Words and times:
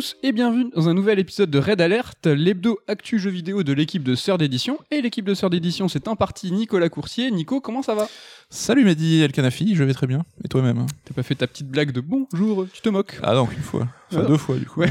tous 0.00 0.16
et 0.22 0.32
bienvenue 0.32 0.70
dans 0.74 0.88
un 0.88 0.94
nouvel 0.94 1.18
épisode 1.18 1.50
de 1.50 1.58
Red 1.58 1.78
Alert, 1.78 2.24
l'hebdo 2.24 2.78
actu 2.88 3.18
jeu 3.18 3.28
vidéo 3.28 3.62
de 3.62 3.74
l'équipe 3.74 4.02
de 4.02 4.14
Sœur 4.14 4.38
d'édition. 4.38 4.78
Et 4.90 5.02
l'équipe 5.02 5.26
de 5.26 5.34
Sœur 5.34 5.50
d'édition, 5.50 5.88
c'est 5.88 6.08
en 6.08 6.16
partie 6.16 6.52
Nicolas 6.52 6.88
Coursier. 6.88 7.30
Nico, 7.30 7.60
comment 7.60 7.82
ça 7.82 7.94
va? 7.94 8.08
Salut 8.48 8.82
Mehdi 8.82 9.20
El 9.20 9.30
Kanafi, 9.30 9.74
je 9.74 9.84
vais 9.84 9.92
très 9.92 10.06
bien. 10.06 10.24
Et 10.42 10.48
toi-même? 10.48 10.86
T'as 11.04 11.12
pas 11.12 11.22
fait 11.22 11.34
ta 11.34 11.46
petite 11.46 11.68
blague 11.68 11.92
de 11.92 12.00
bonjour, 12.00 12.66
tu 12.72 12.80
te 12.80 12.88
moques 12.88 13.18
Ah 13.22 13.34
non, 13.34 13.46
une 13.54 13.62
fois. 13.62 13.88
Enfin, 14.12 14.24
deux 14.26 14.36
fois 14.36 14.56
du 14.56 14.66
coup. 14.66 14.80
Ouais. 14.80 14.90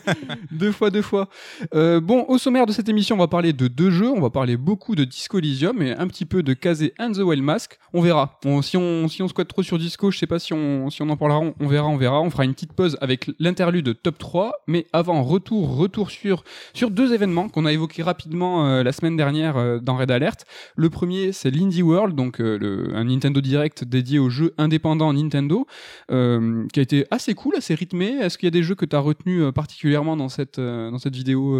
deux 0.50 0.72
fois, 0.72 0.90
deux 0.90 1.02
fois. 1.02 1.28
Euh, 1.74 2.00
bon, 2.00 2.24
au 2.28 2.38
sommaire 2.38 2.66
de 2.66 2.72
cette 2.72 2.88
émission, 2.88 3.16
on 3.16 3.18
va 3.18 3.28
parler 3.28 3.52
de 3.52 3.68
deux 3.68 3.90
jeux. 3.90 4.10
On 4.10 4.20
va 4.20 4.30
parler 4.30 4.56
beaucoup 4.56 4.94
de 4.94 5.04
Disco 5.04 5.38
Elysium 5.38 5.82
et 5.82 5.92
un 5.92 6.06
petit 6.06 6.24
peu 6.26 6.42
de 6.42 6.52
Kazé 6.54 6.92
and 6.98 7.12
the 7.12 7.18
Wild 7.18 7.42
Mask. 7.42 7.78
On 7.92 8.00
verra. 8.00 8.38
On- 8.44 8.62
si, 8.62 8.76
on, 8.76 9.08
si 9.08 9.22
on 9.22 9.28
squatte 9.28 9.48
trop 9.48 9.62
sur 9.62 9.78
Disco, 9.78 10.10
je 10.10 10.18
sais 10.18 10.26
pas 10.26 10.38
si 10.38 10.52
on, 10.52 10.90
si 10.90 11.02
on 11.02 11.08
en 11.08 11.16
parlera. 11.16 11.40
On, 11.40 11.54
on 11.60 11.66
verra, 11.66 11.88
on 11.88 11.96
verra. 11.96 12.20
On 12.20 12.30
fera 12.30 12.44
une 12.44 12.54
petite 12.54 12.72
pause 12.72 12.96
avec 13.00 13.30
l'interlude 13.38 14.00
top 14.02 14.18
3. 14.18 14.52
Mais 14.66 14.86
avant, 14.92 15.22
retour, 15.22 15.76
retour 15.76 16.10
sur, 16.10 16.44
sur 16.74 16.90
deux 16.90 17.12
événements 17.12 17.48
qu'on 17.48 17.64
a 17.66 17.72
évoqués 17.72 18.02
rapidement 18.02 18.66
euh, 18.66 18.82
la 18.82 18.92
semaine 18.92 19.16
dernière 19.16 19.56
euh, 19.56 19.78
dans 19.78 19.96
Red 19.96 20.10
Alert. 20.10 20.44
Le 20.76 20.90
premier, 20.90 21.32
c'est 21.32 21.50
l'Indie 21.50 21.82
World, 21.82 22.14
donc 22.14 22.38
le, 22.38 22.90
un 22.94 23.04
Nintendo 23.04 23.40
Direct 23.40 23.84
dédié 23.84 24.18
aux 24.18 24.30
jeux 24.30 24.54
indépendants 24.58 25.12
Nintendo, 25.12 25.66
qui 26.08 26.14
a 26.14 26.82
été 26.82 27.06
assez 27.10 27.34
cool, 27.34 27.54
assez 27.56 27.74
rythmé. 27.74 28.16
Est-ce 28.20 28.38
qu'il 28.38 28.46
y 28.46 28.48
a 28.48 28.50
des 28.50 28.59
jeux 28.62 28.74
que 28.74 28.84
tu 28.84 28.94
as 28.96 29.00
retenus 29.00 29.42
euh, 29.42 29.52
particulièrement 29.52 30.16
dans 30.16 30.28
cette, 30.28 30.58
euh, 30.58 30.90
dans 30.90 30.98
cette 30.98 31.14
vidéo 31.14 31.54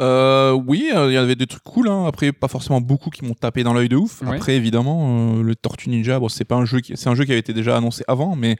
euh 0.00 0.52
oui, 0.66 0.90
il 0.92 1.12
y 1.12 1.16
avait 1.16 1.34
des 1.36 1.46
trucs 1.46 1.62
cool. 1.62 1.88
Hein. 1.88 2.04
Après, 2.06 2.32
pas 2.32 2.48
forcément 2.48 2.80
beaucoup 2.80 3.10
qui 3.10 3.24
m'ont 3.24 3.34
tapé 3.34 3.62
dans 3.62 3.72
l'œil 3.74 3.88
de 3.88 3.96
ouf. 3.96 4.22
Ouais. 4.22 4.36
Après, 4.36 4.56
évidemment, 4.56 5.36
le 5.36 5.54
Tortue 5.54 5.90
Ninja, 5.90 6.18
bon, 6.18 6.28
c'est 6.28 6.44
pas 6.44 6.56
un 6.56 6.64
jeu 6.64 6.80
qui, 6.80 6.96
c'est 6.96 7.08
un 7.08 7.14
jeu 7.14 7.24
qui 7.24 7.32
avait 7.32 7.40
été 7.40 7.52
déjà 7.52 7.76
annoncé 7.76 8.02
avant, 8.08 8.36
mais 8.36 8.56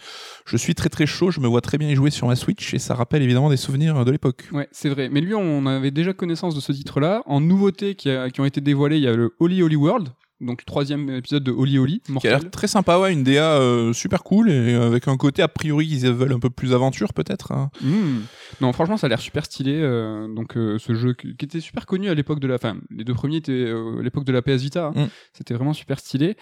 je 0.47 0.57
suis 0.57 0.75
très 0.75 0.89
très 0.89 1.07
chaud. 1.07 1.31
Je 1.31 1.41
me 1.41 1.49
vois 1.49 1.61
très 1.61 1.79
bien 1.79 1.89
y 1.89 1.95
jouer 1.95 2.11
sur 2.11 2.27
ma 2.27 2.37
Switch 2.37 2.75
et 2.75 2.79
ça 2.79 2.95
rappelle 2.95 3.23
évidemment 3.23 3.51
des 3.51 3.57
souvenirs 3.57 4.05
de 4.05 4.11
l'époque. 4.11 4.49
Ouais, 4.53 4.69
c'est 4.73 4.89
vrai. 4.89 5.09
Mais 5.11 5.21
lui, 5.21 5.35
on 5.35 5.67
avait 5.67 5.91
déjà 5.91 6.13
connaissance 6.13 6.55
de 6.55 6.61
ce 6.61 6.73
titre-là. 6.73 7.23
En 7.27 7.41
nouveautés 7.41 7.95
qui, 7.95 8.11
a- 8.11 8.31
qui 8.31 8.41
ont 8.41 8.45
été 8.45 8.61
dévoilées, 8.61 8.97
il 8.97 9.03
y 9.05 9.09
a 9.09 9.15
le 9.17 9.35
Holy 9.41 9.63
Holy 9.63 9.77
World, 9.77 10.09
donc 10.41 10.65
troisième 10.65 11.11
épisode 11.11 11.45
de 11.45 11.53
Holy 11.53 11.79
Holy. 11.79 12.01
Qui 12.01 12.11
a 12.11 12.13
mortel. 12.15 12.31
l'air 12.33 12.51
très 12.51 12.67
sympa, 12.67 12.99
ouais, 12.99 13.13
une 13.13 13.23
DA 13.23 13.53
euh, 13.61 13.93
super 13.93 14.23
cool 14.23 14.51
et 14.51 14.75
euh, 14.75 14.87
avec 14.87 15.09
un 15.09 15.17
côté 15.17 15.43
a 15.43 15.49
priori 15.49 15.87
ils 15.87 16.11
veulent 16.11 16.33
un 16.33 16.39
peu 16.39 16.51
plus 16.51 16.73
aventure 16.73 17.13
peut-être. 17.13 17.53
hein. 17.53 17.71
Hmm. 17.83 18.21
Non, 18.61 18.73
franchement, 18.73 18.97
ça 18.97 19.07
a 19.07 19.09
l'air 19.11 19.21
super 19.21 19.45
stylé. 19.45 19.75
euh, 19.81 20.27
donc, 20.35 20.57
euh, 20.57 20.79
ce 20.79 20.95
jeu 20.95 21.13
qui 21.15 21.35
était 21.41 21.61
super 21.61 21.87
connu 21.87 22.09
à 22.09 22.15
l'époque 22.15 22.41
de 22.41 22.47
la. 22.47 22.55
Enfin, 22.57 22.77
les 22.91 23.05
deux 23.05 23.15
premiers 23.15 23.37
étaient 23.37 23.71
à 23.71 24.03
l'époque 24.03 24.25
de 24.25 24.33
la 24.33 24.43
PS 24.43 24.63
Vita. 24.63 24.93
hein. 24.95 25.05
Mm. 25.05 25.09
C'était 25.33 25.55
vraiment 25.55 25.73
super 25.73 25.99
stylé. 25.99 26.37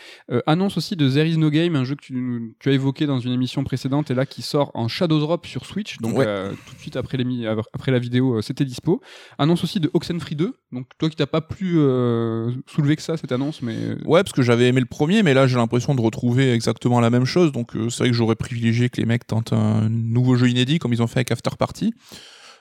Annonce 0.47 0.77
aussi 0.77 0.97
de 0.97 1.09
There 1.09 1.29
Is 1.29 1.37
No 1.37 1.51
Game, 1.51 1.77
un 1.77 1.85
jeu 1.85 1.95
que 1.95 2.03
tu, 2.03 2.55
as 2.67 2.71
évoqué 2.73 3.07
dans 3.07 3.19
une 3.21 3.33
émission 3.33 3.65
précédente 3.65 4.11
et 4.11 4.15
là 4.15 4.27
qui 4.27 4.43
sort 4.43 4.71
en 4.75 4.89
Shadow 4.89 5.19
Drop 5.21 5.47
sur 5.47 5.67
Switch. 5.67 5.99
Donc, 5.99 6.17
Ouais. 6.19 6.51
tout 6.67 6.75
de 6.75 6.81
suite 6.81 6.97
après, 6.97 7.19
après 7.73 7.93
la 7.93 7.99
vidéo, 7.99 8.41
c'était 8.43 8.65
dispo. 8.65 9.01
Annonce 9.39 9.65
aussi 9.65 9.81
de 9.81 9.91
Oxenfree 9.95 10.37
2. 10.37 10.55
Donc, 10.73 10.87
toi 10.99 11.09
qui 11.11 11.17
t'as 11.17 11.27
pas 11.27 11.41
plus 11.41 11.75
soulevé 12.67 12.97
que 12.97 13.03
ça, 13.03 13.17
cette 13.17 13.33
annonce, 13.33 13.63
mais. 13.63 13.88
Ouais, 14.05 14.23
parce 14.23 14.33
que 14.33 14.43
j'avais 14.43 14.69
aimé 14.69 14.81
le 14.81 14.87
premier, 14.87 15.23
mais 15.23 15.35
là 15.35 15.47
j'ai 15.47 15.57
l'impression 15.57 15.95
de 15.95 16.01
retrouver 16.01 16.53
exactement 16.53 17.01
la 17.01 17.11
même 17.11 17.25
chose. 17.25 17.53
Donc 17.53 17.77
euh, 17.77 17.91
c'est 17.91 18.05
vrai 18.05 18.11
que 18.11 18.17
j'aurais 18.17 18.37
privilégié 18.37 18.89
que 18.89 19.01
les 19.01 19.07
mecs 19.07 19.27
tentent 19.27 19.53
un 19.53 19.89
nouveau 19.89 20.37
jeu 20.37 20.49
inédit 20.49 20.79
comme 20.79 20.93
ils 20.93 21.03
ont 21.03 21.07
fait 21.07 21.21
avec 21.21 21.31
After 21.31 21.51
Party. 21.59 21.95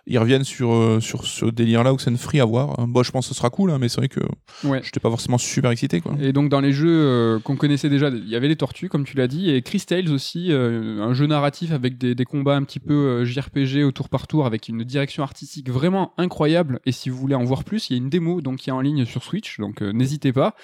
Ils 0.10 0.18
reviennent 0.20 0.44
sur, 0.46 0.74
euh, 0.74 1.00
sur 1.02 1.26
ce 1.26 1.46
délire-là, 1.46 1.92
Oxenfree 1.94 2.40
à 2.40 2.46
voir. 2.46 2.88
Bon, 2.88 3.04
je 3.04 3.12
pense 3.12 3.28
que 3.28 3.34
ce 3.34 3.38
sera 3.38 3.50
cool, 3.50 3.72
hein, 3.72 3.78
mais 3.80 3.90
c'est 3.90 3.98
vrai 3.98 4.08
que 4.08 4.22
Ouais. 4.64 4.82
j'étais 4.84 5.00
pas 5.02 5.10
forcément 5.10 5.38
super 5.38 5.70
excité. 5.72 6.00
Quoi. 6.02 6.16
Et 6.22 6.32
donc 6.34 6.50
dans 6.50 6.62
les 6.62 6.72
jeux 6.72 6.88
euh, 6.90 7.40
qu'on 7.40 7.56
connaissait 7.58 7.90
déjà, 7.90 8.08
il 8.10 8.28
y 8.28 8.36
avait 8.36 8.48
les 8.48 8.56
tortues 8.56 8.88
comme 8.90 9.04
tu 9.04 9.18
l'as 9.18 9.28
dit, 9.28 9.50
et 9.50 9.62
Chris 9.62 9.84
Tales 9.86 10.10
aussi, 10.12 10.52
euh, 10.52 11.02
un 11.02 11.14
jeu 11.14 11.28
narratif 11.28 11.72
avec 11.72 11.98
des, 11.98 12.16
des 12.16 12.26
combats 12.26 12.56
un 12.56 12.64
petit 12.64 12.80
peu 12.80 13.26
JRPG 13.26 13.84
au 13.84 13.92
tour 13.92 14.08
par 14.10 14.28
tour, 14.28 14.46
avec 14.46 14.70
une 14.70 14.84
direction 14.84 15.24
artistique 15.24 15.70
vraiment 15.70 16.14
incroyable. 16.18 16.80
Et 16.86 16.92
si 16.94 17.10
vous 17.10 17.18
voulez 17.18 17.36
en 17.36 17.44
voir 17.44 17.64
plus, 17.66 17.90
il 17.90 17.94
y 17.94 18.00
a 18.00 18.02
une 18.02 18.10
démo 18.10 18.40
donc 18.42 18.60
qui 18.60 18.70
est 18.70 18.74
en 18.74 18.82
ligne 18.82 19.04
sur 19.06 19.24
Switch, 19.24 19.60
donc 19.60 19.82
n'hésitez 19.82 20.32
pas. 20.32 20.56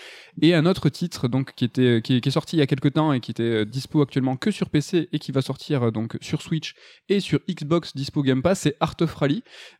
Et 0.42 0.54
un 0.56 0.66
autre 0.66 0.88
titre 0.90 1.28
donc 1.28 1.54
qui 1.56 1.66
était 1.66 2.02
qui 2.04 2.16
est, 2.16 2.22
qui 2.22 2.30
est 2.30 2.32
sorti 2.32 2.56
il 2.56 2.60
y 2.60 2.64
a 2.64 2.68
quelques 2.68 2.94
temps 2.94 3.12
et 3.12 3.20
qui 3.20 3.32
était 3.32 3.66
dispo 3.66 4.02
actuellement 4.02 4.38
que 4.38 4.52
sur 4.52 4.70
PC 4.70 5.10
et 5.12 5.20
qui 5.20 5.32
va 5.32 5.42
sortir 5.42 5.92
donc 5.92 6.18
sur 6.22 6.42
Switch 6.42 6.76
et 7.10 7.20
sur 7.20 7.40
Xbox 7.50 7.94
dispo 7.96 8.22
Game 8.24 8.42
Pass, 8.42 8.62
c'est 8.62 8.76
Art 8.80 8.96
of 9.02 9.14
Rally 9.16 9.33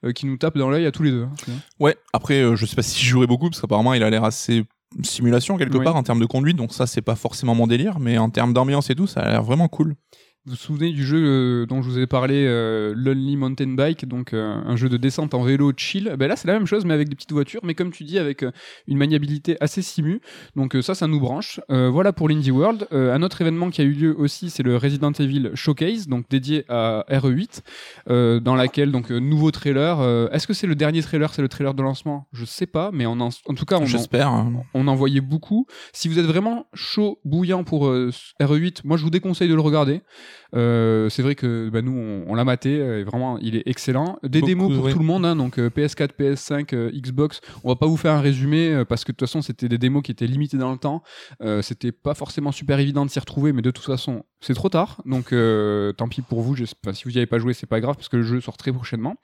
euh, 0.06 0.12
qui 0.14 0.26
nous 0.26 0.38
tape 0.38 0.58
dans 0.58 0.70
l'œil 0.70 0.86
à 0.86 0.92
tous 0.92 1.04
les 1.04 1.12
deux. 1.12 1.24
hein. 1.24 1.52
Ouais, 1.80 1.96
après, 2.14 2.42
euh, 2.42 2.56
je 2.56 2.66
sais 2.66 2.76
pas 2.76 2.82
si 2.82 3.04
je 3.04 3.10
jouerai 3.10 3.28
beaucoup, 3.28 3.50
parce 3.50 3.62
qu'apparemment 3.62 3.94
il 3.94 4.02
a 4.04 4.10
l'air 4.10 4.24
assez 4.24 4.64
simulation 5.04 5.58
quelque 5.58 5.78
part 5.84 5.96
en 5.96 6.04
termes 6.04 6.20
de 6.20 6.26
conduite, 6.26 6.56
donc 6.56 6.72
ça 6.74 6.86
c'est 6.88 7.02
pas 7.02 7.16
forcément 7.16 7.56
mon 7.56 7.68
délire, 7.68 8.00
mais 8.00 8.18
en 8.18 8.30
termes 8.30 8.54
d'ambiance 8.54 8.90
et 8.90 8.96
tout, 8.96 9.08
ça 9.08 9.22
a 9.22 9.30
l'air 9.30 9.44
vraiment 9.44 9.68
cool. 9.68 9.96
Vous 10.46 10.52
vous 10.52 10.58
souvenez 10.58 10.92
du 10.92 11.06
jeu 11.06 11.24
euh, 11.24 11.66
dont 11.66 11.82
je 11.82 11.90
vous 11.90 12.00
ai 12.00 12.06
parlé, 12.06 12.44
euh, 12.46 12.94
Lonely 12.98 13.38
Mountain 13.38 13.70
Bike, 13.76 14.06
donc 14.06 14.34
euh, 14.34 14.60
un 14.66 14.76
jeu 14.76 14.90
de 14.90 14.98
descente 14.98 15.34
en 15.34 15.42
vélo 15.42 15.72
chill. 15.78 16.14
Ben 16.20 16.28
là, 16.28 16.36
c'est 16.36 16.50
la 16.50 16.54
même 16.56 16.66
chose, 16.68 16.84
mais 16.84 16.94
avec 16.94 17.08
des 17.08 17.16
petites 17.16 17.32
voitures, 17.32 17.62
mais 17.64 17.76
comme 17.76 17.94
tu 17.94 18.04
dis, 18.04 18.20
avec 18.20 18.44
une 18.90 18.98
maniabilité 18.98 19.56
assez 19.62 19.82
simu. 19.82 20.20
Donc 20.58 20.76
euh, 20.76 20.82
ça, 20.82 20.96
ça 20.96 21.08
nous 21.08 21.22
branche. 21.22 21.62
Voilà 21.70 22.12
pour 22.12 22.28
l'Indie 22.28 22.52
World. 22.52 22.88
Un 22.92 23.24
autre 23.24 23.40
événement 23.42 23.70
qui 23.70 23.80
a 23.80 23.86
eu 23.86 23.94
lieu 23.94 24.14
aussi, 24.20 24.50
c'est 24.50 24.64
le 24.64 24.76
Resident 24.76 25.14
Evil 25.14 25.52
Showcase, 25.54 26.08
donc 26.08 26.26
dédié 26.30 26.66
à 26.68 27.06
RE8, 27.10 27.62
euh, 28.10 28.42
dans 28.42 28.56
laquelle 28.56 28.92
donc 28.92 29.12
nouveau 29.12 29.50
trailer. 29.52 30.02
Est-ce 30.34 30.46
que 30.46 30.54
c'est 30.54 30.68
le 30.68 30.76
dernier 30.76 31.02
trailer, 31.02 31.34
c'est 31.34 31.42
le 31.42 31.48
trailer 31.48 31.74
de 31.74 31.82
lancement? 31.82 32.28
Je 32.34 32.44
sais 32.44 32.68
pas, 32.68 32.90
mais 32.92 33.06
on 33.06 33.14
en, 33.22 33.30
en 33.30 33.54
tout 33.54 33.66
cas, 33.66 33.78
on 33.78 33.84
en, 33.84 33.86
J'espère. 33.86 34.28
hein. 34.28 34.52
on 34.74 34.88
en 34.90 34.96
voyait 34.96 35.22
beaucoup. 35.22 35.68
Si 35.94 36.10
vous 36.10 36.20
êtes 36.20 36.26
vraiment 36.26 36.66
chaud, 36.74 37.20
bouillant 37.24 37.64
pour 37.64 37.88
euh, 37.88 38.12
RE8, 38.42 38.82
moi 38.84 38.98
je 38.98 39.04
vous 39.04 39.10
déconseille 39.10 39.48
de 39.48 39.56
le 39.56 39.62
regarder. 39.62 40.02
Euh, 40.56 41.10
c'est 41.10 41.22
vrai 41.22 41.36
que 41.36 41.70
bah, 41.70 41.82
nous 41.82 41.94
on, 41.94 42.26
on 42.28 42.36
l'a 42.36 42.44
maté, 42.44 42.80
euh, 42.80 43.00
et 43.00 43.04
vraiment 43.04 43.38
il 43.40 43.56
est 43.56 43.64
excellent. 43.66 44.18
Des 44.24 44.40
Beaucoup, 44.40 44.48
démos 44.48 44.76
pour 44.76 44.86
ouais. 44.86 44.92
tout 44.94 45.00
le 45.00 45.06
monde, 45.06 45.26
hein, 45.26 45.36
donc 45.36 45.60
euh, 45.60 45.70
PS4, 45.70 46.12
PS5, 46.20 46.74
euh, 46.76 46.92
Xbox. 46.92 47.42
On 47.64 47.70
va 47.70 47.76
pas 47.76 47.88
vous 47.88 47.98
faire 47.98 48.14
un 48.14 48.22
résumé 48.22 48.84
parce 48.88 49.04
que 49.04 49.12
de 49.12 49.18
toute 49.18 49.28
façon 49.28 49.42
c'était 49.42 49.70
des 49.70 49.78
démos 49.78 50.04
qui 50.04 50.12
étaient 50.12 50.28
limitées 50.28 50.58
dans 50.58 50.72
le 50.72 50.78
temps. 50.78 51.04
C'était 51.62 51.92
pas 51.92 52.14
forcément 52.14 52.52
super 52.52 52.80
évident 52.80 53.06
de 53.06 53.10
s'y 53.12 53.20
retrouver, 53.20 53.54
mais 53.54 53.62
de 53.62 53.72
toute 53.72 53.86
façon 53.86 54.24
c'est 54.42 54.54
trop 54.54 54.70
tard. 54.70 55.02
Donc 55.06 55.34
tant 55.98 56.08
pis 56.08 56.22
pour 56.22 56.42
vous. 56.42 56.54
enfin, 56.54 56.94
si 56.94 57.06
vous 57.06 57.12
y 57.12 57.18
avez 57.18 57.26
pas 57.26 57.40
joué, 57.40 57.54
c'est 57.54 57.68
pas 57.68 57.80
grave 57.80 57.96
parce 57.96 58.10
que 58.10 58.18
le 58.18 58.24
jeu 58.24 58.42
sort 58.42 58.58
très 58.58 58.72
prochainement. 58.72 59.16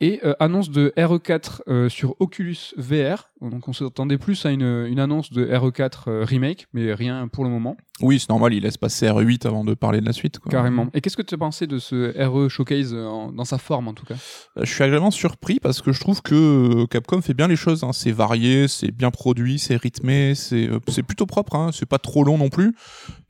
Et 0.00 0.20
annonce 0.40 0.70
de 0.70 0.92
RE4 0.96 1.60
euh, 1.68 1.88
sur 1.88 2.16
Oculus 2.20 2.74
VR. 2.76 3.30
Donc 3.40 3.68
on 3.68 3.72
s'attendait 3.72 4.18
plus 4.18 4.46
à 4.46 4.50
une, 4.50 4.62
une 4.62 5.00
annonce 5.00 5.30
de 5.30 5.44
RE4 5.44 5.92
euh, 6.08 6.24
remake, 6.24 6.66
mais 6.72 6.94
rien 6.94 7.28
pour 7.28 7.44
le 7.44 7.50
moment, 7.50 7.76
Oui, 8.00 8.18
c'est 8.18 8.30
normal, 8.30 8.54
il 8.54 8.62
laisse 8.62 8.76
passer 8.76 9.06
RE8 9.06 9.46
avant 9.46 9.64
de 9.64 9.74
parler 9.74 10.00
de 10.00 10.06
la 10.06 10.12
suite. 10.12 10.23
Quoi. 10.38 10.50
carrément. 10.50 10.88
Et 10.94 11.00
qu'est-ce 11.00 11.16
que 11.16 11.22
tu 11.22 11.34
as 11.34 11.38
pensé 11.38 11.66
de 11.66 11.78
ce 11.78 12.12
RE 12.26 12.48
Showcase 12.48 12.92
euh, 12.94 13.06
en- 13.06 13.32
dans 13.32 13.44
sa 13.44 13.58
forme 13.58 13.88
en 13.88 13.94
tout 13.94 14.06
cas? 14.06 14.14
Euh, 14.56 14.64
Je 14.64 14.72
suis 14.72 14.82
agréablement 14.82 15.10
surpris 15.10 15.58
parce 15.60 15.80
que 15.82 15.92
je 15.92 16.00
trouve 16.00 16.22
que 16.22 16.34
euh, 16.82 16.86
Capcom 16.86 17.20
fait 17.22 17.34
bien 17.34 17.48
les 17.48 17.56
choses. 17.56 17.84
hein. 17.84 17.92
C'est 17.92 18.12
varié, 18.12 18.68
c'est 18.68 18.90
bien 18.90 19.10
produit, 19.10 19.58
c'est 19.58 19.76
rythmé, 19.76 20.34
c'est 20.34 20.68
plutôt 21.06 21.26
propre. 21.26 21.54
Hein. 21.56 21.70
C'est 21.72 21.86
pas 21.86 21.98
trop 21.98 22.24
long 22.24 22.38
non 22.38 22.48
plus. 22.48 22.74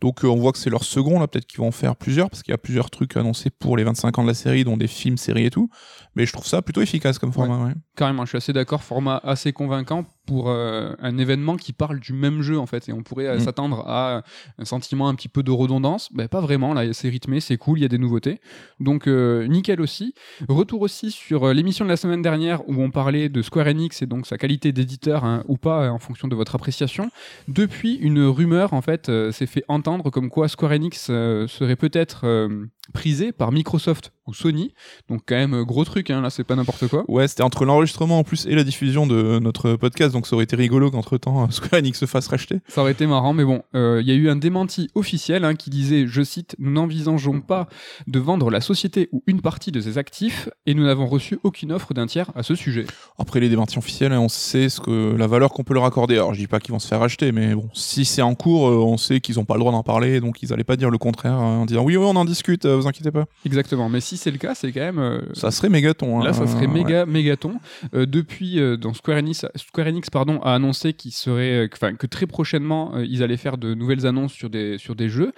Donc 0.01 0.25
euh, 0.25 0.29
on 0.29 0.37
voit 0.37 0.53
que 0.53 0.59
c'est 0.59 0.71
leur 0.71 0.85
second 0.85 1.19
là. 1.21 1.27
Peut-être 1.27 1.47
qu'ils 1.47 1.59
vont 1.61 1.69
en 1.69 1.73
faire 1.73 1.97
plusieurs 1.97 2.31
parce 2.31 2.43
qu'il 2.43 2.53
y 2.53 2.55
a 2.55 2.59
plusieurs 2.59 2.91
trucs 2.91 3.17
annoncés 3.17 3.51
pour 3.51 3.77
les 3.77 3.85
25 3.85 4.19
ans 4.19 4.23
de 4.23 4.29
la 4.29 4.35
série, 4.35 4.65
dont 4.65 4.77
des 4.77 4.87
films, 4.89 5.17
séries 5.17 5.47
et 5.47 5.51
tout. 5.51 5.71
Mais 6.17 6.27
je 6.27 6.33
trouve 6.33 6.47
ça 6.47 6.63
plutôt 6.63 6.81
efficace 6.83 7.19
comme 7.19 7.33
format. 7.33 7.59
ouais. 7.67 7.73
Carrément, 7.97 8.25
je 8.25 8.31
suis 8.31 8.37
assez 8.39 8.53
d'accord, 8.53 8.83
format 8.83 9.21
assez 9.25 9.53
convaincant 9.53 10.05
pour 10.27 10.49
euh, 10.49 10.93
un 11.01 11.19
événement 11.19 11.57
qui 11.57 11.73
parle 11.73 12.01
du 12.01 12.13
même 12.13 12.43
jeu 12.43 12.59
en 12.59 12.67
fait, 12.67 12.89
et 12.89 12.93
on 12.93 13.03
pourrait 13.03 13.27
euh, 13.27 13.37
Mm. 13.37 13.41
s'attendre 13.41 13.85
à 13.87 14.23
un 14.59 14.65
sentiment 14.65 15.09
un 15.09 15.15
petit 15.15 15.29
peu 15.29 15.43
de 15.43 15.51
redondance. 15.51 16.09
Ben, 16.13 16.29
pas 16.29 16.41
vraiment, 16.41 16.73
là 16.75 16.93
c'est 16.93 17.09
rythmé, 17.09 17.41
c'est 17.41 17.57
cool, 17.57 17.79
il 17.79 17.83
y 17.83 17.85
a 17.85 17.89
des 17.89 17.99
nouveautés. 17.99 18.41
Donc 18.81 19.07
euh, 19.07 19.47
nickel 19.47 19.81
aussi. 19.81 20.15
Retour 20.49 20.83
aussi 20.83 21.11
sur 21.11 21.53
l'émission 21.53 21.85
de 21.85 21.91
la 21.91 21.97
semaine 21.97 22.23
dernière 22.23 22.69
où 22.69 22.81
on 22.81 22.91
parlait 22.91 23.29
de 23.29 23.43
Square 23.43 23.67
Enix 23.67 24.03
et 24.03 24.07
donc 24.07 24.27
sa 24.27 24.39
qualité 24.39 24.73
d'éditeur 24.73 25.25
hein, 25.25 25.45
ou 25.49 25.57
pas 25.57 25.91
en 25.91 25.99
fonction 25.99 26.29
de 26.29 26.35
votre 26.35 26.55
appréciation. 26.55 27.11
Depuis, 27.49 27.95
une 27.97 28.25
rumeur 28.25 28.73
en 28.73 28.83
fait 28.83 29.11
s'est 29.33 29.47
fait 29.47 29.65
entendre 29.69 30.11
comme 30.11 30.31
quoi 30.31 30.49
Square 30.49 30.73
Enix 30.73 31.07
serait 31.07 31.77
peut-être 31.77 32.49
prisé 32.93 33.33
par 33.33 33.53
Microsoft 33.53 34.13
ou 34.27 34.35
Sony. 34.35 34.75
Donc 35.09 35.23
quand 35.27 35.35
même 35.35 35.55
euh, 35.55 35.65
gros 35.65 35.85
truc, 35.85 36.11
hein, 36.11 36.21
là 36.21 36.31
c'est 36.31 36.45
pas 36.45 36.57
n'importe 36.57 36.89
quoi. 36.89 37.05
Ouais, 37.09 37.29
c'était 37.29 37.43
entre 37.43 37.65
l'enregistrement 37.65 38.19
en 38.19 38.25
plus 38.25 38.47
et 38.47 38.55
la 38.55 38.65
diffusion 38.65 39.07
de 39.07 39.39
notre 39.39 39.75
podcast, 39.77 40.13
donc 40.13 40.27
ça 40.27 40.35
aurait 40.35 40.45
été 40.45 40.57
rigolo 40.57 40.91
qu'entre 40.91 41.19
temps 41.19 41.51
Square 41.51 41.81
Enix 41.81 41.99
se 41.99 42.07
fasse 42.07 42.29
racheter. 42.29 42.61
Ça 42.69 42.83
aurait 42.83 42.93
été 42.93 43.07
marrant, 43.07 43.33
mais 43.33 43.45
bon, 43.45 43.63
euh, 43.75 44.01
il 44.01 44.09
y 44.09 44.13
a 44.13 44.15
eu 44.15 44.29
un 44.29 44.37
démenti 44.37 44.91
officiel 44.95 45.45
hein, 45.45 45.55
qui 45.55 45.71
disait, 45.71 46.07
je 46.07 46.23
cite, 46.23 46.57
Nous 46.59 46.71
n'envisageons 46.71 47.41
pas 47.41 47.69
de 48.07 48.19
vendre 48.19 48.51
la 48.51 48.61
société 48.61 49.09
ou 49.13 49.23
une 49.27 49.41
partie 49.41 49.73
de 49.73 49.81
ses 49.81 49.99
actifs 49.99 50.49
et 50.67 50.75
nous 50.75 50.85
n'avons 50.85 51.07
reçu 51.07 51.39
aucune 51.43 51.73
offre 51.73 51.95
d'un 51.95 52.07
tiers 52.07 52.31
à 52.35 52.43
ce 52.43 52.55
sujet. 52.55 52.87
Après 53.19 53.41
les 53.41 53.49
démentis 53.49 53.79
officiels, 53.79 54.13
on 54.13 54.29
sait 54.29 54.69
ce 54.69 54.81
que 54.81 55.15
la 55.17 55.27
valeur 55.27 55.53
qu'on 55.53 55.65
peut 55.65 55.75
leur 55.75 55.85
accorder. 55.85 56.15
Alors 56.15 56.35
je 56.35 56.41
dis 56.41 56.47
pas 56.47 56.61
qu'ils 56.61 56.73
vont 56.73 56.79
se 56.79 56.89
faire 56.89 57.01
racheter, 57.01 57.33
mais 57.33 57.55
bon, 57.55 57.69
si 57.73 58.05
c'est 58.05 58.23
en 58.23 58.35
cours, 58.35 58.69
euh, 58.69 58.77
on 58.77 58.97
sait 58.97 59.21
qu'ils 59.21 59.39
ont 59.39 59.45
pas 59.45 59.55
le 59.55 59.61
droit 59.61 59.73
d'en 59.73 59.83
parler, 59.83 60.21
donc 60.21 60.43
ils 60.43 60.53
allaient 60.53 60.65
pas 60.65 60.77
dire 60.77 60.91
le 60.91 60.99
contraire 60.99 61.39
euh, 61.39 61.61
en 61.61 61.67
disant 61.67 61.83
oui, 61.83 61.97
oui, 61.97 62.05
on 62.07 62.17
en 62.17 62.25
discute, 62.25 62.65
euh, 62.65 62.74
vous 62.77 62.87
inquiétez 62.87 63.11
pas. 63.11 63.25
Exactement, 63.45 63.89
mais 63.89 64.01
si 64.01 64.17
c'est 64.17 64.31
le 64.31 64.39
cas, 64.39 64.55
c'est 64.55 64.73
quand 64.73 64.81
même... 64.81 64.99
euh, 64.99 65.21
Ça 65.35 65.51
serait 65.51 65.69
mégaton. 65.69 66.21
hein. 66.21 66.25
Là, 66.25 66.33
ça 66.33 66.47
serait 66.47 66.67
Ouais. 66.67 66.73
méga, 66.73 67.07
mégaton. 67.07 67.61
Euh, 67.95 68.07
depuis, 68.07 68.59
euh, 68.61 68.77
donc 68.77 68.97
Square 68.97 69.19
Enix, 69.19 69.45
Square 69.57 69.87
Enix 69.89 70.11
pardon, 70.11 70.41
a 70.41 70.55
annoncé 70.55 70.93
qu'il 70.93 71.13
serait, 71.13 71.65
euh, 71.65 71.69
que- 71.69 71.97
que 71.97 72.07
très 72.07 72.27
prochainement, 72.27 72.95
euh, 72.97 73.05
ils 73.07 73.23
allaient 73.23 73.37
faire 73.37 73.59
de 73.59 73.75
nouvelles 73.75 74.07
annonces 74.07 74.33
sur 74.33 74.51
des, 74.51 74.79
sur 74.79 74.95
des 74.95 75.09
jeux. 75.09 75.33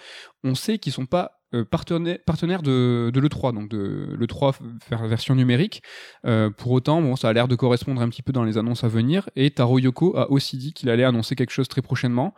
On 0.44 0.54
sait 0.54 0.78
qu'ils 0.78 0.92
sont 0.92 1.06
pas 1.06 1.32
euh, 1.54 1.64
partenaire, 1.64 2.18
partenaire 2.26 2.60
de, 2.60 3.10
de 3.14 3.20
l'E3, 3.20 3.54
donc 3.54 3.68
de 3.70 4.08
l'E3 4.18 4.52
f- 4.90 5.06
version 5.08 5.34
numérique. 5.36 5.80
Euh, 6.26 6.50
pour 6.50 6.72
autant, 6.72 7.00
bon, 7.00 7.14
ça 7.14 7.28
a 7.28 7.32
l'air 7.32 7.46
de 7.46 7.54
correspondre 7.54 8.02
un 8.02 8.08
petit 8.08 8.22
peu 8.22 8.32
dans 8.32 8.42
les 8.42 8.58
annonces 8.58 8.82
à 8.82 8.88
venir. 8.88 9.28
Et 9.36 9.50
Taro 9.52 9.78
Yoko 9.78 10.16
a 10.16 10.28
aussi 10.30 10.56
dit 10.58 10.72
qu'il 10.72 10.90
allait 10.90 11.04
annoncer 11.04 11.36
quelque 11.36 11.52
chose 11.52 11.68
très 11.68 11.82
prochainement. 11.82 12.34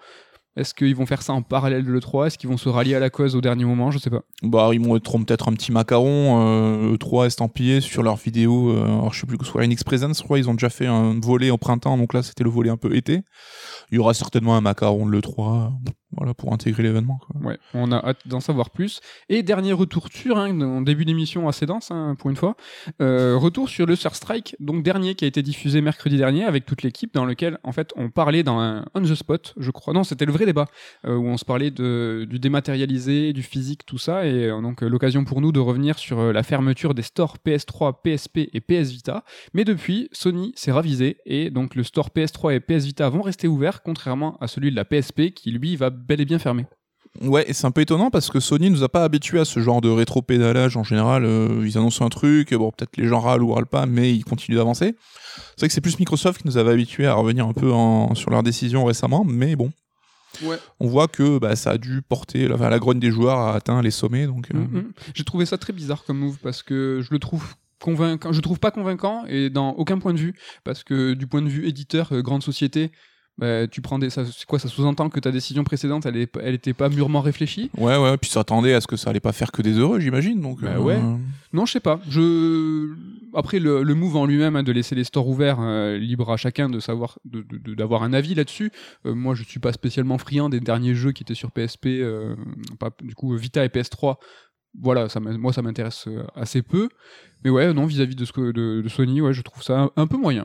Est-ce 0.56 0.74
qu'ils 0.74 0.96
vont 0.96 1.06
faire 1.06 1.22
ça 1.22 1.32
en 1.32 1.42
parallèle 1.42 1.84
de 1.84 1.92
l'E3 1.92 2.26
Est-ce 2.26 2.38
qu'ils 2.38 2.48
vont 2.50 2.56
se 2.56 2.68
rallier 2.68 2.96
à 2.96 2.98
la 2.98 3.10
cause 3.10 3.36
au 3.36 3.40
dernier 3.40 3.64
moment? 3.64 3.92
Je 3.92 3.98
sais 3.98 4.10
pas. 4.10 4.22
Bah, 4.42 4.70
ils 4.72 4.80
mettront 4.80 5.22
peut-être 5.22 5.48
un 5.48 5.52
petit 5.52 5.70
macaron, 5.70 6.40
euh, 6.40 6.96
E3 6.96 7.26
estampillé 7.26 7.80
sur 7.80 8.02
leur 8.02 8.16
vidéo. 8.16 8.70
euh, 8.70 8.82
alors, 8.82 9.12
je 9.12 9.20
sais 9.20 9.26
plus, 9.26 9.38
Square 9.44 9.64
Enix 9.64 9.84
Presents, 9.84 10.14
je 10.14 10.22
crois, 10.22 10.38
ils 10.38 10.48
ont 10.50 10.54
déjà 10.54 10.68
fait 10.68 10.86
un 10.86 11.20
volet 11.20 11.50
au 11.50 11.58
printemps, 11.58 11.96
donc 11.96 12.12
là, 12.12 12.22
c'était 12.24 12.42
le 12.42 12.50
volet 12.50 12.70
un 12.70 12.76
peu 12.76 12.96
été. 12.96 13.20
Il 13.92 13.96
y 13.96 13.98
aura 13.98 14.14
certainement 14.14 14.56
un 14.56 14.60
macaron 14.60 15.06
de 15.06 15.12
l'E3, 15.12 15.72
voilà, 16.12 16.32
pour 16.32 16.52
intégrer 16.54 16.82
l'événement. 16.82 17.20
Ouais, 17.42 17.58
on 17.74 17.92
a 17.92 17.96
hâte 17.96 18.26
d'en 18.26 18.40
savoir 18.40 18.70
plus. 18.70 19.00
Et 19.28 19.42
dernier 19.42 19.74
retour 19.74 20.08
sur, 20.10 20.38
hein, 20.38 20.80
début 20.82 21.04
d'émission 21.04 21.48
assez 21.48 21.66
dense 21.66 21.90
hein, 21.90 22.14
pour 22.18 22.30
une 22.30 22.36
fois, 22.36 22.56
euh, 23.02 23.36
retour 23.36 23.68
sur 23.68 23.84
le 23.84 23.94
Surstrike, 23.94 24.56
donc 24.58 24.82
dernier 24.82 25.14
qui 25.14 25.26
a 25.26 25.28
été 25.28 25.42
diffusé 25.42 25.82
mercredi 25.82 26.16
dernier 26.16 26.44
avec 26.44 26.64
toute 26.64 26.82
l'équipe, 26.82 27.12
dans 27.12 27.26
lequel 27.26 27.58
en 27.62 27.72
fait 27.72 27.92
on 27.96 28.08
parlait 28.08 28.42
dans 28.42 28.58
un 28.58 28.86
on 28.94 29.02
the 29.02 29.14
spot, 29.14 29.54
je 29.58 29.70
crois. 29.70 29.92
Non, 29.92 30.02
c'était 30.02 30.24
le 30.24 30.32
vrai 30.32 30.46
débat 30.46 30.66
euh, 31.04 31.14
où 31.14 31.26
on 31.26 31.36
se 31.36 31.44
parlait 31.44 31.70
de, 31.70 32.26
du 32.28 32.38
dématérialisé, 32.38 33.34
du 33.34 33.42
physique, 33.42 33.84
tout 33.84 33.98
ça, 33.98 34.24
et 34.26 34.46
euh, 34.46 34.62
donc 34.62 34.80
l'occasion 34.80 35.24
pour 35.24 35.42
nous 35.42 35.52
de 35.52 35.60
revenir 35.60 35.98
sur 35.98 36.32
la 36.32 36.42
fermeture 36.42 36.94
des 36.94 37.02
stores 37.02 37.36
PS3, 37.44 37.96
PSP 38.02 38.48
et 38.54 38.60
PS 38.60 38.90
Vita. 38.90 39.24
Mais 39.52 39.64
depuis, 39.64 40.08
Sony 40.12 40.52
s'est 40.56 40.72
ravisé 40.72 41.18
et 41.26 41.50
donc 41.50 41.74
le 41.74 41.82
store 41.82 42.08
PS3 42.16 42.54
et 42.54 42.60
PS 42.60 42.86
Vita 42.86 43.08
vont 43.10 43.20
rester 43.20 43.46
ouverts, 43.46 43.82
contrairement 43.82 44.38
à 44.40 44.46
celui 44.46 44.70
de 44.70 44.76
la 44.76 44.86
PSP 44.86 45.34
qui 45.34 45.50
lui 45.50 45.76
va 45.76 45.90
bel 46.06 46.20
et 46.20 46.24
bien 46.24 46.38
fermer. 46.38 46.66
Ouais, 47.22 47.48
et 47.48 47.52
c'est 47.52 47.66
un 47.66 47.70
peu 47.70 47.80
étonnant 47.80 48.10
parce 48.10 48.28
que 48.30 48.38
Sony 48.38 48.70
nous 48.70 48.82
a 48.84 48.88
pas 48.88 49.02
habitués 49.02 49.40
à 49.40 49.44
ce 49.44 49.58
genre 49.60 49.80
de 49.80 49.88
rétro-pédalage 49.88 50.76
en 50.76 50.84
général. 50.84 51.24
euh, 51.24 51.64
ils 51.66 51.76
annoncent 51.78 52.04
un 52.04 52.10
truc, 52.10 52.52
bon, 52.54 52.70
peut-être 52.70 52.96
les 52.96 53.08
gens 53.08 53.20
râlent 53.20 53.42
ou 53.42 53.52
râlent 53.52 53.66
pas, 53.66 53.86
mais 53.86 54.14
ils 54.14 54.24
continuent 54.24 54.56
d'avancer. 54.56 54.94
C'est 55.56 55.60
vrai 55.60 55.68
que 55.68 55.74
c'est 55.74 55.80
plus 55.80 55.98
Microsoft 55.98 56.42
qui 56.42 56.46
nous 56.46 56.58
avait 56.58 56.72
habitués 56.72 57.06
à 57.06 57.14
revenir 57.14 57.46
un 57.46 57.52
peu 57.54 57.72
en- 57.72 58.14
sur 58.14 58.30
leurs 58.30 58.42
décisions 58.42 58.84
récemment, 58.84 59.24
mais 59.26 59.56
bon, 59.56 59.72
Ouais. 60.42 60.58
on 60.78 60.86
voit 60.86 61.08
que 61.08 61.38
bah, 61.38 61.56
ça 61.56 61.70
a 61.70 61.78
dû 61.78 62.02
porter, 62.02 62.46
la, 62.46 62.54
enfin, 62.56 62.68
la 62.68 62.78
grogne 62.78 63.00
des 63.00 63.10
joueurs 63.10 63.38
a 63.38 63.54
atteint 63.54 63.80
les 63.82 63.90
sommets. 63.90 64.26
Donc, 64.26 64.48
euh, 64.54 64.58
Mhm. 64.58 64.92
J'ai 65.14 65.24
trouvé 65.24 65.46
ça 65.46 65.56
très 65.58 65.72
bizarre 65.72 66.04
comme 66.04 66.18
move 66.18 66.36
parce 66.42 66.62
que 66.62 67.00
je 67.02 67.08
le 67.10 67.18
trouve 67.18 67.54
convaincant, 67.80 68.32
je 68.32 68.40
trouve 68.40 68.60
pas 68.60 68.70
convaincant 68.70 69.24
et 69.26 69.50
dans 69.50 69.70
aucun 69.72 69.98
point 69.98 70.12
de 70.12 70.18
vue 70.18 70.34
parce 70.62 70.84
que 70.84 71.14
du 71.14 71.26
point 71.26 71.42
de 71.42 71.48
vue 71.48 71.66
éditeur, 71.66 72.12
euh, 72.12 72.22
grande 72.22 72.42
société, 72.42 72.92
bah, 73.38 73.66
tu 73.68 73.80
prends 73.80 73.98
des, 73.98 74.10
ça, 74.10 74.24
c'est 74.26 74.44
quoi, 74.46 74.58
ça 74.58 74.68
sous-entend 74.68 75.08
que 75.08 75.20
ta 75.20 75.30
décision 75.30 75.62
précédente, 75.64 76.04
elle, 76.06 76.26
elle 76.42 76.54
était 76.54 76.72
pas 76.72 76.88
mûrement 76.88 77.20
réfléchie? 77.20 77.70
Ouais, 77.78 77.96
ouais, 77.96 78.16
puis 78.18 78.28
s'attendait 78.30 78.74
à 78.74 78.80
ce 78.80 78.86
que 78.86 78.96
ça 78.96 79.10
allait 79.10 79.20
pas 79.20 79.32
faire 79.32 79.52
que 79.52 79.62
des 79.62 79.72
heureux, 79.78 80.00
j'imagine. 80.00 80.40
Donc, 80.40 80.60
Bah 80.60 80.72
euh, 80.76 80.78
ouais. 80.80 81.00
Non, 81.52 81.64
je 81.64 81.72
sais 81.72 81.80
pas. 81.80 82.00
Je 82.08 82.88
après 83.34 83.58
le, 83.58 83.82
le 83.82 83.94
move 83.94 84.16
en 84.16 84.26
lui-même 84.26 84.56
hein, 84.56 84.62
de 84.62 84.72
laisser 84.72 84.94
les 84.94 85.04
stores 85.04 85.28
ouverts, 85.28 85.58
euh, 85.60 85.98
libre 85.98 86.30
à 86.32 86.36
chacun 86.36 86.68
de 86.68 86.80
savoir, 86.80 87.18
de- 87.24 87.42
de- 87.42 87.58
de- 87.58 87.74
d'avoir 87.74 88.02
un 88.02 88.12
avis 88.12 88.34
là-dessus. 88.34 88.72
Euh, 89.06 89.14
moi, 89.14 89.34
je 89.34 89.44
suis 89.44 89.60
pas 89.60 89.72
spécialement 89.72 90.18
friand 90.18 90.48
des 90.48 90.60
derniers 90.60 90.94
jeux 90.94 91.12
qui 91.12 91.22
étaient 91.22 91.34
sur 91.34 91.52
PSP, 91.52 91.86
euh, 92.00 92.34
pas, 92.80 92.90
du 93.02 93.14
coup 93.14 93.36
Vita 93.36 93.64
et 93.64 93.68
PS3. 93.68 94.16
Voilà, 94.80 95.08
ça 95.08 95.18
moi 95.20 95.52
ça 95.52 95.62
m'intéresse 95.62 96.04
euh, 96.08 96.24
assez 96.34 96.62
peu. 96.62 96.88
Mais 97.44 97.50
ouais, 97.50 97.72
non, 97.72 97.86
vis-à-vis 97.86 98.16
de, 98.16 98.24
ce 98.24 98.32
que, 98.32 98.52
de, 98.52 98.82
de 98.82 98.88
Sony, 98.88 99.20
ouais, 99.20 99.32
je 99.32 99.42
trouve 99.42 99.62
ça 99.62 99.80
un, 99.80 99.90
un 99.96 100.06
peu 100.06 100.16
moyen. 100.16 100.44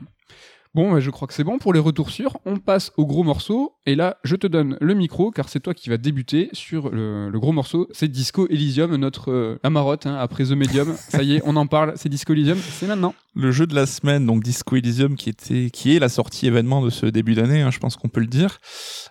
Bon, 0.74 0.92
ouais, 0.92 1.00
je 1.00 1.10
crois 1.10 1.28
que 1.28 1.34
c'est 1.34 1.44
bon 1.44 1.58
pour 1.58 1.72
les 1.72 1.78
retours 1.78 2.10
sûrs. 2.10 2.36
On 2.46 2.56
passe 2.56 2.90
au 2.96 3.06
gros 3.06 3.22
morceau. 3.22 3.76
Et 3.86 3.94
là, 3.94 4.16
je 4.24 4.34
te 4.34 4.48
donne 4.48 4.76
le 4.80 4.94
micro, 4.94 5.30
car 5.30 5.48
c'est 5.48 5.60
toi 5.60 5.72
qui 5.72 5.88
vas 5.88 5.98
débuter 5.98 6.48
sur 6.52 6.90
le, 6.90 7.30
gros 7.34 7.52
morceau. 7.52 7.86
C'est 7.92 8.08
Disco 8.08 8.48
Elysium, 8.48 8.96
notre 8.96 9.30
euh, 9.30 9.58
hein, 9.62 10.16
après 10.18 10.46
The 10.46 10.50
Medium. 10.50 10.92
Ça 10.96 11.22
y 11.22 11.36
est, 11.36 11.42
on 11.44 11.54
en 11.54 11.68
parle. 11.68 11.92
C'est 11.94 12.08
Disco 12.08 12.32
Elysium, 12.32 12.58
c'est 12.58 12.88
maintenant. 12.88 13.14
Le 13.36 13.52
jeu 13.52 13.68
de 13.68 13.74
la 13.76 13.86
semaine, 13.86 14.26
donc 14.26 14.42
Disco 14.42 14.74
Elysium, 14.74 15.14
qui, 15.14 15.28
était, 15.28 15.70
qui 15.70 15.94
est 15.94 16.00
la 16.00 16.08
sortie 16.08 16.48
événement 16.48 16.82
de 16.82 16.90
ce 16.90 17.06
début 17.06 17.34
d'année, 17.34 17.62
hein, 17.62 17.70
je 17.70 17.78
pense 17.78 17.96
qu'on 17.96 18.08
peut 18.08 18.20
le 18.20 18.26
dire. 18.26 18.58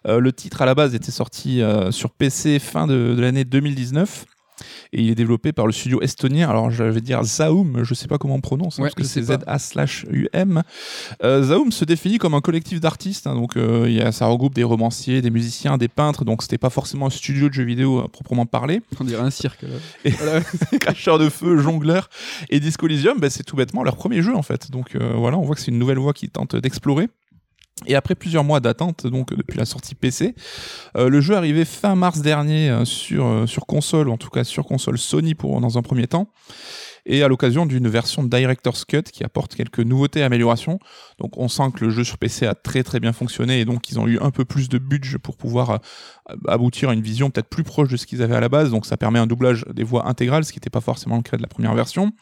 Euh, 0.06 0.20
le 0.20 0.34
titre 0.34 0.62
à 0.62 0.66
la 0.66 0.76
base 0.76 0.94
était 0.96 1.12
sorti 1.12 1.62
euh, 1.62 1.92
sur 1.92 2.12
PC 2.12 2.60
fin 2.60 2.88
de 2.88 3.16
l'année 3.18 3.46
2019. 3.46 4.26
Et 4.92 5.02
il 5.02 5.10
est 5.10 5.16
développé 5.16 5.52
par 5.52 5.66
le 5.66 5.72
studio 5.74 6.02
estonien. 6.02 6.50
Alors, 6.50 6.72
je 6.72 6.84
vais 6.84 7.02
dire 7.02 7.24
Zaum, 7.24 7.84
je 7.84 7.94
sais 7.94 8.08
pas 8.08 8.18
comment 8.18 8.36
on 8.36 8.42
prononce, 8.42 8.80
hein, 8.80 8.84
Ouais, 8.84 8.90
parce 8.90 8.96
que 8.96 9.04
c'est 9.04 9.22
Z-A-U-M. 9.24 10.64
Euh, 11.24 11.44
Zaum 11.44 11.72
se 11.72 11.86
définit 11.86 12.18
comme 12.18 12.34
un 12.34 12.42
collectif 12.42 12.80
d'artistes. 12.80 13.28
hein, 13.28 13.36
donc, 13.36 13.58
euh, 13.58 13.86
il 13.88 13.94
y 13.96 14.02
a, 14.02 14.12
ça 14.12 14.26
regroupe 14.28 14.54
des 14.54 14.64
romanciers, 14.64 15.22
des 15.22 15.30
musiciens, 15.30 15.78
des 15.78 15.88
peintres. 15.88 16.26
Donc, 16.26 16.42
c'était 16.42 16.58
pas 16.58 16.70
forcément 16.70 17.08
un 17.08 17.12
studio 17.12 17.50
de 17.50 17.54
jeux 17.54 17.64
vidéo 17.64 18.00
à 18.00 18.08
proprement 18.08 18.46
parler. 18.46 18.82
On 19.00 19.04
dirait 19.04 19.22
un 19.22 19.30
cirque. 19.30 19.62
là. 19.64 19.70
Et- 20.06 20.10
Voilà. 20.24 20.42
cracheur 20.80 21.20
de 21.20 21.30
feu, 21.30 21.58
jongleur 21.58 22.10
et 22.50 22.60
Disco 22.60 22.86
Elysium, 22.88 23.20
bah, 23.20 23.30
c'est 23.30 23.44
tout 23.44 23.56
bêtement 23.56 23.84
leur 23.84 23.96
premier 23.96 24.22
jeu 24.22 24.36
en 24.36 24.42
fait. 24.42 24.72
Donc 24.72 24.96
euh, 24.96 25.14
voilà, 25.16 25.38
on 25.38 25.42
voit 25.42 25.56
que 25.56 25.62
c'est 25.62 25.72
une 25.72 25.80
nouvelle 25.80 25.98
voie 25.98 26.14
qui 26.14 26.30
tente 26.30 26.56
d'explorer. 26.56 27.10
Et 27.86 27.96
après 27.96 28.16
plusieurs 28.16 28.44
mois 28.44 28.60
d'attente, 28.60 29.08
donc 29.08 29.36
depuis 29.36 29.58
la 29.58 29.66
sortie 29.66 29.96
PC, 29.96 30.36
euh, 30.98 31.10
le 31.10 31.22
jeu 31.22 31.36
arrivé 31.36 31.66
fin 31.66 31.96
mars 31.96 32.22
dernier 32.22 32.70
euh, 32.70 32.86
sur, 32.86 33.26
euh, 33.26 33.46
sur 33.46 33.66
console, 33.66 34.10
en 34.10 34.18
tout 34.18 34.30
cas 34.30 34.44
sur 34.44 34.66
console 34.66 34.98
Sony 34.98 35.36
pour, 35.36 35.60
dans 35.60 35.78
un 35.78 35.82
premier 35.82 36.08
temps, 36.08 36.30
et 37.06 37.22
à 37.22 37.28
l'occasion 37.28 37.66
d'une 37.66 37.90
version 37.90 38.24
Director's 38.24 38.86
Cut 38.86 39.04
qui 39.04 39.26
apporte 39.26 39.56
quelques 39.56 39.80
nouveautés 39.80 40.22
et 40.22 40.24
améliorations. 40.24 40.80
Donc 41.20 41.38
on 41.38 41.50
sent 41.50 41.72
que 41.76 41.84
le 41.84 41.92
jeu 41.92 42.06
sur 42.06 42.18
PC 42.18 42.46
a 42.46 42.56
très 42.56 42.84
très 42.84 43.02
bien 43.02 43.12
fonctionné 43.12 43.60
et 43.60 43.66
donc 43.66 43.90
ils 43.90 44.00
ont 44.00 44.08
eu 44.08 44.18
un 44.22 44.32
peu 44.32 44.46
plus 44.46 44.70
de 44.70 44.78
budget 44.78 45.18
pour 45.18 45.36
pouvoir 45.36 45.82
aboutir 46.48 46.88
à 46.90 46.94
une 46.94 47.02
vision 47.02 47.30
peut-être 47.30 47.50
plus 47.50 47.64
proche 47.64 47.90
de 47.90 47.98
ce 47.98 48.06
qu'ils 48.06 48.22
avaient 48.22 48.38
à 48.38 48.40
la 48.40 48.48
base. 48.48 48.72
Donc 48.72 48.86
ça 48.86 48.96
permet 48.96 49.20
un 49.20 49.28
doublage 49.28 49.66
des 49.74 49.84
voix 49.84 50.08
intégrales, 50.08 50.46
ce 50.46 50.54
qui 50.54 50.60
n'était 50.60 50.70
pas 50.70 50.80
forcément 50.80 51.18
le 51.18 51.24
cas 51.24 51.36
de 51.36 51.42
la 51.42 51.50
première 51.50 51.76
version. 51.76 52.14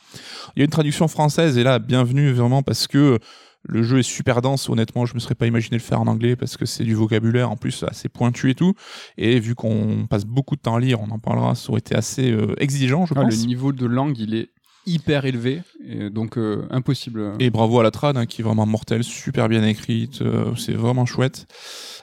Il 0.55 0.59
y 0.59 0.61
a 0.63 0.65
une 0.65 0.71
traduction 0.71 1.07
française 1.07 1.59
et 1.59 1.63
là, 1.63 1.77
bienvenue 1.77 2.31
vraiment 2.31 2.63
parce 2.63 2.87
que 2.87 3.19
le 3.63 3.83
jeu 3.83 3.99
est 3.99 4.03
super 4.03 4.41
dense, 4.41 4.69
honnêtement, 4.69 5.05
je 5.05 5.13
me 5.13 5.19
serais 5.19 5.35
pas 5.35 5.47
imaginé 5.47 5.77
le 5.77 5.83
faire 5.83 6.01
en 6.01 6.07
anglais 6.07 6.35
parce 6.35 6.57
que 6.57 6.65
c'est 6.65 6.83
du 6.83 6.95
vocabulaire 6.95 7.51
en 7.51 7.55
plus 7.57 7.83
assez 7.83 8.09
pointu 8.09 8.49
et 8.49 8.55
tout. 8.55 8.73
Et 9.17 9.39
vu 9.39 9.55
qu'on 9.55 10.07
passe 10.09 10.25
beaucoup 10.25 10.55
de 10.55 10.61
temps 10.61 10.75
à 10.75 10.79
lire, 10.79 10.99
on 11.01 11.11
en 11.11 11.19
parlera, 11.19 11.55
ça 11.55 11.69
aurait 11.69 11.79
été 11.79 11.95
assez 11.95 12.31
euh, 12.31 12.53
exigeant, 12.59 13.05
je 13.05 13.13
Ah, 13.15 13.19
le 13.21 13.25
pense. 13.29 13.45
niveau 13.45 13.71
de 13.71 13.85
langue, 13.85 14.17
il 14.17 14.33
est 14.33 14.49
hyper 14.87 15.25
élevé. 15.25 15.61
Et 15.87 16.09
donc, 16.09 16.37
euh, 16.39 16.65
impossible. 16.71 17.33
Et 17.39 17.51
bravo 17.51 17.79
à 17.79 17.83
la 17.83 17.91
trad 17.91 18.17
hein, 18.17 18.25
qui 18.25 18.41
est 18.41 18.43
vraiment 18.43 18.65
mortelle, 18.65 19.03
super 19.03 19.47
bien 19.47 19.63
écrite, 19.63 20.23
euh, 20.23 20.55
c'est 20.55 20.73
vraiment 20.73 21.05
chouette. 21.05 21.45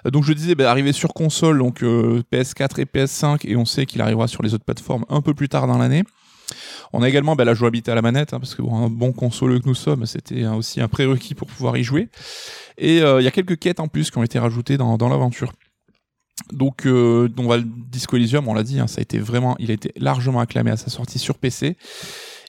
Euh, 0.07 0.11
donc 0.11 0.23
je 0.23 0.33
disais, 0.33 0.55
bah, 0.55 0.71
arrivé 0.71 0.93
sur 0.93 1.13
console, 1.13 1.59
donc 1.59 1.83
euh, 1.83 2.23
PS4 2.33 2.81
et 2.81 2.85
PS5, 2.85 3.41
et 3.49 3.57
on 3.57 3.65
sait 3.65 3.85
qu'il 3.85 4.01
arrivera 4.01 4.29
sur 4.29 4.45
les 4.45 4.55
autres 4.55 4.65
plateformes 4.65 5.05
un 5.09 5.23
peu 5.23 5.35
plus 5.35 5.49
tard 5.49 5.67
dans 5.67 5.77
l'année. 5.79 6.05
On 6.93 7.03
a 7.03 7.09
également 7.09 7.37
bah, 7.37 7.45
la 7.45 7.55
jouabilité 7.55 7.91
à 7.91 7.95
la 7.95 8.03
manette, 8.03 8.33
hein, 8.33 8.41
parce 8.41 8.55
que 8.55 8.63
bon, 8.63 8.77
un 8.77 8.89
bon 8.89 9.13
consoleux 9.13 9.61
que 9.61 9.69
nous 9.69 9.75
sommes, 9.75 10.07
c'était 10.07 10.47
aussi 10.47 10.81
un 10.81 10.89
prérequis 10.89 11.35
pour 11.35 11.49
pouvoir 11.49 11.77
y 11.77 11.85
jouer. 11.85 12.09
Et 12.79 13.03
euh, 13.03 13.21
il 13.21 13.25
y 13.25 13.29
a 13.29 13.31
quelques 13.31 13.59
quêtes 13.59 13.81
en 13.81 13.89
plus 13.89 14.11
qui 14.11 14.19
ont 14.19 14.23
été 14.23 14.39
rajoutées 14.39 14.77
dans, 14.77 14.97
l'aventure. 15.09 15.53
Donc, 16.53 16.87
euh, 16.87 17.29
on 17.37 17.47
va 17.47 17.59
Disco 17.61 18.17
on 18.47 18.55
l'a 18.55 18.63
dit, 18.63 18.81
hein, 18.81 18.87
ça 18.87 19.01
a 19.01 19.03
été 19.03 19.19
vraiment, 19.19 19.57
il 19.59 19.71
a 19.71 19.75
été 19.75 19.93
largement 19.97 20.41
acclamé 20.41 20.71
à 20.71 20.77
sa 20.77 20.89
sortie 20.89 21.19
sur 21.19 21.39
PC. 21.39 21.77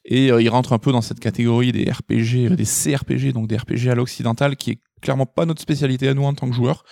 Et 0.06 0.32
euh, 0.32 0.42
il 0.42 0.50
rentre 0.50 0.74
un 0.74 0.80
peu 0.80 0.92
dans 0.92 1.02
cette 1.02 1.20
catégorie 1.20 1.72
des 1.72 1.90
RPG, 1.92 2.52
euh, 2.52 2.56
des 2.56 2.66
CRPG, 2.66 3.34
donc 3.34 3.48
des 3.48 3.58
RPG 3.58 3.90
à 3.90 3.96
l'occidental, 3.96 4.56
qui 4.56 4.72
est 4.72 4.80
clairement 5.02 5.26
pas 5.26 5.46
notre 5.46 5.62
spécialité 5.62 6.08
à 6.08 6.14
nous 6.14 6.24
en 6.24 6.34
tant 6.34 6.50
que 6.50 6.56
joueurs. 6.56 6.84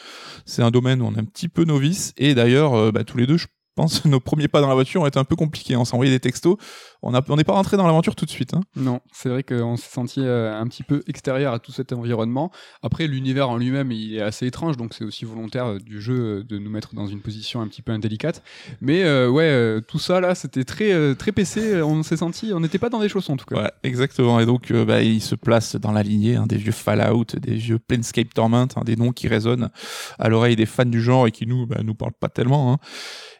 C'est 0.45 0.61
un 0.61 0.71
domaine 0.71 1.01
où 1.01 1.05
on 1.05 1.15
est 1.15 1.19
un 1.19 1.25
petit 1.25 1.49
peu 1.49 1.63
novice. 1.63 2.13
Et 2.17 2.35
d'ailleurs, 2.35 2.91
bah, 2.91 3.03
tous 3.03 3.17
les 3.17 3.27
deux, 3.27 3.37
je 3.37 3.47
pense, 3.77 4.03
nos 4.05 4.19
premiers 4.19 4.47
pas 4.49 4.59
dans 4.59 4.67
l'aventure 4.67 5.01
ont 5.01 5.05
été 5.07 5.19
un 5.19 5.23
peu 5.23 5.35
compliqués. 5.35 5.75
On 5.77 5.85
s'envoyait 5.85 6.11
des 6.11 6.19
textos. 6.19 6.57
On 7.03 7.11
n'est 7.11 7.43
pas 7.43 7.53
rentré 7.53 7.77
dans 7.77 7.85
l'aventure 7.85 8.15
tout 8.15 8.25
de 8.25 8.29
suite. 8.31 8.53
hein. 8.53 8.61
Non, 8.75 8.99
c'est 9.13 9.29
vrai 9.29 9.43
qu'on 9.43 9.77
s'est 9.77 9.91
senti 9.91 10.19
euh, 10.21 10.59
un 10.59 10.67
petit 10.67 10.83
peu 10.83 11.03
extérieur 11.07 11.53
à 11.53 11.59
tout 11.59 11.71
cet 11.71 11.93
environnement. 11.93 12.51
Après, 12.81 13.07
l'univers 13.07 13.49
en 13.49 13.57
lui-même, 13.57 13.91
il 13.91 14.15
est 14.15 14.21
assez 14.21 14.47
étrange, 14.47 14.77
donc 14.77 14.93
c'est 14.93 15.03
aussi 15.05 15.23
volontaire 15.23 15.67
euh, 15.67 15.79
du 15.79 16.01
jeu 16.01 16.39
euh, 16.39 16.43
de 16.43 16.57
nous 16.57 16.69
mettre 16.71 16.95
dans 16.95 17.07
une 17.07 17.21
position 17.21 17.61
un 17.61 17.67
petit 17.67 17.83
peu 17.83 17.91
indélicate. 17.91 18.41
Mais 18.81 19.03
euh, 19.03 19.29
ouais, 19.29 19.79
tout 19.87 19.99
ça 19.99 20.19
là, 20.19 20.33
c'était 20.35 20.63
très 20.63 21.15
très 21.15 21.31
PC. 21.31 21.81
On 21.83 22.01
s'est 22.03 22.17
senti, 22.17 22.51
on 22.53 22.59
n'était 22.59 22.79
pas 22.79 22.89
dans 22.89 22.99
des 22.99 23.09
chaussons 23.09 23.33
en 23.33 23.37
tout 23.37 23.45
cas. 23.45 23.61
Ouais, 23.61 23.71
exactement. 23.83 24.39
Et 24.39 24.45
donc, 24.47 24.71
euh, 24.71 24.83
bah, 24.83 25.03
il 25.03 25.21
se 25.21 25.35
place 25.35 25.75
dans 25.75 25.91
la 25.91 26.01
lignée 26.01 26.35
hein, 26.35 26.47
des 26.47 26.57
vieux 26.57 26.71
Fallout, 26.71 27.25
des 27.39 27.53
vieux 27.55 27.77
Planescape 27.77 28.33
Torment, 28.33 28.67
hein, 28.75 28.81
des 28.85 28.95
noms 28.95 29.11
qui 29.11 29.27
résonnent 29.27 29.69
à 30.17 30.29
l'oreille 30.29 30.55
des 30.55 30.65
fans 30.65 30.85
du 30.85 31.01
genre 31.01 31.27
et 31.27 31.31
qui 31.31 31.45
nous, 31.45 31.67
bah, 31.67 31.77
nous 31.83 31.93
parlent 31.93 32.13
pas 32.19 32.29
tellement. 32.29 32.79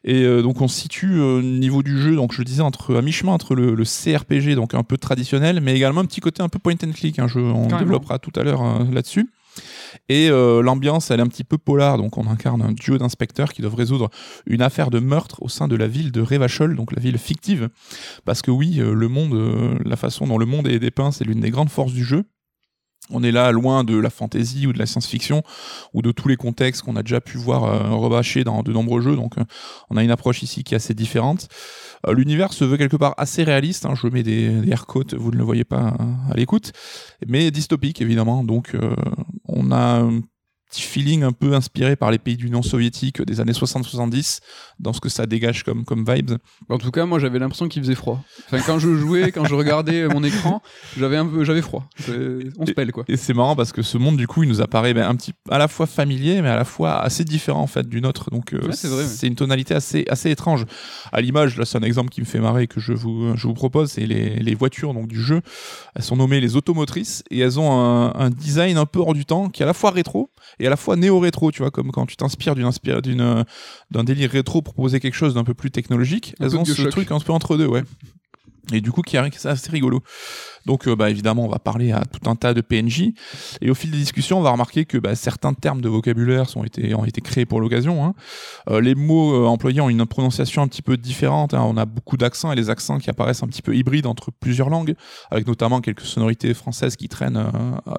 Et 0.10 0.24
euh, 0.24 0.42
donc, 0.42 0.62
on 0.62 0.68
se 0.68 0.80
situe 0.80 1.20
euh, 1.20 1.40
au 1.40 1.42
niveau 1.42 1.84
du 1.84 2.00
jeu, 2.02 2.16
donc 2.16 2.32
je 2.32 2.40
le 2.40 2.46
disais, 2.46 2.62
entre, 2.62 2.96
à 2.96 3.02
mi-chemin 3.02 3.34
entre 3.34 3.54
le, 3.56 3.76
le 3.76 3.84
CRPG, 3.84 4.56
donc 4.56 4.74
un 4.74 4.84
peu 4.84 4.98
traditionnel, 4.98 5.60
mais 5.62 5.76
également 5.76 6.02
un 6.02 6.06
petit 6.06 6.22
côté 6.22 6.42
un 6.42 6.50
peu 6.50 6.60
point 6.60 6.76
and 6.84 6.92
click. 6.94 7.20
hein, 7.20 7.28
je, 7.28 7.40
on 7.40 7.68
Carrément. 7.68 7.78
développera 7.80 8.18
tout 8.18 8.32
à 8.36 8.44
l'heure 8.44 8.64
euh, 8.64 8.86
là-dessus. 8.92 9.30
Et 10.08 10.30
euh, 10.30 10.62
l'ambiance, 10.62 11.10
elle 11.12 11.20
est 11.20 11.24
un 11.24 11.28
petit 11.28 11.44
peu 11.44 11.58
polar, 11.58 11.98
donc 11.98 12.18
on 12.18 12.28
incarne 12.28 12.62
un 12.62 12.72
duo 12.72 12.98
d'inspecteurs 13.00 13.52
qui 13.52 13.62
doivent 13.64 13.76
résoudre 13.76 14.10
une 14.46 14.62
affaire 14.62 14.92
de 14.92 15.00
meurtre 15.00 15.42
au 15.42 15.50
sein 15.50 15.68
de 15.68 15.76
la 15.76 15.88
ville 15.88 16.12
de 16.12 16.22
Revachol, 16.22 16.76
donc 16.76 16.92
la 16.96 17.02
ville 17.02 17.18
fictive. 17.18 17.70
Parce 18.24 18.42
que 18.42 18.52
oui, 18.52 18.80
euh, 18.80 18.94
le 18.94 19.08
monde, 19.08 19.34
euh, 19.34 19.76
la 19.84 19.96
façon 19.96 20.28
dont 20.28 20.38
le 20.38 20.46
monde 20.46 20.68
est 20.68 20.80
dépeint, 20.80 21.12
c'est 21.12 21.26
l'une 21.26 21.40
des 21.40 21.50
grandes 21.50 21.70
forces 21.72 21.94
du 21.94 22.04
jeu. 22.06 22.24
On 23.10 23.24
est 23.24 23.32
là 23.32 23.52
loin 23.52 23.84
de 23.84 23.96
la 23.98 24.10
fantasy 24.10 24.68
ou 24.68 24.74
de 24.74 24.80
la 24.80 24.86
science-fiction 24.86 25.44
ou 25.94 26.02
de 26.02 26.12
tous 26.12 26.28
les 26.28 26.36
contextes 26.36 26.82
qu'on 26.82 26.96
a 26.96 27.04
déjà 27.04 27.22
pu 27.22 27.38
voir 27.38 27.64
euh, 27.64 27.96
rebâchés 27.96 28.44
dans 28.44 28.64
de 28.64 28.72
nombreux 28.72 29.02
jeux. 29.02 29.16
Donc, 29.16 29.38
euh, 29.38 29.44
on 29.90 29.98
a 29.98 30.04
une 30.04 30.12
approche 30.12 30.44
ici 30.44 30.64
qui 30.64 30.74
est 30.74 30.78
assez 30.78 30.94
différente. 30.94 31.48
Euh, 32.06 32.14
l'univers 32.14 32.54
se 32.54 32.66
veut 32.66 32.78
quelque 32.78 32.98
part 32.98 33.14
assez 33.18 33.44
réaliste. 33.44 33.86
Hein. 33.86 33.94
je 33.96 34.08
mets 34.08 34.24
des, 34.24 34.50
des 34.50 34.76
vous 35.18 35.32
ne 35.32 35.38
le 35.38 35.44
voyez 35.44 35.64
pas 35.64 35.96
hein, 36.00 36.18
à 36.32 36.36
l'écoute, 36.36 36.72
mais 37.28 37.52
dystopique 37.52 38.02
évidemment. 38.02 38.44
Donc, 38.44 38.76
on 39.48 39.72
a 39.72 40.08
petit 40.70 40.82
feeling 40.82 41.24
un 41.24 41.32
peu 41.32 41.54
inspiré 41.54 41.96
par 41.96 42.12
les 42.12 42.18
pays 42.18 42.38
de 42.38 42.44
l'Union 42.44 42.62
soviétique 42.62 43.22
des 43.22 43.40
années 43.40 43.54
60-70 43.54 44.40
dans 44.80 44.94
ce 44.94 45.00
que 45.00 45.10
ça 45.10 45.26
dégage 45.26 45.64
comme, 45.64 45.86
comme 45.86 46.06
vibes. 46.08 46.34
En 46.70 46.78
tout 46.78 46.92
cas, 46.92 47.06
moi 47.06 47.20
j'avais 47.20 47.40
l'impression 47.40 47.68
qu'il 47.68 47.82
faisait 47.82 47.96
froid. 47.96 48.24
Enfin, 48.46 48.62
quand 48.66 48.80
je 48.80 48.94
jouais, 48.96 49.32
quand 49.32 49.46
je 49.46 49.56
regardais 49.56 50.08
mon 50.08 50.24
écran, 50.24 50.62
j'avais 50.98 51.18
un 51.18 51.26
peu, 51.26 51.44
j'avais 51.44 51.62
froid. 51.62 51.88
On 52.60 52.66
se 52.66 52.72
pèle 52.72 52.92
quoi. 52.92 53.06
Et 53.08 53.18
c'est 53.18 53.34
marrant 53.34 53.56
parce 53.56 53.72
que 53.72 53.82
ce 53.82 53.98
monde 53.98 54.18
du 54.18 54.28
coup, 54.28 54.44
il 54.44 54.50
nous 54.50 54.62
apparaît 54.62 54.94
ben, 54.94 55.08
un 55.08 55.16
petit, 55.16 55.34
à 55.50 55.58
la 55.58 55.68
fois 55.68 55.86
familier, 55.86 56.42
mais 56.42 56.50
à 56.50 56.56
la 56.56 56.66
fois 56.66 57.02
assez 57.02 57.24
différent 57.24 57.62
en 57.62 57.68
fait 57.68 57.88
du 57.88 58.02
nôtre. 58.02 58.30
Donc 58.32 58.54
euh, 58.54 58.72
c'est 58.72 59.28
une 59.28 59.36
tonalité 59.36 59.74
assez, 59.74 60.06
assez 60.10 60.30
étrange. 60.32 60.66
À 61.12 61.22
l'image, 61.22 61.58
là 61.58 61.66
c'est 61.66 61.78
un 61.78 61.84
exemple 61.84 62.10
qui 62.10 62.22
me 62.22 62.26
fait 62.26 62.40
marrer 62.40 62.68
que 62.68 62.80
je 62.80 62.94
vous, 62.94 63.36
je 63.36 63.48
vous 63.48 63.54
propose, 63.54 63.92
c'est 63.92 64.06
les, 64.06 64.36
les 64.36 64.56
voitures 64.56 64.94
donc 64.94 65.08
du 65.08 65.22
jeu. 65.22 65.42
Elles 65.96 66.04
sont 66.04 66.18
nommées 66.18 66.42
les 66.42 66.56
automotrices 66.56 67.24
et 67.32 67.40
elles 67.40 67.60
ont 67.60 67.72
un, 67.72 68.14
un 68.16 68.30
design 68.30 68.78
un 68.78 68.86
peu 68.86 69.00
hors 69.00 69.14
du 69.14 69.26
temps 69.26 69.50
qui 69.50 69.62
est 69.62 69.66
à 69.66 69.68
la 69.68 69.74
fois 69.74 69.92
rétro 69.92 70.30
et 70.60 70.68
à 70.68 70.70
la 70.70 70.78
fois 70.78 70.96
néo-rétro, 70.96 71.52
tu 71.52 71.62
vois, 71.62 71.72
comme 71.72 71.92
quand 71.92 72.06
tu 72.06 72.16
t'inspires 72.16 72.56
d'une 72.56 72.70
d'une 73.02 73.46
d'un 73.92 74.04
délire 74.04 74.32
rétro 74.32 74.62
pour 74.62 74.74
proposer 74.74 75.00
quelque 75.00 75.16
chose 75.16 75.34
d'un 75.34 75.44
peu 75.44 75.54
plus 75.54 75.72
technologique. 75.72 76.36
elles 76.40 76.58
ont 76.58 76.66
ce 76.66 76.82
truc 76.84 77.12
un 77.12 77.20
peu 77.20 77.32
entre 77.32 77.58
deux, 77.58 77.68
ouais. 77.68 77.84
Et 78.74 78.82
du 78.82 78.92
coup, 78.92 79.02
qui 79.02 79.18
c'est 79.38 79.48
assez 79.48 79.72
rigolo. 79.72 80.02
Donc, 80.68 80.88
euh, 80.88 80.96
bah, 80.96 81.10
évidemment, 81.10 81.46
on 81.46 81.48
va 81.50 81.60
parler 81.60 81.94
à 81.94 82.04
tout 82.04 82.30
un 82.30 82.36
tas 82.36 82.54
de 82.54 82.60
PNJ. 82.60 83.14
Et 83.62 83.72
au 83.72 83.74
fil 83.74 83.90
des 83.90 83.98
discussions, 83.98 84.38
on 84.38 84.42
va 84.42 84.52
remarquer 84.52 84.84
que 84.84 84.98
bah, 84.98 85.16
certains 85.16 85.54
termes 85.54 85.80
de 85.80 85.88
vocabulaire 85.88 86.50
sont 86.50 86.64
été, 86.66 86.94
ont 86.94 87.06
été 87.06 87.22
créés 87.22 87.46
pour 87.46 87.62
l'occasion. 87.62 88.06
Hein. 88.06 88.14
Euh, 88.70 88.82
les 88.82 88.94
mots 88.94 89.34
euh, 89.34 89.48
employés 89.48 89.80
ont 89.80 89.90
une 89.90 90.06
prononciation 90.06 90.62
un 90.62 90.68
petit 90.68 90.82
peu 90.82 90.98
différente. 90.98 91.54
Hein. 91.54 91.64
On 91.66 91.78
a 91.78 91.86
beaucoup 91.86 92.18
d'accents 92.18 92.52
et 92.52 92.56
les 92.56 92.70
accents 92.70 92.98
qui 93.00 93.10
apparaissent 93.10 93.44
un 93.44 93.48
petit 93.48 93.62
peu 93.62 93.76
hybrides 93.76 94.08
entre 94.08 94.30
plusieurs 94.30 94.70
langues, 94.70 94.94
avec 95.32 95.48
notamment 95.48 95.80
quelques 95.80 96.02
sonorités 96.02 96.54
françaises 96.54 96.98
qui 96.98 97.08
traînent 97.08 97.52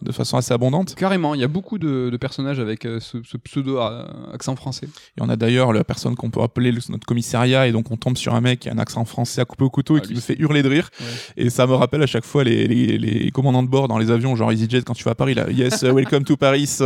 de 0.03 0.13
façon 0.13 0.37
assez 0.37 0.53
abondante. 0.53 0.95
Carrément, 0.95 1.35
il 1.35 1.41
y 1.41 1.45
a 1.45 1.49
beaucoup 1.49 1.79
de, 1.79 2.15
personnages 2.21 2.61
avec 2.61 2.83
ce, 2.83 3.37
pseudo-accent 3.39 4.57
français. 4.57 4.89
Et 5.17 5.23
on 5.23 5.31
a 5.31 5.37
d'ailleurs 5.37 5.73
la 5.73 5.85
personne 5.85 6.17
qu'on 6.17 6.31
peut 6.31 6.43
appeler 6.43 6.73
notre 6.91 7.07
commissariat, 7.07 7.67
et 7.67 7.73
donc 7.73 7.91
on 7.91 7.97
tombe 7.97 8.19
sur 8.19 8.35
un 8.35 8.43
mec 8.43 8.61
qui 8.61 8.69
a 8.69 8.73
un 8.73 8.79
accent 8.79 9.05
français 9.07 9.41
à 9.41 9.45
couper 9.47 9.65
au 9.65 9.71
couteau 9.71 9.97
et 9.97 10.01
ah, 10.03 10.07
qui 10.07 10.15
me 10.15 10.21
fait 10.21 10.37
hurler 10.39 10.63
de 10.63 10.69
rire. 10.69 10.91
Et 11.37 11.49
ça 11.49 11.67
me 11.67 11.75
rappelle 11.75 12.03
à 12.03 12.07
chaque 12.07 12.25
fois 12.25 12.45
les 12.45 12.58
les, 12.67 13.31
commandants 13.31 13.63
de 13.63 13.69
bord 13.69 13.89
dans 13.89 13.99
les 13.99 14.11
avions, 14.11 14.35
genre 14.37 14.53
EasyJet, 14.53 14.83
quand 14.83 14.95
tu 14.95 15.05
vas 15.05 15.13
à 15.13 15.15
Paris, 15.15 15.35
là, 15.35 15.51
yes, 15.51 15.83
welcome 15.85 16.25
to 16.25 16.37
Paris. 16.37 16.79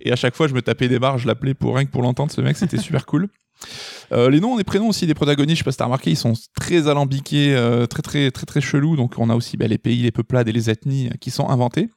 Et 0.00 0.12
à 0.12 0.16
chaque 0.16 0.36
fois, 0.36 0.46
je 0.46 0.54
me 0.54 0.62
tapais 0.62 0.88
des 0.88 0.98
barres, 0.98 1.18
je 1.18 1.26
l'appelais 1.26 1.54
pour 1.54 1.74
rien 1.74 1.84
que 1.84 1.90
pour 1.90 2.02
l'entendre, 2.02 2.30
ce 2.32 2.40
mec, 2.40 2.56
c'était 2.56 2.78
super 2.78 3.06
cool. 3.06 3.28
Euh, 4.12 4.30
les 4.30 4.40
noms, 4.40 4.56
les 4.56 4.64
prénoms 4.64 4.88
aussi 4.88 5.06
des 5.06 5.14
protagonistes, 5.14 5.56
je 5.56 5.60
sais 5.60 5.64
pas 5.64 5.72
si 5.72 5.78
t'as 5.78 5.86
remarqué, 5.86 6.10
ils 6.10 6.16
sont 6.16 6.34
très 6.54 6.88
alambiqués, 6.88 7.54
euh, 7.56 7.86
très 7.86 8.02
très 8.02 8.30
très 8.30 8.46
très 8.46 8.60
chelous. 8.60 8.96
Donc 8.96 9.14
on 9.18 9.30
a 9.30 9.34
aussi 9.34 9.56
bah, 9.56 9.66
les 9.66 9.78
pays, 9.78 10.02
les 10.02 10.12
peuplades 10.12 10.48
et 10.48 10.52
les 10.52 10.70
ethnies 10.70 11.10
qui 11.20 11.30
sont 11.30 11.48
inventés. 11.48 11.88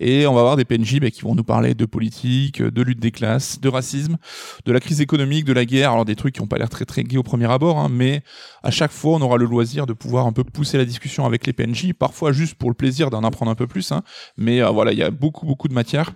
Et 0.00 0.26
on 0.26 0.34
va 0.34 0.40
avoir 0.40 0.56
des 0.56 0.64
PNJ 0.64 1.00
bah, 1.00 1.10
qui 1.10 1.22
vont 1.22 1.34
nous 1.34 1.44
parler 1.44 1.74
de 1.74 1.86
politique, 1.86 2.62
de 2.62 2.82
lutte 2.82 3.00
des 3.00 3.10
classes, 3.10 3.60
de 3.60 3.68
racisme, 3.68 4.16
de 4.64 4.72
la 4.72 4.80
crise 4.80 5.00
économique, 5.00 5.44
de 5.44 5.52
la 5.52 5.64
guerre. 5.64 5.92
Alors 5.92 6.04
des 6.04 6.16
trucs 6.16 6.34
qui 6.34 6.40
n'ont 6.40 6.46
pas 6.46 6.58
l'air 6.58 6.68
très 6.68 6.84
très 6.84 7.02
gays 7.02 7.18
au 7.18 7.22
premier 7.22 7.50
abord, 7.50 7.78
hein, 7.78 7.88
mais 7.90 8.22
à 8.62 8.70
chaque 8.70 8.92
fois 8.92 9.16
on 9.16 9.20
aura 9.22 9.36
le 9.36 9.46
loisir 9.46 9.86
de 9.86 9.92
pouvoir 9.92 10.26
un 10.26 10.32
peu 10.32 10.44
pousser 10.44 10.78
la 10.78 10.84
discussion 10.84 11.24
avec 11.26 11.46
les 11.46 11.52
PNJ, 11.52 11.92
parfois 11.92 12.32
juste 12.32 12.54
pour 12.54 12.70
le 12.70 12.74
plaisir 12.74 13.10
d'en 13.10 13.22
apprendre 13.22 13.50
un 13.50 13.54
peu 13.54 13.66
plus. 13.66 13.92
Hein, 13.92 14.02
mais 14.36 14.62
euh, 14.62 14.70
voilà, 14.70 14.92
il 14.92 14.98
y 14.98 15.02
a 15.02 15.10
beaucoup 15.10 15.46
beaucoup 15.46 15.68
de 15.68 15.74
matière. 15.74 16.12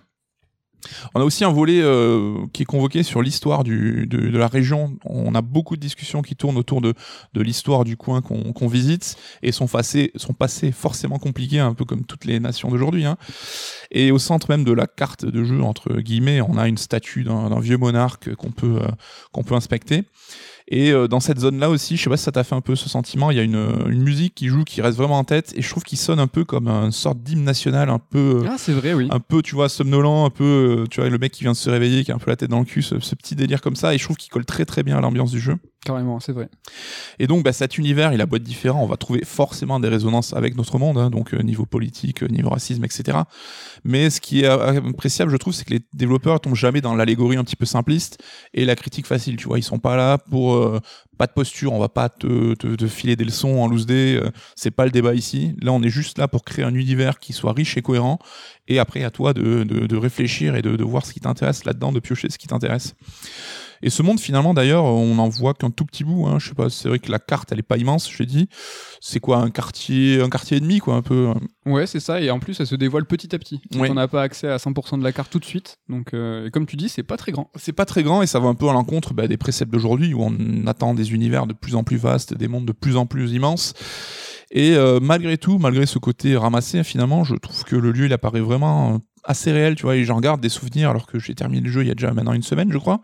On 1.15 1.21
a 1.21 1.25
aussi 1.25 1.45
un 1.45 1.53
volet 1.53 1.81
euh, 1.81 2.47
qui 2.53 2.63
est 2.63 2.67
convoqué 2.67 3.03
sur 3.03 3.23
l'histoire 3.23 3.65
de, 3.65 4.07
la 4.39 4.49
région. 4.49 4.97
On 5.05 5.35
a 5.35 5.43
beaucoup 5.43 5.77
de 5.77 5.81
discussions 5.81 6.23
qui 6.23 6.37
tournent 6.37 6.57
autour 6.57 6.81
de, 6.81 6.95
l'histoire 7.35 7.85
du 7.85 7.97
coin 7.97 8.21
qu'on 8.23 8.69
visite 8.69 9.17
et 9.43 9.53
son 9.53 9.67
passé, 9.67 10.13
forcément 10.73 11.19
compliqué, 11.19 11.59
un 11.59 11.75
peu 11.75 11.85
comme 11.85 12.05
toutes 12.05 12.25
les 12.25 12.41
nations 12.41 12.71
d'aujourd'hui. 12.71 13.05
Hein. 13.05 13.17
Et 13.91 14.11
au 14.13 14.19
centre 14.19 14.51
même 14.51 14.65
de 14.65 14.73
la 14.73 14.87
carte 14.87 15.25
de 15.25 15.45
jeu, 15.45 15.63
entre 15.63 16.01
guillemets, 16.01 16.41
on 16.41 16.57
a 16.57 16.69
une 16.69 16.79
statue 16.79 17.25
d'un 17.25 17.61
vieux 17.61 17.79
monarque 17.79 18.35
qu'on 18.35 18.53
peut, 18.53 18.79
euh, 18.83 18.89
qu'on 19.33 19.43
peut 19.43 19.55
inspecter. 19.55 20.05
Et 20.73 20.93
euh, 20.93 21.09
dans 21.09 21.19
cette 21.19 21.41
zone-là 21.41 21.69
aussi, 21.69 21.97
je 21.97 22.03
sais 22.05 22.11
pas 22.11 22.17
si 22.17 22.23
ça 22.23 22.31
t'a 22.31 22.45
fait 22.45 22.55
un 22.55 22.61
peu 22.61 22.77
ce 22.77 22.89
sentiment, 22.89 23.33
il 23.33 23.37
y 23.37 23.41
a 23.41 23.43
une, 23.43 23.89
une, 23.89 24.03
musique 24.03 24.37
qui 24.37 24.47
joue, 24.47 24.63
qui 24.63 24.81
reste 24.81 24.97
vraiment 24.97 25.19
en 25.19 25.25
tête, 25.25 25.53
et 25.57 25.63
je 25.63 25.69
trouve 25.69 25.83
qu'il 25.83 25.99
sonne 25.99 26.21
un 26.21 26.29
peu 26.29 26.45
comme 26.45 26.69
une 26.69 26.93
sorte 26.93 27.21
d'hymne 27.21 27.43
national, 27.43 27.91
un 27.91 27.99
peu, 27.99 28.43
euh, 28.45 28.49
ah, 28.49 28.55
c'est 28.57 28.73
vrai, 28.73 28.95
oui. 28.95 29.09
un 29.11 29.19
peu, 29.19 29.43
tu 29.43 29.57
vois, 29.57 29.69
somnolent, 29.69 30.25
un 30.25 30.31
peu, 30.31 30.45
euh, 30.83 30.87
tu 30.89 31.01
vois, 31.01 31.11
le 31.11 31.19
mec 31.19 31.33
qui 31.33 31.43
vient 31.43 31.53
de 31.53 31.57
se 31.57 31.69
réveiller, 31.69 32.05
qui 32.05 32.13
a 32.13 32.15
un 32.15 32.19
peu 32.19 32.31
la 32.31 32.37
tête 32.37 32.51
dans 32.51 32.61
le 32.61 32.65
cul, 32.65 32.83
ce, 32.83 32.95
petit 32.95 33.35
délire 33.35 33.61
comme 33.61 33.75
ça, 33.75 33.95
et 33.95 33.99
je 33.99 34.05
trouve 34.05 34.17
qu'il 34.17 34.31
colle 34.31 34.45
très 34.45 34.65
très 34.65 34.85
bien 34.85 34.97
à 34.97 35.01
l'ambiance 35.01 35.33
du 35.33 35.41
jeu. 35.41 35.57
Carrément, 35.83 36.21
c'est 36.21 36.33
vrai. 36.33 36.51
Et 37.19 37.27
donc, 37.27 37.43
bah, 37.43 37.55
cet 37.55 37.79
univers, 37.79 38.13
il 38.13 38.21
a 38.21 38.27
beau 38.27 38.37
être 38.37 38.43
différent, 38.43 38.83
on 38.83 38.87
va 38.87 38.99
trouver 38.99 39.25
forcément 39.25 39.81
des 39.81 39.89
résonances 39.89 40.35
avec 40.35 40.55
notre 40.55 40.79
monde, 40.79 40.99
hein, 40.99 41.09
donc 41.09 41.33
niveau 41.33 41.65
politique, 41.65 42.23
niveau 42.23 42.51
racisme, 42.51 42.85
etc. 42.85 43.21
Mais 43.85 44.11
ce 44.11 44.21
qui 44.21 44.43
est 44.43 44.47
appréciable, 44.47 45.31
je 45.31 45.39
trouve, 45.39 45.55
c'est 45.55 45.65
que 45.65 45.73
les 45.73 45.81
développeurs 45.95 46.39
tombent 46.41 46.55
jamais 46.55 46.83
dans 46.83 46.95
l'allégorie 46.95 47.39
un 47.39 47.45
petit 47.45 47.57
peu 47.57 47.65
simpliste 47.65 48.23
et 48.53 48.67
la 48.67 48.77
critique 48.77 49.07
facile, 49.07 49.37
tu 49.37 49.49
vois, 49.49 49.59
ils 49.59 49.63
sont 49.63 49.79
pas 49.79 49.97
là 49.97 50.19
pour 50.19 50.55
euh, 50.55 50.81
pas 51.17 51.27
de 51.27 51.33
posture, 51.33 51.73
on 51.73 51.79
va 51.79 51.89
pas 51.89 52.11
te, 52.11 52.55
filer 52.87 53.17
des 53.17 53.25
leçons 53.25 53.59
en 53.59 53.67
loose 53.67 53.87
day, 53.87 54.17
euh, 54.17 54.31
c'est 54.57 54.71
pas 54.71 54.85
le 54.85 54.91
débat 54.91 55.15
ici. 55.15 55.57
Là, 55.63 55.73
on 55.73 55.83
est 55.83 55.89
juste 55.89 56.19
là 56.19 56.29
pour 56.29 56.45
créer 56.45 56.65
un 56.65 56.75
univers 56.75 57.19
qui 57.19 57.33
soit 57.33 57.55
riche 57.55 57.79
et 57.79 57.83
cohérent, 57.83 58.19
et 58.69 58.79
après 58.79 59.03
à 59.03 59.11
toi 59.11 59.33
de, 59.33 59.65
de 59.65 59.97
réfléchir 59.97 60.57
et 60.57 60.63
de, 60.63 60.83
voir 60.83 61.07
ce 61.07 61.15
qui 61.15 61.21
t'intéresse 61.21 61.65
là-dedans, 61.65 61.91
de 61.91 62.01
piocher 62.01 62.29
ce 62.29 62.37
qui 62.37 62.49
t'intéresse. 62.49 62.95
Et 63.83 63.91
ce 63.91 64.03
monde, 64.03 64.21
finalement, 64.21 64.55
d'ailleurs, 64.55 64.85
on 64.85 65.19
en 65.19 65.29
voit 65.29 65.55
qu'un 65.55 65.71
tout 65.71 65.85
petit 65.85 66.05
bout. 66.05 66.27
Hein. 66.27 66.39
Je 66.39 66.49
sais 66.49 66.55
pas, 66.55 66.69
c'est 66.69 66.89
vrai 66.89 66.99
que 66.99 67.11
la 67.11 67.19
carte, 67.19 67.51
elle 67.53 67.59
est 67.59 67.63
pas 67.63 67.79
immense, 67.79 68.11
je 68.11 68.19
l'ai 68.19 68.27
dit. 68.27 68.49
C'est 69.01 69.21
quoi, 69.21 69.39
un 69.39 69.51
quartier, 69.51 70.21
un 70.21 70.29
quartier 70.29 70.59
et 70.59 70.61
demi, 70.61 70.79
quoi, 70.79 70.95
un 70.95 71.03
peu. 71.03 71.29
Hein. 71.29 71.41
Ouais, 71.67 71.87
c'est 71.87 72.01
ça. 72.01 72.21
Et 72.21 72.31
en 72.31 72.39
plus, 72.39 72.61
elle 72.61 72.67
se 72.67 72.75
dévoile 72.75 73.07
petit 73.07 73.35
à 73.35 73.39
petit. 73.39 73.61
On 73.75 73.95
n'a 73.95 74.09
pas 74.09 74.23
accès 74.23 74.49
à 74.49 74.57
100% 74.57 74.99
de 74.99 75.05
la 75.05 75.13
carte 75.13 75.31
tout 75.31 75.39
de 75.39 75.45
suite. 75.45 75.79
Donc, 75.89 76.15
euh, 76.15 76.51
comme 76.51 76.67
tu 76.67 76.77
dis, 76.77 76.89
c'est 76.89 77.03
pas 77.03 77.17
très 77.17 77.33
grand. 77.33 77.51
C'est 77.57 77.73
pas 77.73 77.85
très 77.87 78.03
grand 78.03 78.23
et 78.23 78.27
ça 78.27 78.39
va 78.39 78.49
un 78.49 78.55
peu 78.55 78.69
à 78.69 78.73
l'encontre 78.73 79.15
bah, 79.15 79.29
des 79.29 79.37
préceptes 79.37 79.73
d'aujourd'hui 79.73 80.15
où 80.15 80.23
on 80.23 80.67
attend 80.67 80.95
des 80.95 81.13
univers 81.13 81.47
de 81.47 81.53
plus 81.53 81.75
en 81.75 81.85
plus 81.85 81.97
vastes, 81.97 82.35
des 82.35 82.49
mondes 82.49 82.67
de 82.67 82.73
plus 82.73 82.97
en 82.97 83.07
plus 83.07 83.33
immenses. 83.33 83.75
Et 84.51 84.75
euh, 84.75 84.99
malgré 85.01 85.39
tout, 85.39 85.59
malgré 85.59 85.87
ce 85.87 85.99
côté 85.99 86.37
ramassé, 86.37 86.83
finalement, 86.83 87.25
je 87.25 87.37
trouve 87.37 87.65
que 87.65 87.77
le 87.77 87.93
lieu, 87.93 88.07
il 88.07 88.13
apparaît 88.13 88.41
vraiment 88.41 88.95
euh, 88.95 88.99
assez 89.25 89.53
réel, 89.53 89.77
tu 89.77 89.85
vois, 89.85 89.97
et 89.97 90.05
j'en 90.05 90.21
garde 90.21 90.41
des 90.41 90.49
souvenirs 90.49 90.91
alors 90.91 91.07
que 91.07 91.19
j'ai 91.19 91.35
terminé 91.35 91.63
le 91.63 91.71
jeu 91.71 91.83
il 91.83 91.89
y 91.89 91.91
a 91.91 91.95
déjà 91.95 92.13
maintenant 92.13 92.33
une 92.33 92.43
semaine, 92.43 92.73
je 92.73 92.79
crois. 92.79 93.01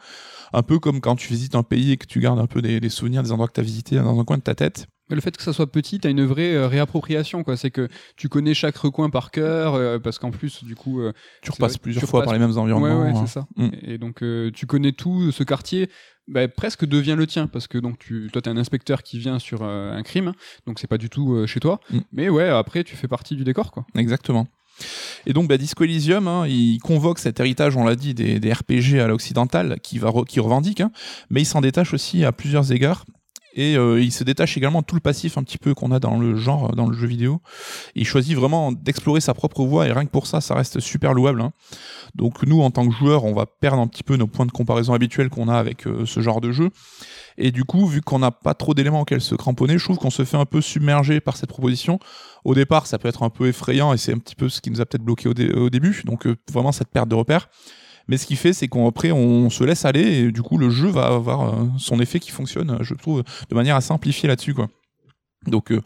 Un 0.52 0.62
peu 0.62 0.78
comme 0.78 1.00
quand 1.00 1.16
tu 1.16 1.28
visites 1.28 1.54
un 1.54 1.62
pays 1.62 1.92
et 1.92 1.96
que 1.96 2.06
tu 2.06 2.20
gardes 2.20 2.38
un 2.38 2.46
peu 2.46 2.62
des, 2.62 2.88
souvenirs 2.88 3.22
des 3.22 3.32
endroits 3.32 3.48
que 3.48 3.54
tu 3.54 3.60
as 3.60 3.64
visités 3.64 3.96
dans 3.96 4.18
un 4.18 4.24
coin 4.24 4.38
de 4.38 4.42
ta 4.42 4.54
tête. 4.54 4.86
Le 5.08 5.20
fait 5.20 5.36
que 5.36 5.42
ça 5.42 5.52
soit 5.52 5.70
petit, 5.70 6.00
t'as 6.00 6.10
une 6.10 6.24
vraie 6.24 6.54
euh, 6.54 6.66
réappropriation, 6.66 7.44
quoi. 7.44 7.56
C'est 7.56 7.70
que 7.70 7.88
tu 8.16 8.28
connais 8.28 8.54
chaque 8.54 8.76
recoin 8.76 9.08
par 9.08 9.30
cœur, 9.30 9.74
euh, 9.74 10.00
parce 10.00 10.18
qu'en 10.18 10.32
plus, 10.32 10.64
du 10.64 10.74
coup, 10.74 11.00
euh, 11.00 11.12
tu 11.42 11.52
repasses 11.52 11.78
plusieurs 11.78 12.08
fois 12.08 12.24
par 12.24 12.32
les 12.32 12.40
mêmes 12.40 12.58
environnements. 12.58 13.02
Ouais, 13.02 13.12
ouais, 13.12 13.20
c'est 13.20 13.32
ça. 13.32 13.46
Mm. 13.56 13.68
Et, 13.82 13.98
donc, 13.98 14.24
tu 14.52 14.66
connais 14.66 14.92
tout 14.92 15.30
ce 15.30 15.44
quartier. 15.44 15.88
Bah, 16.28 16.48
presque 16.48 16.84
devient 16.84 17.14
le 17.16 17.24
tien 17.28 17.46
parce 17.46 17.68
que 17.68 17.78
donc 17.78 18.00
tu 18.00 18.28
toi 18.32 18.42
t'es 18.42 18.50
un 18.50 18.56
inspecteur 18.56 19.04
qui 19.04 19.16
vient 19.16 19.38
sur 19.38 19.62
un 19.62 20.02
crime 20.02 20.32
donc 20.66 20.80
c'est 20.80 20.88
pas 20.88 20.98
du 20.98 21.08
tout 21.08 21.46
chez 21.46 21.60
toi 21.60 21.78
mm. 21.88 21.98
mais 22.10 22.28
ouais 22.28 22.48
après 22.48 22.82
tu 22.82 22.96
fais 22.96 23.06
partie 23.06 23.36
du 23.36 23.44
décor 23.44 23.70
quoi 23.70 23.86
exactement 23.94 24.48
et 25.26 25.33
donc 25.33 25.49
bah, 25.49 25.59
Disco 25.59 25.85
Elysium, 25.85 26.28
hein, 26.28 26.47
il 26.47 26.78
convoque 26.78 27.18
cet 27.18 27.40
héritage, 27.40 27.76
on 27.76 27.85
l'a 27.85 27.97
dit, 27.97 28.14
des, 28.14 28.52
RPG 28.52 29.00
à 29.00 29.09
l'occidental 29.09 29.78
qui, 29.83 30.00
qui 30.28 30.40
revendique, 30.40 30.80
hein, 30.80 30.90
mais 31.30 31.42
il 31.42 31.47
s'en 31.47 31.61
détache 31.61 31.95
aussi 31.95 32.25
à 32.25 32.33
plusieurs 32.33 32.73
égards. 32.73 33.04
Et 33.56 33.78
euh, 33.78 34.00
il 34.02 34.12
se 34.12 34.23
détache 34.23 34.59
également 34.59 34.83
de 34.83 34.85
tout 34.85 34.95
le 34.95 35.00
passif 35.00 35.38
un 35.38 35.42
petit 35.42 35.56
peu 35.56 35.75
qu'on 35.75 35.90
a 35.90 35.99
dans 35.99 36.18
le 36.18 36.37
genre, 36.37 36.76
dans 36.76 36.87
le 36.87 36.95
jeu 36.95 37.06
vidéo. 37.06 37.40
il 37.95 38.04
choisit 38.04 38.37
vraiment 38.37 38.71
d'explorer 38.71 39.23
sa 39.23 39.33
propre 39.33 39.64
voie 39.64 39.88
et 39.88 39.92
rien 39.92 40.04
que 40.04 40.11
pour 40.11 40.26
ça, 40.26 40.42
ça 40.42 40.54
reste 40.54 40.78
super 40.78 41.14
louable. 41.14 41.40
Hein. 41.40 41.52
Donc 42.14 42.42
nous, 42.42 42.61
en 42.61 42.71
tant 42.71 42.87
que 42.87 42.95
joueurs, 42.95 43.25
on 43.25 43.33
va 43.33 43.47
perdre 43.47 43.80
un 43.80 43.87
petit 43.87 44.02
peu 44.02 44.16
nos 44.16 44.26
points 44.26 44.45
de 44.45 44.52
comparaison 44.52 44.92
habituels 44.92 45.30
qu'on 45.30 45.49
a 45.49 45.56
avec 45.56 45.87
euh, 45.87 46.04
ce 46.04 46.21
genre 46.21 46.42
de 46.42 46.52
jeu. 46.52 46.68
Et 47.38 47.50
du 47.50 47.64
coup, 47.64 47.87
vu 47.87 48.02
qu'on 48.02 48.18
n'a 48.18 48.30
pas 48.30 48.52
trop 48.52 48.75
d'éléments 48.75 49.00
auxquels 49.00 49.23
se 49.23 49.35
cramponner, 49.35 49.78
je 49.78 49.85
trouve 49.85 49.97
qu'on 49.97 50.11
se 50.11 50.25
fait 50.26 50.37
un 50.37 50.47
peu 50.47 50.61
submerger 50.61 51.21
par 51.21 51.38
cette 51.38 51.49
proposition. 51.49 51.99
Au 52.46 52.54
départ, 52.54 52.86
ça 52.86 52.96
peut 52.96 53.08
être 53.08 53.24
un 53.24 53.28
peu 53.28 53.48
effrayant 53.48 53.92
et 53.92 53.96
c'est 53.96 54.12
un 54.12 54.18
petit 54.18 54.36
peu 54.36 54.48
ce 54.48 54.60
qui 54.60 54.70
nous 54.70 54.80
a 54.80 54.86
peut-être 54.86 55.02
bloqué 55.02 55.28
au, 55.28 55.68
début. 55.68 56.02
Donc 56.04 56.28
euh, 56.28 56.36
vraiment 56.52 56.70
cette 56.70 56.90
perte 56.90 57.08
de 57.08 57.16
repères. 57.16 57.48
Mais 58.06 58.18
ce 58.18 58.24
qui 58.24 58.36
fait, 58.36 58.52
c'est 58.52 58.68
qu'après, 58.68 59.10
on 59.10 59.50
se 59.50 59.64
laisse 59.64 59.84
aller 59.84 60.18
et 60.18 60.30
du 60.30 60.42
coup, 60.42 60.56
le 60.56 60.70
jeu 60.70 60.86
va 60.86 61.06
avoir 61.06 61.42
euh, 61.42 61.66
son 61.76 61.98
effet 61.98 62.20
qui 62.20 62.30
fonctionne, 62.30 62.78
je 62.82 62.94
trouve, 62.94 63.24
de 63.50 63.54
manière 63.56 63.74
à 63.74 63.80
simplifier 63.80 64.28
là-dessus, 64.28 64.54
quoi. 64.54 64.68
Donc 65.48 65.72
euh, 65.72 65.80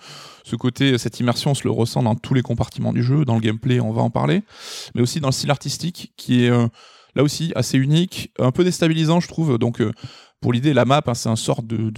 ce 0.45 0.55
côté, 0.55 0.99
cette 0.99 1.19
immersion, 1.19 1.53
on 1.53 1.55
se 1.55 1.65
le 1.65 1.71
ressent 1.71 2.03
dans 2.03 2.15
tous 2.15 2.35
les 2.35 2.43
compartiments 2.43 2.93
du 2.93 3.03
jeu, 3.03 3.25
dans 3.25 3.37
le 3.37 3.41
gameplay, 3.41 3.81
on 3.81 3.95
va 3.95 4.03
en 4.03 4.11
parler, 4.11 4.43
mais 4.95 5.01
aussi 5.01 5.19
dans 5.19 5.29
le 5.29 5.33
style 5.33 5.51
artistique 5.51 6.13
qui 6.19 6.45
est 6.45 6.51
là 6.51 7.23
aussi 7.23 7.53
assez 7.57 7.79
unique, 7.79 8.33
un 8.39 8.53
peu 8.53 8.65
déstabilisant, 8.65 9.21
je 9.21 9.29
trouve. 9.29 9.59
Pour 10.41 10.53
l'idée, 10.53 10.73
la 10.73 10.85
map, 10.85 11.03
hein, 11.07 11.15
c'est 11.15 11.29
un 11.29 11.37
sort 11.37 11.63
de, 11.63 11.91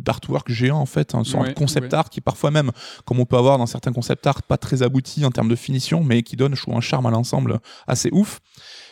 d'artwork 0.00 0.50
géant 0.50 0.78
en 0.78 0.86
fait, 0.86 1.14
un 1.14 1.24
sort 1.24 1.44
de 1.44 1.52
concept 1.52 1.92
art 1.92 2.08
qui 2.08 2.20
parfois 2.20 2.50
même, 2.50 2.70
comme 3.04 3.20
on 3.20 3.26
peut 3.26 3.36
avoir 3.36 3.58
dans 3.58 3.66
certains 3.66 3.92
concept 3.92 4.26
art, 4.26 4.42
pas 4.42 4.56
très 4.56 4.82
abouti 4.82 5.24
en 5.24 5.30
termes 5.30 5.48
de 5.48 5.56
finition, 5.56 6.02
mais 6.02 6.22
qui 6.22 6.36
donne, 6.36 6.54
je 6.54 6.62
trouve, 6.62 6.74
un 6.74 6.80
charme 6.80 7.06
à 7.06 7.10
l'ensemble 7.10 7.60
assez 7.86 8.08
ouf. 8.12 8.40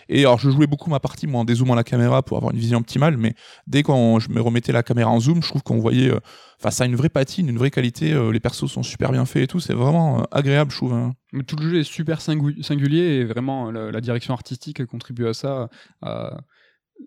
Et 0.09 0.21
alors, 0.21 0.39
je 0.39 0.51
jouais 0.51 0.67
beaucoup 0.67 0.89
ma 0.89 1.01
partie, 1.01 1.27
moi, 1.27 1.41
en 1.41 1.45
dézoomant 1.45 1.75
la 1.75 1.85
caméra 1.85 2.23
pour 2.23 2.39
avoir 2.39 2.53
une 2.53 2.59
vision 2.59 2.79
optimale, 2.79 3.17
mais 3.17 3.35
dès 3.67 3.83
que 3.83 3.93
je 3.93 4.31
me 4.31 4.41
remettais 4.41 4.73
la 4.73 4.83
caméra 4.83 5.11
en 5.11 5.21
zoom, 5.21 5.43
je 5.43 5.49
trouve 5.49 5.63
qu'on 5.63 5.79
voyait, 5.79 6.11
euh, 6.11 6.21
enfin, 6.59 6.71
ça 6.71 6.85
a 6.85 6.87
une 6.87 6.97
vraie 6.97 7.11
patine, 7.11 7.49
une 7.49 7.59
vraie 7.59 7.71
qualité, 7.71 8.13
euh, 8.13 8.31
les 8.33 8.41
persos 8.41 8.71
sont 8.71 8.83
super 8.83 9.13
bien 9.13 9.27
faits 9.27 9.43
et 9.43 9.47
tout, 9.47 9.61
c'est 9.61 9.75
vraiment 9.75 10.21
euh, 10.21 10.25
agréable, 10.31 10.71
je 10.71 10.77
trouve. 10.77 10.95
Hein. 10.95 11.15
Tout 11.47 11.57
le 11.57 11.69
jeu 11.69 11.81
est 11.81 11.85
super 11.85 12.23
singulier 12.23 13.03
et 13.03 13.25
vraiment, 13.25 13.71
la, 13.71 14.01
direction 14.01 14.33
artistique 14.33 14.85
contribue 14.87 15.27
à 15.27 15.35
ça, 15.35 15.69
à 16.01 16.39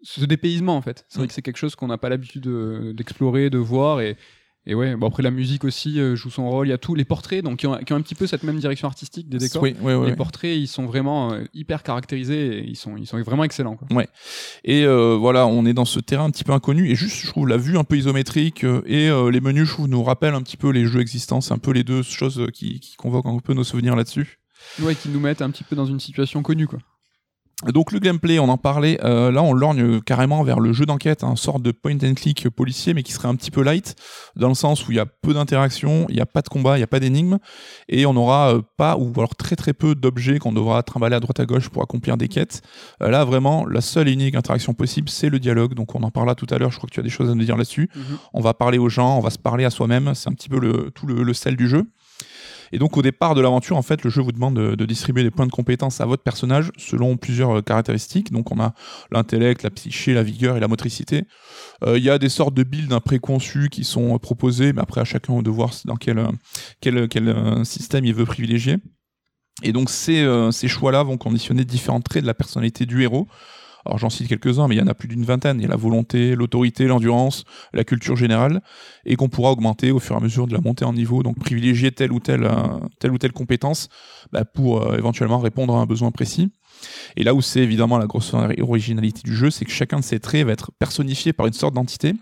ce 0.03 0.25
dépaysement, 0.25 0.75
en 0.75 0.81
fait. 0.81 1.05
C'est 1.07 1.17
vrai 1.17 1.25
mm. 1.25 1.27
que 1.27 1.33
c'est 1.33 1.41
quelque 1.41 1.57
chose 1.57 1.75
qu'on 1.75 1.87
n'a 1.87 1.97
pas 1.97 2.09
l'habitude 2.09 2.47
d'explorer, 2.95 3.49
de 3.49 3.57
voir, 3.57 4.01
et, 4.01 4.17
et 4.67 4.75
ouais, 4.75 4.95
bon 4.95 5.07
après 5.07 5.23
la 5.23 5.31
musique 5.31 5.63
aussi 5.63 5.99
euh, 5.99 6.15
joue 6.15 6.29
son 6.29 6.47
rôle. 6.47 6.67
Il 6.67 6.69
y 6.69 6.73
a 6.73 6.77
tous 6.77 6.93
les 6.93 7.03
portraits, 7.03 7.43
donc 7.43 7.59
qui 7.59 7.67
ont, 7.67 7.77
qui 7.77 7.93
ont, 7.93 7.95
un 7.95 8.01
petit 8.01 8.13
peu 8.13 8.27
cette 8.27 8.43
même 8.43 8.59
direction 8.59 8.87
artistique 8.87 9.27
des 9.27 9.39
décors. 9.39 9.63
Oui, 9.63 9.75
oui, 9.81 9.93
les 10.05 10.15
portraits, 10.15 10.55
ils 10.55 10.67
sont 10.67 10.85
vraiment 10.85 11.33
euh, 11.33 11.43
hyper 11.55 11.81
caractérisés. 11.81 12.59
Et 12.59 12.69
ils 12.69 12.75
sont, 12.75 12.95
ils 12.95 13.07
sont 13.07 13.19
vraiment 13.21 13.43
excellents. 13.43 13.75
Quoi. 13.75 13.87
Ouais. 13.91 14.07
Et 14.63 14.85
euh, 14.85 15.17
voilà, 15.19 15.47
on 15.47 15.65
est 15.65 15.73
dans 15.73 15.85
ce 15.85 15.99
terrain 15.99 16.25
un 16.25 16.29
petit 16.29 16.43
peu 16.43 16.51
inconnu. 16.51 16.91
Et 16.91 16.95
juste, 16.95 17.17
je 17.17 17.27
trouve 17.27 17.47
la 17.47 17.57
vue 17.57 17.77
un 17.77 17.83
peu 17.83 17.97
isométrique 17.97 18.63
et 18.85 19.09
les 19.31 19.41
menus, 19.41 19.67
je 19.67 19.73
trouve, 19.73 19.87
nous 19.87 20.03
rappellent 20.03 20.35
un 20.35 20.43
petit 20.43 20.57
peu 20.57 20.69
les 20.69 20.85
jeux 20.85 21.01
existants. 21.01 21.41
C'est 21.41 21.53
un 21.53 21.59
peu 21.59 21.71
les 21.71 21.83
deux 21.83 22.03
choses 22.03 22.45
qui, 22.53 22.79
qui 22.79 22.95
convoquent 22.95 23.25
un 23.25 23.39
peu 23.39 23.53
nos 23.53 23.63
souvenirs 23.63 23.95
là-dessus. 23.95 24.39
Ouais, 24.79 24.93
qui 24.93 25.09
nous 25.09 25.19
mettent 25.19 25.41
un 25.41 25.49
petit 25.49 25.63
peu 25.63 25.75
dans 25.75 25.87
une 25.87 25.99
situation 25.99 26.43
connue, 26.43 26.67
quoi. 26.67 26.79
Donc 27.67 27.91
le 27.91 27.99
gameplay, 27.99 28.39
on 28.39 28.49
en 28.49 28.57
parlait, 28.57 28.97
euh, 29.03 29.31
là 29.31 29.43
on 29.43 29.53
lorgne 29.53 30.01
carrément 30.01 30.43
vers 30.43 30.59
le 30.59 30.73
jeu 30.73 30.85
d'enquête, 30.85 31.23
un 31.23 31.35
sorte 31.35 31.61
de 31.61 31.71
point 31.71 31.97
and 32.03 32.15
click 32.15 32.49
policier, 32.49 32.93
mais 32.93 33.03
qui 33.03 33.11
serait 33.11 33.27
un 33.27 33.35
petit 33.35 33.51
peu 33.51 33.61
light, 33.61 33.95
dans 34.35 34.47
le 34.47 34.55
sens 34.55 34.87
où 34.87 34.91
il 34.91 34.95
y 34.95 34.99
a 34.99 35.05
peu 35.05 35.33
d'interaction, 35.33 36.05
il 36.09 36.15
n'y 36.15 36.21
a 36.21 36.25
pas 36.25 36.41
de 36.41 36.49
combat, 36.49 36.77
il 36.77 36.79
n'y 36.79 36.83
a 36.83 36.87
pas 36.87 36.99
d'énigmes, 36.99 37.37
et 37.87 38.05
on 38.05 38.13
n'aura 38.13 38.55
euh, 38.55 38.61
pas, 38.77 38.97
ou 38.97 39.11
alors 39.15 39.35
très 39.35 39.55
très 39.55 39.73
peu 39.73 39.93
d'objets 39.93 40.39
qu'on 40.39 40.53
devra 40.53 40.81
trimballer 40.81 41.15
à 41.15 41.19
droite 41.19 41.39
à 41.39 41.45
gauche 41.45 41.69
pour 41.69 41.83
accomplir 41.83 42.17
des 42.17 42.27
quêtes. 42.27 42.61
Euh, 43.03 43.09
là 43.09 43.25
vraiment, 43.25 43.65
la 43.65 43.81
seule 43.81 44.07
et 44.07 44.13
unique 44.13 44.35
interaction 44.35 44.73
possible, 44.73 45.09
c'est 45.09 45.29
le 45.29 45.39
dialogue, 45.39 45.75
donc 45.75 45.93
on 45.93 46.01
en 46.01 46.11
parlera 46.11 46.33
tout 46.33 46.47
à 46.49 46.57
l'heure, 46.57 46.71
je 46.71 46.77
crois 46.77 46.89
que 46.89 46.93
tu 46.95 46.99
as 46.99 47.03
des 47.03 47.09
choses 47.09 47.29
à 47.29 47.35
nous 47.35 47.45
dire 47.45 47.57
là-dessus. 47.57 47.89
Mhm. 47.95 48.17
On 48.33 48.41
va 48.41 48.55
parler 48.55 48.79
aux 48.79 48.89
gens, 48.89 49.17
on 49.17 49.21
va 49.21 49.29
se 49.29 49.39
parler 49.39 49.65
à 49.65 49.69
soi-même, 49.69 50.15
c'est 50.15 50.29
un 50.29 50.33
petit 50.33 50.49
peu 50.49 50.59
le, 50.59 50.89
tout 50.91 51.05
le, 51.05 51.21
le 51.21 51.33
sel 51.33 51.55
du 51.55 51.67
jeu. 51.67 51.85
Et 52.71 52.79
donc 52.79 52.97
au 52.97 53.01
départ 53.01 53.35
de 53.35 53.41
l'aventure, 53.41 53.77
en 53.77 53.81
fait, 53.81 54.03
le 54.03 54.09
jeu 54.09 54.21
vous 54.21 54.31
demande 54.31 54.55
de, 54.55 54.85
distribuer 54.85 55.23
des 55.23 55.31
points 55.31 55.45
de 55.45 55.51
compétence 55.51 56.01
à 56.01 56.05
votre 56.05 56.23
personnage 56.23 56.71
selon 56.77 57.17
plusieurs 57.17 57.57
euh, 57.57 57.61
caractéristiques. 57.61 58.31
Donc 58.31 58.51
on 58.51 58.59
a 58.59 58.73
l'intellect, 59.11 59.63
la 59.63 59.69
psyché, 59.69 60.13
la 60.13 60.23
vigueur 60.23 60.57
et 60.57 60.59
la 60.59 60.67
motricité. 60.67 61.25
Euh, 61.83 61.97
il 61.97 62.03
y 62.03 62.09
a 62.09 62.17
des 62.17 62.29
sortes 62.29 62.53
de 62.53 62.63
builds 62.63 62.99
préconçus 63.01 63.69
qui 63.69 63.83
sont 63.83 64.15
euh, 64.15 64.17
proposés, 64.17 64.73
mais 64.73 64.81
après 64.81 65.01
à 65.01 65.05
chacun 65.05 65.41
de 65.41 65.49
voir 65.49 65.71
dans 65.85 65.95
quel 65.95 66.27
système 67.63 68.05
il 68.05 68.13
veut 68.13 68.25
privilégier. 68.25 68.77
Et 69.63 69.73
donc 69.73 69.89
ces, 69.89 70.25
ces 70.51 70.67
choix-là 70.67 71.03
vont 71.03 71.17
conditionner 71.17 71.65
différents 71.65 72.01
traits 72.01 72.23
de 72.23 72.27
la 72.27 72.33
personnalité 72.33 72.85
du 72.85 73.03
héros. 73.03 73.27
Alors 73.85 73.97
j'en 73.97 74.09
cite 74.09 74.27
quelques-uns, 74.27 74.67
mais 74.67 74.75
il 74.75 74.79
y 74.79 74.81
en 74.81 74.87
a 74.87 74.93
plus 74.93 75.07
d'une 75.07 75.23
vingtaine. 75.23 75.59
Il 75.59 75.63
y 75.63 75.65
a 75.65 75.69
la 75.69 75.75
volonté, 75.75 76.35
l'autorité, 76.35 76.85
l'endurance, 76.85 77.43
la 77.73 77.83
culture 77.83 78.15
générale, 78.15 78.61
et 79.05 79.15
qu'on 79.15 79.29
pourra 79.29 79.51
augmenter 79.51 79.91
au 79.91 79.99
fur 79.99 80.15
et 80.15 80.19
à 80.19 80.21
mesure 80.21 80.47
de 80.47 80.53
la 80.53 80.61
montée 80.61 80.85
en 80.85 80.93
niveau. 80.93 81.23
Donc 81.23 81.39
privilégier 81.39 81.91
telle 81.91 82.11
ou 82.11 82.19
telle, 82.19 82.43
euh, 82.43 83.29
compétence 83.33 83.89
bah, 84.31 84.45
pour 84.45 84.81
euh, 84.81 84.97
éventuellement 84.97 85.39
répondre 85.39 85.75
à 85.75 85.79
un 85.79 85.85
besoin 85.85 86.11
précis. 86.11 86.51
Et 87.15 87.23
là 87.23 87.33
où 87.33 87.41
c'est 87.41 87.59
évidemment 87.59 87.97
la 87.97 88.07
grosse 88.07 88.33
originalité 88.33 89.21
du 89.23 89.35
jeu, 89.35 89.51
c'est 89.51 89.65
que 89.65 89.71
chacun 89.71 89.99
de 89.99 90.03
ces 90.03 90.19
traits 90.19 90.45
va 90.45 90.53
être 90.53 90.71
personnifié 90.79 91.33
par 91.33 91.45
une 91.47 91.53
sorte 91.53 91.75
d'entité 91.75 92.13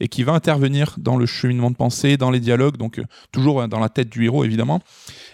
et 0.00 0.08
qui 0.08 0.22
va 0.22 0.32
intervenir 0.32 0.94
dans 0.98 1.16
le 1.16 1.26
cheminement 1.26 1.70
de 1.70 1.76
pensée, 1.76 2.16
dans 2.16 2.30
les 2.30 2.40
dialogues, 2.40 2.76
donc 2.76 2.98
euh, 2.98 3.04
toujours 3.32 3.66
dans 3.68 3.80
la 3.80 3.88
tête 3.88 4.08
du 4.08 4.24
héros 4.24 4.44
évidemment, 4.44 4.80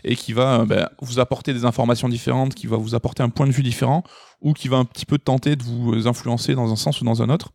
et 0.05 0.17
qui 0.17 0.33
va 0.33 0.65
bah, 0.65 0.93
vous 1.01 1.19
apporter 1.19 1.53
des 1.53 1.65
informations 1.65 2.09
différentes, 2.09 2.55
qui 2.55 2.67
va 2.67 2.77
vous 2.77 2.95
apporter 2.95 3.23
un 3.23 3.29
point 3.29 3.47
de 3.47 3.53
vue 3.53 3.63
différent, 3.63 4.05
ou 4.41 4.53
qui 4.53 4.69
va 4.69 4.77
un 4.77 4.85
petit 4.85 5.07
peu 5.07 5.19
tenter 5.19 5.57
de 5.57 5.63
vous 5.63 6.07
influencer 6.07 6.55
dans 6.55 6.73
un 6.73 6.77
sens 6.77 7.01
ou 7.01 7.05
dans 7.05 7.23
un 7.23 7.31
autre. 7.31 7.51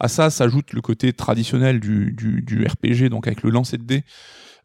À 0.00 0.08
ça 0.08 0.30
s'ajoute 0.30 0.72
le 0.72 0.80
côté 0.80 1.12
traditionnel 1.12 1.80
du, 1.80 2.12
du, 2.12 2.66
RPG, 2.66 3.08
donc 3.08 3.26
avec 3.26 3.42
le 3.42 3.50
lancer 3.50 3.78
de 3.78 3.84
dés, 3.84 4.04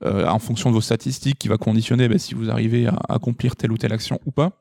euh, 0.04 0.28
en 0.28 0.40
fonction 0.40 0.70
de 0.70 0.76
vos 0.76 0.82
statistiques, 0.82 1.40
qui 1.40 1.48
va 1.48 1.58
conditionner 1.58 2.08
bah, 2.08 2.18
si 2.18 2.34
vous 2.34 2.50
arrivez 2.50 2.88
à 2.88 3.00
accomplir 3.10 3.56
telle 3.56 3.72
ou 3.72 3.78
telle 3.78 3.94
action 3.94 4.20
ou 4.26 4.32
pas. 4.32 4.60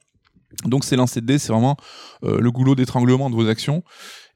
Donc 0.64 0.84
ces 0.84 0.96
lancers 0.96 1.22
de 1.22 1.26
dés, 1.26 1.38
c'est 1.38 1.52
vraiment 1.52 1.76
euh, 2.24 2.40
le 2.40 2.50
goulot 2.50 2.74
d'étranglement 2.74 3.28
de 3.30 3.34
vos 3.34 3.48
actions 3.48 3.82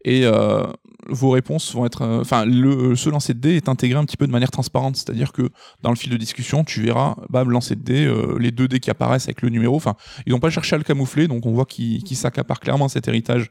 et 0.05 0.27
euh, 0.27 0.65
vos 1.09 1.31
réponses 1.31 1.75
vont 1.75 1.87
être, 1.87 2.03
euh, 2.03 2.21
enfin, 2.21 2.45
le 2.45 2.95
ce 2.97 3.09
lancer 3.11 3.35
de 3.35 3.41
dés 3.41 3.57
est 3.57 3.69
intégré 3.69 3.99
un 3.99 4.05
petit 4.05 4.17
peu 4.17 4.27
de 4.27 4.33
manière 4.33 4.51
transparente, 4.51 4.97
c'est-à-dire 4.97 5.33
que 5.33 5.51
dans 5.83 5.91
le 5.91 5.97
fil 5.97 6.11
de 6.11 6.17
discussion, 6.17 6.65
tu 6.65 6.83
verras, 6.83 7.17
bah, 7.29 7.45
lancer 7.45 7.77
de 7.77 7.83
dés, 7.83 8.05
euh, 8.07 8.37
les 8.39 8.51
deux 8.51 8.69
dés 8.69 8.81
qui 8.81 8.91
apparaissent 8.91 9.27
avec 9.27 9.43
le 9.43 9.49
numéro. 9.49 9.77
Enfin, 9.77 9.95
ils 10.27 10.33
n'ont 10.33 10.41
pas 10.41 10.51
cherché 10.51 10.75
à 10.75 10.79
le 10.79 10.85
camoufler, 10.85 11.29
donc 11.29 11.47
on 11.47 11.53
voit 11.53 11.67
qu'ils 11.67 12.03
qu 12.03 12.15
s'accaparent 12.15 12.61
clairement 12.61 12.89
cet 12.89 13.09
héritage 13.09 13.51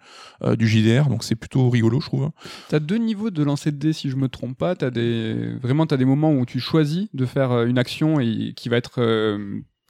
du 0.58 0.68
JDR, 0.68 1.08
donc 1.08 1.24
c'est 1.24 1.36
plutôt 1.36 1.70
rigolo, 1.70 2.00
je 2.00 2.08
trouve. 2.08 2.30
T'as 2.70 2.80
deux 2.80 2.98
niveaux 2.98 3.30
de 3.30 3.44
lancer 3.44 3.72
de 3.72 3.78
dés, 3.78 3.94
si 3.94 4.10
je 4.10 4.16
me 4.16 4.28
trompe 4.28 4.58
pas. 4.58 4.76
T'as 4.76 4.90
des 4.90 5.54
vraiment 5.62 5.86
t'as 5.86 5.98
des 5.98 6.06
moments 6.06 6.32
où 6.32 6.46
tu 6.46 6.60
choisis 6.60 7.08
de 7.14 7.26
faire 7.26 7.64
une 7.64 7.78
action 7.78 8.20
et 8.20 8.54
qui 8.56 8.70
va 8.70 8.78
être 8.78 9.02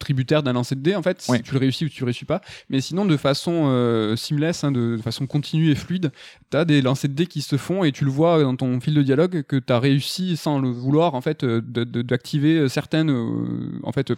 tributaire 0.01 0.43
d'un 0.43 0.53
lancer 0.53 0.75
de 0.75 0.81
dés 0.81 0.95
en 0.95 1.01
fait 1.01 1.21
si 1.21 1.41
tu 1.41 1.53
le 1.53 1.59
réussis 1.59 1.85
ou 1.85 1.89
tu 1.89 2.01
le 2.01 2.05
réussis 2.05 2.25
pas. 2.25 2.41
Mais 2.69 2.81
sinon 2.81 3.05
de 3.05 3.15
façon 3.15 3.67
euh, 3.67 4.15
seamless 4.15 4.63
hein, 4.63 4.71
de, 4.71 4.97
façon 5.01 5.27
continue 5.27 5.71
et 5.71 5.75
fluide 5.75 6.11
tu 6.51 6.57
as 6.57 6.65
des 6.65 6.81
lancers 6.81 7.09
de 7.09 7.15
dés 7.15 7.27
qui 7.27 7.41
se 7.41 7.57
font 7.57 7.83
et 7.83 7.91
tu 7.91 8.03
le 8.03 8.11
vois 8.11 8.41
dans 8.43 8.55
ton 8.55 8.79
fil 8.81 8.93
de 8.93 9.01
dialogue 9.01 9.43
que 9.43 9.55
tu 9.55 9.71
as 9.71 9.79
réussi 9.79 10.35
sans 10.35 10.59
le 10.59 10.69
vouloir 10.69 11.15
en 11.15 11.21
fait 11.21 11.43
euh, 11.43 11.61
d'activer 11.61 12.67
certaines 12.67 13.11
euh, 13.11 13.79
en 13.83 13.91
fait 13.91 14.13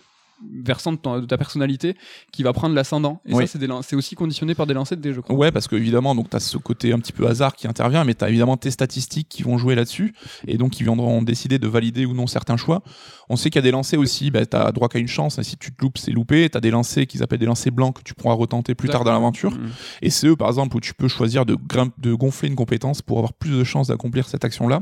versant 0.63 0.93
de, 0.93 1.25
ta 1.25 1.37
personnalité 1.37 1.95
qui 2.31 2.43
va 2.43 2.53
prendre 2.53 2.75
l'ascendant. 2.75 3.21
Et 3.25 3.33
ça, 3.47 3.59
c'est 3.81 3.95
aussi 3.95 4.15
conditionné 4.15 4.55
par 4.55 4.67
des 4.67 4.73
lancers 4.73 4.97
de 4.97 5.01
dés, 5.01 5.13
je 5.13 5.21
crois. 5.21 5.35
Ouais, 5.35 5.51
parce 5.51 5.67
que 5.67 5.75
évidemment, 5.75 6.15
donc 6.15 6.29
tu 6.29 6.35
as 6.35 6.39
ce 6.39 6.57
côté 6.57 6.93
un 6.93 6.99
petit 6.99 7.11
peu 7.13 7.27
hasard 7.27 7.55
qui 7.55 7.67
intervient, 7.67 8.03
mais 8.03 8.13
tu 8.13 8.23
as 8.23 8.29
évidemment 8.29 8.57
tes 8.57 8.71
statistiques 8.71 9.27
qui 9.29 9.43
vont 9.43 9.57
jouer 9.57 9.75
là-dessus 9.75 10.13
et 10.47 10.57
donc 10.57 10.71
qui 10.71 10.83
viendront 10.83 11.21
décider 11.21 11.59
de 11.59 11.67
valider 11.67 12.05
ou 12.05 12.13
non 12.13 12.27
certains 12.27 12.57
choix. 12.57 12.81
On 13.29 13.35
sait 13.35 13.49
qu'il 13.49 13.57
y 13.57 13.59
a 13.59 13.63
des 13.63 13.71
lancers 13.71 13.99
aussi, 13.99 14.31
bah, 14.31 14.45
tu 14.45 14.55
as 14.55 14.71
droit 14.71 14.89
qu'à 14.89 14.99
une 14.99 15.07
chance, 15.07 15.39
et 15.39 15.43
si 15.43 15.57
tu 15.57 15.73
te 15.73 15.81
loupes, 15.81 15.97
c'est 15.97 16.11
loupé. 16.11 16.49
Tu 16.49 16.57
as 16.57 16.61
des 16.61 16.71
lancers 16.71 17.07
qui 17.07 17.17
s'appellent 17.17 17.39
des 17.39 17.45
lancers 17.45 17.71
blancs 17.71 17.95
que 17.97 18.03
tu 18.03 18.13
pourras 18.13 18.35
retenter 18.35 18.75
plus 18.75 18.89
tard 18.89 19.03
dans 19.03 19.11
l'aventure. 19.11 19.51
Mmh. 19.51 19.69
Et 20.01 20.09
c'est 20.09 20.27
eux, 20.27 20.35
par 20.35 20.47
exemple, 20.47 20.75
où 20.75 20.79
tu 20.79 20.93
peux 20.93 21.07
choisir 21.07 21.45
de, 21.45 21.57
de 21.97 22.13
gonfler 22.13 22.49
une 22.49 22.55
compétence 22.55 23.01
pour 23.01 23.17
avoir 23.17 23.33
plus 23.33 23.57
de 23.57 23.63
chances 23.63 23.87
d'accomplir 23.87 24.27
cette 24.27 24.45
action-là. 24.45 24.81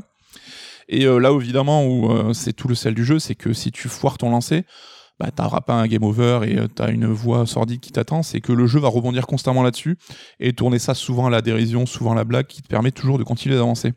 Et 0.89 1.05
euh, 1.05 1.19
là, 1.19 1.31
évidemment, 1.31 1.85
où 1.85 2.11
euh, 2.11 2.33
c'est 2.33 2.53
tout 2.53 2.67
le 2.67 2.75
sel 2.75 2.93
du 2.93 3.05
jeu, 3.05 3.19
c'est 3.19 3.35
que 3.35 3.53
si 3.53 3.71
tu 3.71 3.87
foires 3.87 4.17
ton 4.17 4.29
lancer, 4.29 4.65
bah, 5.21 5.29
t'auras 5.29 5.61
pas 5.61 5.75
un 5.75 5.85
game 5.85 6.03
over 6.03 6.39
et 6.47 6.57
euh, 6.57 6.67
t'as 6.67 6.91
une 6.91 7.05
voix 7.05 7.45
sordide 7.45 7.79
qui 7.79 7.91
t'attend, 7.91 8.23
c'est 8.23 8.41
que 8.41 8.51
le 8.51 8.65
jeu 8.65 8.79
va 8.79 8.87
rebondir 8.87 9.27
constamment 9.27 9.61
là-dessus 9.61 9.95
et 10.39 10.53
tourner 10.53 10.79
ça 10.79 10.95
souvent 10.95 11.27
à 11.27 11.29
la 11.29 11.43
dérision, 11.43 11.85
souvent 11.85 12.13
à 12.13 12.15
la 12.15 12.23
blague, 12.23 12.47
qui 12.47 12.63
te 12.63 12.67
permet 12.67 12.91
toujours 12.91 13.19
de 13.19 13.23
continuer 13.23 13.55
d'avancer. 13.55 13.93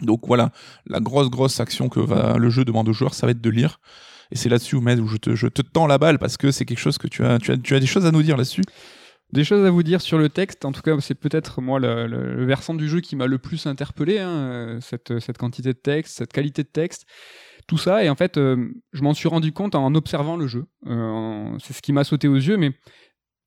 Donc 0.00 0.26
voilà, 0.26 0.52
la 0.86 1.00
grosse 1.00 1.28
grosse 1.28 1.60
action 1.60 1.90
que 1.90 2.00
le 2.38 2.48
jeu 2.48 2.64
demande 2.64 2.88
aux 2.88 2.94
joueurs, 2.94 3.12
ça 3.12 3.26
va 3.26 3.32
être 3.32 3.42
de 3.42 3.50
lire. 3.50 3.80
Et 4.30 4.36
c'est 4.36 4.48
là-dessus, 4.48 4.76
où 4.76 5.06
je 5.06 5.16
te, 5.18 5.34
je 5.34 5.46
te 5.46 5.60
tends 5.60 5.86
la 5.86 5.98
balle 5.98 6.18
parce 6.18 6.38
que 6.38 6.50
c'est 6.50 6.64
quelque 6.64 6.78
chose 6.78 6.96
que 6.96 7.06
tu 7.06 7.22
as, 7.22 7.38
tu 7.38 7.52
as, 7.52 7.58
tu 7.58 7.74
as 7.74 7.80
des 7.80 7.86
choses 7.86 8.06
à 8.06 8.10
nous 8.10 8.22
dire 8.22 8.38
là-dessus. 8.38 8.62
Des 9.32 9.44
choses 9.44 9.64
à 9.66 9.70
vous 9.70 9.82
dire 9.82 10.00
sur 10.00 10.16
le 10.16 10.30
texte. 10.30 10.64
En 10.64 10.72
tout 10.72 10.80
cas, 10.80 10.98
c'est 11.00 11.14
peut-être 11.14 11.60
moi 11.60 11.78
le, 11.80 12.46
versant 12.46 12.74
du 12.74 12.88
jeu 12.88 13.00
qui 13.00 13.14
m'a 13.14 13.26
le 13.26 13.38
plus 13.38 13.66
interpellé, 13.66 14.20
hein, 14.20 14.30
euh, 14.30 14.80
cette, 14.80 15.18
cette 15.18 15.36
quantité 15.36 15.70
de 15.74 15.78
texte, 15.78 16.16
cette 16.16 16.32
qualité 16.32 16.62
de 16.62 16.68
texte 16.68 17.04
tout 17.66 17.78
ça. 17.78 18.04
Et 18.04 18.08
en 18.08 18.14
fait, 18.14 18.36
euh, 18.36 18.68
je 18.92 19.02
m'en 19.02 19.14
suis 19.14 19.28
rendu 19.28 19.52
compte 19.52 19.74
en 19.74 19.94
observant 19.94 20.36
le 20.36 20.46
jeu. 20.46 20.66
Euh, 20.86 21.56
c'est 21.58 21.72
ce 21.72 21.82
qui 21.82 21.92
m'a 21.92 22.04
sauté 22.04 22.28
aux 22.28 22.36
yeux, 22.36 22.56
mais 22.56 22.72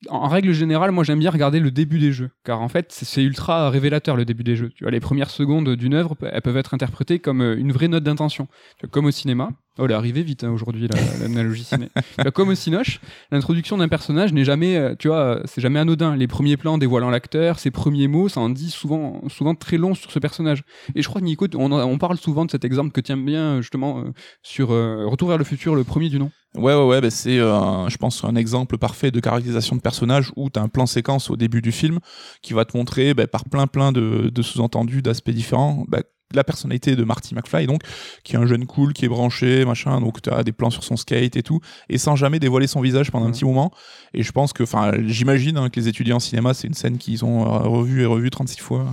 en 0.07 0.27
règle 0.27 0.53
générale, 0.53 0.91
moi 0.91 1.03
j'aime 1.03 1.19
bien 1.19 1.31
regarder 1.31 1.59
le 1.59 1.71
début 1.71 1.99
des 1.99 2.13
jeux, 2.13 2.29
car 2.45 2.61
en 2.61 2.69
fait 2.69 2.91
c'est 2.91 3.23
ultra 3.23 3.69
révélateur 3.69 4.15
le 4.15 4.23
début 4.23 4.43
des 4.43 4.55
jeux. 4.55 4.69
Tu 4.69 4.83
vois, 4.83 4.91
les 4.91 5.01
premières 5.01 5.29
secondes 5.29 5.69
d'une 5.69 5.93
œuvre, 5.93 6.15
elles 6.21 6.41
peuvent 6.41 6.57
être 6.57 6.73
interprétées 6.73 7.19
comme 7.19 7.41
euh, 7.41 7.57
une 7.57 7.71
vraie 7.71 7.89
note 7.89 8.03
d'intention, 8.03 8.47
comme 8.91 9.05
au 9.05 9.11
cinéma. 9.11 9.49
Oh, 9.79 9.85
elle 9.85 9.91
est 9.91 9.95
arrivée 9.95 10.23
vite 10.23 10.43
hein, 10.43 10.51
aujourd'hui, 10.51 10.89
l'analogie 11.21 11.63
ciné. 11.63 11.87
Comme 12.33 12.49
au 12.49 12.55
Cinoche, 12.55 12.99
l'introduction 13.31 13.77
d'un 13.77 13.87
personnage 13.87 14.33
n'est 14.33 14.43
jamais, 14.43 14.75
euh, 14.75 14.93
tu 14.99 15.07
vois, 15.07 15.41
c'est 15.45 15.61
jamais 15.61 15.79
anodin. 15.79 16.17
Les 16.17 16.27
premiers 16.27 16.57
plans 16.57 16.77
dévoilant 16.77 17.09
l'acteur, 17.09 17.59
ses 17.59 17.71
premiers 17.71 18.09
mots, 18.09 18.27
ça 18.27 18.41
en 18.41 18.49
dit 18.49 18.71
souvent, 18.71 19.21
souvent 19.29 19.55
très 19.55 19.77
long 19.77 19.95
sur 19.95 20.11
ce 20.11 20.19
personnage. 20.19 20.63
Et 20.95 21.01
je 21.01 21.07
crois 21.07 21.21
que 21.21 21.25
Nico, 21.25 21.47
on, 21.55 21.97
parle 21.97 22.17
souvent 22.17 22.43
de 22.43 22.51
cet 22.51 22.65
exemple 22.65 22.91
que 22.91 22.99
tiens 22.99 23.15
bien 23.15 23.61
justement 23.61 23.99
euh, 23.99 24.11
sur 24.43 24.71
euh, 24.71 25.05
Retour 25.07 25.29
vers 25.29 25.37
le 25.37 25.45
futur, 25.45 25.75
le 25.75 25.85
premier 25.85 26.09
du 26.09 26.19
nom. 26.19 26.29
Ouais, 26.55 26.73
ouais, 26.73 26.85
ouais, 26.85 26.99
bah 26.99 27.09
c'est, 27.11 27.37
je 27.37 27.97
pense, 27.97 28.23
un 28.23 28.35
exemple 28.35 28.77
parfait 28.77 29.11
de 29.11 29.19
caractérisation 29.19 29.75
de 29.75 29.81
personnage 29.81 30.31
où 30.35 30.49
tu 30.49 30.59
as 30.59 30.63
un 30.63 30.67
plan 30.67 30.87
séquence 30.87 31.29
au 31.29 31.35
début 31.35 31.61
du 31.61 31.71
film 31.71 31.99
qui 32.41 32.53
va 32.53 32.65
te 32.65 32.75
montrer 32.75 33.13
bah, 33.13 33.27
par 33.27 33.45
plein 33.45 33.67
plein 33.67 33.91
de, 33.91 34.41
sous-entendus, 34.41 35.03
d'aspects 35.03 35.29
différents, 35.29 35.85
bah, 35.87 36.01
la 36.33 36.43
personnalité 36.43 36.95
de 36.95 37.03
Marty 37.03 37.35
McFly, 37.35 37.67
donc, 37.67 37.81
qui 38.23 38.33
est 38.33 38.37
un 38.37 38.45
jeune 38.45 38.65
cool, 38.65 38.93
qui 38.93 39.05
est 39.05 39.09
branché, 39.09 39.65
machin, 39.65 39.99
donc 39.99 40.21
tu 40.21 40.29
as 40.29 40.43
des 40.43 40.51
plans 40.51 40.69
sur 40.69 40.83
son 40.83 40.97
skate 40.97 41.35
et 41.35 41.43
tout, 41.43 41.59
et 41.89 41.97
sans 41.97 42.15
jamais 42.15 42.39
dévoiler 42.39 42.67
son 42.67 42.81
visage 42.81 43.11
pendant 43.11 43.27
un 43.27 43.31
petit 43.31 43.45
moment. 43.45 43.71
Et 44.13 44.23
je 44.23 44.31
pense 44.31 44.53
que, 44.53 44.63
enfin, 44.63 44.91
j'imagine 45.05 45.57
hein, 45.57 45.69
que 45.69 45.79
les 45.79 45.87
étudiants 45.87 46.17
en 46.17 46.19
cinéma, 46.19 46.53
c'est 46.53 46.67
une 46.67 46.73
scène 46.73 46.97
qu'ils 46.97 47.25
ont 47.25 47.41
euh, 47.41 47.59
revue 47.59 48.01
et 48.01 48.05
revue 48.05 48.29
36 48.29 48.59
fois. 48.59 48.85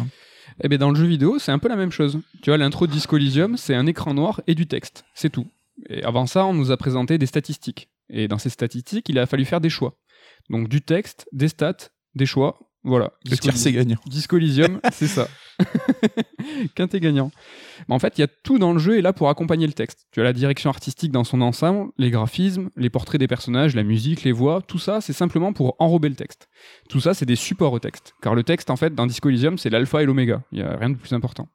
Eh 0.63 0.69
bien, 0.69 0.79
dans 0.79 0.91
le 0.91 0.97
jeu 0.97 1.07
vidéo, 1.07 1.39
c'est 1.39 1.53
un 1.53 1.59
peu 1.59 1.69
la 1.69 1.77
même 1.77 1.93
chose. 1.93 2.21
Tu 2.43 2.51
vois, 2.51 2.57
l'intro 2.57 2.87
de 2.87 2.93
Disco 2.93 3.17
Elysium, 3.17 3.57
c'est 3.57 3.75
un 3.75 3.87
écran 3.87 4.15
noir 4.15 4.41
et 4.47 4.55
du 4.55 4.67
texte. 4.67 5.05
C'est 5.15 5.31
tout. 5.31 5.47
Et 5.91 6.03
avant 6.03 6.27
ça, 6.27 6.47
on 6.47 6.55
nous 6.55 6.71
a 6.71 6.77
présenté 6.77 7.19
des 7.19 7.27
statistiques. 7.27 7.91
Et 8.09 8.29
dans 8.29 8.39
ces 8.39 8.51
statistiques, 8.51 9.09
il 9.09 9.19
a 9.19 9.27
fallu 9.27 9.45
faire 9.45 9.61
des 9.61 9.69
choix. 9.69 9.99
Donc 10.49 10.69
du 10.69 10.81
texte, 10.81 11.27
des 11.33 11.49
stats, 11.49 11.91
des 12.15 12.27
choix. 12.27 12.59
Voilà. 12.85 13.13
Le 13.29 13.37
tir, 13.37 13.57
c'est 13.57 13.73
gagnant. 13.73 13.99
Disco 14.07 14.37
Elysium, 14.37 14.81
c'est 14.93 15.09
ça. 15.09 15.29
Quintet 16.75 17.01
gagnant. 17.01 17.31
En 17.89 17.99
fait, 17.99 18.19
il 18.19 18.21
y 18.21 18.25
a 18.25 18.29
tout 18.29 18.59
dans 18.59 18.73
le 18.73 18.79
jeu 18.79 18.99
et 18.99 19.03
là 19.03 19.13
pour 19.13 19.29
accompagner 19.29 19.67
le 19.67 19.73
texte. 19.73 20.07
Tu 20.13 20.21
as 20.21 20.25
la 20.25 20.33
direction 20.33 20.71
artistique 20.71 21.13
dans 21.13 21.25
son 21.25 21.41
ensemble, 21.41 21.91
les 21.99 22.11
graphismes, 22.11 22.71
les 22.77 22.91
portraits 22.91 23.19
des 23.19 23.29
personnages, 23.29 23.75
la 23.75 23.83
musique, 23.83 24.23
les 24.23 24.33
voix, 24.33 24.63
tout 24.63 24.79
ça, 24.79 25.01
c'est 25.01 25.13
simplement 25.13 25.53
pour 25.53 25.77
enrober 25.79 26.09
le 26.09 26.17
texte. 26.17 26.49
Tout 26.89 27.01
ça, 27.01 27.15
c'est 27.15 27.27
des 27.27 27.37
supports 27.37 27.73
au 27.73 27.79
texte. 27.79 28.15
Car 28.23 28.35
le 28.35 28.43
texte, 28.43 28.71
en 28.71 28.77
fait, 28.77 28.95
dans 28.95 29.07
Disco 29.07 29.29
Elysium, 29.29 29.59
c'est 29.59 29.71
l'alpha 29.71 30.03
et 30.03 30.07
l'oméga. 30.07 30.43
Il 30.53 30.59
y 30.59 30.63
a 30.63 30.77
rien 30.77 30.91
de 30.91 30.97
plus 30.97 31.13
important. 31.13 31.49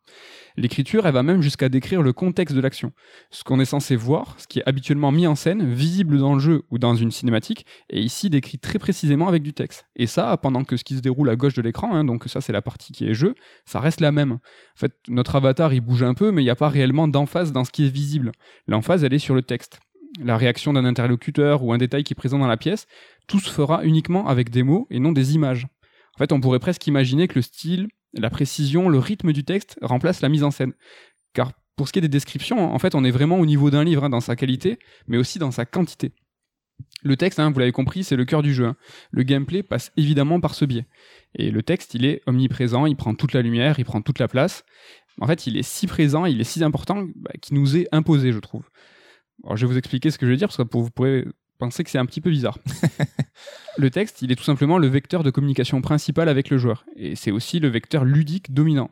L'écriture, 0.57 1.07
elle 1.07 1.13
va 1.13 1.23
même 1.23 1.41
jusqu'à 1.41 1.69
décrire 1.69 2.01
le 2.01 2.13
contexte 2.13 2.55
de 2.55 2.61
l'action. 2.61 2.91
Ce 3.29 3.43
qu'on 3.43 3.59
est 3.59 3.65
censé 3.65 3.95
voir, 3.95 4.35
ce 4.37 4.47
qui 4.47 4.59
est 4.59 4.63
habituellement 4.65 5.11
mis 5.11 5.27
en 5.27 5.35
scène, 5.35 5.73
visible 5.73 6.17
dans 6.17 6.33
le 6.33 6.39
jeu 6.39 6.63
ou 6.71 6.77
dans 6.77 6.95
une 6.95 7.11
cinématique, 7.11 7.65
est 7.89 8.01
ici 8.01 8.29
décrit 8.29 8.59
très 8.59 8.79
précisément 8.79 9.27
avec 9.27 9.43
du 9.43 9.53
texte. 9.53 9.85
Et 9.95 10.07
ça, 10.07 10.35
pendant 10.37 10.63
que 10.63 10.77
ce 10.77 10.83
qui 10.83 10.95
se 10.95 11.01
déroule 11.01 11.29
à 11.29 11.35
gauche 11.35 11.53
de 11.53 11.61
l'écran, 11.61 11.93
hein, 11.93 12.03
donc 12.03 12.25
ça 12.27 12.41
c'est 12.41 12.53
la 12.53 12.61
partie 12.61 12.91
qui 12.91 13.07
est 13.07 13.13
jeu, 13.13 13.35
ça 13.65 13.79
la 13.99 14.11
même. 14.11 14.33
En 14.33 14.39
fait, 14.75 14.93
notre 15.07 15.35
avatar, 15.35 15.73
il 15.73 15.81
bouge 15.81 16.03
un 16.03 16.13
peu, 16.13 16.31
mais 16.31 16.41
il 16.41 16.45
n'y 16.45 16.51
a 16.51 16.55
pas 16.55 16.69
réellement 16.69 17.07
d'emphase 17.07 17.51
dans 17.51 17.65
ce 17.65 17.71
qui 17.71 17.85
est 17.85 17.89
visible. 17.89 18.31
L'emphase, 18.67 19.03
elle 19.03 19.13
est 19.13 19.19
sur 19.19 19.35
le 19.35 19.41
texte. 19.41 19.79
La 20.19 20.37
réaction 20.37 20.73
d'un 20.73 20.85
interlocuteur 20.85 21.63
ou 21.63 21.73
un 21.73 21.77
détail 21.77 22.03
qui 22.03 22.13
est 22.13 22.15
présent 22.15 22.39
dans 22.39 22.47
la 22.47 22.57
pièce, 22.57 22.87
tout 23.27 23.39
se 23.39 23.49
fera 23.49 23.83
uniquement 23.83 24.27
avec 24.27 24.49
des 24.49 24.63
mots 24.63 24.87
et 24.89 24.99
non 24.99 25.11
des 25.11 25.35
images. 25.35 25.67
En 26.15 26.17
fait, 26.17 26.31
on 26.31 26.41
pourrait 26.41 26.59
presque 26.59 26.85
imaginer 26.87 27.27
que 27.27 27.35
le 27.35 27.41
style, 27.41 27.87
la 28.13 28.29
précision, 28.29 28.89
le 28.89 28.99
rythme 28.99 29.31
du 29.31 29.43
texte 29.43 29.77
remplace 29.81 30.21
la 30.21 30.29
mise 30.29 30.43
en 30.43 30.51
scène. 30.51 30.73
Car 31.33 31.53
pour 31.77 31.87
ce 31.87 31.93
qui 31.93 31.99
est 31.99 32.01
des 32.01 32.09
descriptions, 32.09 32.73
en 32.73 32.79
fait, 32.79 32.93
on 32.93 33.03
est 33.03 33.11
vraiment 33.11 33.39
au 33.39 33.45
niveau 33.45 33.69
d'un 33.69 33.83
livre, 33.83 34.03
hein, 34.03 34.09
dans 34.09 34.19
sa 34.19 34.35
qualité, 34.35 34.77
mais 35.07 35.17
aussi 35.17 35.39
dans 35.39 35.51
sa 35.51 35.65
quantité. 35.65 36.11
Le 37.03 37.15
texte, 37.15 37.39
hein, 37.39 37.49
vous 37.51 37.59
l'avez 37.59 37.71
compris, 37.71 38.03
c'est 38.03 38.15
le 38.15 38.25
cœur 38.25 38.41
du 38.41 38.53
jeu. 38.53 38.65
hein. 38.65 38.75
Le 39.11 39.23
gameplay 39.23 39.63
passe 39.63 39.91
évidemment 39.97 40.39
par 40.39 40.53
ce 40.53 40.65
biais. 40.65 40.85
Et 41.35 41.51
le 41.51 41.63
texte, 41.63 41.93
il 41.93 42.05
est 42.05 42.21
omniprésent, 42.27 42.85
il 42.85 42.95
prend 42.95 43.13
toute 43.15 43.33
la 43.33 43.41
lumière, 43.41 43.79
il 43.79 43.85
prend 43.85 44.01
toute 44.01 44.19
la 44.19 44.27
place. 44.27 44.63
En 45.19 45.27
fait, 45.27 45.47
il 45.47 45.57
est 45.57 45.63
si 45.63 45.87
présent, 45.87 46.25
il 46.25 46.41
est 46.41 46.45
si 46.45 46.63
important 46.63 47.03
bah, 47.15 47.31
qu'il 47.41 47.57
nous 47.57 47.77
est 47.77 47.87
imposé, 47.91 48.31
je 48.31 48.39
trouve. 48.39 48.63
Alors, 49.43 49.57
je 49.57 49.65
vais 49.65 49.71
vous 49.71 49.77
expliquer 49.77 50.11
ce 50.11 50.17
que 50.17 50.25
je 50.25 50.31
veux 50.31 50.37
dire, 50.37 50.47
parce 50.47 50.57
que 50.57 50.77
vous 50.77 50.89
pourrez 50.89 51.25
penser 51.57 51.83
que 51.83 51.89
c'est 51.89 51.97
un 51.97 52.05
petit 52.05 52.21
peu 52.21 52.29
bizarre. 52.29 52.57
le 53.77 53.89
texte, 53.89 54.21
il 54.21 54.31
est 54.31 54.35
tout 54.35 54.43
simplement 54.43 54.77
le 54.77 54.87
vecteur 54.87 55.23
de 55.23 55.29
communication 55.29 55.81
principal 55.81 56.27
avec 56.27 56.49
le 56.49 56.57
joueur. 56.57 56.85
Et 56.95 57.15
c'est 57.15 57.31
aussi 57.31 57.59
le 57.59 57.69
vecteur 57.69 58.03
ludique 58.03 58.53
dominant. 58.53 58.89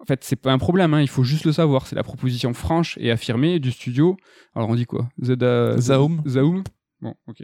En 0.00 0.04
fait, 0.04 0.24
c'est 0.24 0.36
pas 0.36 0.52
un 0.52 0.58
problème, 0.58 0.92
hein, 0.94 1.00
il 1.00 1.08
faut 1.08 1.24
juste 1.24 1.44
le 1.44 1.52
savoir. 1.52 1.86
C'est 1.86 1.96
la 1.96 2.02
proposition 2.02 2.52
franche 2.52 2.98
et 3.00 3.10
affirmée 3.10 3.58
du 3.60 3.72
studio. 3.72 4.16
Alors, 4.54 4.68
on 4.68 4.74
dit 4.74 4.84
quoi? 4.84 5.08
Zaum. 5.22 6.22
Zaum? 6.26 6.64
Bon, 7.00 7.14
ok. 7.26 7.42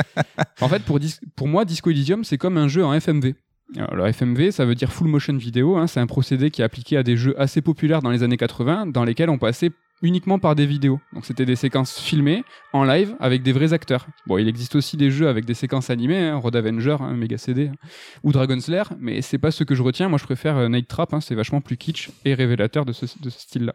en 0.60 0.68
fait, 0.68 0.82
pour, 0.82 0.98
dis- 0.98 1.18
pour 1.36 1.48
moi, 1.48 1.64
Disco 1.64 1.90
Elysium, 1.90 2.24
c'est 2.24 2.38
comme 2.38 2.56
un 2.56 2.68
jeu 2.68 2.84
en 2.84 2.98
FMV. 2.98 3.34
Alors, 3.76 4.06
FMV, 4.06 4.50
ça 4.50 4.64
veut 4.64 4.74
dire 4.74 4.92
Full 4.92 5.08
Motion 5.08 5.36
Video. 5.36 5.76
hein, 5.76 5.86
c'est 5.86 6.00
un 6.00 6.06
procédé 6.06 6.50
qui 6.50 6.62
est 6.62 6.64
appliqué 6.64 6.96
à 6.96 7.02
des 7.02 7.16
jeux 7.16 7.38
assez 7.40 7.60
populaires 7.62 8.02
dans 8.02 8.10
les 8.10 8.22
années 8.22 8.36
80, 8.36 8.86
dans 8.86 9.04
lesquels 9.04 9.30
on 9.30 9.38
passait 9.38 9.70
uniquement 10.02 10.38
par 10.38 10.54
des 10.54 10.66
vidéos. 10.66 11.00
Donc, 11.12 11.24
c'était 11.24 11.46
des 11.46 11.56
séquences 11.56 11.98
filmées 11.98 12.44
en 12.72 12.84
live 12.84 13.16
avec 13.20 13.42
des 13.42 13.52
vrais 13.52 13.72
acteurs. 13.72 14.06
Bon, 14.26 14.38
il 14.38 14.48
existe 14.48 14.76
aussi 14.76 14.96
des 14.96 15.10
jeux 15.10 15.28
avec 15.28 15.44
des 15.44 15.54
séquences 15.54 15.90
animées, 15.90 16.28
hein, 16.28 16.36
Road 16.36 16.54
Avenger, 16.54 16.96
hein, 17.00 17.14
Mega 17.14 17.38
CD, 17.38 17.68
hein, 17.68 17.88
ou 18.22 18.32
Dragon 18.32 18.60
Slayer, 18.60 18.84
mais 19.00 19.22
c'est 19.22 19.38
pas 19.38 19.50
ce 19.50 19.64
que 19.64 19.74
je 19.74 19.82
retiens. 19.82 20.08
Moi, 20.08 20.18
je 20.18 20.24
préfère 20.24 20.56
euh, 20.58 20.68
Night 20.68 20.88
Trap. 20.88 21.14
c'est 21.20 21.34
vachement 21.34 21.60
plus 21.60 21.76
kitsch 21.76 22.10
et 22.24 22.34
révélateur 22.34 22.84
de 22.84 22.92
ce 22.92 23.06
style-là. 23.06 23.74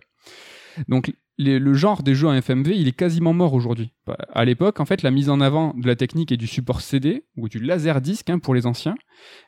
Donc 0.87 1.13
les- 1.37 1.59
le 1.59 1.73
genre 1.73 2.03
des 2.03 2.15
jeux 2.15 2.27
en 2.27 2.33
FMV, 2.33 2.75
il 2.75 2.87
est 2.87 2.91
quasiment 2.95 3.33
mort 3.33 3.53
aujourd'hui. 3.53 3.93
Bah, 4.05 4.17
À 4.33 4.43
l'époque, 4.45 4.79
en 4.79 4.85
fait, 4.85 5.03
la 5.03 5.11
mise 5.11 5.29
en 5.29 5.39
avant 5.41 5.73
de 5.75 5.87
la 5.87 5.95
technique 5.95 6.31
et 6.31 6.37
du 6.37 6.47
support 6.47 6.81
CD 6.81 7.23
ou 7.37 7.47
du 7.49 7.59
laser 7.59 8.01
disque 8.01 8.29
hein, 8.29 8.39
pour 8.39 8.53
les 8.53 8.65
anciens, 8.65 8.95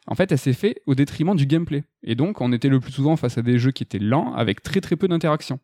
en 0.08 0.16
fait, 0.16 0.32
elle 0.32 0.38
s'est 0.38 0.54
fait 0.54 0.82
au 0.86 0.96
détriment 0.96 1.36
du 1.36 1.46
gameplay. 1.46 1.84
Et 2.04 2.16
donc, 2.16 2.40
on 2.42 2.52
était 2.54 2.70
le 2.70 2.80
plus 2.80 2.92
souvent 2.92 3.16
face 3.18 3.38
à 3.38 3.42
des 3.42 3.60
jeux 3.60 3.72
qui 3.72 3.84
étaient 3.84 4.00
lents 4.00 4.34
avec 4.34 4.62
très 4.64 4.80
très 4.82 4.96
peu 4.96 5.08
d'interaction. 5.08 5.60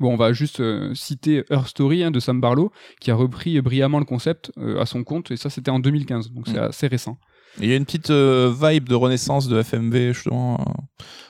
Bon, 0.00 0.12
on 0.12 0.16
va 0.16 0.32
juste 0.32 0.58
euh, 0.60 0.92
citer 0.94 1.44
Her 1.50 1.68
Story 1.68 2.02
hein, 2.02 2.10
de 2.10 2.18
Sam 2.18 2.40
Barlow, 2.40 2.72
qui 3.00 3.10
a 3.12 3.14
repris 3.14 3.60
brillamment 3.60 4.00
le 4.00 4.04
concept 4.04 4.50
euh, 4.58 4.80
à 4.80 4.86
son 4.86 5.04
compte, 5.04 5.30
et 5.30 5.36
ça 5.36 5.50
c'était 5.50 5.70
en 5.70 5.78
2015, 5.78 6.32
donc 6.32 6.48
c'est 6.48 6.58
assez 6.58 6.88
récent. 6.88 7.16
Il 7.60 7.68
y 7.68 7.72
a 7.72 7.76
une 7.76 7.84
petite 7.84 8.10
euh, 8.10 8.52
vibe 8.60 8.88
de 8.88 8.94
renaissance 8.94 9.46
de 9.48 9.62
FMV 9.62 10.12
justement 10.12 10.60
euh, 10.60 10.64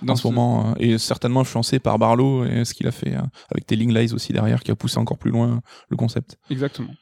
Dans 0.03 0.15
en 0.15 0.17
ce 0.17 0.23
ce- 0.23 0.29
moment, 0.29 0.71
euh, 0.71 0.75
et 0.79 0.99
certainement 0.99 1.41
influencé 1.41 1.79
par 1.79 1.99
Barlow 1.99 2.45
et 2.45 2.65
ce 2.65 2.73
qu'il 2.75 2.87
a 2.87 2.93
fait 2.93 3.15
euh, 3.15 3.21
avec 3.51 3.67
Telling 3.67 3.93
Lies 3.93 4.13
aussi 4.15 4.33
derrière, 4.33 4.63
qui 4.63 4.71
a 4.71 4.77
poussé 4.77 4.99
encore 4.99 5.19
plus 5.19 5.31
loin 5.31 5.61
le 5.91 5.97
concept. 5.97 6.39
Exactement. 6.51 6.95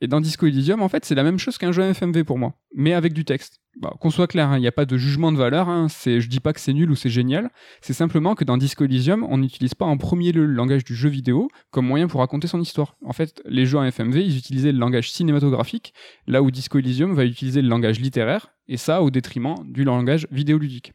Et 0.00 0.06
dans 0.08 0.20
Disco 0.20 0.46
Elysium, 0.46 0.82
en 0.82 0.88
fait, 0.88 1.04
c'est 1.04 1.14
la 1.14 1.22
même 1.22 1.38
chose 1.38 1.56
qu'un 1.58 1.72
jeu 1.72 1.82
FMV 1.92 2.24
pour 2.24 2.38
moi, 2.38 2.54
mais 2.74 2.92
avec 2.94 3.12
du 3.12 3.24
texte. 3.24 3.60
Bah, 3.78 3.92
qu'on 4.00 4.08
soit 4.08 4.26
clair, 4.26 4.48
hein, 4.48 4.56
il 4.56 4.62
n'y 4.62 4.66
a 4.66 4.72
pas 4.72 4.86
de 4.86 4.96
jugement 4.96 5.32
de 5.32 5.36
valeur. 5.36 5.68
Hein, 5.68 5.88
je 5.88 6.26
dis 6.28 6.40
pas 6.40 6.54
que 6.54 6.60
c'est 6.60 6.72
nul 6.72 6.90
ou 6.90 6.94
c'est 6.94 7.10
génial. 7.10 7.50
C'est 7.82 7.92
simplement 7.92 8.34
que 8.34 8.44
dans 8.44 8.56
Disco 8.56 8.84
Elysium, 8.84 9.26
on 9.28 9.36
n'utilise 9.36 9.74
pas 9.74 9.84
en 9.84 9.98
premier 9.98 10.32
le 10.32 10.46
langage 10.46 10.82
du 10.82 10.94
jeu 10.94 11.10
vidéo 11.10 11.48
comme 11.70 11.86
moyen 11.86 12.08
pour 12.08 12.20
raconter 12.20 12.46
son 12.46 12.60
histoire. 12.60 12.96
En 13.04 13.12
fait, 13.12 13.42
les 13.44 13.66
jeux 13.66 13.76
en 13.76 13.84
FMV, 13.84 14.24
ils 14.24 14.38
utilisaient 14.38 14.72
le 14.72 14.78
langage 14.78 15.10
cinématographique, 15.10 15.92
là 16.26 16.42
où 16.42 16.50
Disco 16.50 16.78
Elysium 16.78 17.14
va 17.14 17.26
utiliser 17.26 17.60
le 17.60 17.68
langage 17.68 18.00
littéraire, 18.00 18.48
et 18.66 18.78
ça 18.78 19.02
au 19.02 19.10
détriment 19.10 19.56
du 19.64 19.84
langage 19.84 20.26
vidéoludique. 20.30 20.94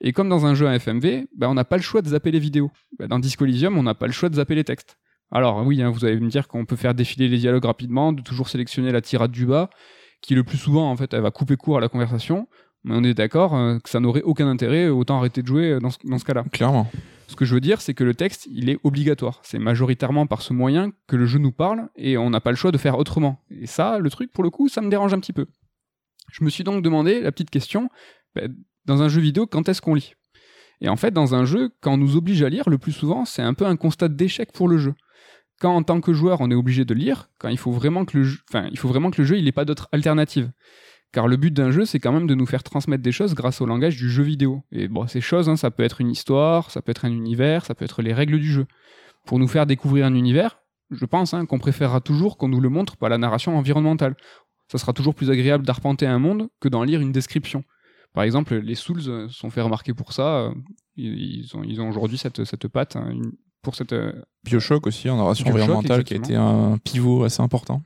Et 0.00 0.12
comme 0.12 0.30
dans 0.30 0.46
un 0.46 0.54
jeu 0.54 0.66
en 0.66 0.72
FMV, 0.72 1.26
bah, 1.36 1.50
on 1.50 1.54
n'a 1.54 1.64
pas 1.64 1.76
le 1.76 1.82
choix 1.82 2.00
de 2.00 2.08
zapper 2.08 2.30
les 2.30 2.40
vidéos. 2.40 2.70
Bah, 2.98 3.06
dans 3.06 3.18
Disco 3.18 3.44
Elysium, 3.44 3.76
on 3.76 3.82
n'a 3.82 3.94
pas 3.94 4.06
le 4.06 4.12
choix 4.12 4.30
de 4.30 4.36
zapper 4.36 4.54
les 4.54 4.64
textes. 4.64 4.96
Alors 5.30 5.64
oui, 5.66 5.82
hein, 5.82 5.90
vous 5.90 6.04
allez 6.04 6.18
me 6.18 6.28
dire 6.28 6.48
qu'on 6.48 6.64
peut 6.64 6.76
faire 6.76 6.94
défiler 6.94 7.28
les 7.28 7.38
dialogues 7.38 7.64
rapidement, 7.64 8.12
de 8.12 8.22
toujours 8.22 8.48
sélectionner 8.48 8.92
la 8.92 9.00
tirade 9.00 9.30
du 9.30 9.46
bas, 9.46 9.70
qui 10.22 10.34
le 10.34 10.44
plus 10.44 10.58
souvent 10.58 10.90
en 10.90 10.96
fait 10.96 11.12
elle 11.12 11.20
va 11.20 11.30
couper 11.30 11.56
court 11.56 11.76
à 11.76 11.80
la 11.80 11.88
conversation. 11.88 12.48
Mais 12.84 12.94
on 12.96 13.04
est 13.04 13.14
d'accord 13.14 13.54
euh, 13.54 13.78
que 13.78 13.88
ça 13.88 14.00
n'aurait 14.00 14.22
aucun 14.22 14.48
intérêt, 14.48 14.88
autant 14.88 15.18
arrêter 15.18 15.42
de 15.42 15.46
jouer 15.46 15.72
euh, 15.72 15.78
dans 15.78 15.90
ce, 15.90 15.98
dans 16.04 16.18
ce 16.18 16.24
cas-là. 16.24 16.44
Clairement. 16.50 16.90
Ce 17.28 17.36
que 17.36 17.44
je 17.44 17.54
veux 17.54 17.60
dire, 17.60 17.80
c'est 17.80 17.94
que 17.94 18.04
le 18.04 18.14
texte, 18.14 18.48
il 18.50 18.68
est 18.68 18.78
obligatoire. 18.82 19.40
C'est 19.44 19.60
majoritairement 19.60 20.26
par 20.26 20.42
ce 20.42 20.52
moyen 20.52 20.90
que 21.06 21.16
le 21.16 21.24
jeu 21.24 21.38
nous 21.38 21.52
parle, 21.52 21.88
et 21.96 22.18
on 22.18 22.28
n'a 22.28 22.40
pas 22.40 22.50
le 22.50 22.56
choix 22.56 22.72
de 22.72 22.78
faire 22.78 22.98
autrement. 22.98 23.40
Et 23.50 23.66
ça, 23.66 23.98
le 23.98 24.10
truc, 24.10 24.32
pour 24.32 24.42
le 24.42 24.50
coup, 24.50 24.68
ça 24.68 24.80
me 24.80 24.90
dérange 24.90 25.14
un 25.14 25.20
petit 25.20 25.32
peu. 25.32 25.46
Je 26.30 26.44
me 26.44 26.50
suis 26.50 26.64
donc 26.64 26.82
demandé 26.82 27.20
la 27.20 27.30
petite 27.30 27.50
question, 27.50 27.88
ben, 28.34 28.54
dans 28.84 29.02
un 29.02 29.08
jeu 29.08 29.20
vidéo, 29.20 29.46
quand 29.46 29.68
est-ce 29.68 29.80
qu'on 29.80 29.94
lit? 29.94 30.14
Et 30.80 30.88
en 30.88 30.96
fait, 30.96 31.12
dans 31.12 31.34
un 31.34 31.44
jeu, 31.44 31.70
quand 31.80 31.94
on 31.94 31.96
nous 31.96 32.16
oblige 32.16 32.42
à 32.42 32.48
lire, 32.48 32.68
le 32.68 32.76
plus 32.76 32.92
souvent, 32.92 33.24
c'est 33.24 33.42
un 33.42 33.54
peu 33.54 33.64
un 33.64 33.76
constat 33.76 34.08
d'échec 34.08 34.50
pour 34.52 34.68
le 34.68 34.78
jeu. 34.78 34.94
Quand 35.62 35.76
en 35.76 35.84
tant 35.84 36.00
que 36.00 36.12
joueur, 36.12 36.40
on 36.40 36.50
est 36.50 36.56
obligé 36.56 36.84
de 36.84 36.92
lire, 36.92 37.30
quand 37.38 37.48
il 37.48 37.56
faut 37.56 37.70
vraiment 37.70 38.04
que 38.04 38.18
le 38.18 38.24
jeu, 38.24 38.40
il 38.68 38.76
faut 38.76 38.92
n'ait 38.92 39.52
pas 39.52 39.64
d'autre 39.64 39.88
alternative. 39.92 40.50
Car 41.12 41.28
le 41.28 41.36
but 41.36 41.54
d'un 41.54 41.70
jeu, 41.70 41.84
c'est 41.84 42.00
quand 42.00 42.10
même 42.10 42.26
de 42.26 42.34
nous 42.34 42.46
faire 42.46 42.64
transmettre 42.64 43.04
des 43.04 43.12
choses 43.12 43.34
grâce 43.36 43.60
au 43.60 43.66
langage 43.66 43.96
du 43.96 44.10
jeu 44.10 44.24
vidéo. 44.24 44.64
Et 44.72 44.88
bon, 44.88 45.06
ces 45.06 45.20
choses, 45.20 45.48
hein, 45.48 45.54
ça 45.54 45.70
peut 45.70 45.84
être 45.84 46.00
une 46.00 46.10
histoire, 46.10 46.72
ça 46.72 46.82
peut 46.82 46.90
être 46.90 47.04
un 47.04 47.12
univers, 47.12 47.64
ça 47.64 47.76
peut 47.76 47.84
être 47.84 48.02
les 48.02 48.12
règles 48.12 48.40
du 48.40 48.50
jeu. 48.50 48.66
Pour 49.24 49.38
nous 49.38 49.46
faire 49.46 49.64
découvrir 49.66 50.04
un 50.04 50.16
univers, 50.16 50.58
je 50.90 51.04
pense 51.04 51.32
hein, 51.32 51.46
qu'on 51.46 51.60
préférera 51.60 52.00
toujours 52.00 52.38
qu'on 52.38 52.48
nous 52.48 52.60
le 52.60 52.68
montre 52.68 52.96
par 52.96 53.08
la 53.08 53.18
narration 53.18 53.56
environnementale. 53.56 54.16
Ça 54.66 54.78
sera 54.78 54.92
toujours 54.92 55.14
plus 55.14 55.30
agréable 55.30 55.64
d'arpenter 55.64 56.08
un 56.08 56.18
monde 56.18 56.48
que 56.58 56.68
d'en 56.68 56.82
lire 56.82 57.00
une 57.00 57.12
description. 57.12 57.62
Par 58.14 58.24
exemple, 58.24 58.56
les 58.56 58.74
Souls 58.74 59.00
euh, 59.06 59.28
sont 59.28 59.50
fait 59.50 59.60
remarquer 59.60 59.94
pour 59.94 60.12
ça. 60.12 60.38
euh, 60.38 60.54
Ils 60.96 61.48
ont, 61.54 61.62
ils 61.62 61.80
aujourd'hui 61.80 62.18
cette, 62.18 62.42
cette 62.42 62.66
patte 62.66 62.96
hein, 62.96 63.14
pour 63.62 63.74
cette, 63.74 63.92
euh, 63.92 64.12
Bioshock 64.44 64.86
aussi 64.86 65.08
en 65.08 65.16
narration 65.16 65.44
Bioshock, 65.44 65.62
environnementale 65.62 66.04
qui 66.04 66.14
a 66.14 66.16
été 66.16 66.34
un 66.34 66.78
pivot 66.82 67.24
assez 67.24 67.42
important. 67.42 67.82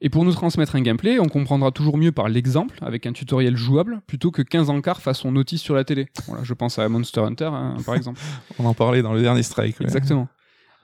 Et 0.00 0.10
pour 0.10 0.24
nous 0.24 0.32
transmettre 0.32 0.76
un 0.76 0.80
gameplay, 0.80 1.18
on 1.18 1.26
comprendra 1.26 1.72
toujours 1.72 1.98
mieux 1.98 2.12
par 2.12 2.28
l'exemple, 2.28 2.78
avec 2.82 3.06
un 3.06 3.12
tutoriel 3.12 3.56
jouable, 3.56 4.00
plutôt 4.06 4.30
que 4.30 4.42
15 4.42 4.70
encarts 4.70 5.02
façon 5.02 5.32
notice 5.32 5.60
sur 5.60 5.74
la 5.74 5.82
télé. 5.82 6.06
Voilà, 6.28 6.44
je 6.44 6.54
pense 6.54 6.78
à 6.78 6.88
Monster 6.88 7.22
Hunter, 7.22 7.50
hein, 7.52 7.76
par 7.84 7.96
exemple. 7.96 8.20
On 8.60 8.64
en 8.64 8.74
parlait 8.74 9.02
dans 9.02 9.12
le 9.12 9.22
dernier 9.22 9.42
strike. 9.42 9.80
ouais. 9.80 9.86
Exactement. 9.86 10.28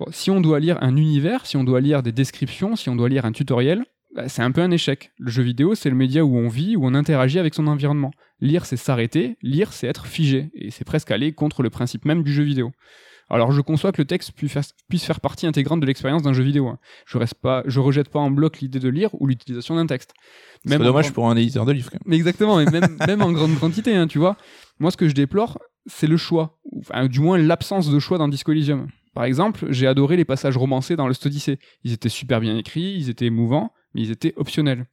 Bon, 0.00 0.06
si 0.10 0.32
on 0.32 0.40
doit 0.40 0.58
lire 0.58 0.78
un 0.80 0.96
univers, 0.96 1.46
si 1.46 1.56
on 1.56 1.62
doit 1.62 1.80
lire 1.80 2.02
des 2.02 2.10
descriptions, 2.10 2.74
si 2.74 2.88
on 2.88 2.96
doit 2.96 3.08
lire 3.08 3.24
un 3.24 3.30
tutoriel, 3.30 3.84
bah, 4.12 4.28
c'est 4.28 4.42
un 4.42 4.50
peu 4.50 4.60
un 4.60 4.72
échec. 4.72 5.12
Le 5.18 5.30
jeu 5.30 5.44
vidéo, 5.44 5.76
c'est 5.76 5.88
le 5.88 5.94
média 5.94 6.24
où 6.24 6.36
on 6.36 6.48
vit, 6.48 6.74
où 6.74 6.84
on 6.84 6.94
interagit 6.94 7.38
avec 7.38 7.54
son 7.54 7.68
environnement. 7.68 8.10
Lire, 8.40 8.66
c'est 8.66 8.76
s'arrêter, 8.76 9.36
lire, 9.40 9.72
c'est 9.72 9.86
être 9.86 10.06
figé, 10.06 10.50
et 10.54 10.72
c'est 10.72 10.84
presque 10.84 11.12
aller 11.12 11.32
contre 11.32 11.62
le 11.62 11.70
principe 11.70 12.04
même 12.04 12.24
du 12.24 12.32
jeu 12.32 12.42
vidéo. 12.42 12.72
Alors 13.30 13.52
je 13.52 13.60
conçois 13.60 13.90
que 13.92 14.00
le 14.00 14.06
texte 14.06 14.32
puisse 14.32 14.52
faire, 14.52 14.62
puisse 14.88 15.04
faire 15.04 15.20
partie 15.20 15.46
intégrante 15.46 15.80
de 15.80 15.86
l'expérience 15.86 16.22
d'un 16.22 16.32
jeu 16.32 16.42
vidéo. 16.42 16.68
hein. 16.68 16.78
Je 17.06 17.18
reste 17.18 17.34
pas, 17.34 17.62
je 17.66 17.80
rejette 17.80 18.08
pas 18.08 18.18
en 18.20 18.30
bloc 18.30 18.60
l'idée 18.60 18.80
de 18.80 18.88
lire 18.88 19.10
ou 19.14 19.26
l'utilisation 19.26 19.76
d'un 19.76 19.86
texte. 19.86 20.12
C'est 20.64 20.70
dommage 20.84 21.06
pour 21.14 21.28
un 21.30 21.36
éditeur 21.36 21.64
de 21.66 21.72
livres. 21.72 21.90
quand 21.90 21.96
même. 21.96 22.02
mais 22.06 22.16
exactement, 22.16 22.56
même, 22.56 22.96
même 23.06 23.22
en 23.22 23.32
grande 23.32 23.58
quantité, 23.58 23.94
hein, 23.96 24.06
tu 24.06 24.18
vois. 24.18 24.36
Moi, 24.78 24.90
ce 24.90 24.96
que 24.96 25.08
je 25.08 25.14
déplore, 25.14 25.58
c'est 25.86 26.06
le 26.06 26.16
choix, 26.16 26.58
enfin, 26.80 27.06
du 27.06 27.20
moins 27.20 27.38
l'absence 27.38 27.90
de 27.90 27.98
choix 27.98 28.18
dans 28.18 28.28
Disco 28.28 28.52
Elysium. 28.52 28.88
Par 29.14 29.24
exemple, 29.24 29.66
j'ai 29.70 29.86
adoré 29.86 30.16
les 30.16 30.24
passages 30.24 30.56
romancés 30.56 30.96
dans 30.96 31.06
Lost 31.06 31.24
Odyssey. 31.26 31.58
Ils 31.84 31.92
étaient 31.92 32.08
super 32.08 32.40
bien 32.40 32.56
écrits, 32.58 32.94
ils 32.98 33.10
étaient 33.10 33.26
émouvants, 33.26 33.72
mais 33.94 34.02
ils 34.02 34.10
étaient 34.10 34.32
optionnels. 34.36 34.86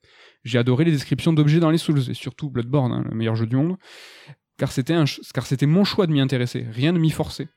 J'ai 0.44 0.58
adoré 0.60 0.86
les 0.86 0.92
descriptions 0.92 1.34
d'objets 1.34 1.60
dans 1.60 1.72
les 1.72 1.78
Souls, 1.80 2.00
et 2.10 2.14
surtout 2.14 2.50
Bloodborne, 2.50 2.92
hein, 2.92 3.04
le 3.10 3.16
meilleur 3.16 3.36
jeu 3.36 3.48
du 3.48 3.56
monde. 3.56 3.78
car 4.58 4.72
c'était 4.72 4.94
ch- 4.94 5.22
car 5.34 5.46
c'était 5.48 5.66
mon 5.66 5.84
choix 5.84 6.06
de 6.06 6.12
m'y 6.12 6.22
intéresser, 6.22 6.66
rien 6.72 6.92
ne 6.92 7.00
m'y 7.00 7.10
forçait. 7.10 7.48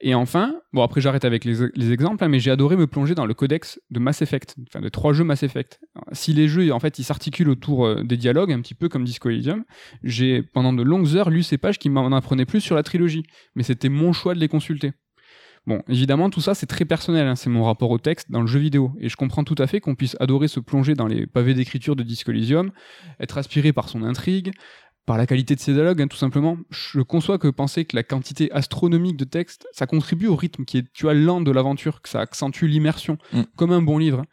Et 0.00 0.14
enfin, 0.14 0.60
bon 0.72 0.82
après 0.82 1.00
j'arrête 1.00 1.24
avec 1.24 1.44
les, 1.44 1.68
les 1.74 1.92
exemples, 1.92 2.22
hein, 2.24 2.28
mais 2.28 2.40
j'ai 2.40 2.50
adoré 2.50 2.76
me 2.76 2.86
plonger 2.86 3.14
dans 3.14 3.26
le 3.26 3.34
codex 3.34 3.80
de 3.90 3.98
Mass 3.98 4.22
Effect, 4.22 4.56
enfin 4.68 4.80
de 4.80 4.88
trois 4.88 5.12
jeux 5.12 5.24
Mass 5.24 5.42
Effect. 5.42 5.80
Si 6.12 6.32
les 6.32 6.48
jeux 6.48 6.72
en 6.72 6.80
fait 6.80 6.98
ils 6.98 7.04
s'articulent 7.04 7.50
autour 7.50 7.86
euh, 7.86 8.02
des 8.02 8.16
dialogues, 8.16 8.52
un 8.52 8.60
petit 8.60 8.74
peu 8.74 8.88
comme 8.88 9.04
Disco 9.04 9.28
Elysium, 9.30 9.64
j'ai 10.02 10.42
pendant 10.42 10.72
de 10.72 10.82
longues 10.82 11.16
heures 11.16 11.30
lu 11.30 11.42
ces 11.42 11.58
pages 11.58 11.78
qui 11.78 11.90
m'en 11.90 12.12
apprenaient 12.12 12.46
plus 12.46 12.60
sur 12.60 12.74
la 12.74 12.82
trilogie, 12.82 13.24
mais 13.54 13.62
c'était 13.62 13.88
mon 13.88 14.12
choix 14.12 14.34
de 14.34 14.40
les 14.40 14.48
consulter. 14.48 14.92
Bon, 15.66 15.82
évidemment, 15.86 16.30
tout 16.30 16.40
ça, 16.40 16.54
c'est 16.54 16.64
très 16.64 16.86
personnel. 16.86 17.26
hein, 17.26 17.34
C'est 17.36 17.50
mon 17.50 17.64
rapport 17.64 17.90
au 17.90 17.98
texte 17.98 18.30
dans 18.30 18.40
le 18.40 18.46
jeu 18.46 18.58
vidéo. 18.58 18.92
Et 19.00 19.10
je 19.10 19.16
comprends 19.16 19.44
tout 19.44 19.56
à 19.58 19.66
fait 19.66 19.80
qu'on 19.80 19.94
puisse 19.94 20.16
adorer 20.18 20.48
se 20.48 20.60
plonger 20.60 20.94
dans 20.94 21.06
les 21.06 21.26
pavés 21.26 21.52
d'écriture 21.52 21.94
de 21.94 22.02
Disco 22.02 22.30
Elysium, 22.30 22.70
être 23.20 23.36
aspiré 23.36 23.74
par 23.74 23.90
son 23.90 24.02
intrigue, 24.02 24.52
par 25.06 25.16
la 25.16 25.26
qualité 25.26 25.54
de 25.54 25.60
ses 25.60 25.72
dialogues, 25.72 26.02
hein, 26.02 26.06
tout 26.08 26.16
simplement. 26.18 26.58
Je 26.70 27.00
conçois 27.00 27.38
que 27.38 27.48
penser 27.48 27.84
que 27.86 27.96
la 27.96 28.02
quantité 28.02 28.52
astronomique 28.52 29.16
de 29.16 29.24
texte, 29.24 29.66
ça 29.72 29.86
contribue 29.86 30.26
au 30.26 30.36
rythme 30.36 30.64
qui 30.64 30.78
est, 30.78 30.86
tu 30.92 31.04
vois, 31.04 31.14
lent 31.14 31.40
de 31.40 31.50
l'aventure, 31.50 32.02
que 32.02 32.08
ça 32.08 32.20
accentue 32.20 32.66
l'immersion, 32.66 33.16
Mm. 33.32 33.42
comme 33.56 33.72
un 33.72 33.80
bon 33.82 33.96
livre. 33.98 34.24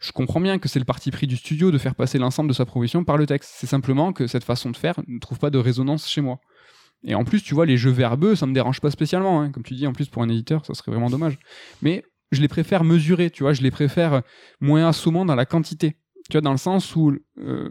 Je 0.00 0.12
comprends 0.12 0.40
bien 0.40 0.58
que 0.58 0.68
c'est 0.68 0.78
le 0.78 0.84
parti 0.84 1.10
pris 1.10 1.26
du 1.26 1.36
studio 1.36 1.70
de 1.70 1.78
faire 1.78 1.94
passer 1.94 2.18
l'ensemble 2.18 2.48
de 2.48 2.54
sa 2.54 2.64
proposition 2.66 3.04
par 3.04 3.16
le 3.16 3.26
texte. 3.26 3.52
C'est 3.56 3.66
simplement 3.66 4.12
que 4.12 4.26
cette 4.26 4.44
façon 4.44 4.70
de 4.70 4.76
faire 4.76 5.00
ne 5.08 5.18
trouve 5.18 5.38
pas 5.38 5.50
de 5.50 5.58
résonance 5.58 6.08
chez 6.08 6.20
moi. 6.20 6.38
Et 7.04 7.14
en 7.14 7.24
plus, 7.24 7.42
tu 7.42 7.54
vois, 7.54 7.64
les 7.66 7.76
jeux 7.76 7.90
verbeux, 7.90 8.34
ça 8.36 8.46
me 8.46 8.52
dérange 8.52 8.80
pas 8.80 8.90
spécialement. 8.90 9.40
hein. 9.40 9.50
Comme 9.50 9.62
tu 9.62 9.74
dis, 9.74 9.86
en 9.86 9.92
plus, 9.92 10.08
pour 10.08 10.22
un 10.22 10.28
éditeur, 10.28 10.64
ça 10.66 10.74
serait 10.74 10.90
vraiment 10.92 11.10
dommage. 11.10 11.38
Mais 11.82 12.04
je 12.32 12.40
les 12.40 12.48
préfère 12.48 12.84
mesurer, 12.84 13.30
tu 13.30 13.42
vois, 13.44 13.52
je 13.54 13.62
les 13.62 13.70
préfère 13.70 14.22
moins 14.60 14.86
assommants 14.88 15.24
dans 15.24 15.34
la 15.36 15.46
quantité. 15.46 15.96
Tu 16.30 16.34
vois, 16.36 16.42
dans 16.42 16.52
le 16.52 16.58
sens 16.58 16.94
où, 16.94 17.12
euh, 17.38 17.70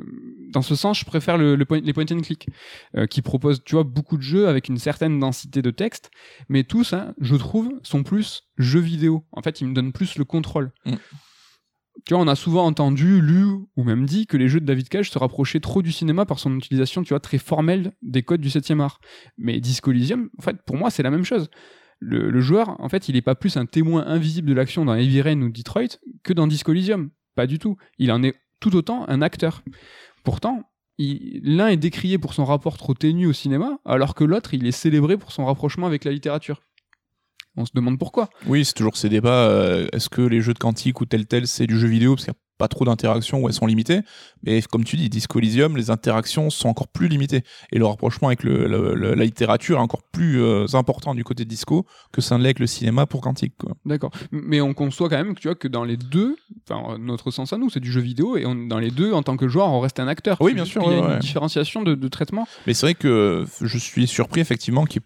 dans 0.51 0.63
ce 0.63 0.75
sens, 0.75 0.99
je 0.99 1.05
préfère 1.05 1.37
le, 1.37 1.55
le 1.55 1.65
point- 1.65 1.79
les 1.81 1.93
point 1.93 2.05
and 2.11 2.21
click, 2.21 2.47
euh, 2.95 3.05
qui 3.05 3.21
proposent, 3.21 3.63
tu 3.63 3.75
vois, 3.75 3.83
beaucoup 3.83 4.17
de 4.17 4.23
jeux 4.23 4.47
avec 4.47 4.67
une 4.67 4.77
certaine 4.79 5.19
densité 5.19 5.61
de 5.61 5.69
texte, 5.69 6.09
mais 6.49 6.63
tous, 6.63 6.93
hein, 6.93 7.13
je 7.21 7.35
trouve, 7.35 7.71
sont 7.83 8.01
plus 8.03 8.43
jeux 8.57 8.79
vidéo. 8.79 9.25
En 9.31 9.41
fait, 9.43 9.61
ils 9.61 9.67
me 9.67 9.73
donnent 9.75 9.91
plus 9.93 10.17
le 10.17 10.25
contrôle. 10.25 10.71
Mm. 10.85 10.93
Tu 12.05 12.13
vois, 12.13 12.23
on 12.23 12.27
a 12.27 12.35
souvent 12.35 12.65
entendu, 12.65 13.21
lu 13.21 13.43
ou 13.75 13.83
même 13.83 14.05
dit 14.05 14.27
que 14.27 14.37
les 14.37 14.47
jeux 14.47 14.59
de 14.59 14.65
David 14.65 14.87
Cage 14.89 15.09
se 15.11 15.17
rapprochaient 15.19 15.59
trop 15.59 15.81
du 15.81 15.91
cinéma 15.91 16.25
par 16.25 16.39
son 16.39 16.55
utilisation, 16.55 17.03
tu 17.03 17.09
vois, 17.09 17.19
très 17.19 17.37
formelle 17.39 17.91
des 18.01 18.23
codes 18.23 18.41
du 18.41 18.49
7e 18.49 18.79
art. 18.81 18.99
Mais 19.37 19.59
Disco 19.59 19.91
Elysium, 19.91 20.29
en 20.37 20.41
fait, 20.41 20.57
pour 20.65 20.77
moi, 20.77 20.89
c'est 20.89 21.03
la 21.03 21.11
même 21.11 21.25
chose. 21.25 21.49
Le, 21.99 22.29
le 22.29 22.39
joueur, 22.39 22.79
en 22.79 22.89
fait, 22.89 23.09
il 23.09 23.15
est 23.15 23.21
pas 23.23 23.33
plus 23.35 23.57
un 23.57 23.65
témoin 23.65 24.05
invisible 24.05 24.47
de 24.49 24.53
l'action 24.53 24.85
dans 24.85 24.93
Heavy 24.95 25.21
Rain 25.21 25.41
ou 25.41 25.49
Detroit 25.49 25.97
que 26.23 26.33
dans 26.33 26.45
Disco 26.47 26.71
Elysium. 26.71 27.09
Pas 27.35 27.47
du 27.47 27.59
tout. 27.59 27.77
Il 27.97 28.11
en 28.11 28.23
est 28.23 28.35
tout 28.59 28.75
autant 28.75 29.05
un 29.07 29.21
acteur. 29.21 29.63
Pourtant, 30.23 30.63
l'un 30.99 31.67
est 31.67 31.77
décrié 31.77 32.17
pour 32.17 32.33
son 32.33 32.45
rapport 32.45 32.77
trop 32.77 32.93
ténu 32.93 33.27
au 33.27 33.33
cinéma, 33.33 33.77
alors 33.85 34.15
que 34.15 34.23
l'autre, 34.23 34.53
il 34.53 34.65
est 34.65 34.71
célébré 34.71 35.17
pour 35.17 35.31
son 35.31 35.45
rapprochement 35.45 35.87
avec 35.87 36.03
la 36.03 36.11
littérature. 36.11 36.61
On 37.55 37.65
se 37.65 37.71
demande 37.73 37.97
pourquoi. 37.97 38.29
Oui, 38.45 38.65
c'est 38.65 38.73
toujours 38.73 38.97
ces 38.97 39.09
débats. 39.09 39.47
euh, 39.49 39.87
Est-ce 39.91 40.09
que 40.09 40.21
les 40.21 40.41
jeux 40.41 40.53
de 40.53 40.59
quantique 40.59 41.01
ou 41.01 41.05
tel 41.05 41.25
tel, 41.25 41.47
c'est 41.47 41.65
du 41.67 41.79
jeu 41.79 41.87
vidéo? 41.87 42.15
Pas 42.57 42.67
trop 42.67 42.85
d'interactions 42.85 43.41
ou 43.41 43.47
elles 43.47 43.53
sont 43.53 43.65
limitées 43.67 44.01
Mais 44.43 44.61
comme 44.61 44.83
tu 44.83 44.95
dis, 44.95 45.09
Disco 45.09 45.39
Elysium, 45.39 45.77
les 45.77 45.89
interactions 45.91 46.49
sont 46.49 46.69
encore 46.69 46.87
plus 46.87 47.07
limitées. 47.07 47.43
Et 47.71 47.77
le 47.79 47.85
rapprochement 47.85 48.27
avec 48.29 48.43
le, 48.43 48.67
le- 48.67 48.95
le- 48.95 49.13
la 49.13 49.23
littérature 49.25 49.77
est 49.77 49.81
encore 49.81 50.03
plus 50.11 50.41
euh, 50.41 50.65
important 50.73 51.13
du 51.15 51.23
côté 51.23 51.43
de 51.45 51.49
Disco 51.49 51.85
que 52.11 52.21
ça 52.21 52.37
ne 52.37 52.43
l'est 52.43 52.47
avec 52.49 52.59
le 52.59 52.67
cinéma 52.67 53.05
pour 53.05 53.21
quantique. 53.21 53.53
D'accord. 53.85 54.11
Mais 54.31 54.61
on 54.61 54.73
conçoit 54.73 55.09
quand 55.09 55.17
même 55.17 55.35
que 55.35 55.39
tu 55.41 55.47
vois 55.47 55.55
que 55.55 55.67
dans 55.67 55.83
les 55.83 55.97
deux, 55.97 56.35
enfin 56.69 56.97
notre 56.97 57.31
sens 57.31 57.53
à 57.53 57.57
nous, 57.57 57.69
c'est 57.69 57.79
du 57.79 57.91
jeu 57.91 58.01
vidéo 58.01 58.37
et 58.37 58.45
on, 58.45 58.55
dans 58.55 58.79
les 58.79 58.91
deux, 58.91 59.13
en 59.13 59.21
tant 59.23 59.37
que 59.37 59.47
joueur, 59.47 59.67
on 59.69 59.79
reste 59.79 59.99
un 59.99 60.07
acteur. 60.07 60.37
Oui, 60.39 60.53
bien 60.53 60.65
sûr, 60.65 60.81
qu'il 60.83 60.91
y 60.91 60.95
a 60.95 61.01
ouais, 61.01 61.13
une 61.13 61.19
différenciation 61.19 61.83
de, 61.83 61.95
de 61.95 62.07
traitement. 62.07 62.47
Mais 62.65 62.73
c'est 62.73 62.85
vrai 62.85 62.93
que 62.95 63.45
je 63.61 63.77
suis 63.77 64.07
surpris 64.07 64.41
effectivement 64.41 64.85
qu'il 64.85 65.01
ait 65.01 65.05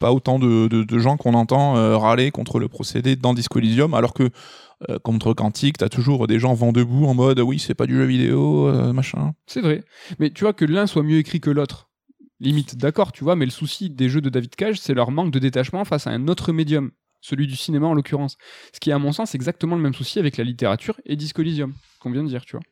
pas 0.00 0.12
autant 0.12 0.38
de, 0.40 0.98
gens 0.98 1.16
qu'on 1.16 1.34
entend 1.34 1.76
euh, 1.76 1.96
râler 1.96 2.32
contre 2.32 2.58
le 2.58 2.66
procédé 2.66 3.14
dans 3.14 3.34
Disco 3.34 3.60
Elysium, 3.60 3.94
alors 3.94 4.14
que 4.14 4.30
euh, 4.88 4.98
contre 4.98 5.34
Quantique, 5.34 5.78
t'as 5.78 5.90
toujours 5.90 6.26
des 6.26 6.40
gens 6.40 6.54
vent 6.54 6.72
debout 6.72 7.04
en 7.04 7.14
mode 7.14 7.38
oui, 7.40 7.58
c'est 7.58 7.74
pas 7.74 7.86
du 7.86 7.94
jeu 7.94 8.04
vidéo, 8.04 8.66
euh, 8.66 8.92
machin. 8.92 9.34
C'est 9.46 9.60
vrai. 9.60 9.84
Mais 10.18 10.30
tu 10.30 10.42
vois 10.42 10.54
que 10.54 10.64
l'un 10.64 10.86
soit 10.86 11.02
mieux 11.02 11.18
écrit 11.18 11.40
que 11.40 11.50
l'autre. 11.50 11.90
Limite, 12.40 12.76
d'accord, 12.76 13.12
tu 13.12 13.22
vois, 13.22 13.36
mais 13.36 13.44
le 13.44 13.50
souci 13.50 13.90
des 13.90 14.08
jeux 14.08 14.22
de 14.22 14.30
David 14.30 14.56
Cage, 14.56 14.80
c'est 14.80 14.94
leur 14.94 15.10
manque 15.10 15.30
de 15.30 15.38
détachement 15.38 15.84
face 15.84 16.06
à 16.06 16.10
un 16.10 16.26
autre 16.26 16.52
médium, 16.52 16.90
celui 17.20 17.46
du 17.46 17.54
cinéma 17.54 17.86
en 17.86 17.92
l'occurrence. 17.92 18.38
Ce 18.72 18.80
qui 18.80 18.90
à 18.90 18.98
mon 18.98 19.12
sens 19.12 19.34
exactement 19.34 19.76
le 19.76 19.82
même 19.82 19.92
souci 19.92 20.18
avec 20.18 20.38
la 20.38 20.44
littérature 20.44 20.98
et 21.04 21.16
Disco 21.16 21.42
Elysium, 21.42 21.74
qu'on 22.00 22.10
vient 22.10 22.22
de 22.22 22.28
dire, 22.28 22.46
tu 22.46 22.56
vois. 22.56 22.62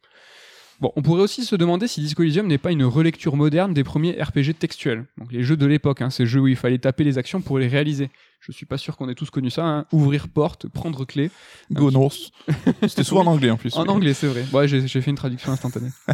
Bon, 0.80 0.92
on 0.94 1.02
pourrait 1.02 1.22
aussi 1.22 1.44
se 1.44 1.56
demander 1.56 1.88
si 1.88 2.00
Disco 2.00 2.22
Elysium 2.22 2.46
n'est 2.46 2.58
pas 2.58 2.70
une 2.70 2.84
relecture 2.84 3.34
moderne 3.34 3.74
des 3.74 3.82
premiers 3.82 4.12
RPG 4.12 4.54
textuels, 4.58 5.06
donc 5.16 5.32
les 5.32 5.42
jeux 5.42 5.56
de 5.56 5.66
l'époque, 5.66 6.02
hein, 6.02 6.10
ces 6.10 6.24
jeux 6.24 6.40
où 6.40 6.46
il 6.46 6.54
fallait 6.54 6.78
taper 6.78 7.02
les 7.02 7.18
actions 7.18 7.40
pour 7.40 7.58
les 7.58 7.66
réaliser. 7.66 8.10
Je 8.40 8.52
suis 8.52 8.66
pas 8.66 8.78
sûr 8.78 8.96
qu'on 8.96 9.08
ait 9.08 9.16
tous 9.16 9.30
connu 9.30 9.50
ça, 9.50 9.66
hein. 9.66 9.86
ouvrir 9.90 10.28
porte, 10.28 10.68
prendre 10.68 11.04
clé. 11.04 11.32
Go 11.72 11.90
North. 11.90 12.30
C'était 12.86 13.02
souvent 13.02 13.22
en 13.22 13.26
anglais 13.26 13.50
en 13.50 13.56
plus. 13.56 13.74
En 13.76 13.82
oui. 13.82 13.88
anglais, 13.88 14.14
c'est 14.14 14.28
vrai. 14.28 14.44
Ouais, 14.52 14.68
j'ai 14.68 14.86
j'ai 14.86 15.00
fait 15.00 15.10
une 15.10 15.16
traduction 15.16 15.50
instantanée. 15.50 15.90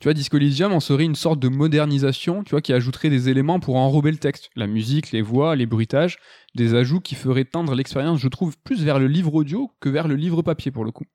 tu 0.00 0.04
vois, 0.04 0.14
Disco 0.14 0.36
Elysium 0.36 0.72
en 0.72 0.80
serait 0.80 1.04
une 1.04 1.14
sorte 1.14 1.38
de 1.38 1.46
modernisation, 1.46 2.42
tu 2.42 2.50
vois, 2.50 2.60
qui 2.60 2.72
ajouterait 2.72 3.10
des 3.10 3.28
éléments 3.28 3.60
pour 3.60 3.76
enrober 3.76 4.10
le 4.10 4.18
texte. 4.18 4.50
La 4.56 4.66
musique, 4.66 5.12
les 5.12 5.22
voix, 5.22 5.54
les 5.54 5.66
bruitages, 5.66 6.18
des 6.56 6.74
ajouts 6.74 7.00
qui 7.00 7.14
feraient 7.14 7.44
tendre 7.44 7.76
l'expérience, 7.76 8.18
je 8.18 8.28
trouve, 8.28 8.56
plus 8.58 8.82
vers 8.82 8.98
le 8.98 9.06
livre 9.06 9.32
audio 9.34 9.70
que 9.78 9.88
vers 9.88 10.08
le 10.08 10.16
livre 10.16 10.42
papier, 10.42 10.72
pour 10.72 10.84
le 10.84 10.90
coup. 10.90 11.06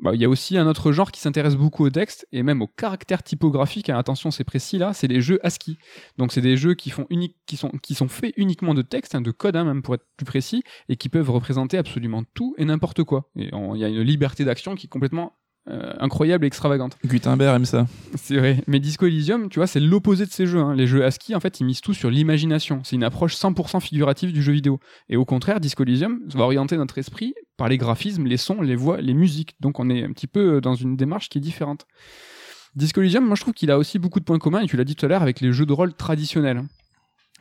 Bah, 0.00 0.12
Il 0.14 0.20
y 0.20 0.24
a 0.24 0.28
aussi 0.28 0.56
un 0.56 0.66
autre 0.66 0.92
genre 0.92 1.10
qui 1.10 1.20
s'intéresse 1.20 1.56
beaucoup 1.56 1.84
au 1.84 1.90
texte 1.90 2.26
et 2.32 2.42
même 2.42 2.62
au 2.62 2.66
caractère 2.66 3.22
typographique. 3.22 3.90
hein, 3.90 3.98
attention, 3.98 4.30
c'est 4.30 4.44
précis 4.44 4.78
là, 4.78 4.92
c'est 4.92 5.08
les 5.08 5.20
jeux 5.20 5.38
ASCII. 5.44 5.76
Donc 6.18 6.32
c'est 6.32 6.40
des 6.40 6.56
jeux 6.56 6.74
qui 6.74 6.90
font 6.90 7.06
unique, 7.10 7.36
qui 7.46 7.56
sont 7.56 7.70
qui 7.82 7.94
sont 7.94 8.08
faits 8.08 8.32
uniquement 8.36 8.74
de 8.74 8.82
texte, 8.82 9.14
hein, 9.14 9.20
de 9.20 9.30
code 9.30 9.56
hein, 9.56 9.64
même 9.64 9.82
pour 9.82 9.94
être 9.94 10.06
plus 10.16 10.26
précis, 10.26 10.62
et 10.88 10.96
qui 10.96 11.08
peuvent 11.08 11.30
représenter 11.30 11.78
absolument 11.78 12.22
tout 12.34 12.54
et 12.58 12.64
n'importe 12.64 13.02
quoi. 13.02 13.28
Et 13.36 13.50
il 13.52 13.80
y 13.80 13.84
a 13.84 13.88
une 13.88 14.02
liberté 14.02 14.44
d'action 14.44 14.74
qui 14.74 14.86
est 14.86 14.90
complètement 14.90 15.32
euh, 15.68 15.92
incroyable 15.98 16.44
et 16.44 16.46
extravagante. 16.46 16.96
Gutenberg 17.04 17.56
aime 17.56 17.64
ça. 17.66 17.86
C'est 18.14 18.38
vrai. 18.38 18.62
Mais 18.66 18.80
Disco 18.80 19.04
Elysium, 19.04 19.50
tu 19.50 19.58
vois, 19.58 19.66
c'est 19.66 19.80
l'opposé 19.80 20.24
de 20.24 20.30
ces 20.30 20.46
jeux. 20.46 20.60
hein. 20.60 20.74
Les 20.74 20.86
jeux 20.86 21.04
ASCII, 21.04 21.34
en 21.34 21.40
fait, 21.40 21.60
ils 21.60 21.64
misent 21.64 21.82
tout 21.82 21.92
sur 21.92 22.08
l'imagination. 22.08 22.80
C'est 22.84 22.96
une 22.96 23.04
approche 23.04 23.34
100% 23.36 23.80
figurative 23.80 24.32
du 24.32 24.42
jeu 24.42 24.52
vidéo. 24.52 24.80
Et 25.10 25.16
au 25.18 25.26
contraire, 25.26 25.60
Disco 25.60 25.82
Elysium 25.82 26.20
va 26.34 26.44
orienter 26.44 26.78
notre 26.78 26.96
esprit 26.96 27.34
par 27.58 27.68
les 27.68 27.76
graphismes, 27.76 28.24
les 28.24 28.38
sons, 28.38 28.62
les 28.62 28.76
voix, 28.76 29.02
les 29.02 29.12
musiques. 29.12 29.56
Donc 29.60 29.78
on 29.80 29.90
est 29.90 30.02
un 30.02 30.12
petit 30.12 30.28
peu 30.28 30.62
dans 30.62 30.74
une 30.74 30.96
démarche 30.96 31.28
qui 31.28 31.36
est 31.36 31.42
différente. 31.42 31.86
Disco 32.74 33.02
Elysium, 33.02 33.26
moi 33.26 33.34
je 33.34 33.42
trouve 33.42 33.52
qu'il 33.52 33.70
a 33.70 33.76
aussi 33.76 33.98
beaucoup 33.98 34.20
de 34.20 34.24
points 34.24 34.38
communs, 34.38 34.60
et 34.60 34.66
tu 34.66 34.76
l'as 34.76 34.84
dit 34.84 34.94
tout 34.94 35.04
à 35.04 35.08
l'heure, 35.08 35.22
avec 35.22 35.40
les 35.40 35.52
jeux 35.52 35.66
de 35.66 35.72
rôle 35.72 35.92
traditionnels. 35.92 36.62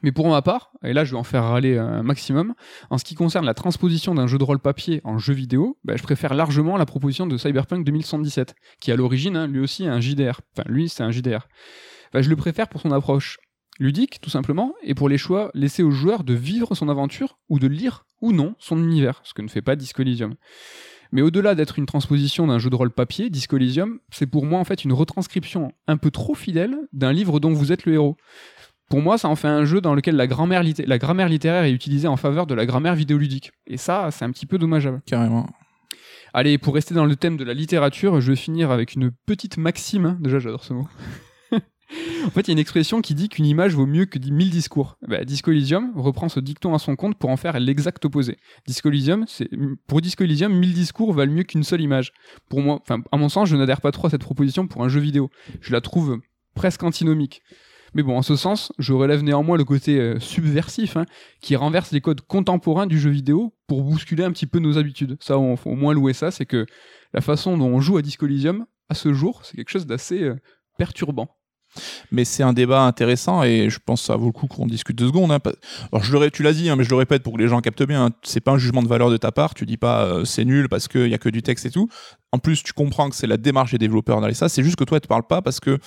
Mais 0.04 0.12
pour 0.12 0.28
ma 0.28 0.42
part, 0.42 0.72
et 0.84 0.94
là 0.94 1.06
je 1.06 1.12
vais 1.12 1.18
en 1.18 1.24
faire 1.24 1.44
râler 1.44 1.78
un 1.78 2.02
maximum, 2.04 2.56
en 2.90 2.98
ce 2.98 3.04
qui 3.04 3.16
concerne 3.16 3.46
la 3.46 3.54
transposition 3.54 4.16
d'un 4.16 4.28
jeu 4.28 4.38
de 4.40 4.44
rôle 4.44 4.60
papier 4.60 5.02
en 5.04 5.20
jeu 5.20 5.34
vidéo, 5.34 5.78
bah, 5.84 5.96
je 5.96 6.04
préfère 6.04 6.34
largement 6.34 6.78
la 6.78 6.86
proposition 6.86 7.28
de 7.28 7.38
Cyberpunk 7.38 7.86
2077, 7.86 8.56
qui 8.80 8.92
à 8.92 8.96
l'origine, 8.96 9.38
hein, 9.38 9.48
lui 9.48 9.60
aussi, 9.60 9.86
est 9.86 9.90
un 9.90 10.00
JDR. 10.00 10.42
Enfin, 10.54 10.68
lui, 10.68 10.90
c'est 10.90 11.04
un 11.04 11.12
JDR. 11.12 11.48
Bah, 12.14 12.22
je 12.22 12.30
le 12.30 12.36
préfère 12.36 12.68
pour 12.68 12.82
son 12.82 12.92
approche 12.92 13.38
ludique, 13.80 14.20
tout 14.22 14.32
simplement, 14.32 14.74
et 14.82 14.96
pour 14.96 15.10
les 15.10 15.20
choix 15.20 15.52
laissés 15.54 15.84
au 15.84 15.92
joueur 15.92 16.24
de 16.24 16.34
vivre 16.34 16.74
son 16.74 16.90
aventure 16.90 17.38
ou 17.50 17.60
de 17.60 17.68
lire 17.68 18.07
ou 18.22 18.32
non 18.32 18.56
son 18.60 18.78
univers, 18.78 19.22
ce 19.24 19.34
que 19.34 19.42
ne 19.42 19.48
fait 19.48 19.62
pas 19.62 19.76
Disco 19.76 20.02
Elysium. 20.02 20.36
Mais 21.12 21.22
au-delà 21.22 21.56
d'être 21.56 21.80
une 21.80 21.86
transposition 21.86 22.48
d'un 22.48 22.60
jeu 22.60 22.70
de 22.70 22.76
rôle 22.76 22.92
papier, 22.92 23.30
Disco 23.30 23.58
Elysium, 23.58 24.00
c'est 24.10 24.28
pour 24.28 24.46
moi 24.46 24.60
en 24.60 24.64
fait 24.64 24.84
une 24.84 24.94
retranscription 24.94 25.72
un 25.88 25.98
peu 25.98 26.12
trop 26.12 26.36
fidèle 26.36 26.76
d'un 26.94 27.14
livre 27.14 27.40
dont 27.40 27.54
vous 27.54 27.72
êtes 27.72 27.86
le 27.86 27.94
héros. 27.94 28.18
Pour 28.90 29.02
moi, 29.02 29.18
ça 29.18 29.28
en 29.28 29.36
fait 29.36 29.48
un 29.48 29.66
jeu 29.66 29.82
dans 29.82 29.96
lequel 29.96 30.16
la 30.16 30.28
grammaire, 30.28 30.64
la 30.64 30.98
grammaire 30.98 31.28
littéraire 31.28 31.64
est 31.64 31.72
utilisée 31.72 32.08
en 32.08 32.16
faveur 32.16 32.48
de 32.48 32.56
la 32.56 32.66
grammaire 32.66 32.96
vidéoludique. 32.96 33.52
Et 33.68 33.78
ça, 33.78 34.10
c'est 34.12 34.24
un 34.24 34.32
petit 34.32 34.46
peu 34.46 34.58
dommageable. 34.58 35.02
Carrément. 35.06 35.48
Allez, 36.34 36.58
pour 36.58 36.76
rester 36.76 36.94
dans 36.94 37.06
le 37.06 37.16
thème 37.16 37.36
de 37.36 37.44
la 37.44 37.54
littérature, 37.54 38.22
je 38.22 38.32
vais 38.32 38.38
finir 38.38 38.72
avec 38.72 38.94
une 38.94 39.12
petite 39.12 39.58
maxime. 39.58 40.18
Déjà, 40.22 40.40
j'adore 40.40 40.64
ce 40.64 40.74
mot. 40.74 40.88
En 42.26 42.30
fait, 42.30 42.42
il 42.42 42.48
y 42.48 42.52
a 42.52 42.54
une 42.54 42.60
expression 42.60 43.02
qui 43.02 43.16
dit 43.16 43.30
qu'une 43.30 43.46
image 43.46 43.74
vaut 43.74 43.86
mieux 43.86 44.06
que 44.06 44.20
1000 44.20 44.50
discours. 44.50 44.98
Bah, 45.08 45.24
Disco 45.24 45.52
Elysium 45.52 45.94
reprend 45.96 46.28
ce 46.30 46.40
dicton 46.40 46.74
à 46.74 46.80
son 46.80 46.96
compte 46.96 47.18
pour 47.18 47.30
en 47.30 47.38
faire 47.38 47.60
l'exact 47.60 48.04
opposé. 48.06 48.38
Disco 48.68 48.90
Elysium, 48.90 49.26
c'est, 49.28 49.50
pour 49.88 50.02
Disco 50.02 50.24
Elysium, 50.24 50.54
1000 50.54 50.74
discours 50.74 51.14
valent 51.14 51.32
mieux 51.32 51.44
qu'une 51.44 51.64
seule 51.64 51.82
image. 51.82 52.12
Pour 52.50 52.62
moi, 52.62 52.84
à 52.90 53.18
mon 53.18 53.30
sens, 53.30 53.48
je 53.48 53.56
n'adhère 53.56 53.82
pas 53.82 53.92
trop 53.92 54.08
à 54.08 54.10
cette 54.10 54.22
proposition 54.22 54.68
pour 54.68 54.84
un 54.84 54.90
jeu 54.90 55.00
vidéo. 55.00 55.30
Je 55.62 55.72
la 55.72 55.82
trouve 55.82 56.20
presque 56.56 56.84
antinomique. 56.84 57.42
Mais 57.94 58.04
bon, 58.04 58.18
en 58.18 58.22
ce 58.22 58.36
sens, 58.36 58.74
je 58.78 58.94
relève 58.94 59.24
néanmoins 59.24 59.58
le 59.58 59.64
côté 59.64 60.00
euh, 60.00 60.20
subversif, 60.20 60.98
hein, 60.98 61.06
qui 61.42 61.56
renverse 61.56 61.92
les 61.92 62.02
codes 62.02 62.22
contemporains 62.22 62.86
du 62.86 63.00
jeu 63.00 63.10
vidéo 63.10 63.54
pour 63.68 63.84
bousculer 63.84 64.24
un 64.24 64.32
petit 64.32 64.46
peu 64.46 64.60
nos 64.60 64.78
habitudes. 64.78 65.18
Ça, 65.22 65.38
on 65.38 65.56
faut 65.56 65.72
au 65.72 65.76
moins 65.76 65.94
louer 65.94 66.14
ça, 66.14 66.32
c'est 66.32 66.46
que 66.46 66.66
la 67.14 67.22
façon 67.22 67.58
dont 67.58 67.68
on 67.68 67.80
joue 67.80 67.98
à 67.98 68.02
Disco 68.02 68.26
Elysium, 68.26 68.66
à 68.90 68.94
ce 68.94 69.14
jour, 69.14 69.42
c'est 69.44 69.56
quelque 69.56 69.70
chose 69.70 69.88
d'assez 69.88 70.24
euh, 70.24 70.36
perturbant. 70.78 71.37
Mais 72.12 72.26
c'est 72.26 72.44
un 72.44 72.54
débat 72.54 72.82
intéressant 72.82 73.44
et 73.44 73.70
je 73.70 73.80
pense 73.84 74.02
que 74.02 74.08
ça 74.08 74.16
vaut 74.16 74.28
le 74.28 74.32
coup 74.32 74.48
qu'on 74.48 74.66
discute 74.66 74.98
deux 74.98 75.08
secondes. 75.08 75.32
hein. 75.32 75.40
Alors 75.92 76.04
je 76.04 76.18
tu 76.30 76.44
l'as 76.44 76.54
dit, 76.54 76.70
hein, 76.70 76.76
mais 76.76 76.84
je 76.84 76.90
le 76.90 76.96
répète 76.96 77.24
pour 77.24 77.34
que 77.34 77.38
les 77.40 77.48
gens 77.48 77.62
captent 77.62 77.84
bien. 77.84 78.06
hein. 78.08 78.12
C'est 78.24 78.40
pas 78.42 78.52
un 78.52 78.58
jugement 78.58 78.84
de 78.84 78.88
valeur 78.88 79.10
de 79.10 79.18
ta 79.18 79.32
part. 79.32 79.54
Tu 79.54 79.66
dis 79.66 79.78
pas 79.78 80.04
euh, 80.06 80.26
c'est 80.26 80.46
nul 80.46 80.68
parce 80.70 80.88
qu'il 80.88 81.08
y 81.08 81.14
a 81.14 81.18
que 81.18 81.30
du 81.30 81.42
texte 81.42 81.66
et 81.66 81.72
tout. 81.72 81.90
En 82.32 82.40
plus, 82.40 82.64
tu 82.64 82.74
comprends 82.74 83.10
que 83.10 83.16
c'est 83.16 83.28
la 83.28 83.38
démarche 83.38 83.72
des 83.72 83.78
développeurs 83.78 84.20
d'aller 84.22 84.34
ça. 84.34 84.50
C'est 84.50 84.64
juste 84.64 84.76
que 84.76 84.84
toi, 84.84 85.00
tu 85.00 85.08
parles 85.08 85.28
pas 85.28 85.42
parce 85.42 85.60
que 85.60 85.80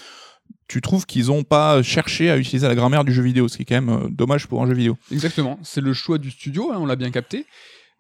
tu 0.69 0.81
trouves 0.81 1.05
qu'ils 1.05 1.31
ont 1.31 1.43
pas 1.43 1.83
cherché 1.83 2.31
à 2.31 2.37
utiliser 2.39 2.67
la 2.69 2.75
grammaire 2.75 3.05
du 3.05 3.13
jeu 3.13 3.23
vidéo, 3.23 3.49
ce 3.49 3.57
qui 3.57 3.63
est 3.63 3.67
quand 3.67 3.75
même 3.81 3.89
euh, 3.89 4.09
dommage 4.09 4.47
pour 4.47 4.63
un 4.63 4.67
jeu 4.67 4.75
vidéo. 4.75 4.97
Exactement, 5.13 5.59
c'est 5.63 5.81
le 5.81 5.93
choix 5.93 6.19
du 6.19 6.31
studio, 6.31 6.71
on 6.75 6.87
l'a 6.87 6.97
bien 6.97 7.11
capté. 7.11 7.45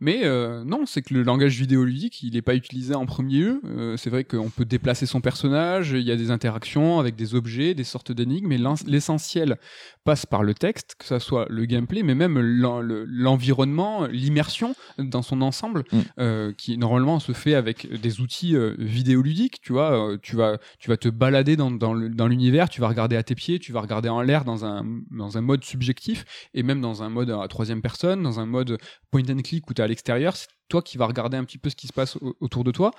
Mais 0.00 0.24
euh, 0.24 0.64
non, 0.64 0.86
c'est 0.86 1.02
que 1.02 1.12
le 1.12 1.22
langage 1.22 1.58
vidéoludique, 1.58 2.22
il 2.22 2.32
n'est 2.32 2.42
pas 2.42 2.54
utilisé 2.54 2.94
en 2.94 3.04
premier 3.04 3.38
lieu. 3.38 3.60
Euh, 3.66 3.96
c'est 3.98 4.08
vrai 4.08 4.24
qu'on 4.24 4.48
peut 4.48 4.64
déplacer 4.64 5.04
son 5.04 5.20
personnage, 5.20 5.90
il 5.90 6.02
y 6.02 6.10
a 6.10 6.16
des 6.16 6.30
interactions 6.30 6.98
avec 6.98 7.16
des 7.16 7.34
objets, 7.34 7.74
des 7.74 7.84
sortes 7.84 8.10
d'énigmes, 8.10 8.48
mais 8.48 8.58
l'essentiel 8.86 9.58
passe 10.04 10.24
par 10.24 10.42
le 10.42 10.54
texte, 10.54 10.94
que 10.98 11.04
ça 11.04 11.20
soit 11.20 11.46
le 11.50 11.66
gameplay, 11.66 12.02
mais 12.02 12.14
même 12.14 12.38
l'environnement, 12.40 14.06
l'immersion 14.06 14.74
dans 14.98 15.20
son 15.20 15.42
ensemble, 15.42 15.84
mm. 15.92 15.98
euh, 16.18 16.52
qui 16.56 16.78
normalement 16.78 17.20
se 17.20 17.32
fait 17.32 17.54
avec 17.54 18.00
des 18.00 18.20
outils 18.20 18.56
vidéoludiques. 18.78 19.60
Tu 19.60 19.72
vois, 19.72 20.16
tu 20.22 20.34
vas, 20.34 20.58
tu 20.78 20.88
vas 20.88 20.96
te 20.96 21.08
balader 21.08 21.56
dans, 21.56 21.70
dans 21.70 21.92
l'univers, 22.26 22.70
tu 22.70 22.80
vas 22.80 22.88
regarder 22.88 23.16
à 23.16 23.22
tes 23.22 23.34
pieds, 23.34 23.58
tu 23.58 23.72
vas 23.72 23.82
regarder 23.82 24.08
en 24.08 24.22
l'air 24.22 24.44
dans 24.44 24.64
un, 24.64 24.84
dans 25.10 25.36
un 25.36 25.40
mode 25.42 25.62
subjectif 25.62 26.24
et 26.54 26.62
même 26.62 26.80
dans 26.80 27.02
un 27.02 27.10
mode 27.10 27.30
à 27.30 27.46
troisième 27.48 27.82
personne, 27.82 28.22
dans 28.22 28.40
un 28.40 28.46
mode 28.46 28.78
point 29.10 29.22
and 29.28 29.42
click 29.42 29.68
où 29.68 29.74
tu 29.74 29.82
à 29.82 29.89
l'extérieur. 29.90 30.36
C'est 30.36 30.48
toi 30.68 30.82
qui 30.82 30.96
vas 30.96 31.06
regarder 31.06 31.36
un 31.36 31.44
petit 31.44 31.58
peu 31.58 31.70
ce 31.70 31.76
qui 31.76 31.86
se 31.86 31.92
passe 31.92 32.16
autour 32.40 32.64
de 32.64 32.70
toi. 32.70 32.92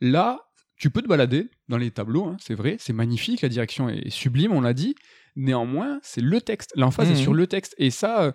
Là, 0.00 0.48
tu 0.76 0.90
peux 0.90 1.02
te 1.02 1.08
balader 1.08 1.50
dans 1.68 1.76
les 1.76 1.90
tableaux, 1.90 2.26
hein, 2.26 2.36
c'est 2.40 2.54
vrai, 2.54 2.76
c'est 2.78 2.92
magnifique, 2.92 3.42
la 3.42 3.48
direction 3.48 3.88
est 3.88 4.10
sublime, 4.10 4.52
on 4.52 4.60
l'a 4.60 4.72
dit, 4.72 4.94
Néanmoins, 5.38 6.00
c'est 6.02 6.20
le 6.20 6.40
texte. 6.40 6.72
L'emphase 6.74 7.10
est 7.10 7.12
mmh. 7.12 7.16
sur 7.16 7.32
le 7.32 7.46
texte. 7.46 7.76
Et 7.78 7.90
ça, 7.90 8.22
euh, 8.22 8.32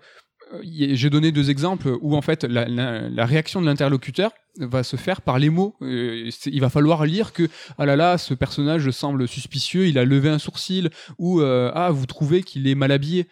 j'ai 0.64 1.10
donné 1.10 1.34
deux 1.34 1.50
exemples 1.50 1.98
où 2.02 2.16
en 2.16 2.22
fait 2.22 2.46
la, 2.46 3.26
réaction 3.26 3.60
de 3.60 3.66
l'interlocuteur 3.66 4.32
va 4.58 4.84
se 4.84 4.96
faire 4.96 5.22
par 5.22 5.38
les 5.38 5.50
mots. 5.50 5.76
Euh, 5.82 6.30
il 6.46 6.62
va 6.62 6.70
falloir 6.70 7.06
lire 7.06 7.34
que 7.34 7.50
ah 7.78 7.86
là 7.86 7.98
là, 7.98 8.18
ce 8.18 8.34
personnage 8.34 8.90
semble 8.92 9.28
suspicieux, 9.28 9.88
il 9.88 9.98
a 9.98 10.06
levé 10.06 10.30
un 10.30 10.40
sourcil, 10.40 10.92
ou 11.18 11.42
euh, 11.42 11.72
ah 11.74 11.92
vous 11.92 12.06
trouvez 12.06 12.42
qu'il 12.42 12.68
est 12.70 12.76
mal 12.76 12.94
habillé. 12.94 13.28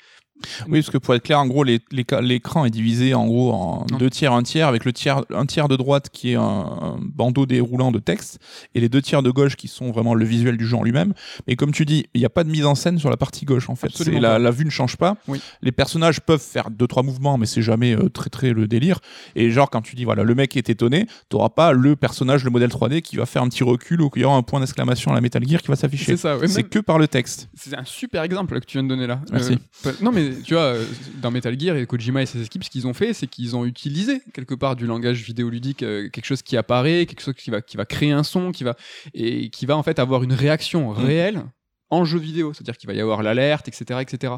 Oui, 0.68 0.80
parce 0.80 0.90
que 0.90 0.98
pour 0.98 1.14
être 1.16 1.24
clair, 1.24 1.40
en 1.40 1.48
gros, 1.48 1.64
l'écran 1.64 2.66
est 2.66 2.70
divisé 2.70 3.14
en 3.14 3.26
gros 3.26 3.52
en 3.52 3.86
deux 4.00 4.10
tiers, 4.10 4.34
un 4.34 4.44
tiers, 4.44 4.68
avec 4.68 4.86
le 4.86 4.94
tiers, 4.94 5.24
un 5.34 5.46
tiers 5.46 5.68
de 5.68 5.76
droite 5.76 6.10
qui 6.12 6.32
est 6.32 6.36
un, 6.36 6.98
bandeau 7.02 7.46
déroulant 7.46 7.92
de 7.92 8.00
texte, 8.00 8.40
et 8.76 8.80
les 8.80 8.90
deux 8.90 9.02
tiers 9.02 9.24
de 9.24 9.32
gauche 9.32 9.56
qui 9.56 9.68
sont 9.68 9.92
vraiment 9.92 10.14
le 10.14 10.26
visuel 10.26 10.58
du 10.58 10.68
jeu 10.68 10.78
en 10.78 10.84
lui-même. 10.84 11.14
Mais 11.48 11.56
comme 11.56 11.72
tu 11.72 11.86
dis, 11.86 12.06
il 12.14 12.20
n'y 12.20 12.26
a 12.26 12.30
pas 12.30 12.44
de 12.44 12.50
mise 12.50 12.66
en 12.66 12.76
scène 12.76 13.00
sur 13.00 13.10
la 13.10 13.18
partie 13.18 13.46
gauche 13.46 13.70
en 13.70 13.76
fait. 13.76 13.92
La, 14.08 14.40
la, 14.40 14.52
vue 14.52 14.66
ne 14.66 14.70
change 14.70 14.98
pas. 14.98 15.18
Les 15.62 15.72
personnages 15.72 16.22
peuvent 16.22 16.42
faire 16.42 16.70
deux 16.70 16.88
trois 16.88 17.04
mouvements, 17.04 17.38
mais 17.38 17.46
c'est 17.46 17.62
jamais 17.62 17.96
euh, 17.96 18.10
très 18.10 18.30
très 18.30 18.54
le 18.54 18.68
délire. 18.68 19.00
Et 19.36 19.52
genre 19.52 19.70
quand 19.70 19.82
tu 19.82 19.96
dis 19.96 20.04
voilà, 20.04 20.24
le 20.24 20.36
mec 20.36 20.58
est 20.58 20.70
étonné, 20.70 21.06
tu 21.30 21.36
n'auras 21.36 21.50
pas 21.50 21.74
le 21.74 21.96
personnage, 21.96 22.44
le 22.44 22.50
modèle 22.50 22.70
3D 22.70 23.02
qui 23.02 23.16
va 23.16 23.26
faire 23.26 23.42
un 23.42 23.50
petit 23.50 23.64
recul 23.64 24.02
ou 24.02 24.10
qu'il 24.10 24.22
y 24.22 24.26
aura 24.26 24.36
un 24.36 24.44
point 24.44 24.60
d'exclamation 24.60 25.12
à 25.12 25.16
la 25.16 25.22
Metal 25.22 25.44
Gear 25.48 25.62
qui 25.62 25.68
va 25.68 25.76
s'afficher. 25.76 26.16
C'est 26.18 26.64
que 26.64 26.80
par 26.80 26.98
le 26.98 27.08
texte. 27.08 27.50
C'est 27.56 27.78
un 27.78 27.86
super 27.86 28.24
exemple 28.24 28.60
que 28.60 28.66
tu 28.66 28.78
viens 28.78 28.84
de 28.84 28.90
donner 28.90 29.08
là. 29.08 29.22
Merci. 29.32 29.58
Euh, 29.86 29.94
non 30.02 30.12
mais 30.12 30.31
tu 30.44 30.54
vois, 30.54 30.64
euh, 30.64 30.86
dans 31.22 31.32
Metal 31.32 31.60
Gear 31.60 31.76
et 31.76 31.86
Kojima 31.86 32.22
et 32.22 32.26
ses 32.26 32.44
équipes, 32.44 32.64
ce 32.64 32.70
qu'ils 32.70 32.88
ont 32.88 32.94
fait, 32.94 33.14
c'est 33.14 33.28
qu'ils 33.28 33.56
ont 33.56 33.66
utilisé 33.66 34.22
quelque 34.34 34.56
part 34.56 34.76
du 34.76 34.86
langage 34.86 35.22
vidéoludique, 35.24 35.84
euh, 35.84 36.10
quelque 36.10 36.26
chose 36.26 36.42
qui 36.42 36.58
apparaît, 36.58 37.06
quelque 37.06 37.22
chose 37.22 37.36
qui 37.36 37.50
va, 37.50 37.62
qui 37.62 37.78
va 37.78 37.86
créer 37.86 38.12
un 38.12 38.24
son, 38.24 38.52
qui 38.52 38.64
va, 38.64 38.76
et 39.14 39.50
qui 39.50 39.66
va 39.66 39.78
en 39.78 39.84
fait 39.84 40.00
avoir 40.00 40.24
une 40.24 40.34
réaction 40.34 40.92
mm. 40.92 40.98
réelle 40.98 41.44
en 41.90 42.06
jeu 42.06 42.20
vidéo. 42.20 42.54
C'est-à-dire 42.54 42.78
qu'il 42.78 42.88
va 42.88 42.94
y 42.94 43.02
avoir 43.02 43.24
l'alerte, 43.24 43.68
etc., 43.68 44.00
etc. 44.02 44.34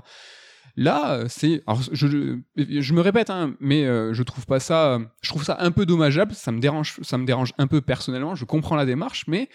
Là, 0.76 1.14
euh, 1.14 1.26
c'est, 1.30 1.64
je, 1.92 2.38
je, 2.56 2.94
me 2.94 3.02
répète, 3.02 3.30
hein, 3.30 3.56
mais 3.60 3.84
je 3.86 4.24
trouve 4.24 4.46
pas 4.46 4.60
ça, 4.60 5.00
je 5.22 5.30
trouve 5.30 5.44
ça 5.44 5.58
un 5.60 5.72
peu 5.72 5.86
dommageable. 5.86 6.34
Ça 6.34 6.52
me 6.52 6.60
dérange, 6.60 6.96
ça 7.02 7.18
me 7.18 7.26
dérange 7.26 7.54
un 7.58 7.68
peu 7.68 7.82
personnellement. 7.82 8.36
Je 8.36 8.46
comprends 8.46 8.76
la 8.76 8.86
démarche, 8.86 9.26
mais 9.28 9.50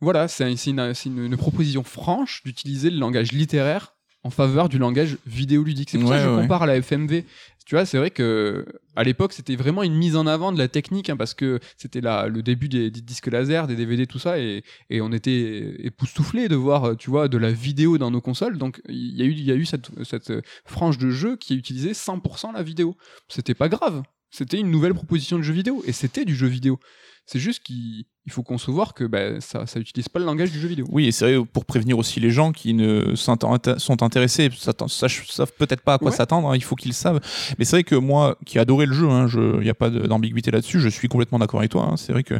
voilà, 0.00 0.28
c'est 0.28 0.50
une, 0.50 0.94
une, 1.06 1.36
proposition 1.36 1.84
franche 1.84 2.42
d'utiliser 2.42 2.90
le 2.90 2.98
langage 2.98 3.32
littéraire 3.32 3.94
en 4.22 4.30
faveur 4.30 4.68
du 4.68 4.78
langage 4.78 5.16
vidéoludique. 5.26 5.90
C'est 5.90 5.98
pour 5.98 6.10
ça 6.10 6.18
que 6.18 6.24
je 6.24 6.40
compare 6.40 6.62
à 6.62 6.66
la 6.66 6.80
FMV. 6.80 7.24
Tu 7.66 7.76
vois, 7.76 7.86
c'est 7.86 7.98
vrai 7.98 8.10
que 8.10 8.66
à 8.96 9.04
l'époque, 9.04 9.32
c'était 9.32 9.54
vraiment 9.54 9.82
une 9.82 9.94
mise 9.94 10.16
en 10.16 10.26
avant 10.26 10.50
de 10.50 10.58
la 10.58 10.66
technique, 10.66 11.08
hein, 11.08 11.16
parce 11.16 11.34
que 11.34 11.60
c'était 11.76 12.00
le 12.00 12.42
début 12.42 12.68
des, 12.68 12.90
disques 12.90 13.28
laser, 13.28 13.66
des 13.66 13.76
DVD, 13.76 14.06
tout 14.06 14.18
ça, 14.18 14.40
et, 14.40 14.64
et 14.88 15.00
on 15.00 15.12
était 15.12 15.76
époustouflés 15.78 16.48
de 16.48 16.56
voir, 16.56 16.96
tu 16.96 17.10
vois, 17.10 17.28
de 17.28 17.38
la 17.38 17.52
vidéo 17.52 17.96
dans 17.96 18.10
nos 18.10 18.20
consoles. 18.20 18.58
Donc, 18.58 18.82
il 18.88 19.16
y 19.16 19.22
a 19.22 19.24
eu, 19.24 19.30
il 19.30 19.44
y 19.44 19.52
a 19.52 19.54
eu 19.54 19.64
cette, 19.64 19.88
cette 20.04 20.32
frange 20.64 20.98
de 20.98 21.10
jeu 21.10 21.36
qui 21.36 21.54
utilisait 21.54 21.92
100% 21.92 22.54
la 22.54 22.62
vidéo. 22.62 22.96
C'était 23.28 23.54
pas 23.54 23.68
grave. 23.68 24.02
C'était 24.30 24.58
une 24.58 24.70
nouvelle 24.70 24.94
proposition 24.94 25.38
de 25.38 25.42
jeu 25.42 25.52
vidéo, 25.52 25.82
et 25.86 25.92
c'était 25.92 26.24
du 26.24 26.34
jeu 26.34 26.48
vidéo. 26.48 26.80
C'est 27.32 27.38
juste 27.38 27.62
qu'il 27.62 28.04
faut 28.28 28.42
concevoir 28.42 28.92
que 28.92 29.04
bah, 29.04 29.40
ça 29.40 29.64
n'utilise 29.76 30.08
pas 30.08 30.18
le 30.18 30.24
langage 30.24 30.50
du 30.50 30.58
jeu 30.58 30.66
vidéo. 30.66 30.84
Oui, 30.90 31.06
et 31.06 31.12
c'est 31.12 31.32
vrai 31.32 31.46
pour 31.52 31.64
prévenir 31.64 31.96
aussi 31.96 32.18
les 32.18 32.32
gens 32.32 32.50
qui 32.50 32.74
ne 32.74 33.14
sont, 33.14 33.38
intéressés, 34.02 34.50
savent 34.50 35.52
peut-être 35.56 35.82
pas 35.82 35.94
à 35.94 35.98
quoi 35.98 36.10
s'attendre, 36.10 36.50
hein, 36.50 36.56
il 36.56 36.64
faut 36.64 36.74
qu'ils 36.74 36.92
savent. 36.92 37.20
Mais 37.56 37.64
c'est 37.64 37.76
vrai 37.76 37.84
que 37.84 37.94
moi, 37.94 38.36
qui 38.46 38.58
adorais 38.58 38.86
le 38.86 38.94
jeu, 38.94 39.06
il 39.06 39.12
hein, 39.12 39.60
n'y 39.62 39.70
a 39.70 39.74
pas 39.74 39.90
d'ambiguïté 39.90 40.50
là-dessus, 40.50 40.80
je 40.80 40.88
suis 40.88 41.06
complètement 41.06 41.38
d'accord 41.38 41.60
avec 41.60 41.70
toi. 41.70 41.90
Hein. 41.92 41.96
c'est 41.96 42.12
vrai 42.12 42.24
que 42.24 42.34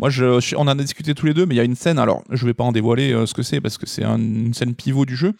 moi, 0.00 0.10
je, 0.10 0.56
on 0.56 0.62
en 0.62 0.66
a 0.66 0.74
discuté 0.74 1.14
tous 1.14 1.26
les 1.26 1.34
deux, 1.34 1.46
mais 1.46 1.54
il 1.54 1.58
y 1.58 1.60
a 1.60 1.64
une 1.64 1.76
scène, 1.76 2.00
alors 2.00 2.24
je 2.28 2.44
vais 2.44 2.54
pas 2.54 2.64
en 2.64 2.72
dévoiler 2.72 3.12
euh, 3.12 3.26
ce 3.26 3.34
que 3.34 3.44
c'est 3.44 3.60
parce 3.60 3.78
que 3.78 3.86
c'est 3.86 4.02
une 4.02 4.54
scène 4.54 4.74
pivot 4.74 5.06
du 5.06 5.14
jeu. 5.14 5.34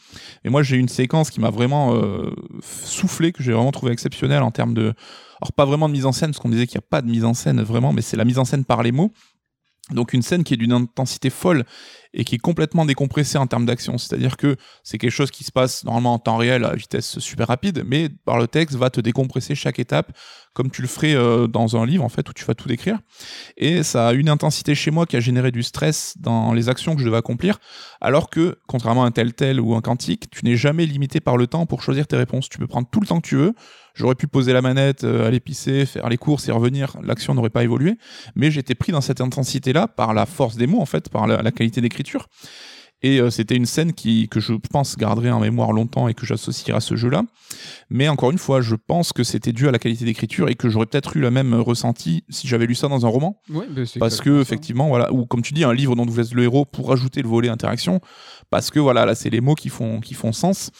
Mais 0.45 0.51
moi, 0.51 0.63
j'ai 0.63 0.77
une 0.77 0.89
séquence 0.89 1.33
qui 1.33 1.41
m'a 1.41 1.51
vraiment 1.51 1.97
euh, 1.97 2.31
soufflé, 2.63 3.33
que 3.33 3.43
j'ai 3.43 3.53
vraiment 3.53 3.73
trouvé 3.73 3.91
exceptionnelle 3.91 4.45
en 4.45 4.53
termes 4.53 4.75
de 4.75 4.95
alors 5.43 5.53
pas 5.53 5.65
vraiment 5.65 5.89
de 5.89 5.93
mise 5.93 6.07
en 6.07 6.13
scène, 6.13 6.31
parce 6.31 6.39
qu'on 6.39 6.51
disait 6.51 6.69
qu'il 6.69 6.79
n'y 6.79 6.85
a 6.85 6.89
pas 6.89 7.03
de 7.03 7.11
mise 7.11 7.25
en 7.25 7.35
scène 7.35 7.61
vraiment, 7.63 7.93
mais 7.93 8.01
c'est 8.01 8.17
la 8.17 8.25
mise 8.25 8.39
en 8.39 8.45
scène 8.45 8.65
par 8.65 8.85
les 8.85 8.93
mots. 8.93 9.11
Donc 9.91 10.13
une 10.13 10.23
scène 10.23 10.45
qui 10.45 10.55
est 10.55 10.57
d'une 10.57 10.73
intensité 10.73 11.31
folle 11.31 11.65
et 12.15 12.25
qui 12.25 12.35
est 12.35 12.39
complètement 12.39 12.85
décompressée 12.85 13.39
en 13.39 13.47
termes 13.47 13.67
d'action. 13.67 13.99
C'est-à-dire 13.99 14.37
que 14.37 14.57
c'est 14.83 14.99
quelque 14.99 15.11
chose 15.11 15.31
qui 15.31 15.45
se 15.45 15.53
passe 15.53 15.85
normalement 15.85 16.15
en 16.15 16.19
temps 16.19 16.37
réel 16.37 16.65
à 16.65 16.75
vitesse 16.75 17.19
super 17.19 17.49
rapide, 17.49 17.85
mais 17.87 18.09
par 18.25 18.39
le 18.39 18.47
texte 18.47 18.77
va 18.77 18.91
te 18.91 19.01
décompresser 19.01 19.55
chaque 19.55 19.79
étape 19.79 20.13
comme 20.55 20.71
tu 20.71 20.83
le 20.83 20.89
ferais 20.89 21.15
euh, 21.15 21.47
dans 21.47 21.77
un 21.77 21.87
livre 21.87 22.05
en 22.05 22.09
fait 22.09 22.29
où 22.29 22.33
tu 22.33 22.45
vas 22.45 22.55
tout 22.55 22.69
décrire. 22.69 22.99
Et 23.57 23.83
ça 23.83 24.09
a 24.09 24.13
une 24.13 24.29
intensité 24.29 24.75
chez 24.75 24.91
moi 24.91 25.07
qui 25.07 25.17
a 25.17 25.21
généré 25.21 25.51
du 25.51 25.63
stress 25.63 26.15
dans 26.19 26.53
les 26.53 26.69
actions 26.69 26.95
que 26.95 27.01
je 27.01 27.07
devais 27.07 27.17
accomplir, 27.17 27.59
alors 28.01 28.29
que 28.29 28.59
contrairement 28.67 29.05
à 29.05 29.07
un 29.07 29.11
tel 29.11 29.33
tel 29.33 29.61
ou 29.61 29.75
un 29.75 29.81
quantique, 29.81 30.31
tu 30.31 30.45
n'es 30.45 30.57
jamais 30.57 30.87
limité 30.87 31.21
par 31.21 31.37
le 31.37 31.47
temps 31.47 31.67
pour 31.67 31.83
choisir 31.83 32.07
tes 32.07 32.17
réponses. 32.17 32.49
Tu 32.49 32.59
peux 32.59 32.67
prendre 32.67 32.89
tout 32.91 33.01
le 33.01 33.07
temps 33.07 33.21
que 33.21 33.29
tu 33.29 33.37
veux. 33.37 33.55
J'aurais 33.95 34.15
pu 34.15 34.27
poser 34.27 34.55
la 34.55 34.63
manette, 34.63 35.05
euh, 35.05 35.27
aller 35.27 35.41
pisser, 35.41 35.85
faire 35.85 36.09
les 36.09 36.17
courses 36.17 36.49
et 36.49 36.53
revenir. 36.53 36.97
L'action 37.03 37.35
n'aurait 37.35 37.51
pas 37.51 37.63
évolué, 37.63 37.99
mais 38.35 38.51
j'étais 38.51 38.75
pris 38.75 38.91
dans 38.91 39.03
cette 39.03 39.21
intensité-là 39.21 39.87
par 39.87 40.15
la 40.15 40.27
force 40.27 40.57
des 40.57 40.67
mots 40.67 40.81
en 40.81 40.87
fait, 40.87 41.09
par 41.09 41.27
la 41.27 41.51
qualité 41.51 41.81
d'écriture. 41.81 42.02
Et 43.03 43.21
euh, 43.21 43.31
c'était 43.31 43.57
une 43.57 43.67
scène 43.67 43.93
qui, 43.93 44.29
que 44.29 44.39
je 44.39 44.55
pense 44.71 44.97
garderai 44.97 45.31
en 45.31 45.41
mémoire 45.41 45.73
longtemps 45.73 46.07
et 46.07 46.15
que 46.15 46.25
j'associerai 46.25 46.77
à 46.77 46.81
ce 46.81 46.95
jeu-là. 46.95 47.23
Mais 47.91 48.09
encore 48.09 48.31
une 48.31 48.39
fois, 48.39 48.61
je 48.61 48.77
pense 48.77 49.13
que 49.13 49.25
c'était 49.25 49.53
dû 49.53 49.67
à 49.67 49.73
la 49.73 49.79
qualité 49.79 50.05
d'écriture 50.05 50.49
et 50.49 50.55
que 50.55 50.69
j'aurais 50.69 50.87
peut-être 50.87 51.17
eu 51.17 51.21
le 51.21 51.31
même 51.31 51.53
ressenti 51.55 52.23
si 52.29 52.47
j'avais 52.47 52.67
lu 52.67 52.77
ça 52.77 52.87
dans 52.89 53.05
un 53.05 53.09
roman. 53.09 53.41
Oui, 53.51 53.65
parce 53.99 54.21
que, 54.21 54.41
effectivement, 54.41 54.89
voilà, 54.89 55.13
ou 55.13 55.27
comme 55.27 55.43
tu 55.43 55.53
dis, 55.53 55.65
un 55.65 55.75
livre 55.75 55.97
dont 55.97 56.07
vous 56.07 56.21
êtes 56.21 56.33
le 56.33 56.45
héros 56.45 56.65
pour 56.65 56.93
ajouter 56.93 57.23
le 57.23 57.29
volet 57.29 57.49
interaction. 57.49 58.01
Parce 58.51 58.71
que 58.71 58.79
voilà, 58.79 59.05
là, 59.05 59.15
c'est 59.15 59.31
les 59.31 59.41
mots 59.41 59.55
qui 59.55 59.69
font, 59.69 60.01
qui 60.01 60.15
font 60.15 60.33
sens. 60.33 60.71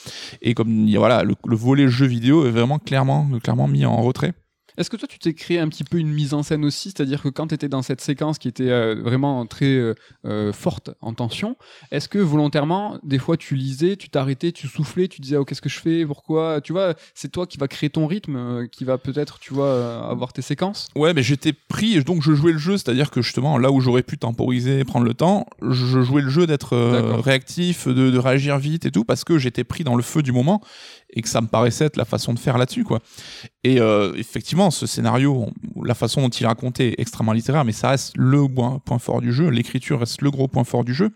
Et 0.43 0.55
comme, 0.55 0.89
voilà, 0.95 1.25
le, 1.25 1.35
le 1.47 1.57
volet 1.57 1.89
jeu 1.89 2.07
vidéo 2.07 2.47
est 2.47 2.51
vraiment 2.51 2.79
clairement, 2.79 3.29
clairement 3.43 3.67
mis 3.67 3.85
en 3.85 4.01
retrait. 4.01 4.33
Est-ce 4.79 4.89
que 4.89 4.97
toi, 4.97 5.07
tu 5.07 5.19
t'es 5.19 5.35
créé 5.35 5.59
un 5.59 5.69
petit 5.69 5.85
peu 5.85 5.99
une 5.99 6.11
mise 6.11 6.33
en 6.33 6.43
scène 6.43 6.65
aussi? 6.65 6.91
C'est-à-dire 6.91 7.23
que 7.23 7.29
quand 7.29 7.49
tu 7.49 7.55
étais 7.55 7.69
dans 7.69 7.83
cette 7.83 8.01
séquence 8.01 8.39
qui 8.39 8.49
était 8.49 8.71
euh, 8.71 8.95
vraiment 9.03 9.45
très 9.47 9.67
euh, 9.67 9.95
euh, 10.25 10.53
forte 10.53 10.91
en 11.01 11.13
tension, 11.13 11.57
est-ce 11.91 12.09
que 12.09 12.19
volontairement, 12.19 12.99
des 13.03 13.19
fois, 13.19 13.37
tu 13.37 13.55
lisais, 13.55 13.97
tu 13.97 14.09
t'arrêtais, 14.09 14.51
tu 14.53 14.69
soufflais, 14.69 15.09
tu 15.09 15.21
disais, 15.21 15.37
oh, 15.37 15.45
qu'est-ce 15.45 15.61
que 15.61 15.69
je 15.69 15.79
fais? 15.79 16.07
Pourquoi? 16.07 16.61
Tu 16.63 16.73
vois, 16.73 16.95
c'est 17.15 17.31
toi 17.31 17.47
qui 17.47 17.59
va 17.59 17.69
créer 17.69 17.91
ton 17.91 18.07
rythme, 18.07 18.67
qui 18.69 18.85
va 18.85 18.97
peut-être, 18.97 19.39
tu 19.39 19.53
vois, 19.53 20.09
avoir 20.09 20.33
tes 20.33 20.43
séquences? 20.43 20.89
Ouais, 20.97 21.13
mais 21.13 21.23
j'étais 21.23 21.53
pris, 21.53 21.95
et 21.95 22.03
donc 22.03 22.23
je 22.23 22.33
jouais 22.33 22.53
le 22.53 22.59
jeu, 22.59 22.79
c'est-à-dire 22.79 23.11
que 23.11 23.21
justement, 23.21 23.59
là 23.59 23.71
où 23.71 23.81
j'aurais 23.81 24.03
pu 24.03 24.17
temporiser, 24.17 24.85
prendre 24.85 25.05
le 25.05 25.15
temps, 25.15 25.47
je 25.61 26.03
jouais 26.03 26.23
le 26.23 26.31
jeu 26.31 26.47
d'être 26.47 26.77
réactif, 26.77 27.89
de, 27.89 28.11
de 28.11 28.19
réagir 28.19 28.59
vite 28.59 28.87
et 28.87 28.91
tout, 28.91 29.05
parce 29.05 29.25
que 29.25 29.39
j'étais 29.39 29.65
pris 29.65 29.85
dans 29.85 29.97
le 29.97 30.03
feu 30.03 30.23
du 30.23 30.33
moment 30.33 30.63
et 31.13 31.23
que 31.23 31.29
ça 31.29 31.41
me 31.41 31.47
paraissait 31.47 31.87
être 31.87 31.97
la 31.97 32.05
façon 32.05 32.33
de 32.33 32.39
faire 32.39 32.59
là-dessus 32.59 32.85
quoi. 32.85 33.01
Et 33.65 33.81
euh, 33.81 34.13
effectivement, 34.17 34.71
ce 34.71 34.87
scénario, 34.87 35.51
la 35.83 35.95
façon 35.95 36.23
dont 36.23 36.29
il 36.29 36.43
est 36.43 36.47
raconté 36.47 36.93
est 36.93 37.01
extrêmement 37.01 37.33
littéraire, 37.33 37.65
mais 37.65 37.73
ça 37.73 37.91
reste 37.91 38.13
le 38.17 38.49
point, 38.49 38.99
fort 38.99 39.21
du 39.21 39.33
jeu. 39.33 39.49
L'écriture 39.49 40.01
reste 40.01 40.23
le 40.23 40.31
gros 40.31 40.49
point 40.49 40.65
fort 40.65 40.85
du 40.85 40.95
jeu. 40.95 41.11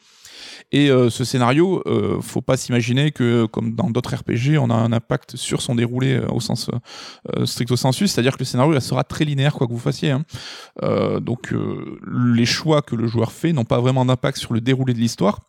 Et 0.72 0.90
euh, 0.90 1.11
ce 1.11 1.24
scénario, 1.24 1.82
euh, 1.86 2.20
faut 2.20 2.40
pas 2.40 2.57
s'imaginer 2.57 3.12
que, 3.12 3.47
comme 3.47 3.74
dans 3.74 3.90
d'autres 3.90 4.16
RPG, 4.16 4.59
on 4.59 4.70
a 4.70 4.74
un 4.74 4.92
impact 4.92 5.36
sur 5.36 5.62
son 5.62 5.74
déroulé 5.74 6.14
euh, 6.14 6.26
au 6.28 6.40
sens 6.40 6.70
stricto 7.44 7.76
sensu, 7.76 8.09
c'est-à-dire 8.09 8.34
que 8.34 8.40
le 8.40 8.44
scénario 8.44 8.78
sera 8.80 9.05
très 9.05 9.24
linéaire 9.24 9.55
quoi 9.55 9.66
que 9.66 9.72
vous 9.72 9.78
fassiez. 9.78 10.11
Hein. 10.11 10.24
donc 11.20 11.55
les 12.07 12.47
choix 12.47 12.82
que 12.82 12.94
le 12.94 13.07
joueur 13.07 13.32
fait 13.32 13.53
n'ont 13.53 13.64
pas 13.64 13.80
vraiment 13.80 14.05
d'impact 14.05 14.38
sur 14.38 14.53
le 14.53 14.61
déroulé 14.61 14.94
de 14.94 14.99
l'histoire. 14.99 15.40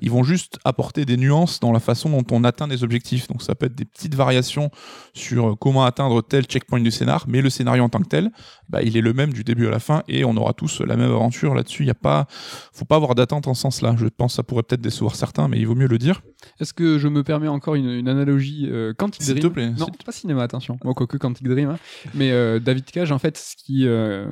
Ils 0.00 0.10
vont 0.10 0.22
juste 0.22 0.58
apporter 0.64 1.04
des 1.04 1.16
nuances 1.16 1.60
dans 1.60 1.72
la 1.72 1.80
façon 1.80 2.10
dont 2.10 2.24
on 2.30 2.44
atteint 2.44 2.68
des 2.68 2.84
objectifs. 2.84 3.28
Donc 3.28 3.42
ça 3.42 3.54
peut 3.54 3.66
être 3.66 3.74
des 3.74 3.84
petites 3.84 4.14
variations 4.14 4.70
sur 5.12 5.56
comment 5.58 5.84
atteindre 5.84 6.22
tel 6.22 6.44
checkpoint 6.44 6.80
du 6.80 6.90
scénar, 6.90 7.24
mais 7.28 7.40
le 7.42 7.50
scénario 7.50 7.82
en 7.82 7.88
tant 7.88 8.00
que 8.00 8.08
tel, 8.08 8.30
bah, 8.68 8.82
il 8.82 8.96
est 8.96 9.00
le 9.00 9.12
même 9.12 9.32
du 9.32 9.44
début 9.44 9.66
à 9.66 9.70
la 9.70 9.78
fin 9.78 10.02
et 10.08 10.24
on 10.24 10.36
aura 10.36 10.52
tous 10.52 10.80
la 10.80 10.96
même 10.96 11.10
aventure 11.10 11.54
là-dessus. 11.54 11.82
Il 11.84 11.86
y 11.86 11.90
a 11.90 11.94
pas, 11.94 12.26
faut 12.72 12.84
pas 12.84 12.96
avoir 12.96 13.14
d'attente 13.14 13.46
en 13.48 13.54
ce 13.54 13.62
sens-là. 13.62 13.94
Je 13.98 14.06
pense 14.06 14.32
que 14.32 14.36
ça 14.36 14.42
pourrait 14.42 14.62
peut-être 14.62 14.80
décevoir 14.80 15.14
certains, 15.14 15.48
mais 15.48 15.58
il 15.58 15.66
vaut 15.66 15.74
mieux 15.74 15.86
le 15.88 15.98
dire. 15.98 16.22
Est-ce 16.60 16.74
que 16.74 16.98
je 16.98 17.08
me 17.08 17.22
permets 17.22 17.48
encore 17.48 17.74
une, 17.74 17.88
une 17.88 18.08
analogie 18.08 18.68
euh, 18.70 18.92
Quantic 18.96 19.22
S'il 19.22 19.34
Dream? 19.34 19.42
te 19.48 19.52
plaît. 19.52 19.70
Non, 19.78 19.86
pas 20.04 20.12
cinéma, 20.12 20.42
attention. 20.42 20.76
Bon, 20.82 20.92
quoique 20.92 21.16
Quantic 21.16 21.48
Dream. 21.48 21.70
hein. 21.70 21.78
Mais 22.14 22.32
euh, 22.32 22.58
David 22.58 22.84
Cage, 22.86 23.12
en 23.12 23.18
fait, 23.18 23.38
ce 23.38 23.56
qui, 23.56 23.86
euh, 23.86 24.26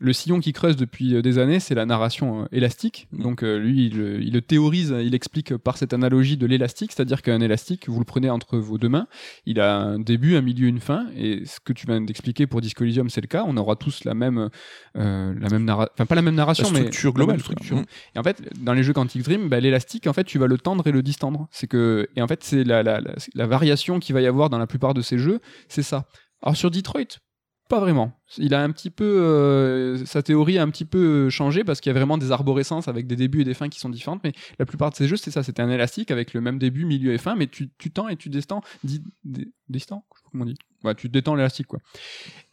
le 0.00 0.12
sillon 0.12 0.38
qui 0.40 0.52
creuse 0.52 0.76
depuis 0.76 1.14
euh, 1.14 1.22
des 1.22 1.38
années, 1.38 1.58
c'est 1.60 1.74
la 1.74 1.86
narration 1.86 2.46
élastique. 2.52 3.08
Mm. 3.12 3.22
Donc 3.22 3.42
lui, 3.42 3.86
il 3.86 4.32
le 4.32 4.40
théorise, 4.40 4.92
il 5.06 5.14
explique 5.14 5.56
par 5.56 5.76
cette 5.78 5.92
analogie 5.92 6.36
de 6.36 6.46
l'élastique, 6.46 6.92
c'est-à-dire 6.92 7.22
qu'un 7.22 7.40
élastique, 7.40 7.88
vous 7.88 7.98
le 7.98 8.04
prenez 8.04 8.28
entre 8.30 8.58
vos 8.58 8.78
deux 8.78 8.88
mains, 8.88 9.06
il 9.46 9.60
a 9.60 9.76
un 9.76 9.98
début, 9.98 10.36
un 10.36 10.42
milieu, 10.42 10.66
une 10.66 10.80
fin. 10.80 11.06
Et 11.16 11.44
ce 11.46 11.60
que 11.60 11.72
tu 11.72 11.86
viens 11.86 12.00
d'expliquer 12.00 12.46
pour 12.46 12.60
Disco 12.60 12.84
Elysium, 12.84 13.08
c'est 13.10 13.20
le 13.20 13.26
cas. 13.26 13.44
On 13.46 13.56
aura 13.56 13.76
tous 13.76 14.04
la 14.04 14.14
même, 14.14 14.50
euh, 14.96 15.34
la 15.38 15.48
même 15.48 15.64
narration, 15.64 15.92
enfin 15.94 16.06
pas 16.06 16.14
la 16.14 16.22
même 16.22 16.34
narration, 16.34 16.64
La 16.64 16.80
structure 16.80 17.12
mais 17.12 17.16
globale. 17.16 17.40
structure. 17.40 17.76
Mm. 17.78 17.84
Et 18.14 18.18
en 18.18 18.22
fait, 18.22 18.42
dans 18.62 18.72
les 18.72 18.82
jeux 18.82 18.92
Quantic 18.92 19.22
Dream, 19.22 19.48
bah, 19.48 19.60
l'élastique, 19.60 20.06
en 20.06 20.12
fait, 20.12 20.24
tu 20.24 20.38
vas 20.38 20.46
le 20.46 20.58
tendre 20.58 20.86
et 20.86 20.92
le 20.92 21.02
distendre. 21.02 21.48
C'est 21.50 21.66
que, 21.66 22.08
et 22.16 22.22
en 22.22 22.26
fait, 22.26 22.42
c'est 22.44 22.64
la, 22.64 22.82
la, 22.82 23.00
la, 23.00 23.14
la 23.34 23.46
variation 23.46 23.98
qu'il 24.00 24.14
va 24.14 24.20
y 24.20 24.26
avoir 24.26 24.50
dans 24.50 24.58
la 24.58 24.66
plupart 24.66 24.94
de 24.94 25.02
ces 25.02 25.18
jeux, 25.18 25.40
c'est 25.68 25.82
ça. 25.82 26.06
Alors 26.42 26.56
sur 26.56 26.70
Detroit, 26.70 27.18
pas 27.68 27.80
vraiment. 27.80 28.12
Il 28.38 28.54
a 28.54 28.62
un 28.62 28.70
petit 28.70 28.90
peu, 28.90 29.04
euh, 29.04 30.04
sa 30.04 30.22
théorie 30.22 30.58
a 30.58 30.62
un 30.62 30.70
petit 30.70 30.84
peu 30.84 31.28
changé 31.30 31.64
parce 31.64 31.80
qu'il 31.80 31.90
y 31.90 31.94
a 31.94 31.98
vraiment 31.98 32.18
des 32.18 32.30
arborescences 32.30 32.88
avec 32.88 33.06
des 33.06 33.16
débuts 33.16 33.40
et 33.40 33.44
des 33.44 33.54
fins 33.54 33.68
qui 33.68 33.80
sont 33.80 33.88
différentes. 33.88 34.22
Mais 34.24 34.32
la 34.58 34.66
plupart 34.66 34.90
de 34.90 34.96
ces 34.96 35.08
jeux, 35.08 35.16
c'est 35.16 35.30
ça. 35.30 35.42
C'était 35.42 35.62
un 35.62 35.70
élastique 35.70 36.10
avec 36.10 36.34
le 36.34 36.40
même 36.40 36.58
début, 36.58 36.84
milieu 36.84 37.12
et 37.12 37.18
fin, 37.18 37.34
mais 37.34 37.46
tu, 37.46 37.68
tends 37.92 38.08
et 38.08 38.16
tu 38.16 38.28
distends, 38.28 38.62
di, 38.84 39.02
di- 39.24 39.52
distends, 39.68 40.04
je 40.14 40.18
sais 40.18 40.24
pas 40.24 40.30
comment 40.32 40.44
on 40.44 40.46
dit. 40.46 40.58
Tu 40.96 41.08
détends 41.08 41.34
l'élastique, 41.34 41.66
quoi. 41.66 41.80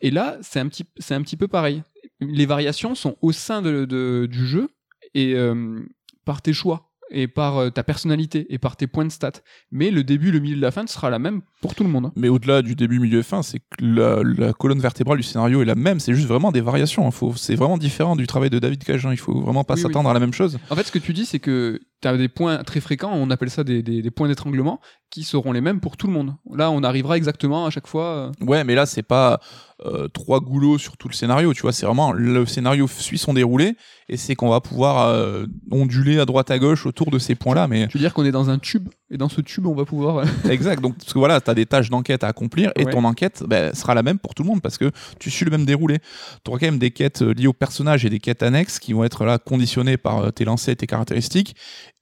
Et 0.01 0.09
là, 0.09 0.38
c'est 0.41 0.59
un 0.59 0.68
petit, 0.68 1.38
peu 1.38 1.47
pareil. 1.47 1.84
Les 2.20 2.45
variations 2.45 2.95
sont 2.95 3.16
au 3.22 3.32
sein 3.32 3.61
de, 3.61 3.86
de- 3.86 4.28
du 4.30 4.47
jeu 4.47 4.70
et 5.14 5.36
euh, 5.36 5.80
par 6.26 6.41
tes 6.41 6.53
choix 6.53 6.93
et 7.14 7.28
par 7.28 7.57
euh, 7.57 7.70
ta 7.70 7.84
personnalité 7.84 8.45
et 8.49 8.57
par 8.57 8.76
tes 8.76 8.88
points 8.88 9.05
de 9.05 9.11
stats. 9.11 9.32
Mais 9.72 9.91
le 9.91 10.03
début, 10.03 10.32
le 10.32 10.39
milieu, 10.39 10.59
la 10.59 10.72
fin 10.72 10.86
sera 10.88 11.09
la 11.09 11.20
même 11.20 11.41
pour 11.61 11.76
tout 11.76 11.84
le 11.84 11.89
monde. 11.89 12.07
hein. 12.07 12.11
Mais 12.16 12.28
au-delà 12.30 12.61
du 12.61 12.76
début, 12.76 12.99
milieu 12.99 13.20
et 13.20 13.24
fin, 13.24 13.43
c'est 13.43 13.59
que 13.59 13.66
la, 13.80 14.22
la 14.24 14.53
colonne 14.53 14.80
vertébrale 14.80 15.18
du 15.18 15.24
scénario 15.24 15.61
est 15.61 15.66
la 15.66 15.76
même. 15.76 15.99
C'est 15.99 16.14
juste 16.14 16.28
vraiment 16.28 16.51
des 16.51 16.61
variations. 16.61 17.07
hein. 17.07 17.11
Faut- 17.11 17.34
C'est 17.36 17.55
vraiment 17.55 17.78
différent 17.78 18.16
du 18.16 18.28
travail 18.28 18.49
de 18.49 18.59
David 18.59 18.84
Cage. 18.84 19.05
hein. 19.05 19.11
Il 19.11 19.18
faut 19.18 19.39
vraiment 19.41 19.64
pas 19.64 19.76
Oui, 19.76 19.82
s'attendre 19.82 20.09
à 20.09 20.14
la 20.14 20.20
même 20.20 20.34
chose. 20.34 20.57
En 20.70 20.76
fait, 20.76 20.84
ce 20.84 20.91
que 20.91 20.99
tu 20.99 21.14
dis, 21.14 21.26
c'est 21.26 21.39
que 21.39 21.80
tu 22.04 22.08
as 22.08 22.18
des 22.18 22.28
points 22.30 22.64
très 22.64 22.80
fréquents, 22.82 23.12
on 23.14 23.30
appelle 23.32 23.49
ça 23.49 23.64
des, 23.64 23.82
des- 23.82 24.01
des 24.04 24.12
points 24.12 24.28
d'étranglement, 24.28 24.80
qui 25.10 25.24
seront 25.24 25.51
les 25.51 25.62
mêmes 25.62 25.80
pour 25.80 25.97
tout 25.97 26.08
le 26.08 26.14
monde. 26.14 26.36
Là, 26.54 26.70
on 26.72 26.84
arrivera 26.84 27.18
exactement 27.18 27.66
à 27.66 27.70
chaque 27.70 27.88
fois. 27.88 28.06
euh, 28.06 28.45
Ouais, 28.45 28.64
mais 28.64 28.76
là, 28.76 28.86
c'est 28.86 29.04
pas 29.04 29.39
euh, 29.86 30.08
trois 30.08 30.39
goulots 30.39 30.78
sur 30.78 30.97
tout 30.97 31.08
le 31.08 31.14
scénario. 31.14 31.54
Tu 31.54 31.62
vois, 31.62 31.72
c'est 31.72 31.86
vraiment 31.86 32.12
le 32.14 32.45
scénario 32.45 32.88
suit 32.88 33.18
son 33.18 33.34
déroulé 33.34 33.76
et 34.10 34.18
c'est 34.18 34.36
qu'on 34.36 34.49
va 34.49 34.60
pouvoir 34.62 35.10
euh, 35.10 35.45
onduler 35.72 36.20
à 36.20 36.26
droite 36.26 36.49
à 36.51 36.58
gauche 36.60 36.86
autour 36.86 37.12
de 37.12 37.20
ces 37.20 37.36
points-là. 37.36 37.68
Mais 37.68 37.88
Tu 37.88 37.97
veux 37.97 38.01
dire 38.04 38.14
qu'on 38.14 38.26
est 38.26 38.32
dans 38.32 38.49
un 38.49 38.58
tube, 38.60 38.89
et 39.14 39.18
dans 39.18 39.30
ce 39.30 39.41
tube, 39.41 39.66
on 39.68 39.76
va 39.76 39.86
pouvoir. 39.86 40.18
euh, 40.18 40.26
exact. 40.49 40.82
Donc, 40.82 40.97
parce 40.97 41.14
que 41.14 41.20
voilà, 41.20 41.39
t'as 41.39 41.53
des 41.53 41.66
tâches 41.66 41.89
d'enquête 41.89 42.24
à 42.24 42.28
accomplir 42.28 42.72
et 42.76 42.84
Ouais. 42.86 42.91
ton 42.91 43.03
enquête 43.03 43.43
ben, 43.47 43.74
sera 43.74 43.93
la 43.93 44.03
même 44.03 44.18
pour 44.20 44.34
tout 44.36 44.43
le 44.43 44.49
monde 44.49 44.61
parce 44.61 44.78
que 44.78 44.91
tu 45.20 45.30
suis 45.30 45.45
le 45.45 45.51
même 45.51 45.66
déroulé. 45.66 45.99
Tu 46.43 46.49
auras 46.49 46.59
quand 46.59 46.66
même 46.66 46.80
des 46.80 46.91
quêtes 46.91 47.22
euh, 47.22 47.34
liées 47.34 47.47
au 47.47 47.53
personnage 47.53 48.03
et 48.05 48.09
des 48.09 48.20
quêtes 48.20 48.43
annexes 48.43 48.80
qui 48.80 48.91
vont 48.93 49.03
être 49.03 49.24
là 49.26 49.38
conditionnées 49.38 49.97
par 49.97 50.18
euh, 50.20 50.32
tes 50.32 50.43
lancers 50.45 50.74
et 50.74 50.76
tes 50.76 50.88
caractéristiques. 50.88 51.55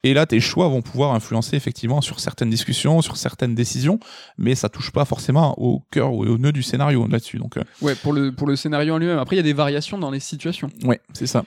Et 0.04 0.14
là, 0.14 0.26
tes 0.26 0.40
choix 0.40 0.66
vont 0.68 0.82
pouvoir 0.82 1.12
influencer 1.14 1.54
effectivement 1.56 2.00
sur 2.00 2.18
certaines 2.18 2.50
discussions, 2.50 3.02
sur 3.02 3.16
certaines 3.16 3.54
décisions, 3.54 4.00
mais 4.38 4.54
ça 4.56 4.68
touche 4.68 4.90
pas 4.90 5.04
forcément 5.04 5.54
au 5.62 5.82
cœur 5.92 6.12
ou 6.12 6.24
au 6.24 6.38
nœud 6.38 6.50
du 6.52 6.62
scénario 6.64 7.06
là-dessus. 7.06 7.38
Donc, 7.38 7.56
euh, 7.56 7.62
Ouais, 7.82 7.94
pour 7.94 8.12
le, 8.12 8.32
pour 8.32 8.48
le 8.48 8.56
scénario 8.56 8.94
en 8.94 8.98
lui-même. 8.98 9.18
Après, 9.18 9.36
il 9.36 9.38
y 9.38 9.40
a 9.40 9.44
des 9.44 9.52
variations 9.52 9.98
dans 9.98 10.10
les 10.10 10.18
situations. 10.20 10.70
ouais, 10.84 11.00
c'est 11.12 11.26
ça. 11.28 11.44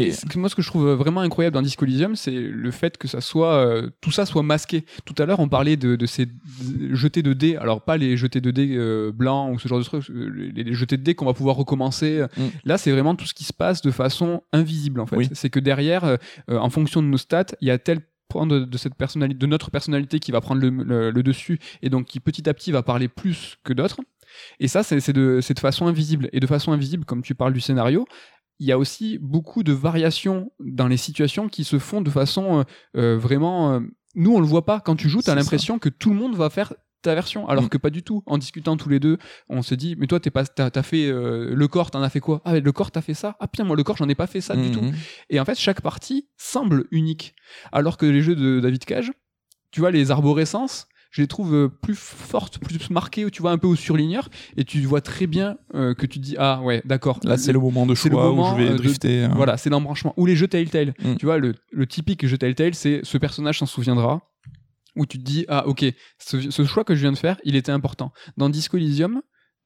Mais 0.00 0.08
Et- 0.08 0.38
moi, 0.38 0.48
ce 0.48 0.54
que 0.54 0.62
je 0.62 0.68
trouve 0.68 0.90
vraiment 0.92 1.20
incroyable 1.20 1.54
dans 1.54 1.62
Disco 1.62 1.84
Elysium, 1.84 2.16
c'est 2.16 2.32
le 2.32 2.70
fait 2.70 2.98
que 2.98 3.08
ça 3.08 3.20
soit, 3.20 3.54
euh, 3.54 3.90
tout 4.00 4.10
ça 4.10 4.26
soit 4.26 4.42
masqué. 4.42 4.84
Tout 5.04 5.14
à 5.18 5.26
l'heure, 5.26 5.40
on 5.40 5.48
parlait 5.48 5.76
de, 5.76 5.96
de 5.96 6.06
ces 6.06 6.26
jetés 6.92 7.22
de 7.22 7.32
dés. 7.32 7.56
Alors, 7.56 7.82
pas 7.82 7.96
les 7.96 8.16
jetés 8.16 8.40
de 8.40 8.50
dés 8.50 8.74
euh, 8.76 9.12
blancs 9.12 9.54
ou 9.54 9.58
ce 9.58 9.68
genre 9.68 9.78
de 9.78 9.84
trucs, 9.84 10.08
euh, 10.10 10.50
les, 10.54 10.72
jetés 10.74 10.96
de 10.96 11.02
dés 11.02 11.14
qu'on 11.14 11.26
va 11.26 11.34
pouvoir 11.34 11.56
recommencer. 11.56 12.24
Mm. 12.36 12.42
Là, 12.64 12.78
c'est 12.78 12.90
vraiment 12.92 13.14
tout 13.14 13.26
ce 13.26 13.34
qui 13.34 13.44
se 13.44 13.52
passe 13.52 13.82
de 13.82 13.90
façon 13.90 14.42
invisible, 14.52 15.00
en 15.00 15.06
fait. 15.06 15.16
Oui. 15.16 15.28
C'est 15.32 15.50
que 15.50 15.60
derrière, 15.60 16.04
euh, 16.04 16.16
en 16.48 16.70
fonction 16.70 17.02
de 17.02 17.06
nos 17.08 17.18
stats, 17.18 17.46
il 17.60 17.68
y 17.68 17.70
a 17.70 17.78
tel 17.78 18.00
point 18.28 18.46
de, 18.46 18.60
de 18.60 18.78
cette 18.78 18.94
personnalité, 18.94 19.38
de 19.38 19.46
notre 19.46 19.70
personnalité 19.70 20.18
qui 20.18 20.32
va 20.32 20.40
prendre 20.40 20.60
le, 20.62 20.70
le- 20.70 21.10
le 21.10 21.22
dessus 21.22 21.58
et 21.82 21.90
donc 21.90 22.06
qui 22.06 22.20
petit 22.20 22.48
à 22.48 22.54
petit 22.54 22.72
va 22.72 22.82
parler 22.82 23.06
plus 23.06 23.58
que 23.64 23.72
d'autres. 23.72 23.98
Et 24.58 24.66
ça, 24.66 24.82
c'est 24.82 24.98
c'est 24.98 25.12
de, 25.12 25.38
c'est 25.42 25.54
de 25.54 25.60
façon 25.60 25.86
invisible. 25.86 26.28
Et 26.32 26.40
de 26.40 26.46
façon 26.46 26.72
invisible, 26.72 27.04
comme 27.04 27.22
tu 27.22 27.34
parles 27.36 27.52
du 27.52 27.60
scénario, 27.60 28.06
il 28.60 28.66
y 28.66 28.72
a 28.72 28.78
aussi 28.78 29.18
beaucoup 29.18 29.62
de 29.62 29.72
variations 29.72 30.52
dans 30.60 30.86
les 30.88 30.96
situations 30.96 31.48
qui 31.48 31.64
se 31.64 31.78
font 31.78 32.00
de 32.00 32.10
façon 32.10 32.60
euh, 32.60 32.64
euh, 32.96 33.18
vraiment. 33.18 33.72
euh, 33.74 33.80
nous, 34.14 34.32
on 34.34 34.40
le 34.40 34.46
voit 34.46 34.64
pas. 34.64 34.80
Quand 34.80 34.94
tu 34.96 35.08
joues, 35.08 35.18
as 35.20 35.22
ça. 35.22 35.34
l'impression 35.34 35.78
que 35.78 35.88
tout 35.88 36.10
le 36.10 36.16
monde 36.16 36.36
va 36.36 36.48
faire 36.50 36.72
ta 37.02 37.14
version, 37.14 37.46
alors 37.48 37.64
Mm. 37.64 37.68
que 37.68 37.78
pas 37.78 37.90
du 37.90 38.02
tout. 38.02 38.22
En 38.26 38.38
discutant 38.38 38.76
tous 38.78 38.88
les 38.88 38.98
deux, 39.00 39.18
on 39.50 39.60
se 39.60 39.74
dit, 39.74 39.94
mais 39.98 40.06
toi, 40.06 40.20
t'es 40.20 40.30
pas, 40.30 40.44
t'as, 40.46 40.70
t'as 40.70 40.82
fait 40.82 41.06
euh, 41.06 41.52
le 41.54 41.68
corps, 41.68 41.90
t'en 41.90 42.00
as 42.00 42.08
fait 42.08 42.20
quoi? 42.20 42.40
Ah, 42.44 42.58
le 42.58 42.72
corps, 42.72 42.90
t'as 42.92 43.02
fait 43.02 43.12
ça? 43.12 43.36
Ah, 43.40 43.48
putain, 43.48 43.64
moi, 43.64 43.76
le 43.76 43.82
corps, 43.82 43.96
j'en 43.98 44.08
ai 44.08 44.14
pas 44.14 44.26
fait 44.26 44.40
ça 44.40 44.56
du 44.56 44.70
tout. 44.70 44.80
Et 45.30 45.38
en 45.40 45.44
fait, 45.44 45.58
chaque 45.58 45.80
partie 45.82 46.28
semble 46.38 46.86
unique. 46.92 47.34
Alors 47.72 47.96
que 47.98 48.06
les 48.06 48.22
jeux 48.22 48.36
de 48.36 48.60
David 48.60 48.84
Cage, 48.86 49.12
tu 49.72 49.80
vois, 49.80 49.90
les 49.90 50.10
arborescences, 50.12 50.86
je 51.14 51.22
les 51.22 51.28
trouve 51.28 51.54
euh, 51.54 51.68
plus 51.68 51.94
fortes, 51.94 52.58
plus 52.58 52.90
marquées, 52.90 53.30
tu 53.30 53.40
vois, 53.40 53.52
un 53.52 53.58
peu 53.58 53.68
au 53.68 53.76
surligneur, 53.76 54.28
et 54.56 54.64
tu 54.64 54.80
vois 54.80 55.00
très 55.00 55.28
bien 55.28 55.56
euh, 55.76 55.94
que 55.94 56.06
tu 56.06 56.18
dis, 56.18 56.34
ah 56.40 56.60
ouais, 56.62 56.82
d'accord. 56.84 57.20
Là, 57.22 57.36
c'est 57.36 57.52
le 57.52 57.60
moment 57.60 57.86
de 57.86 57.94
C'est 57.94 58.08
le 58.08 58.16
choix 58.16 58.24
moment, 58.30 58.50
où 58.52 58.58
je 58.58 58.64
vais 58.64 58.70
euh, 58.70 58.72
de- 58.72 58.78
drifter. 58.78 59.22
hein. 59.22 59.32
Voilà, 59.36 59.56
c'est 59.56 59.70
l'embranchement. 59.70 60.12
Ou 60.16 60.26
les 60.26 60.34
jeux 60.34 60.48
Telltale. 60.48 60.92
Mm. 61.04 61.14
Tu 61.14 61.24
vois, 61.26 61.38
le, 61.38 61.54
le 61.70 61.86
typique 61.86 62.26
jeu 62.26 62.36
Telltale, 62.36 62.74
c'est 62.74 63.00
ce 63.04 63.16
personnage 63.16 63.60
s'en 63.60 63.66
souviendra. 63.66 64.22
Où 64.96 65.06
tu 65.06 65.18
te 65.18 65.24
dis, 65.24 65.44
ah 65.48 65.66
ok, 65.68 65.84
ce, 66.18 66.50
ce 66.50 66.64
choix 66.64 66.82
que 66.84 66.94
je 66.96 67.00
viens 67.02 67.12
de 67.12 67.16
faire, 67.18 67.40
il 67.44 67.54
était 67.54 67.72
important. 67.72 68.12
Dans 68.36 68.48
Disco 68.48 68.76
Elysium, 68.76 69.22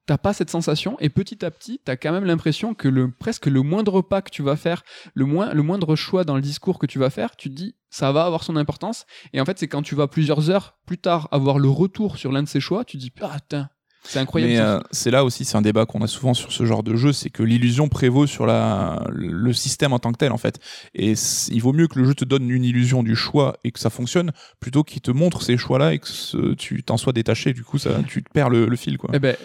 t'as 0.09 0.17
pas 0.17 0.33
cette 0.33 0.49
sensation 0.49 0.97
et 1.01 1.11
petit 1.11 1.45
à 1.45 1.51
petit, 1.51 1.83
t'as 1.85 1.97
quand 1.97 2.13
même 2.13 2.25
l'impression 2.25 2.73
que 2.73 2.89
le, 2.89 3.11
presque 3.11 3.45
le 3.45 3.61
moindre 3.61 4.01
pas 4.01 4.23
que 4.23 4.31
tu 4.31 4.43
vas 4.43 4.57
faire, 4.57 4.83
le, 5.13 5.27
moindre 5.27 5.97
choix 5.97 6.25
dans 6.25 6.35
le 6.35 6.41
discours 6.41 6.79
que 6.79 6.87
tu 6.87 6.99
vas 6.99 7.11
faire, 7.11 7.37
tu 7.37 7.51
te 7.51 7.55
dis, 7.55 7.77
ça 7.91 8.11
va 8.11 8.25
avoir 8.25 8.43
son 8.43 8.57
importance. 8.57 9.05
Et 9.35 9.41
en 9.41 9.45
fait, 9.45 9.59
c'est 9.59 9.69
quand 9.69 9.83
tu 9.83 9.95
vas 9.95 10.09
plusieurs 10.09 10.49
heures 10.49 10.79
plus 10.87 10.97
tard 10.97 11.29
avoir 11.31 11.59
le 11.59 11.69
retour 11.69 12.17
sur 12.17 12.33
l'un 12.33 12.43
de 12.43 12.49
ces 12.49 12.59
choix, 12.59 12.87
tu 12.87 12.97
te 12.97 13.03
dis, 13.03 13.13
ah 13.21 13.37
putain, 13.39 13.69
c'est 14.05 14.19
incroyable. 14.19 14.53
Mais 14.53 14.59
euh, 14.59 14.81
c'est 14.91 15.11
là 15.11 15.25
aussi, 15.25 15.45
c'est 15.45 15.57
un 15.57 15.63
débat 15.63 15.85
qu'on 15.87 16.01
a 16.03 16.07
souvent 16.07 16.35
sur 16.35 16.53
ce 16.53 16.65
genre 16.65 16.83
de 16.83 16.97
jeu, 16.97 17.13
c'est 17.13 17.31
que 17.31 17.43
l'illusion 17.43 17.89
prévaut 17.89 18.27
sur 18.27 18.47
la, 18.47 19.05
le 19.13 19.53
système 19.53 19.93
en 19.93 19.99
tant 19.99 20.13
que 20.13 20.17
tel, 20.19 20.33
en 20.33 20.39
fait. 20.39 20.59
Et 20.95 21.15
il 21.51 21.61
vaut 21.61 21.73
mieux 21.73 21.89
que 21.89 21.99
le 21.99 22.05
jeu 22.05 22.15
te 22.15 22.25
donne 22.25 22.49
une 22.51 22.65
illusion 22.65 23.03
du 23.03 23.17
choix 23.17 23.57
et 23.65 23.71
que 23.73 23.79
ça 23.81 23.91
fonctionne, 23.91 24.33
plutôt 24.61 24.83
qu'il 24.85 25.01
te 25.03 25.11
montre 25.11 25.43
ces 25.43 25.57
choix-là 25.57 25.93
et 25.95 25.99
que 25.99 26.09
ce- 26.09 26.55
tu 26.55 26.83
t'en 26.83 26.97
sois 26.97 27.13
détaché. 27.13 27.53
Du 27.53 27.65
coup, 27.65 27.79
ça, 27.79 27.91
tu 28.07 28.23
te 28.23 28.31
perds 28.31 28.51
le, 28.51 28.67
le 28.67 28.77
fil, 28.77 28.99
quoi. 28.99 29.11
Eh 29.13 29.19
ben, 29.19 29.37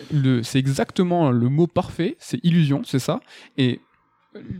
c'est 0.44 0.60
exactement 0.60 1.32
le 1.32 1.50
mot 1.50 1.68
parfait, 1.68 2.16
c'est 2.20 2.40
illusion, 2.44 2.82
c'est 2.86 3.00
ça. 3.00 3.20
Et 3.58 3.80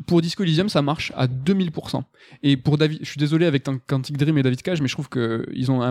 pour 0.08 0.22
Disco 0.22 0.44
Elysium, 0.44 0.70
ça 0.70 0.82
marche 0.82 1.12
à 1.16 1.28
2000%. 1.28 2.02
Et 2.44 2.58
pour 2.58 2.78
David, 2.78 3.00
je 3.02 3.10
suis 3.10 3.18
désolé 3.20 3.46
avec 3.46 3.64
Quantic 3.88 4.18
Dream 4.18 4.38
et 4.38 4.44
David 4.44 4.62
Cage, 4.62 4.82
mais 4.82 4.88
je 4.88 4.94
trouve 4.94 5.10
que 5.10 5.46
ils 5.54 5.72
ont 5.72 5.82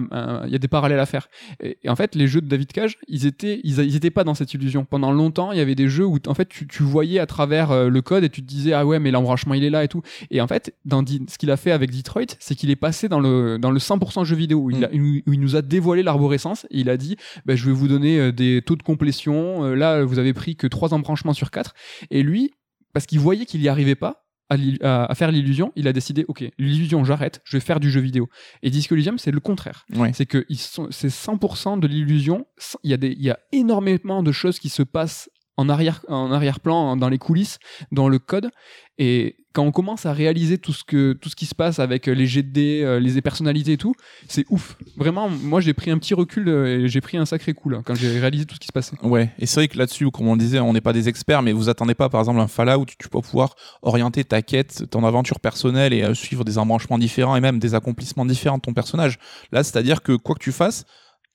il 0.46 0.50
y 0.52 0.54
a 0.54 0.58
des 0.58 0.68
parallèles 0.68 0.98
à 1.00 1.06
faire. 1.06 1.28
Et, 1.62 1.78
et 1.82 1.88
en 1.88 1.96
fait, 1.96 2.14
les 2.14 2.26
jeux 2.26 2.40
de 2.40 2.46
David 2.48 2.72
Cage, 2.72 2.96
ils 3.08 3.26
étaient, 3.26 3.60
ils, 3.64 3.80
étaient 3.96 4.10
pas 4.10 4.24
dans 4.24 4.34
cette 4.34 4.52
illusion. 4.54 4.84
Pendant 4.84 5.12
longtemps, 5.12 5.52
il 5.52 5.58
y 5.58 5.60
avait 5.60 5.74
des 5.74 5.88
jeux 5.88 6.06
où, 6.06 6.18
en 6.26 6.34
fait, 6.34 6.48
tu, 6.48 6.66
tu 6.66 6.82
voyais 6.82 7.18
à 7.18 7.26
travers 7.26 7.70
euh, 7.70 7.88
le 7.88 8.02
code 8.02 8.24
et 8.24 8.28
tu 8.30 8.42
te 8.42 8.46
disais, 8.46 8.72
ah 8.72 8.86
ouais, 8.86 8.98
mais 8.98 9.10
l'embranchement, 9.10 9.54
il 9.54 9.64
est 9.64 9.70
là 9.70 9.84
et 9.84 9.88
tout. 9.88 10.02
Et 10.30 10.40
en 10.40 10.46
fait, 10.46 10.74
dans 10.84 11.04
ce 11.06 11.38
qu'il 11.38 11.50
a 11.50 11.56
fait 11.56 11.72
avec 11.72 11.90
Detroit, 11.90 12.22
c'est 12.38 12.54
qu'il 12.54 12.70
est 12.70 12.76
passé 12.76 13.08
dans 13.08 13.20
le, 13.20 13.58
dans 13.58 13.70
le 13.70 13.78
100% 13.78 14.24
jeu 14.24 14.36
vidéo, 14.36 14.58
où 14.60 14.70
il, 14.70 14.84
a- 14.84 14.90
où 14.92 15.32
il 15.32 15.40
nous 15.40 15.56
a 15.56 15.62
dévoilé 15.62 16.02
l'arborescence 16.02 16.66
et 16.70 16.80
il 16.80 16.90
a 16.90 16.96
dit, 16.96 17.16
bah, 17.46 17.56
je 17.56 17.66
vais 17.66 17.72
vous 17.72 17.88
donner 17.88 18.18
euh, 18.18 18.32
des 18.32 18.62
taux 18.64 18.76
de 18.76 18.82
complétion. 18.82 19.64
Euh, 19.64 19.74
là, 19.74 20.04
vous 20.04 20.18
avez 20.18 20.32
pris 20.32 20.56
que 20.56 20.66
trois 20.66 20.94
embranchements 20.94 21.32
sur 21.34 21.50
quatre. 21.50 21.74
Et 22.10 22.22
lui, 22.22 22.52
parce 22.92 23.06
qu'il 23.06 23.20
voyait 23.20 23.46
qu'il 23.46 23.60
n'y 23.60 23.68
arrivait 23.68 23.94
pas 23.94 24.26
à, 24.50 24.56
l'il- 24.56 24.78
à- 24.82 25.06
à 25.06 25.14
faire 25.14 25.30
l'illusion, 25.32 25.72
il 25.76 25.88
a 25.88 25.92
décidé, 25.92 26.24
ok, 26.28 26.44
l'illusion, 26.58 27.04
j'arrête, 27.04 27.40
je 27.44 27.56
vais 27.56 27.60
faire 27.60 27.80
du 27.80 27.90
jeu 27.90 28.00
vidéo. 28.00 28.28
Et 28.62 28.70
Disco 28.70 28.94
Elysium, 28.94 29.16
c'est 29.18 29.30
le 29.30 29.40
contraire. 29.40 29.86
C'est 30.12 30.26
que 30.26 30.44
c'est 30.90 31.08
100% 31.08 31.78
de 31.78 31.86
l'illusion. 31.86 32.46
Il 32.82 32.90
y, 32.90 32.94
a 32.94 32.98
des- 32.98 33.12
il 33.12 33.22
y 33.22 33.30
a 33.30 33.38
énormément 33.52 34.22
de 34.22 34.30
choses 34.32 34.58
qui 34.58 34.68
se 34.68 34.82
passent 34.82 35.30
en 35.56 35.68
arrière 35.68 36.02
en 36.08 36.32
arrière-plan 36.32 36.96
dans 36.96 37.08
les 37.10 37.18
coulisses 37.18 37.58
dans 37.92 38.08
le 38.08 38.18
code 38.18 38.50
et 38.98 39.36
quand 39.52 39.62
on 39.62 39.72
commence 39.72 40.06
à 40.06 40.12
réaliser 40.12 40.58
tout 40.58 40.72
ce 40.72 40.84
que 40.84 41.12
tout 41.12 41.28
ce 41.28 41.36
qui 41.36 41.46
se 41.46 41.54
passe 41.54 41.78
avec 41.78 42.06
les 42.06 42.26
jets 42.26 42.42
de 42.42 42.50
dés, 42.50 42.82
euh, 42.82 42.98
les 42.98 43.20
personnalités 43.20 43.72
et 43.72 43.76
tout, 43.76 43.94
c'est 44.28 44.44
ouf. 44.50 44.76
Vraiment, 44.96 45.28
moi 45.28 45.60
j'ai 45.60 45.74
pris 45.74 45.90
un 45.90 45.98
petit 45.98 46.14
recul 46.14 46.48
euh, 46.48 46.84
et 46.84 46.88
j'ai 46.88 47.00
pris 47.00 47.16
un 47.16 47.26
sacré 47.26 47.54
coup 47.54 47.68
là 47.68 47.82
quand 47.84 47.94
j'ai 47.94 48.18
réalisé 48.18 48.44
tout 48.46 48.54
ce 48.54 48.60
qui 48.60 48.66
se 48.66 48.72
passait. 48.72 48.96
Ouais, 49.02 49.30
et 49.38 49.46
c'est 49.46 49.60
vrai 49.60 49.68
que 49.68 49.78
là-dessus, 49.78 50.10
comme 50.10 50.28
on 50.28 50.34
le 50.34 50.38
disait, 50.38 50.60
on 50.60 50.72
n'est 50.72 50.80
pas 50.80 50.92
des 50.92 51.08
experts, 51.08 51.42
mais 51.42 51.52
vous 51.52 51.68
attendez 51.68 51.94
pas 51.94 52.08
par 52.08 52.20
exemple 52.20 52.40
un 52.40 52.48
Fallout, 52.48 52.86
tu 52.98 53.08
peux 53.08 53.20
pouvoir 53.20 53.54
orienter 53.82 54.24
ta 54.24 54.42
quête, 54.42 54.88
ton 54.90 55.04
aventure 55.04 55.40
personnelle 55.40 55.92
et 55.92 56.02
euh, 56.02 56.14
suivre 56.14 56.44
des 56.44 56.58
embranchements 56.58 56.98
différents 56.98 57.36
et 57.36 57.40
même 57.40 57.58
des 57.58 57.74
accomplissements 57.74 58.24
différents 58.24 58.58
de 58.58 58.62
ton 58.62 58.74
personnage. 58.74 59.18
Là, 59.52 59.62
c'est-à-dire 59.62 60.02
que 60.02 60.12
quoi 60.12 60.34
que 60.34 60.42
tu 60.42 60.52
fasses, 60.52 60.84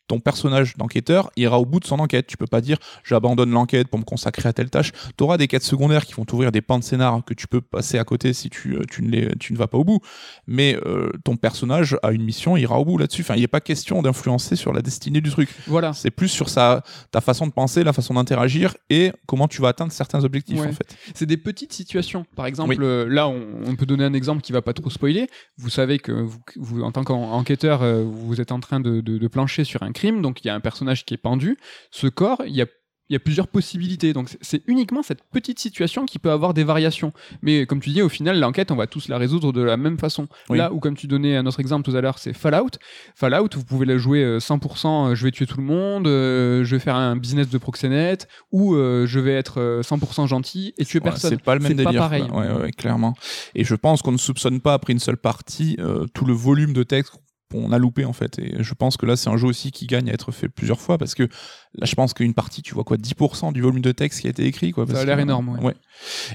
ton 0.08 0.20
personnage 0.20 0.78
d'enquêteur 0.78 1.30
ira 1.36 1.60
au 1.60 1.66
bout 1.66 1.80
de 1.80 1.86
son 1.86 2.00
enquête. 2.00 2.28
Tu 2.28 2.38
peux 2.38 2.48
pas 2.48 2.62
dire 2.62 2.78
j'abandonne 3.04 3.52
l'enquête 3.52 3.88
pour 3.88 4.00
me 4.00 4.04
consacrer 4.06 4.48
à 4.50 4.54
telle 4.54 4.70
tâche. 4.70 4.92
Tu 5.18 5.24
auras 5.24 5.38
des 5.38 5.48
quêtes 5.48 5.64
secondaires 5.64 6.06
qui 6.06 6.14
vont 6.14 6.26
t'ouvrir 6.26 6.52
des 6.52 6.62
pans 6.62 6.80
de 6.80 6.84
scénar 6.84 7.24
que 7.26 7.34
tu 7.34 7.48
peux 7.48 7.62
passer 7.62 7.98
à 7.98 8.04
côté 8.04 8.34
si 8.34 8.50
tu, 8.50 8.76
euh, 8.76 8.84
tu, 8.90 9.04
ne, 9.04 9.10
les, 9.10 9.36
tu 9.36 9.54
ne 9.54 9.58
vas 9.58 9.68
pas 9.68 9.78
au 9.78 9.84
bout. 9.84 10.00
Mais 10.48 10.78
euh, 10.86 11.12
ton 11.24 11.36
personnage 11.36 11.98
a 12.04 12.12
une 12.12 12.24
mission, 12.24 12.58
il 12.58 12.62
ira 12.62 12.80
au 12.80 12.86
bout 12.86 12.98
là-dessus. 12.98 13.22
Enfin, 13.22 13.36
il 13.36 13.42
n'est 13.42 13.48
pas 13.48 13.62
question 13.62 14.02
d'influencer 14.02 14.56
sur 14.56 14.74
la 14.74 14.82
destinée 14.82 15.22
du 15.22 15.30
truc. 15.30 15.50
Voilà. 15.68 15.94
C'est 15.94 16.12
plus 16.12 16.30
sur 16.30 16.50
sa, 16.50 16.84
ta 17.12 17.22
façon 17.22 17.48
de 17.48 17.52
penser, 17.52 17.84
la 17.84 17.94
façon 17.94 18.14
d'interagir 18.14 18.76
et 18.90 19.12
comment 19.26 19.48
tu 19.48 19.62
vas 19.62 19.70
atteindre 19.70 19.92
certains 19.92 20.24
objectifs 20.24 20.60
en 20.60 20.72
fait. 20.72 20.96
C'est 21.14 21.26
des 21.26 21.38
petites 21.38 21.74
situations. 21.74 22.26
Par 22.36 22.46
exemple, 22.46 22.78
euh, 22.80 23.06
là, 23.08 23.28
on, 23.28 23.76
peut 23.76 23.86
donner 23.86 24.06
un 24.06 24.14
exemple 24.14 24.42
qui 24.42 24.52
va 24.52 24.62
pas 24.62 24.74
trop 24.74 24.90
spoiler. 24.90 25.28
Vous 25.58 25.70
savez 25.70 26.00
que 26.00 26.12
vous, 26.12 26.40
vous 26.56 26.82
en 26.82 26.92
tant 26.92 27.04
qu'enquêteur, 27.04 27.84
vous 28.04 28.42
êtes 28.42 28.52
en 28.52 28.60
train 28.60 28.80
de, 28.80 29.02
de, 29.02 29.18
de 29.18 29.28
plancher 29.28 29.64
sur 29.64 29.84
un 29.84 29.92
crime, 29.98 30.22
donc 30.22 30.44
il 30.44 30.48
y 30.48 30.50
a 30.50 30.56
un 30.56 30.60
personnage 30.60 31.06
qui 31.06 31.14
est 31.14 31.18
pendu. 31.18 31.58
Ce 31.92 32.08
corps, 32.08 32.44
il 32.46 32.56
y 32.56 32.62
a 32.62 32.68
il 33.10 33.14
y 33.14 33.16
a 33.16 33.20
plusieurs 33.20 33.48
possibilités. 33.48 34.14
Donc 34.14 34.30
c'est 34.42 34.64
uniquement 34.68 35.04
cette 35.04 35.24
petite 35.24 35.60
situation 35.60 36.06
qui 36.06 36.20
peut 36.20 36.32
avoir 36.32 36.54
des 36.54 36.64
variations. 36.64 37.14
Mais 37.42 37.66
comme 37.66 37.80
tu 37.80 37.90
dis, 37.90 38.02
au 38.02 38.10
final, 38.10 38.40
l'enquête, 38.40 38.72
on 38.72 38.76
va 38.76 38.88
tous 38.88 39.08
la 39.08 39.18
résoudre 39.18 39.54
de 39.54 39.62
la 39.62 39.78
même 39.78 39.98
façon. 39.98 40.28
Là 40.50 40.72
où, 40.74 40.80
comme 40.80 40.96
tu 40.96 41.08
donnais 41.08 41.36
un 41.36 41.46
autre 41.46 41.60
exemple 41.60 41.90
tout 41.90 41.96
à 41.96 42.02
l'heure, 42.02 42.20
c'est 42.20 42.34
Fallout. 42.34 42.72
Fallout, 43.16 43.50
vous 43.56 43.64
pouvez 43.64 43.86
la 43.86 43.98
jouer 43.98 44.38
100%, 44.40 45.12
euh, 45.12 45.16
je 45.16 45.24
vais 45.24 45.32
tuer 45.32 45.46
tout 45.46 45.58
le 45.58 45.64
monde, 45.64 46.08
euh, 46.08 46.64
je 46.64 46.76
vais 46.76 46.80
faire 46.80 46.96
un 46.96 47.16
business 47.16 47.50
de 47.50 47.58
proxénète, 47.58 48.28
ou 48.52 48.76
euh, 48.76 49.06
je 49.06 49.20
vais 49.20 49.34
être 49.34 49.82
100% 49.82 50.28
gentil 50.28 50.74
et 50.78 50.86
tuer 50.86 51.00
personne. 51.00 51.32
C'est 51.32 51.42
pas 51.42 51.56
le 51.56 51.62
même 51.62 51.74
délire. 51.74 51.92
Pas 51.92 51.98
pareil. 51.98 52.24
Ouais, 52.24 52.52
ouais, 52.52 52.72
clairement. 52.72 53.16
Et 53.56 53.64
je 53.64 53.76
pense 53.76 54.02
qu'on 54.02 54.12
ne 54.12 54.18
soupçonne 54.18 54.60
pas, 54.62 54.74
après 54.74 54.94
une 54.94 55.00
seule 55.00 55.18
partie, 55.18 55.78
tout 56.14 56.26
le 56.26 56.34
volume 56.34 56.74
de 56.74 56.84
texte 56.84 57.14
on 57.54 57.72
a 57.72 57.78
loupé 57.78 58.06
en 58.06 58.14
fait. 58.14 58.40
Et 58.40 58.56
je 58.60 58.74
pense 58.74 58.98
que 58.98 59.06
là, 59.06 59.16
c'est 59.16 59.30
un 59.30 59.38
jeu 59.38 59.48
aussi 59.48 59.72
qui 59.72 59.88
gagne 59.88 60.10
à 60.10 60.14
être 60.14 60.32
fait 60.32 60.50
plusieurs 60.50 60.80
fois 60.80 60.98
parce 60.98 61.16
que 61.16 61.24
là, 61.24 61.86
je 61.86 61.96
pense 61.96 62.14
qu'une 62.14 62.34
partie, 62.34 62.62
tu 62.62 62.74
vois 62.74 62.84
quoi, 62.84 62.98
10% 62.98 63.54
du 63.54 63.62
volume 63.62 63.82
de 63.82 63.92
texte 63.92 64.22
qui 64.22 64.28
a 64.28 64.30
été 64.30 64.46
écrit. 64.46 64.72
Quoi, 64.72 64.86
ça 64.88 65.00
a 65.00 65.06
l'air 65.06 65.20
énorme. 65.20 65.58
Ouais. 65.62 65.76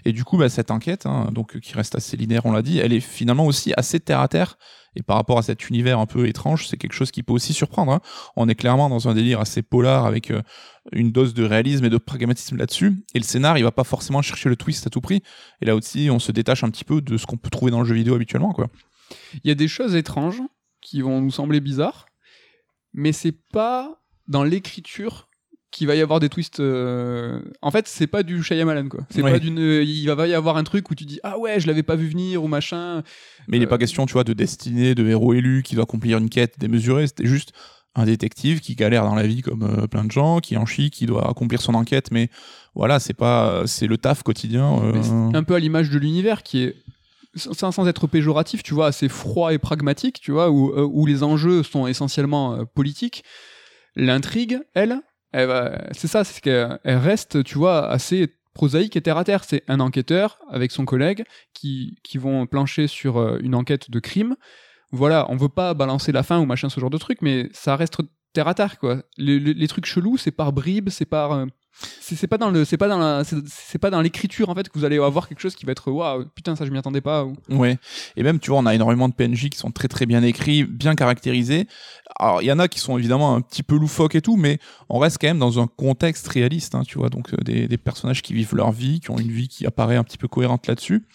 Et 0.05 0.13
du 0.13 0.25
coup, 0.25 0.39
bah, 0.39 0.49
cette 0.49 0.71
enquête, 0.71 1.07
hein, 1.07 1.29
donc 1.33 1.59
qui 1.61 1.75
reste 1.75 1.95
assez 1.95 2.17
linéaire, 2.17 2.47
on 2.47 2.53
l'a 2.53 2.63
dit, 2.63 2.79
elle 2.79 2.93
est 2.93 3.01
finalement 3.01 3.47
aussi 3.47 3.73
assez 3.77 4.01
terre 4.01 4.21
à 4.21 4.29
terre. 4.29 4.57
Et 4.95 5.03
par 5.03 5.17
rapport 5.17 5.39
à 5.39 5.43
cet 5.43 5.71
univers 5.71 5.99
un 5.99 6.07
peu 6.07 6.29
étrange, 6.29 6.69
c'est 6.69 6.77
quelque 6.77 6.93
chose 6.93 7.11
qui 7.11 7.23
peut 7.23 7.33
aussi 7.33 7.55
surprendre. 7.55 7.93
Hein. 7.93 8.01
On 8.37 8.49
est 8.49 8.55
clairement 8.55 8.91
dans 8.91 9.09
un 9.09 9.15
délire 9.15 9.41
assez 9.41 9.63
polar 9.63 10.05
avec 10.05 10.31
euh, 10.31 10.43
une 10.93 11.13
dose 11.13 11.33
de 11.33 11.45
réalisme 11.45 11.87
et 11.87 11.91
de 11.91 11.97
pragmatisme 11.97 12.57
là-dessus. 12.57 13.03
Et 13.15 13.19
le 13.19 13.25
scénar, 13.25 13.57
il 13.57 13.65
va 13.65 13.73
pas 13.73 13.85
forcément 13.85 14.21
chercher 14.21 14.51
le 14.51 14.57
twist 14.57 14.87
à 14.87 14.91
tout 14.91 15.01
prix. 15.01 15.23
Et 15.63 15.67
là 15.67 15.75
aussi, 15.75 16.11
on 16.11 16.19
se 16.19 16.31
détache 16.31 16.63
un 16.63 16.69
petit 16.69 16.85
peu 16.85 17.01
de 17.01 17.17
ce 17.17 17.25
qu'on 17.25 17.39
peut 17.39 17.49
trouver 17.49 17.71
dans 17.71 17.81
le 17.81 17.87
jeu 17.87 17.95
vidéo 17.95 18.15
habituellement, 18.15 18.53
quoi. 18.53 18.69
Il 19.45 19.49
y 19.49 19.51
a 19.51 19.55
des 19.55 19.69
choses 19.69 19.95
étranges 19.95 20.43
qui 20.93 21.01
vont 21.01 21.22
nous 21.22 21.30
sembler 21.30 21.61
bizarres, 21.61 22.05
mais 22.93 23.12
c'est 23.12 23.38
pas 23.51 24.03
dans 24.28 24.45
l'écriture 24.45 25.30
qu'il 25.70 25.86
va 25.86 25.95
y 25.95 26.03
avoir 26.03 26.20
des 26.20 26.28
twists. 26.28 26.61
Euh, 26.61 27.40
en 27.62 27.70
fait, 27.70 27.88
c'est 27.88 28.07
pas 28.07 28.22
du 28.22 28.43
Shyamalan 28.43 28.90
quoi. 28.90 29.07
C'est 29.09 29.22
pas 29.22 29.38
d'une. 29.38 29.57
Il 29.59 30.07
va 30.11 30.26
y 30.26 30.34
avoir 30.34 30.59
un 30.59 30.64
truc 30.64 30.90
où 30.90 30.95
tu 30.95 31.07
dis 31.07 31.18
ah 31.22 31.38
ouais, 31.38 31.61
je 31.61 31.66
l'avais 31.66 31.82
pas 31.82 31.97
vu 31.97 32.09
venir 32.09 32.45
ou 32.45 32.47
machin. 32.47 33.03
Mais 33.49 33.57
il 33.57 33.61
n'est 33.61 33.66
pas 33.66 33.76
euh, 33.76 33.78
question, 33.78 34.05
tu 34.05 34.12
vois, 34.12 34.22
de 34.22 34.34
destinée, 34.34 34.95
de 34.95 35.09
héros 35.09 35.32
élu 35.32 35.62
qui 35.62 35.76
doit 35.76 35.84
accomplir 35.84 36.18
une 36.18 36.28
quête 36.28 36.59
démesurée. 36.59 37.07
C'était 37.07 37.24
juste 37.24 37.55
un 37.95 38.05
détective 38.05 38.61
qui 38.61 38.74
galère 38.74 39.05
dans 39.05 39.14
la 39.14 39.26
vie 39.26 39.40
comme 39.40 39.62
euh, 39.62 39.86
plein 39.86 40.05
de 40.05 40.11
gens, 40.11 40.40
qui 40.40 40.59
en 40.59 40.66
chie, 40.66 40.90
qui 40.90 41.07
doit 41.07 41.26
accomplir 41.26 41.62
son 41.62 41.72
enquête, 41.72 42.11
mais 42.11 42.28
voilà, 42.74 43.01
c'est 43.01 43.14
pas, 43.14 43.62
c'est 43.66 43.86
le 43.86 43.97
taf 43.97 44.22
quotidien. 44.22 44.93
Un 45.32 45.43
peu 45.43 45.55
à 45.55 45.59
l'image 45.59 45.88
de 45.88 45.99
l'univers 45.99 46.43
qui 46.43 46.64
est 46.64 46.76
sans, 47.35 47.87
être 47.89 48.07
péjoratif, 48.07 48.62
tu 48.62 48.74
vois, 48.74 48.89
assez 48.89 49.09
froid 49.09 49.53
et 49.53 49.59
pragmatique, 49.59 50.20
tu 50.20 50.33
vois, 50.33 50.51
où, 50.51 50.70
euh, 50.70 50.87
où 50.91 51.07
les 51.07 51.22
enjeux 51.22 51.62
sont 51.62 51.87
essentiellement 51.87 52.55
euh, 52.55 52.64
politiques. 52.64 53.24
L'intrigue, 53.97 54.61
elle, 54.74 55.01
c'est 55.93 56.09
ça, 56.09 56.24
c'est 56.24 56.41
qu'elle 56.41 56.78
reste, 56.85 57.43
tu 57.45 57.57
vois, 57.57 57.89
assez 57.89 58.35
prosaïque 58.55 58.97
et 58.97 59.01
terre 59.01 59.16
à 59.16 59.24
terre. 59.24 59.45
C'est 59.45 59.64
un 59.68 59.80
enquêteur 59.80 60.39
avec 60.51 60.72
son 60.72 60.85
collègue 60.85 61.24
qui, 61.55 61.99
qui 62.03 62.18
vont 62.18 62.47
plancher 62.47 62.87
sur 62.87 63.18
euh, 63.18 63.39
une 63.43 63.55
enquête 63.55 63.91
de 63.91 63.99
crime. 63.99 64.37
Voilà, 64.91 65.26
on 65.30 65.37
veut 65.37 65.49
pas 65.49 65.72
balancer 65.72 66.12
la 66.12 66.22
fin 66.22 66.39
ou 66.39 66.45
machin, 66.45 66.68
ce 66.68 66.80
genre 66.80 66.91
de 66.91 66.99
truc, 66.99 67.22
mais 67.22 67.49
ça 67.53 67.76
reste 67.76 67.99
terre 68.35 68.49
à 68.49 68.55
terre, 68.55 68.78
quoi. 68.78 69.03
Les, 69.16 69.39
les 69.39 69.68
trucs 69.68 69.87
chelous, 69.87 70.18
c'est 70.18 70.30
par 70.30 70.53
bribes, 70.53 70.91
c'est 70.91 71.07
par 71.07 71.47
c'est 72.01 72.27
pas 72.27 72.39
dans 72.39 72.51
le 72.51 72.64
c'est 72.64 72.77
pas 72.77 72.89
dans 72.89 72.99
la 72.99 73.23
c'est 73.25 73.79
pas 73.79 73.91
dans 73.91 74.01
l'écriture 74.01 74.49
en 74.49 74.55
fait 74.55 74.68
que 74.68 74.79
vous 74.79 74.85
allez 74.85 74.99
avoir 74.99 75.29
quelque 75.29 75.41
chose 75.41 75.55
qui 75.55 75.66
va 75.66 75.73
être 75.73 75.91
waouh 75.91 76.27
putain 76.35 76.55
ça 76.55 76.64
je 76.64 76.70
m'y 76.70 76.79
attendais 76.79 77.01
pas 77.01 77.25
ou... 77.25 77.35
ouais. 77.49 77.79
Et 78.16 78.23
même 78.23 78.39
tu 78.39 78.51
vois 78.51 78.61
on 78.61 78.66
a 78.66 78.75
énormément 78.75 79.09
de 79.09 79.14
PNJ 79.14 79.49
qui 79.49 79.59
sont 79.59 79.70
très 79.70 79.89
très 79.89 80.07
bien 80.07 80.23
écrits 80.23 80.64
bien 80.64 80.95
caractérisés 80.95 81.66
alors 82.19 82.43
il 82.43 82.47
y 82.47 82.53
en 82.53 82.59
a 82.59 82.69
qui 82.69 82.79
sont 82.79 82.99
évidemment 82.99 83.35
un 83.35 83.41
petit 83.41 83.63
peu 83.63 83.77
loufoques 83.77 84.15
et 84.15 84.23
tout 84.23 84.37
mais 84.37 84.59
on 84.89 84.99
reste 84.99 85.19
quand 85.21 85.29
même 85.29 85.39
dans 85.39 85.61
un 85.61 85.67
contexte 85.67 86.29
réaliste 86.29 86.75
hein, 86.75 86.83
tu 86.87 86.99
vois. 86.99 87.09
Donc 87.09 87.33
euh, 87.33 87.37
des, 87.43 87.69
des, 87.69 87.79
personnages 87.79 88.23
qui 88.23 88.35
vivent 88.35 88.55
leur 88.55 88.73
vie 88.73 89.01
qui 89.01 89.11
ont 89.11 89.19
une 89.19 89.31
vie 89.31 89.49
qui 89.49 89.67
apparaît 89.67 89.97
un 89.97 90.05
petit 90.05 90.19
peu 90.19 90.29
cohérente 90.29 90.67
là-dessus. 90.67 91.07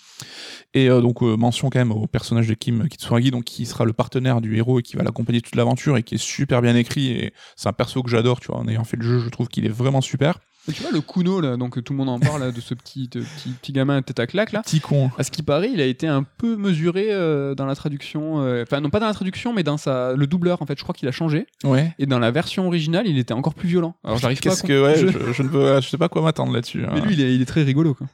Et 0.73 0.89
euh, 0.89 1.01
donc 1.01 1.21
euh, 1.21 1.35
mention 1.35 1.69
quand 1.69 1.79
même 1.79 1.91
au 1.91 2.07
personnage 2.07 2.47
de 2.47 2.53
Kim 2.53 2.87
Kitsuragi 2.87 3.31
qui 3.45 3.65
sera 3.65 3.85
le 3.85 3.93
partenaire 3.93 4.41
du 4.41 4.57
héros 4.57 4.79
et 4.79 4.83
qui 4.83 4.95
va 4.95 5.03
l'accompagner 5.03 5.41
toute 5.41 5.55
l'aventure 5.55 5.97
et 5.97 6.03
qui 6.03 6.15
est 6.15 6.23
super 6.23 6.61
bien 6.61 6.75
écrit 6.75 7.11
et 7.11 7.33
c'est 7.55 7.69
un 7.69 7.73
perso 7.73 8.03
que 8.03 8.09
j'adore 8.09 8.39
tu 8.39 8.47
vois. 8.47 8.57
En 8.57 8.67
ayant 8.67 8.83
fait 8.83 8.97
le 8.97 9.03
jeu 9.03 9.19
je 9.19 9.29
trouve 9.29 9.47
qu'il 9.47 9.65
est 9.65 9.69
vraiment 9.69 10.01
super 10.01 10.39
tu 10.73 10.81
vois 10.81 10.91
le 10.91 11.01
Kuno 11.01 11.41
là, 11.41 11.57
donc 11.57 11.81
tout 11.83 11.93
le 11.93 11.97
monde 11.97 12.09
en 12.09 12.19
parle 12.19 12.51
de 12.51 12.61
ce 12.61 12.73
petit, 12.73 13.07
petit, 13.07 13.49
petit 13.49 13.71
gamin 13.71 14.01
tête 14.01 14.19
à 14.19 14.27
claque 14.27 14.51
là. 14.51 14.61
Petit 14.61 14.79
con. 14.79 15.09
À 15.17 15.23
ce 15.23 15.31
qui 15.31 15.43
paraît, 15.43 15.69
il 15.73 15.81
a 15.81 15.85
été 15.85 16.07
un 16.07 16.23
peu 16.23 16.55
mesuré 16.55 17.07
euh, 17.09 17.55
dans 17.55 17.65
la 17.65 17.75
traduction. 17.75 18.41
Euh, 18.41 18.63
enfin 18.63 18.81
non 18.81 18.89
pas 18.89 18.99
dans 18.99 19.07
la 19.07 19.13
traduction, 19.13 19.53
mais 19.53 19.63
dans 19.63 19.77
sa 19.77 20.13
le 20.13 20.27
doubleur 20.27 20.61
en 20.61 20.65
fait. 20.65 20.77
Je 20.77 20.83
crois 20.83 20.93
qu'il 20.93 21.07
a 21.07 21.11
changé. 21.11 21.47
Ouais. 21.63 21.93
Et 21.99 22.05
dans 22.05 22.19
la 22.19 22.31
version 22.31 22.67
originale, 22.67 23.07
il 23.07 23.17
était 23.17 23.33
encore 23.33 23.53
plus 23.53 23.69
violent. 23.69 23.95
Alors 24.03 24.17
j'arrive 24.17 24.39
pas. 24.39 24.49
Qu'est-ce 24.49 24.63
que 24.63 24.83
ouais, 24.83 24.97
je... 24.97 25.43
ne 25.43 25.81
je 25.81 25.87
sais 25.87 25.97
pas 25.97 26.09
quoi 26.09 26.21
m'attendre 26.21 26.51
là-dessus. 26.51 26.79
Mais 26.79 26.99
hein. 26.99 27.05
lui, 27.05 27.13
il 27.13 27.21
est, 27.21 27.33
il 27.33 27.41
est, 27.41 27.45
très 27.45 27.63
rigolo 27.63 27.93
quoi. 27.93 28.07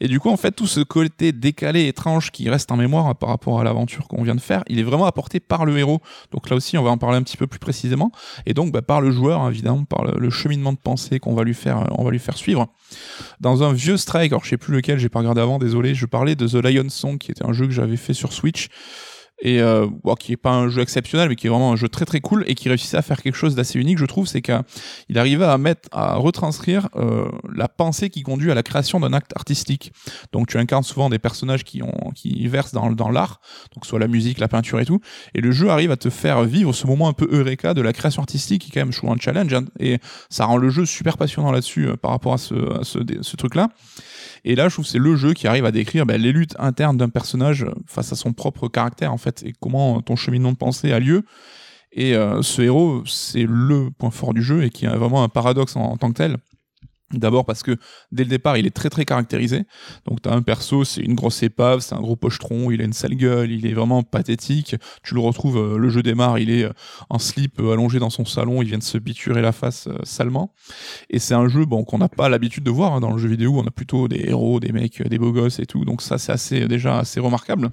Et 0.00 0.06
du 0.08 0.20
coup, 0.20 0.30
en 0.30 0.36
fait, 0.36 0.52
tout 0.52 0.66
ce 0.66 0.80
côté 0.80 1.32
décalé, 1.32 1.86
étrange 1.86 2.30
qui 2.30 2.48
reste 2.48 2.70
en 2.70 2.76
mémoire 2.76 3.16
par 3.16 3.28
rapport 3.30 3.60
à 3.60 3.64
l'aventure 3.64 4.06
qu'on 4.06 4.22
vient 4.22 4.36
de 4.36 4.40
faire, 4.40 4.62
il 4.68 4.78
est 4.78 4.84
vraiment 4.84 5.06
apporté 5.06 5.40
par 5.40 5.64
le 5.64 5.76
héros. 5.76 6.00
Donc 6.30 6.48
là 6.48 6.56
aussi, 6.56 6.78
on 6.78 6.82
va 6.82 6.90
en 6.90 6.98
parler 6.98 7.16
un 7.16 7.22
petit 7.22 7.36
peu 7.36 7.46
plus 7.46 7.58
précisément. 7.58 8.12
Et 8.46 8.54
donc, 8.54 8.72
bah, 8.72 8.82
par 8.82 9.00
le 9.00 9.10
joueur, 9.10 9.48
évidemment, 9.48 9.84
par 9.84 10.04
le, 10.04 10.18
le 10.18 10.30
cheminement 10.30 10.72
de 10.72 10.78
pensée 10.78 11.18
qu'on 11.18 11.34
va 11.34 11.42
lui 11.42 11.54
faire, 11.54 11.87
on 11.96 12.04
va 12.04 12.10
lui 12.10 12.18
faire 12.18 12.36
suivre. 12.36 12.68
Dans 13.40 13.62
un 13.62 13.72
vieux 13.72 13.96
strike, 13.96 14.32
alors 14.32 14.44
je 14.44 14.50
sais 14.50 14.56
plus 14.56 14.74
lequel, 14.74 14.98
j'ai 14.98 15.08
pas 15.08 15.20
regardé 15.20 15.40
avant, 15.40 15.58
désolé, 15.58 15.94
je 15.94 16.06
parlais 16.06 16.34
de 16.34 16.46
The 16.46 16.64
Lion 16.64 16.88
Song, 16.88 17.18
qui 17.18 17.30
était 17.30 17.44
un 17.44 17.52
jeu 17.52 17.66
que 17.66 17.72
j'avais 17.72 17.96
fait 17.96 18.14
sur 18.14 18.32
Switch 18.32 18.68
et 19.40 19.60
euh, 19.60 19.86
qui 20.18 20.32
est 20.32 20.36
pas 20.36 20.50
un 20.50 20.68
jeu 20.68 20.82
exceptionnel 20.82 21.28
mais 21.28 21.36
qui 21.36 21.46
est 21.46 21.50
vraiment 21.50 21.72
un 21.72 21.76
jeu 21.76 21.88
très 21.88 22.04
très 22.04 22.20
cool 22.20 22.44
et 22.46 22.54
qui 22.54 22.68
réussissait 22.68 22.96
à 22.96 23.02
faire 23.02 23.22
quelque 23.22 23.36
chose 23.36 23.54
d'assez 23.54 23.78
unique 23.78 23.98
je 23.98 24.04
trouve 24.04 24.26
c'est 24.26 24.42
qu'il 24.42 25.16
arrivait 25.16 25.44
à 25.44 25.58
mettre 25.58 25.88
à 25.92 26.16
retranscrire 26.16 26.88
euh, 26.96 27.28
la 27.54 27.68
pensée 27.68 28.10
qui 28.10 28.22
conduit 28.22 28.50
à 28.50 28.54
la 28.54 28.62
création 28.62 29.00
d'un 29.00 29.12
acte 29.12 29.32
artistique. 29.36 29.92
Donc 30.32 30.48
tu 30.48 30.58
incarnes 30.58 30.82
souvent 30.82 31.08
des 31.08 31.18
personnages 31.18 31.64
qui 31.64 31.82
ont 31.82 32.10
qui 32.14 32.46
versent 32.48 32.72
dans, 32.72 32.90
dans 32.90 33.10
l'art 33.10 33.40
donc 33.74 33.86
soit 33.86 33.98
la 33.98 34.08
musique 34.08 34.38
la 34.38 34.48
peinture 34.48 34.80
et 34.80 34.84
tout. 34.84 35.00
Et 35.34 35.40
le 35.40 35.52
jeu 35.52 35.70
arrive 35.70 35.90
à 35.90 35.96
te 35.96 36.10
faire 36.10 36.42
vivre 36.42 36.72
ce 36.72 36.86
moment 36.86 37.08
un 37.08 37.12
peu 37.12 37.28
eureka 37.30 37.74
de 37.74 37.82
la 37.82 37.92
création 37.92 38.22
artistique 38.22 38.62
qui 38.62 38.70
est 38.70 38.74
quand 38.74 38.80
même 38.80 38.92
je 38.92 38.98
trouve 38.98 39.10
un 39.10 39.18
challenge 39.18 39.52
hein, 39.54 39.64
et 39.78 39.98
ça 40.30 40.46
rend 40.46 40.56
le 40.56 40.70
jeu 40.70 40.84
super 40.84 41.16
passionnant 41.16 41.52
là-dessus 41.52 41.88
euh, 41.88 41.96
par 41.96 42.10
rapport 42.10 42.32
à 42.32 42.38
ce, 42.38 42.80
à 42.80 42.84
ce, 42.84 42.98
ce 43.20 43.36
truc 43.36 43.54
là 43.54 43.68
et 44.44 44.54
là, 44.54 44.68
je 44.68 44.74
trouve 44.74 44.86
c'est 44.86 44.98
le 44.98 45.16
jeu 45.16 45.34
qui 45.34 45.46
arrive 45.46 45.64
à 45.64 45.72
décrire 45.72 46.06
ben, 46.06 46.20
les 46.20 46.32
luttes 46.32 46.54
internes 46.58 46.96
d'un 46.96 47.08
personnage 47.08 47.66
face 47.86 48.12
à 48.12 48.16
son 48.16 48.32
propre 48.32 48.68
caractère, 48.68 49.12
en 49.12 49.18
fait, 49.18 49.27
et 49.42 49.52
comment 49.60 50.00
ton 50.02 50.16
cheminement 50.16 50.52
de 50.52 50.56
pensée 50.56 50.92
a 50.92 51.00
lieu. 51.00 51.24
Et 51.92 52.14
euh, 52.14 52.42
ce 52.42 52.62
héros, 52.62 53.02
c'est 53.06 53.46
le 53.48 53.90
point 53.90 54.10
fort 54.10 54.34
du 54.34 54.42
jeu 54.42 54.64
et 54.64 54.70
qui 54.70 54.86
a 54.86 54.96
vraiment 54.96 55.22
un 55.22 55.28
paradoxe 55.28 55.76
en 55.76 55.96
tant 55.96 56.10
que 56.12 56.18
tel. 56.18 56.36
D'abord 57.14 57.46
parce 57.46 57.62
que 57.62 57.78
dès 58.12 58.22
le 58.22 58.28
départ, 58.28 58.58
il 58.58 58.66
est 58.66 58.70
très 58.70 58.90
très 58.90 59.06
caractérisé. 59.06 59.62
Donc 60.06 60.20
t'as 60.20 60.34
un 60.34 60.42
perso, 60.42 60.84
c'est 60.84 61.00
une 61.00 61.14
grosse 61.14 61.42
épave, 61.42 61.80
c'est 61.80 61.94
un 61.94 62.02
gros 62.02 62.16
pochetron, 62.16 62.70
il 62.70 62.82
a 62.82 62.84
une 62.84 62.92
sale 62.92 63.14
gueule, 63.14 63.50
il 63.50 63.66
est 63.66 63.72
vraiment 63.72 64.02
pathétique. 64.02 64.76
Tu 65.02 65.14
le 65.14 65.20
retrouves, 65.20 65.56
euh, 65.56 65.78
le 65.78 65.88
jeu 65.88 66.02
démarre, 66.02 66.38
il 66.38 66.50
est 66.50 66.64
euh, 66.64 66.72
en 67.08 67.18
slip 67.18 67.60
allongé 67.60 67.98
dans 67.98 68.10
son 68.10 68.26
salon, 68.26 68.60
il 68.60 68.68
vient 68.68 68.76
de 68.76 68.82
se 68.82 68.98
biturer 68.98 69.40
la 69.40 69.52
face 69.52 69.88
salement. 70.02 70.52
Et 71.08 71.18
c'est 71.18 71.32
un 71.32 71.48
jeu 71.48 71.64
bon 71.64 71.82
qu'on 71.82 71.96
n'a 71.96 72.10
pas 72.10 72.28
l'habitude 72.28 72.64
de 72.64 72.70
voir 72.70 72.92
hein, 72.92 73.00
dans 73.00 73.12
le 73.12 73.18
jeu 73.18 73.28
vidéo. 73.28 73.54
On 73.56 73.66
a 73.66 73.70
plutôt 73.70 74.06
des 74.06 74.26
héros, 74.28 74.60
des 74.60 74.72
mecs, 74.72 75.02
des 75.02 75.18
beaux 75.18 75.32
gosses 75.32 75.60
et 75.60 75.66
tout. 75.66 75.86
Donc 75.86 76.02
ça 76.02 76.18
c'est 76.18 76.32
assez 76.32 76.68
déjà 76.68 76.98
assez 76.98 77.20
remarquable. 77.20 77.70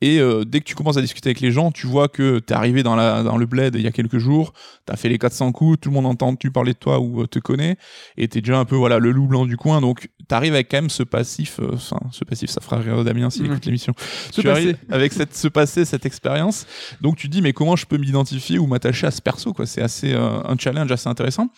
Et 0.00 0.20
euh, 0.20 0.44
dès 0.44 0.60
que 0.60 0.64
tu 0.64 0.76
commences 0.76 0.96
à 0.96 1.00
discuter 1.00 1.28
avec 1.30 1.40
les 1.40 1.50
gens, 1.50 1.72
tu 1.72 1.86
vois 1.88 2.06
que 2.08 2.38
t'es 2.38 2.54
arrivé 2.54 2.84
dans, 2.84 2.94
la, 2.94 3.24
dans 3.24 3.36
le 3.36 3.46
bled 3.46 3.74
il 3.74 3.80
y 3.82 3.86
a 3.88 3.90
quelques 3.90 4.18
jours, 4.18 4.52
t'as 4.86 4.94
fait 4.94 5.08
les 5.08 5.18
400 5.18 5.50
coups, 5.50 5.80
tout 5.80 5.88
le 5.88 5.94
monde 5.94 6.06
entend 6.06 6.36
tu 6.36 6.52
parler 6.52 6.72
de 6.72 6.78
toi 6.78 7.00
ou 7.00 7.22
euh, 7.22 7.26
te 7.26 7.40
connaît, 7.40 7.76
et 8.16 8.28
t'es 8.28 8.40
déjà 8.40 8.58
un 8.58 8.64
peu 8.64 8.76
voilà 8.76 9.00
le 9.00 9.10
loup 9.10 9.26
blanc 9.26 9.44
du 9.44 9.56
coin, 9.56 9.80
donc 9.80 10.08
t'arrives 10.28 10.54
avec 10.54 10.70
quand 10.70 10.76
même 10.76 10.90
ce 10.90 11.02
passif, 11.02 11.58
euh, 11.58 11.70
enfin 11.74 11.98
ce 12.12 12.24
passif, 12.24 12.48
ça 12.50 12.60
fera 12.60 12.76
rire 12.78 13.02
Damien 13.02 13.28
s'il 13.30 13.42
Mhm. 13.44 13.50
écoute 13.52 13.66
l'émission. 13.66 13.94
Ce 14.30 14.40
Tu 14.40 14.48
arrives 14.48 14.76
avec 14.90 15.12
cette, 15.12 15.34
ce 15.36 15.48
passé, 15.48 15.84
cette 15.84 16.06
expérience, 16.06 16.66
donc 17.00 17.16
tu 17.16 17.26
te 17.28 17.32
dis 17.32 17.42
mais 17.42 17.52
comment 17.52 17.74
je 17.74 17.86
peux 17.86 17.98
m'identifier 17.98 18.58
ou 18.60 18.66
m'attacher 18.68 19.06
à 19.08 19.10
ce 19.10 19.20
perso 19.20 19.52
quoi, 19.52 19.66
c'est 19.66 19.82
assez 19.82 20.12
euh, 20.12 20.40
un 20.44 20.56
challenge 20.56 20.92
assez 20.92 21.08
intéressant. 21.08 21.48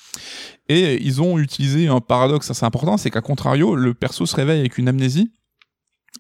Et 0.69 1.03
ils 1.05 1.21
ont 1.21 1.39
utilisé 1.39 1.89
un 1.89 2.01
paradoxe 2.01 2.51
assez 2.51 2.65
important, 2.65 2.97
c'est 2.97 3.11
qu'à 3.11 3.21
contrario, 3.21 3.75
le 3.75 3.93
perso 3.93 4.25
se 4.25 4.37
réveille 4.37 4.61
avec 4.61 4.79
une 4.79 4.89
amnésie. 4.89 5.31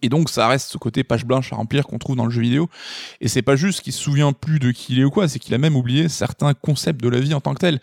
Et 0.03 0.09
donc 0.09 0.31
ça 0.31 0.49
reste 0.49 0.71
ce 0.71 0.79
côté 0.79 1.05
page 1.05 1.25
blanche 1.25 1.53
à 1.53 1.57
remplir 1.57 1.87
qu'on 1.87 1.99
trouve 1.99 2.17
dans 2.17 2.25
le 2.25 2.31
jeu 2.31 2.43
vidéo. 2.43 2.69
Et 3.21 3.29
c'est 3.29 3.43
pas 3.43 3.57
juste 3.57 3.83
qu'il 3.83 3.93
se 3.93 4.03
souvient 4.03 4.33
plus 4.33 4.59
de 4.59 4.71
qui 4.71 4.95
il 4.95 5.01
est 5.01 5.05
ou 5.05 5.11
quoi, 5.11 5.29
c'est 5.29 5.39
qu'il 5.39 5.55
a 5.55 5.59
même 5.59 5.77
oublié 5.77 6.09
certains 6.09 6.55
concepts 6.55 7.03
de 7.03 7.09
la 7.09 7.21
vie 7.21 7.35
en 7.35 7.41
tant 7.41 7.55
que 7.55 7.61
tel. 7.61 7.81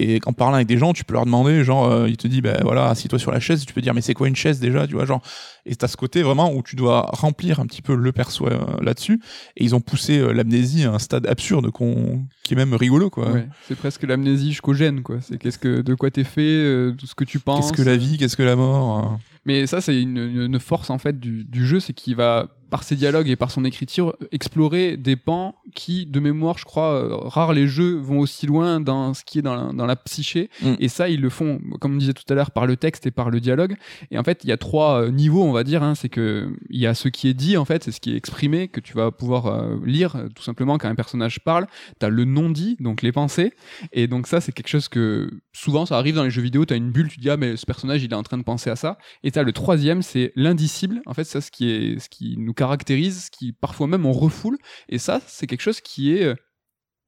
Et 0.00 0.18
en 0.24 0.32
parlant 0.32 0.54
avec 0.54 0.66
des 0.66 0.78
gens, 0.78 0.94
tu 0.94 1.04
peux 1.04 1.12
leur 1.12 1.26
demander, 1.26 1.62
genre, 1.62 1.84
euh, 1.84 2.08
il 2.08 2.16
te 2.16 2.26
dit, 2.26 2.40
ben 2.40 2.58
voilà, 2.62 2.88
assis-toi 2.88 3.18
sur 3.18 3.32
la 3.32 3.38
chaise, 3.38 3.66
tu 3.66 3.74
peux 3.74 3.82
dire, 3.82 3.92
mais 3.92 4.00
c'est 4.00 4.14
quoi 4.14 4.28
une 4.28 4.36
chaise 4.36 4.58
déjà, 4.58 4.86
tu 4.86 4.94
vois, 4.94 5.04
genre. 5.04 5.20
Et 5.66 5.76
t'as 5.76 5.88
ce 5.88 5.98
côté 5.98 6.22
vraiment 6.22 6.54
où 6.54 6.62
tu 6.62 6.74
dois 6.74 7.02
remplir 7.12 7.60
un 7.60 7.66
petit 7.66 7.82
peu 7.82 7.94
le 7.94 8.10
perso 8.10 8.46
euh, 8.46 8.58
là-dessus. 8.80 9.20
Et 9.58 9.64
ils 9.64 9.74
ont 9.74 9.80
poussé 9.82 10.18
euh, 10.18 10.32
l'amnésie 10.32 10.84
à 10.84 10.92
un 10.92 10.98
stade 10.98 11.26
absurde 11.26 11.70
qu'on, 11.70 12.24
qui 12.44 12.54
est 12.54 12.56
même 12.56 12.72
rigolo, 12.72 13.10
quoi. 13.10 13.30
Ouais, 13.30 13.46
c'est 13.68 13.76
presque 13.76 14.04
l'amnésie 14.04 14.52
jusqu'au 14.52 14.72
gène, 14.72 15.02
quoi. 15.02 15.16
C'est 15.20 15.36
qu'est-ce 15.36 15.58
que, 15.58 15.82
de 15.82 15.94
quoi 15.94 16.10
t'es 16.10 16.24
fait, 16.24 16.40
euh, 16.40 16.92
tout 16.92 17.06
ce 17.06 17.14
que 17.14 17.24
tu 17.24 17.38
penses. 17.38 17.70
Qu'est-ce 17.70 17.82
que 17.82 17.86
la 17.86 17.98
vie, 17.98 18.16
qu'est-ce 18.16 18.38
que 18.38 18.42
la 18.42 18.56
mort 18.56 18.98
euh. 18.98 19.16
Mais 19.44 19.66
ça, 19.66 19.82
c'est 19.82 20.00
une, 20.00 20.16
une 20.16 20.60
force 20.60 20.88
en 20.88 20.98
fait 20.98 21.20
du, 21.20 21.44
du 21.44 21.66
jeu, 21.66 21.78
c'est 21.78 21.92
qu'il 21.92 22.16
va 22.16 22.48
par 22.70 22.84
ses 22.84 22.96
dialogues 22.96 23.28
et 23.28 23.36
par 23.36 23.50
son 23.50 23.64
écriture 23.64 24.16
explorer 24.32 24.96
des 24.96 25.16
pans 25.16 25.56
qui, 25.74 26.06
de 26.06 26.20
mémoire, 26.20 26.58
je 26.58 26.64
crois, 26.64 26.94
euh, 26.94 27.16
rares 27.16 27.52
les 27.52 27.66
jeux 27.66 27.96
vont 27.96 28.20
aussi 28.20 28.46
loin 28.46 28.80
dans 28.80 29.12
ce 29.14 29.24
qui 29.24 29.40
est 29.40 29.42
dans 29.42 29.54
la, 29.54 29.72
dans 29.72 29.86
la 29.86 29.96
psyché. 29.96 30.50
Mm. 30.62 30.74
Et 30.78 30.88
ça, 30.88 31.08
ils 31.08 31.20
le 31.20 31.30
font, 31.30 31.60
comme 31.80 31.94
on 31.94 31.98
disait 31.98 32.14
tout 32.14 32.24
à 32.28 32.34
l'heure, 32.34 32.50
par 32.50 32.66
le 32.66 32.76
texte 32.76 33.06
et 33.06 33.10
par 33.10 33.30
le 33.30 33.40
dialogue. 33.40 33.76
Et 34.10 34.18
en 34.18 34.24
fait, 34.24 34.44
il 34.44 34.48
y 34.48 34.52
a 34.52 34.56
trois 34.56 35.02
euh, 35.02 35.10
niveaux, 35.10 35.42
on 35.42 35.52
va 35.52 35.64
dire. 35.64 35.82
Hein, 35.82 35.94
c'est 35.94 36.08
que 36.08 36.48
il 36.70 36.80
y 36.80 36.86
a 36.86 36.94
ce 36.94 37.08
qui 37.08 37.28
est 37.28 37.34
dit, 37.34 37.56
en 37.56 37.64
fait, 37.64 37.84
c'est 37.84 37.92
ce 37.92 38.00
qui 38.00 38.12
est 38.12 38.16
exprimé 38.16 38.68
que 38.68 38.80
tu 38.80 38.94
vas 38.94 39.10
pouvoir 39.10 39.46
euh, 39.46 39.76
lire 39.84 40.16
tout 40.34 40.42
simplement 40.42 40.78
quand 40.78 40.88
un 40.88 40.94
personnage 40.94 41.40
parle. 41.40 41.66
T'as 41.98 42.08
le 42.08 42.24
non 42.24 42.50
dit, 42.50 42.76
donc 42.80 43.02
les 43.02 43.12
pensées. 43.12 43.52
Et 43.92 44.06
donc 44.06 44.26
ça, 44.26 44.40
c'est 44.40 44.52
quelque 44.52 44.68
chose 44.68 44.88
que 44.88 45.30
souvent 45.52 45.86
ça 45.86 45.96
arrive 45.96 46.14
dans 46.14 46.24
les 46.24 46.30
jeux 46.30 46.42
vidéo. 46.42 46.64
T'as 46.64 46.76
une 46.76 46.90
bulle, 46.90 47.08
tu 47.08 47.18
dis 47.18 47.30
ah 47.30 47.36
mais 47.36 47.56
ce 47.56 47.66
personnage 47.66 48.02
il 48.02 48.12
est 48.12 48.16
en 48.16 48.22
train 48.22 48.38
de 48.38 48.42
penser 48.42 48.70
à 48.70 48.76
ça. 48.76 48.98
Et 49.24 49.30
t'as 49.30 49.42
le 49.42 49.52
troisième, 49.52 50.02
c'est 50.02 50.32
l'indicible. 50.36 51.02
En 51.06 51.14
fait, 51.14 51.24
ça, 51.24 51.40
ce 51.40 51.50
qui 51.50 51.70
est, 51.70 51.98
ce 51.98 52.08
qui 52.08 52.36
nous 52.38 52.54
caractérise, 52.62 53.16
ce 53.26 53.30
qui 53.36 53.52
parfois 53.52 53.86
même 53.92 54.04
on 54.06 54.12
refoule. 54.26 54.58
Et 54.88 54.98
ça, 54.98 55.16
c'est 55.26 55.46
quelque 55.48 55.66
chose 55.68 55.80
qui 55.80 56.02
est 56.14 56.24
euh, 56.24 56.34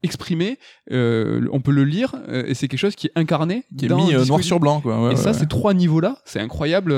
exprimé. 0.02 0.58
euh, 0.90 1.46
on 1.52 1.60
peut 1.60 1.74
le 1.80 1.84
lire 1.84 2.10
euh, 2.28 2.48
et 2.48 2.54
c'est 2.54 2.68
quelque 2.68 2.84
chose 2.86 2.96
qui 2.96 3.06
est 3.08 3.16
incarné, 3.22 3.56
qui 3.78 3.86
est 3.86 3.94
mis 3.94 4.14
euh, 4.14 4.24
noir 4.24 4.42
sur 4.42 4.58
blanc, 4.58 4.80
quoi. 4.80 4.94
Ouais, 4.96 5.12
et 5.12 5.14
ouais, 5.14 5.16
ça, 5.16 5.30
ouais. 5.30 5.38
ces 5.40 5.46
trois 5.46 5.74
niveaux-là, 5.74 6.12
c'est 6.24 6.40
incroyable, 6.40 6.92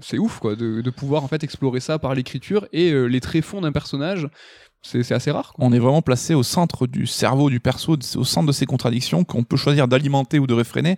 c'est 0.00 0.18
ouf, 0.18 0.38
quoi, 0.40 0.56
de, 0.56 0.80
de 0.80 0.90
pouvoir 0.90 1.22
en 1.22 1.28
fait 1.28 1.42
explorer 1.44 1.80
ça 1.80 1.98
par 1.98 2.14
l'écriture 2.14 2.66
et 2.72 2.86
les 3.14 3.20
tréfonds 3.20 3.60
d'un 3.60 3.72
personnage. 3.72 4.26
C'est 4.82 5.12
assez 5.12 5.30
rare. 5.30 5.52
Quoi. 5.52 5.64
on 5.66 5.72
est 5.72 5.78
vraiment 5.78 6.02
placé 6.02 6.34
au 6.34 6.42
centre 6.42 6.86
du 6.86 7.06
cerveau 7.06 7.50
du 7.50 7.60
perso, 7.60 7.96
au 8.16 8.24
centre 8.24 8.46
de 8.46 8.52
ces 8.52 8.64
contradictions 8.64 9.24
qu'on 9.24 9.42
peut 9.42 9.56
choisir 9.56 9.88
d'alimenter 9.88 10.38
ou 10.38 10.46
de 10.46 10.54
réfréner. 10.54 10.92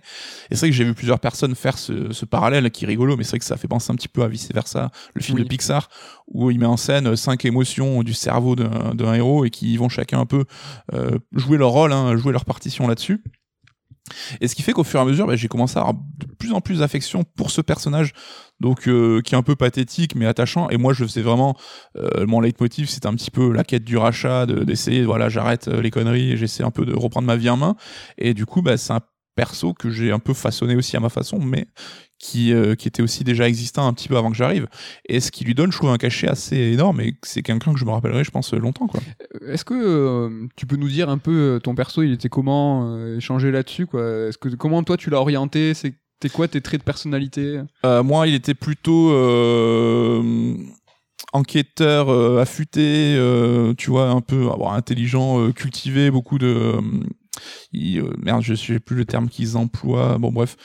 Et 0.49 0.55
c'est 0.55 0.59
vrai 0.59 0.69
que 0.69 0.75
j'ai 0.75 0.83
vu 0.83 0.93
plusieurs 0.93 1.19
personnes 1.19 1.55
faire 1.55 1.77
ce, 1.77 2.13
ce 2.13 2.25
parallèle 2.25 2.69
qui 2.71 2.85
est 2.85 2.87
rigolo, 2.87 3.17
mais 3.17 3.23
c'est 3.23 3.31
vrai 3.31 3.39
que 3.39 3.45
ça 3.45 3.57
fait 3.57 3.67
penser 3.67 3.91
un 3.91 3.95
petit 3.95 4.07
peu 4.07 4.21
à 4.23 4.27
vice 4.27 4.49
versa, 4.53 4.91
le 5.15 5.21
film 5.21 5.37
Oui. 5.37 5.43
de 5.43 5.49
Pixar 5.49 5.89
où 6.27 6.49
il 6.51 6.59
met 6.59 6.65
en 6.65 6.77
scène 6.77 7.15
cinq 7.15 7.43
émotions 7.43 8.03
du 8.03 8.13
cerveau 8.13 8.55
d'un 8.55 8.95
d'un 8.95 9.13
héros 9.15 9.43
et 9.43 9.49
qui 9.49 9.75
vont 9.75 9.89
chacun 9.89 10.19
un 10.19 10.25
peu 10.25 10.45
euh, 10.93 11.17
jouer 11.33 11.57
leur 11.57 11.71
rôle, 11.71 11.91
hein, 11.91 12.15
jouer 12.15 12.31
leur 12.31 12.45
partition 12.45 12.87
là-dessus. 12.87 13.21
Et 14.41 14.47
ce 14.47 14.55
qui 14.55 14.61
fait 14.61 14.73
qu'au 14.73 14.83
fur 14.83 14.99
et 14.99 15.03
à 15.03 15.05
mesure, 15.05 15.27
bah, 15.27 15.35
j'ai 15.35 15.47
commencé 15.47 15.77
à 15.77 15.81
avoir 15.81 15.95
de 15.95 16.25
plus 16.37 16.53
en 16.53 16.61
plus 16.61 16.79
d'affection 16.79 17.23
pour 17.35 17.51
ce 17.51 17.61
personnage, 17.61 18.13
donc 18.59 18.87
euh, 18.87 19.21
qui 19.21 19.35
est 19.35 19.37
un 19.37 19.43
peu 19.43 19.55
pathétique 19.55 20.15
mais 20.15 20.25
attachant. 20.25 20.69
Et 20.69 20.77
moi, 20.77 20.93
je 20.93 21.03
faisais 21.03 21.21
vraiment 21.21 21.55
euh, 21.97 22.25
mon 22.25 22.39
leitmotiv, 22.41 22.89
c'était 22.89 23.07
un 23.07 23.15
petit 23.15 23.31
peu 23.31 23.51
la 23.51 23.63
quête 23.63 23.83
du 23.83 23.97
rachat, 23.97 24.45
de- 24.45 24.63
d'essayer, 24.63 25.03
voilà, 25.05 25.29
j'arrête 25.29 25.67
euh, 25.67 25.81
les 25.81 25.91
conneries 25.91 26.37
j'essaie 26.37 26.63
un 26.63 26.71
peu 26.71 26.85
de 26.85 26.93
reprendre 26.93 27.27
ma 27.27 27.35
vie 27.35 27.49
en 27.49 27.57
main. 27.57 27.75
Et 28.17 28.33
du 28.33 28.45
coup, 28.45 28.61
bah, 28.61 28.77
un 28.89 28.99
perso 29.35 29.73
que 29.73 29.89
j'ai 29.89 30.11
un 30.11 30.19
peu 30.19 30.33
façonné 30.33 30.75
aussi 30.75 30.95
à 30.97 30.99
ma 30.99 31.09
façon, 31.09 31.39
mais 31.39 31.67
qui, 32.19 32.53
euh, 32.53 32.75
qui 32.75 32.87
était 32.87 33.01
aussi 33.01 33.23
déjà 33.23 33.47
existant 33.47 33.87
un 33.87 33.93
petit 33.93 34.07
peu 34.07 34.17
avant 34.17 34.29
que 34.29 34.37
j'arrive. 34.37 34.67
Et 35.09 35.19
ce 35.19 35.31
qui 35.31 35.43
lui 35.43 35.55
donne, 35.55 35.71
je 35.71 35.77
trouve, 35.77 35.89
un 35.89 35.97
cachet 35.97 36.27
assez 36.27 36.55
énorme 36.55 37.01
et 37.01 37.15
c'est 37.23 37.41
quelqu'un 37.41 37.73
que 37.73 37.79
je 37.79 37.85
me 37.85 37.91
rappellerai, 37.91 38.23
je 38.23 38.31
pense, 38.31 38.53
longtemps, 38.53 38.87
quoi. 38.87 38.99
Euh, 39.41 39.53
Est-ce 39.53 39.65
que 39.65 39.73
euh, 39.73 40.47
tu 40.55 40.65
peux 40.65 40.75
nous 40.75 40.89
dire 40.89 41.09
un 41.09 41.17
peu 41.17 41.59
ton 41.63 41.73
perso, 41.73 42.03
il 42.03 42.11
était 42.11 42.29
comment, 42.29 42.95
euh, 42.95 43.17
échanger 43.17 43.51
là-dessus, 43.51 43.87
quoi? 43.87 44.27
Est-ce 44.27 44.37
que 44.37 44.49
comment 44.49 44.83
toi 44.83 44.97
tu 44.97 45.09
l'as 45.09 45.19
orienté? 45.19 45.73
C'est 45.73 45.93
T'es 46.19 46.29
quoi 46.29 46.47
tes 46.47 46.61
traits 46.61 46.81
de 46.81 46.85
personnalité? 46.85 47.61
Moi, 47.83 48.27
il 48.27 48.35
était 48.35 48.53
plutôt 48.53 49.09
enquêteur 51.33 52.09
euh, 52.09 52.41
affûté, 52.41 53.15
euh, 53.17 53.73
tu 53.77 53.89
vois, 53.89 54.09
un 54.09 54.21
peu 54.21 54.45
bon, 54.57 54.69
intelligent, 54.69 55.39
euh, 55.39 55.51
cultivé, 55.51 56.11
beaucoup 56.11 56.37
de... 56.37 56.75
euh, 57.75 58.13
merde, 58.17 58.41
je 58.43 58.53
sais 58.53 58.79
plus 58.79 58.95
le 58.95 59.05
terme 59.05 59.29
qu'ils 59.29 59.57
emploient. 59.57 60.17
Bon, 60.17 60.31
bref. 60.31 60.57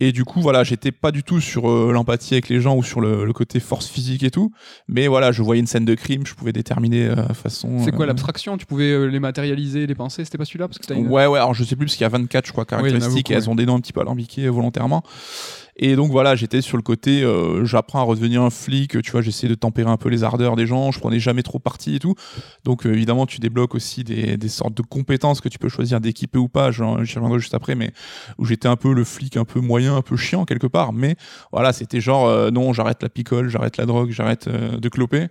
Et 0.00 0.10
du 0.10 0.24
coup, 0.24 0.40
voilà, 0.40 0.64
j'étais 0.64 0.90
pas 0.90 1.12
du 1.12 1.22
tout 1.22 1.40
sur 1.40 1.70
euh, 1.70 1.92
l'empathie 1.92 2.34
avec 2.34 2.48
les 2.48 2.60
gens 2.60 2.76
ou 2.76 2.82
sur 2.82 3.00
le, 3.00 3.24
le 3.24 3.32
côté 3.32 3.60
force 3.60 3.88
physique 3.88 4.24
et 4.24 4.32
tout. 4.32 4.50
Mais 4.88 5.06
voilà, 5.06 5.30
je 5.30 5.42
voyais 5.42 5.60
une 5.60 5.68
scène 5.68 5.84
de 5.84 5.94
crime, 5.94 6.26
je 6.26 6.34
pouvais 6.34 6.52
déterminer 6.52 7.06
euh, 7.06 7.28
façon. 7.34 7.84
C'est 7.84 7.92
quoi 7.92 8.04
euh, 8.04 8.08
l'abstraction? 8.08 8.56
Tu 8.58 8.66
pouvais 8.66 9.08
les 9.08 9.20
matérialiser, 9.20 9.86
les 9.86 9.94
penser? 9.94 10.24
C'était 10.24 10.38
pas 10.38 10.44
celui-là? 10.44 10.66
Parce 10.66 10.78
que 10.78 10.86
t'as 10.86 10.96
une... 10.96 11.06
Ouais, 11.06 11.26
ouais, 11.26 11.38
alors 11.38 11.54
je 11.54 11.62
sais 11.62 11.76
plus 11.76 11.86
parce 11.86 11.94
qu'il 11.94 12.02
y 12.02 12.06
a 12.06 12.08
24, 12.08 12.46
je 12.46 12.52
crois, 12.52 12.64
caractéristiques 12.64 13.30
et 13.30 13.34
elles 13.34 13.48
ont 13.48 13.54
des 13.54 13.64
noms 13.64 13.76
un 13.76 13.80
petit 13.80 13.92
peu 13.92 14.00
alambiqués 14.00 14.48
volontairement. 14.48 15.04
Et 15.76 15.96
donc 15.96 16.10
voilà, 16.10 16.36
j'étais 16.36 16.60
sur 16.60 16.76
le 16.76 16.82
côté, 16.82 17.22
euh, 17.22 17.64
j'apprends 17.64 18.00
à 18.00 18.02
redevenir 18.02 18.42
un 18.42 18.50
flic, 18.50 19.00
tu 19.00 19.10
vois, 19.10 19.22
j'essayais 19.22 19.48
de 19.48 19.54
tempérer 19.54 19.90
un 19.90 19.96
peu 19.96 20.10
les 20.10 20.22
ardeurs 20.22 20.54
des 20.54 20.66
gens, 20.66 20.90
je 20.92 21.00
prenais 21.00 21.18
jamais 21.18 21.42
trop 21.42 21.58
parti 21.58 21.96
et 21.96 21.98
tout. 21.98 22.14
Donc 22.64 22.84
euh, 22.84 22.92
évidemment, 22.92 23.24
tu 23.24 23.38
débloques 23.38 23.74
aussi 23.74 24.04
des, 24.04 24.36
des 24.36 24.48
sortes 24.50 24.74
de 24.74 24.82
compétences 24.82 25.40
que 25.40 25.48
tu 25.48 25.58
peux 25.58 25.70
choisir 25.70 26.00
d'équiper 26.00 26.38
ou 26.38 26.48
pas, 26.48 26.70
j'y 26.72 26.82
reviendrai 26.82 27.38
juste 27.38 27.54
après, 27.54 27.74
mais 27.74 27.92
où 28.36 28.44
j'étais 28.44 28.68
un 28.68 28.76
peu 28.76 28.92
le 28.92 29.02
flic 29.02 29.38
un 29.38 29.46
peu 29.46 29.60
moyen, 29.60 29.96
un 29.96 30.02
peu 30.02 30.16
chiant 30.16 30.44
quelque 30.44 30.66
part. 30.66 30.92
Mais 30.92 31.16
voilà, 31.52 31.72
c'était 31.72 32.02
genre, 32.02 32.26
euh, 32.26 32.50
non, 32.50 32.74
j'arrête 32.74 33.02
la 33.02 33.08
picole, 33.08 33.48
j'arrête 33.48 33.78
la 33.78 33.86
drogue, 33.86 34.10
j'arrête 34.10 34.48
de 34.48 34.88
cloper. 34.90 35.28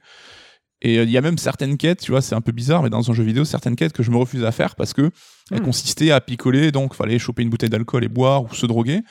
Et 0.84 0.96
il 0.96 1.12
y 1.12 1.18
a 1.18 1.22
même 1.22 1.38
certaines 1.38 1.78
quêtes, 1.78 2.00
tu 2.02 2.10
vois, 2.10 2.22
c'est 2.22 2.34
un 2.34 2.42
peu 2.42 2.52
bizarre, 2.52 2.82
mais 2.82 2.90
dans 2.90 3.08
un 3.12 3.14
jeu 3.14 3.24
vidéo, 3.24 3.46
certaines 3.46 3.76
quêtes 3.76 3.94
que 3.94 4.02
je 4.02 4.10
me 4.10 4.18
refuse 4.18 4.44
à 4.44 4.52
faire 4.52 4.76
parce 4.76 4.94
que 4.94 5.12
elles 5.52 5.60
Hmm. 5.60 5.66
consistaient 5.66 6.10
à 6.10 6.20
picoler, 6.22 6.72
donc 6.72 6.96
fallait 6.96 7.20
choper 7.20 7.44
une 7.44 7.52
bouteille 7.52 7.70
d'alcool 7.70 8.04
et 8.04 8.08
boire 8.08 8.44
ou 8.44 8.56
se 8.56 8.66
droguer. 8.66 9.02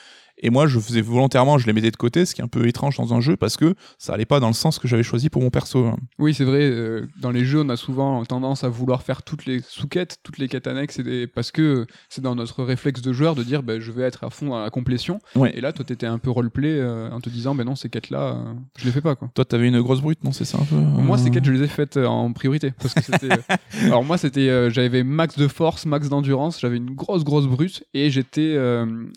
Et 0.43 0.51
moi, 0.51 0.67
je 0.67 0.79
faisais 0.81 1.01
volontairement, 1.01 1.59
je 1.59 1.67
les 1.67 1.73
mettais 1.73 1.91
de 1.91 1.97
côté, 1.97 2.25
ce 2.25 2.35
qui 2.35 2.41
est 2.41 2.45
un 2.45 2.49
peu 2.49 2.67
étrange 2.67 2.97
dans 2.97 3.13
un 3.15 3.21
jeu 3.21 3.37
parce 3.37 3.57
que 3.57 3.75
ça 3.99 4.15
allait 4.15 4.25
pas 4.27 4.41
dans 4.41 4.47
le 4.49 4.55
sens 4.55 4.79
que 4.79 4.89
j'avais 4.89 5.03
choisi 5.03 5.29
pour 5.31 5.43
mon 5.43 5.51
perso. 5.51 5.87
hein. 5.87 5.97
Oui, 6.19 6.35
c'est 6.35 6.45
vrai. 6.45 6.61
euh, 6.63 7.07
dans 7.21 7.31
les 7.31 7.45
jeux, 7.45 7.61
on 7.61 7.69
a 7.69 7.77
souvent 7.77 8.25
tendance 8.25 8.65
à 8.65 8.69
vouloir 8.69 9.03
faire 9.03 9.23
toutes 9.23 9.47
les 9.47 9.61
sous-quêtes, 9.61 10.19
toutes 10.23 10.39
les 10.39 10.49
quêtes 10.49 10.67
annexes, 10.67 10.99
et 10.99 11.03
des- 11.03 11.27
parce 11.27 11.51
que 11.53 11.87
c'est 12.09 12.23
dans 12.23 12.35
notre 12.35 12.63
réflexe 12.65 13.03
de 13.03 13.13
joueur 13.13 13.35
de 13.35 13.43
dire 13.43 13.63
bah, 13.63 13.79
je 13.81 13.93
vais 13.93 14.03
être 14.03 14.25
à 14.25 14.31
fond 14.31 14.49
dans 14.49 14.63
la 14.63 14.71
complétion. 14.71 15.19
Ouais. 15.37 15.53
Et 15.57 15.61
là, 15.61 15.73
toi, 15.73 15.85
t'étais 15.85 16.07
un 16.07 16.19
peu 16.19 16.31
roleplay 16.31 16.71
euh, 16.81 17.11
en 17.11 17.21
te 17.21 17.29
disant 17.29 17.55
ben 17.55 17.65
non, 17.65 17.75
ces 17.77 17.89
quêtes-là, 17.91 18.35
euh, 18.37 18.53
je 18.79 18.87
les 18.87 18.93
fais 18.93 19.01
pas. 19.01 19.15
quoi. 19.17 19.31
Toi, 19.35 19.45
t'avais 19.45 19.69
une 19.69 19.81
grosse 19.83 20.01
brute, 20.01 20.25
non 20.25 20.33
C'est 20.33 20.45
ça 20.45 20.59
un 20.59 20.65
peu 20.65 20.77
euh, 20.77 20.79
Moi, 20.79 21.19
ces 21.19 21.31
quêtes, 21.31 21.45
je 21.45 21.53
les 21.53 21.63
ai 21.63 21.69
faites 21.69 21.97
euh, 21.97 22.07
en 22.07 22.33
priorité. 22.33 22.73
Parce 22.81 22.95
que 22.95 23.03
c'était. 23.03 23.29
Alors, 23.85 24.05
moi, 24.05 24.17
c'était. 24.19 24.71
j'avais 24.71 25.03
max 25.05 25.37
de 25.39 25.49
force, 25.49 25.87
max 25.87 26.09
d'endurance, 26.09 26.61
j'avais 26.61 26.77
une 26.79 26.95
grosse, 26.95 27.25
grosse 27.25 27.47
brute, 27.47 27.85
et 27.95 28.11
j'étais. 28.11 28.57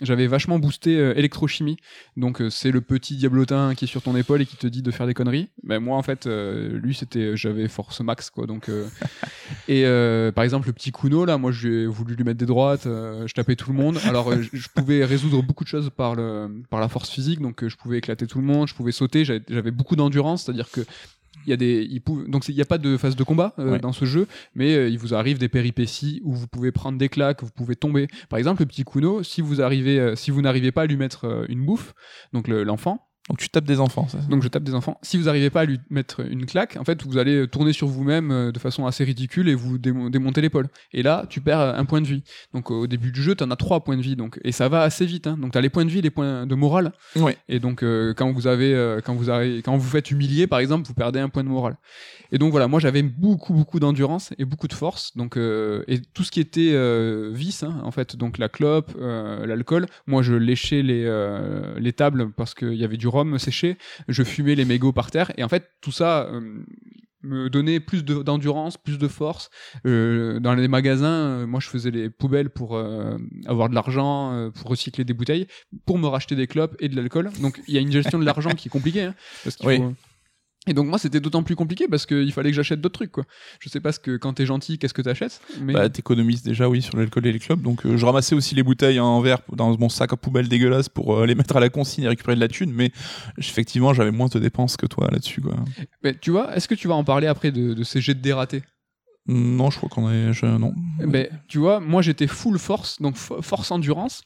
j'avais 0.01 0.27
vachement 0.27 0.59
boosté 0.59 1.12
électrochimie. 1.15 1.77
Donc, 2.17 2.41
euh, 2.41 2.49
c'est 2.49 2.71
le 2.71 2.81
petit 2.81 3.15
diablotin 3.15 3.75
qui 3.75 3.85
est 3.85 3.87
sur 3.87 4.01
ton 4.01 4.15
épaule 4.15 4.41
et 4.41 4.45
qui 4.45 4.57
te 4.57 4.67
dit 4.67 4.81
de 4.81 4.91
faire 4.91 5.07
des 5.07 5.13
conneries. 5.13 5.49
Ben, 5.63 5.79
moi, 5.79 5.97
en 5.97 6.03
fait, 6.03 6.27
euh, 6.27 6.77
lui, 6.79 6.93
c'était. 6.93 7.35
J'avais 7.35 7.67
force 7.67 8.01
max, 8.01 8.29
quoi. 8.29 8.45
Donc. 8.45 8.69
euh, 8.69 8.87
Et 9.67 9.85
euh, 9.85 10.31
par 10.31 10.43
exemple, 10.43 10.67
le 10.67 10.73
petit 10.73 10.91
Kuno, 10.91 11.25
là, 11.25 11.37
moi, 11.37 11.51
j'ai 11.51 11.85
voulu 11.85 12.15
lui 12.15 12.23
mettre 12.23 12.37
des 12.39 12.45
droites, 12.45 12.85
euh, 12.85 13.27
je 13.27 13.33
tapais 13.33 13.55
tout 13.55 13.71
le 13.71 13.77
monde. 13.77 13.97
Alors, 14.05 14.31
euh, 14.31 14.41
je 14.51 14.67
pouvais 14.73 15.05
résoudre 15.05 15.41
beaucoup 15.41 15.63
de 15.63 15.69
choses 15.69 15.89
par, 15.95 16.15
le, 16.15 16.49
par 16.69 16.79
la 16.79 16.89
force 16.89 17.09
physique, 17.09 17.39
donc 17.39 17.63
euh, 17.63 17.69
je 17.69 17.77
pouvais 17.77 17.97
éclater 17.97 18.27
tout 18.27 18.39
le 18.39 18.45
monde, 18.45 18.67
je 18.67 18.73
pouvais 18.73 18.91
sauter, 18.91 19.25
j'avais 19.25 19.41
j'avais 19.49 19.71
beaucoup 19.71 19.95
d'endurance, 19.95 20.43
c'est-à-dire 20.43 20.69
que 20.71 20.81
il 21.45 21.49
y 21.49 21.53
a 21.53 21.57
des 21.57 21.87
il 21.89 22.01
pou- 22.01 22.23
donc 22.27 22.47
il 22.47 22.55
n'y 22.55 22.61
a 22.61 22.65
pas 22.65 22.77
de 22.77 22.95
phase 22.97 23.15
de 23.15 23.23
combat 23.23 23.53
euh, 23.59 23.71
Ouais. 23.73 23.79
dans 23.79 23.91
ce 23.91 24.05
jeu 24.05 24.27
mais 24.55 24.75
euh, 24.75 24.87
il 24.89 24.97
vous 24.97 25.13
arrive 25.13 25.37
des 25.39 25.49
péripéties 25.49 26.21
où 26.23 26.33
vous 26.33 26.47
pouvez 26.47 26.71
prendre 26.71 26.97
des 26.97 27.09
claques 27.09 27.43
vous 27.43 27.51
pouvez 27.51 27.75
tomber 27.75 28.07
par 28.29 28.39
exemple 28.39 28.61
le 28.61 28.65
petit 28.67 28.83
Kuno 28.85 29.23
si 29.23 29.41
vous 29.41 29.61
arrivez 29.61 29.99
euh, 29.99 30.15
si 30.15 30.31
vous 30.31 30.41
n'arrivez 30.41 30.71
pas 30.71 30.83
à 30.83 30.85
lui 30.85 30.97
mettre 30.97 31.45
une 31.49 31.65
bouffe 31.65 31.93
donc 32.33 32.47
le- 32.47 32.63
l'enfant 32.63 32.99
Donc 33.29 33.37
tu 33.37 33.47
tapes 33.47 33.63
des 33.63 33.79
enfants, 33.79 34.07
ça. 34.09 34.17
Donc 34.29 34.43
je 34.43 34.49
tape 34.49 34.63
des 34.63 34.73
enfants. 34.73 34.99
Si 35.01 35.17
vous 35.17 35.25
n'arrivez 35.25 35.49
pas 35.49 35.61
à 35.61 35.65
lui 35.65 35.79
mettre 35.89 36.19
une 36.29 36.45
claque, 36.45 36.75
en 36.77 36.83
fait, 36.83 37.03
vous 37.03 37.17
allez 37.17 37.47
tourner 37.47 37.71
sur 37.71 37.87
vous-même 37.87 38.31
euh, 38.31 38.51
de 38.51 38.59
façon 38.59 38.85
assez 38.85 39.05
ridicule 39.05 39.47
et 39.47 39.55
vous 39.55 39.77
démo- 39.77 40.09
démonter 40.09 40.41
l'épaule. 40.41 40.67
Et 40.91 41.03
là, 41.03 41.25
tu 41.29 41.39
perds 41.39 41.61
euh, 41.61 41.73
un 41.73 41.85
point 41.85 42.01
de 42.01 42.07
vie. 42.07 42.23
Donc 42.53 42.69
au 42.69 42.85
début 42.85 43.13
du 43.13 43.23
jeu, 43.23 43.33
tu 43.33 43.43
en 43.45 43.49
as 43.49 43.55
trois 43.55 43.81
points 43.81 43.95
de 43.95 44.01
vie. 44.01 44.17
Donc, 44.17 44.41
et 44.43 44.51
ça 44.51 44.67
va 44.67 44.81
assez 44.81 45.05
vite. 45.05 45.27
Hein. 45.27 45.37
Donc 45.39 45.53
tu 45.53 45.57
as 45.57 45.61
les 45.61 45.69
points 45.69 45.85
de 45.85 45.89
vie, 45.89 46.01
les 46.01 46.09
points 46.09 46.45
de 46.45 46.53
morale. 46.55 46.91
Ouais. 47.15 47.37
Et 47.47 47.59
donc 47.59 47.81
euh, 47.81 48.13
quand 48.13 48.29
vous 48.33 48.45
avez, 48.45 48.75
euh, 48.75 48.99
quand 48.99 49.15
vous 49.15 49.29
avez, 49.29 49.61
quand 49.61 49.77
vous 49.77 49.89
faites 49.89 50.11
humilier, 50.11 50.45
par 50.45 50.59
exemple, 50.59 50.85
vous 50.85 50.93
perdez 50.93 51.21
un 51.21 51.29
point 51.29 51.45
de 51.45 51.49
morale. 51.49 51.77
Et 52.33 52.37
donc 52.37 52.51
voilà, 52.51 52.67
moi 52.67 52.81
j'avais 52.81 53.03
beaucoup 53.03 53.53
beaucoup 53.53 53.79
d'endurance 53.79 54.33
et 54.37 54.43
beaucoup 54.43 54.67
de 54.67 54.73
force. 54.73 55.15
Donc 55.15 55.37
euh, 55.37 55.83
et 55.87 56.01
tout 56.01 56.25
ce 56.25 56.31
qui 56.31 56.41
était 56.41 56.73
vice, 57.31 57.63
hein, 57.63 57.79
en 57.83 57.91
fait, 57.91 58.17
donc 58.17 58.37
la 58.37 58.49
clope, 58.49 58.91
l'alcool. 58.99 59.85
Moi 60.07 60.23
je 60.23 60.33
léchais 60.33 60.81
les 60.81 61.03
les 61.77 61.93
tables 61.93 62.31
parce 62.31 62.53
qu'il 62.53 62.73
y 62.73 62.83
avait 62.83 62.97
du 62.97 63.07
rhum 63.13 63.37
séché. 63.39 63.77
Je 64.07 64.23
fumais 64.23 64.55
les 64.55 64.65
mégots 64.65 64.91
par 64.93 65.09
terre. 65.11 65.31
Et 65.37 65.43
en 65.43 65.49
fait 65.49 65.63
tout 65.81 65.91
ça. 65.91 66.23
euh, 66.27 66.41
me 67.25 67.49
donnait 67.49 67.79
plus 67.79 68.03
de- 68.03 68.21
d'endurance, 68.21 68.75
plus 68.75 68.97
de 68.97 69.07
force. 69.07 69.49
Euh, 69.85 70.41
dans 70.41 70.53
les 70.55 70.67
magasins, 70.67 71.07
euh, 71.29 71.47
moi 71.47 71.61
je 71.61 71.69
faisais 71.69 71.89
les 71.89 72.09
poubelles 72.09 72.49
pour 72.49 72.75
euh, 72.75 73.17
avoir 73.45 73.69
de 73.69 73.75
l'argent, 73.75 74.51
pour 74.55 74.69
recycler 74.71 75.05
des 75.05 75.13
bouteilles, 75.13 75.47
pour 75.85 75.97
me 75.97 76.07
racheter 76.07 76.35
des 76.35 76.47
clopes 76.47 76.75
et 76.81 76.89
de 76.89 76.97
l'alcool. 76.97 77.31
Donc 77.41 77.61
il 77.69 77.75
y 77.75 77.77
a 77.77 77.81
une 77.81 77.93
gestion 77.93 78.19
de 78.19 78.25
l'argent 78.25 78.49
qui 78.49 78.67
est 78.67 78.71
compliquée. 78.71 79.03
Hein, 79.03 79.15
parce 79.45 79.55
qu'il 79.55 79.67
Oui. 79.69 79.77
faut- 79.77 79.93
Et 80.65 80.73
donc 80.73 80.87
moi 80.87 80.97
c'était 80.97 81.19
d'autant 81.19 81.43
plus 81.43 81.55
compliqué 81.57 81.87
parce 81.89 82.05
qu'il 82.05 82.31
fallait 82.31 82.49
que 82.51 82.55
j'achète 82.55 82.79
d'autres 82.79 82.93
trucs. 82.95 83.11
Quoi. 83.11 83.25
Je 83.59 83.67
sais 83.67 83.81
pas 83.81 83.91
ce 83.91 83.99
que 83.99 84.15
quand 84.15 84.31
t'es 84.33 84.45
gentil, 84.45 84.77
qu'est-ce 84.77 84.93
que 84.93 85.01
t'achètes. 85.01 85.41
Mais... 85.59 85.73
Bah, 85.73 85.89
t'économises 85.89 86.41
déjà, 86.41 86.69
oui, 86.69 86.81
sur 86.81 86.95
l'alcool 86.95 87.27
et 87.27 87.33
les 87.33 87.39
clubs. 87.39 87.61
Donc, 87.61 87.85
euh, 87.85 87.97
je 87.97 88.05
ramassais 88.05 88.33
aussi 88.33 88.55
les 88.55 88.63
bouteilles 88.63 88.99
en 89.01 89.19
verre 89.19 89.39
dans 89.51 89.77
mon 89.77 89.89
sac 89.89 90.13
à 90.13 90.15
poubelle 90.15 90.47
dégueulasse 90.47 90.87
pour 90.87 91.17
euh, 91.17 91.25
les 91.25 91.35
mettre 91.35 91.57
à 91.57 91.59
la 91.59 91.69
consigne 91.69 92.05
et 92.05 92.07
récupérer 92.07 92.35
de 92.35 92.39
la 92.39 92.47
thune. 92.47 92.71
Mais 92.71 92.91
effectivement, 93.37 93.93
j'avais 93.93 94.11
moins 94.11 94.27
de 94.27 94.39
dépenses 94.39 94.77
que 94.77 94.85
toi 94.85 95.09
là-dessus, 95.11 95.41
quoi. 95.41 95.55
Mais 96.03 96.15
tu 96.17 96.31
vois, 96.31 96.55
est-ce 96.55 96.67
que 96.69 96.75
tu 96.75 96.87
vas 96.87 96.95
en 96.95 97.03
parler 97.03 97.27
après 97.27 97.51
de, 97.51 97.73
de 97.73 97.83
ces 97.83 97.99
jets 97.99 98.13
de 98.15 98.21
dératés? 98.21 98.63
Non, 99.27 99.69
je 99.69 99.77
crois 99.77 99.89
qu'on 99.89 100.09
est. 100.11 100.31
je- 100.33 100.45
non. 100.45 100.73
Ben, 100.99 101.27
tu 101.47 101.57
vois, 101.57 101.79
moi 101.81 102.01
j'étais 102.01 102.27
full 102.27 102.57
force, 102.59 103.01
donc 103.01 103.15
fo- 103.15 103.41
force 103.41 103.71
endurance, 103.71 104.21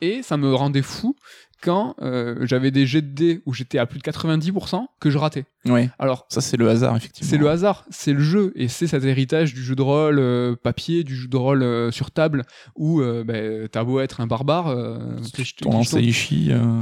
et 0.00 0.22
ça 0.22 0.36
me 0.36 0.54
rendait 0.54 0.82
fou 0.82 1.16
quand 1.62 1.94
euh, 2.02 2.36
j'avais 2.42 2.70
des 2.70 2.86
jets 2.86 3.02
de 3.02 3.14
dés 3.14 3.42
où 3.46 3.54
j'étais 3.54 3.78
à 3.78 3.86
plus 3.86 3.98
de 3.98 4.04
90% 4.04 4.84
que 5.00 5.10
je 5.10 5.16
ratais. 5.16 5.46
Ouais. 5.64 5.88
Alors, 5.98 6.26
Ça, 6.28 6.40
c'est 6.40 6.56
le 6.56 6.68
hasard, 6.68 6.96
effectivement. 6.96 7.30
c'est 7.30 7.38
le 7.38 7.48
hasard, 7.48 7.84
c'est 7.88 8.12
le 8.12 8.20
jeu, 8.20 8.52
et 8.56 8.66
c'est 8.66 8.88
cet 8.88 9.04
héritage 9.04 9.54
du 9.54 9.62
jeu 9.62 9.76
de 9.76 9.82
rôle 9.82 10.18
euh, 10.18 10.56
papier, 10.56 11.04
du 11.04 11.14
jeu 11.14 11.28
de 11.28 11.36
rôle 11.36 11.62
euh, 11.62 11.92
sur 11.92 12.10
table, 12.10 12.42
où 12.74 13.00
ben, 13.00 13.68
t'as 13.68 13.84
beau 13.84 14.00
être 14.00 14.20
un 14.20 14.26
barbare, 14.26 14.64
Ton 14.64 14.70
euh, 14.72 15.18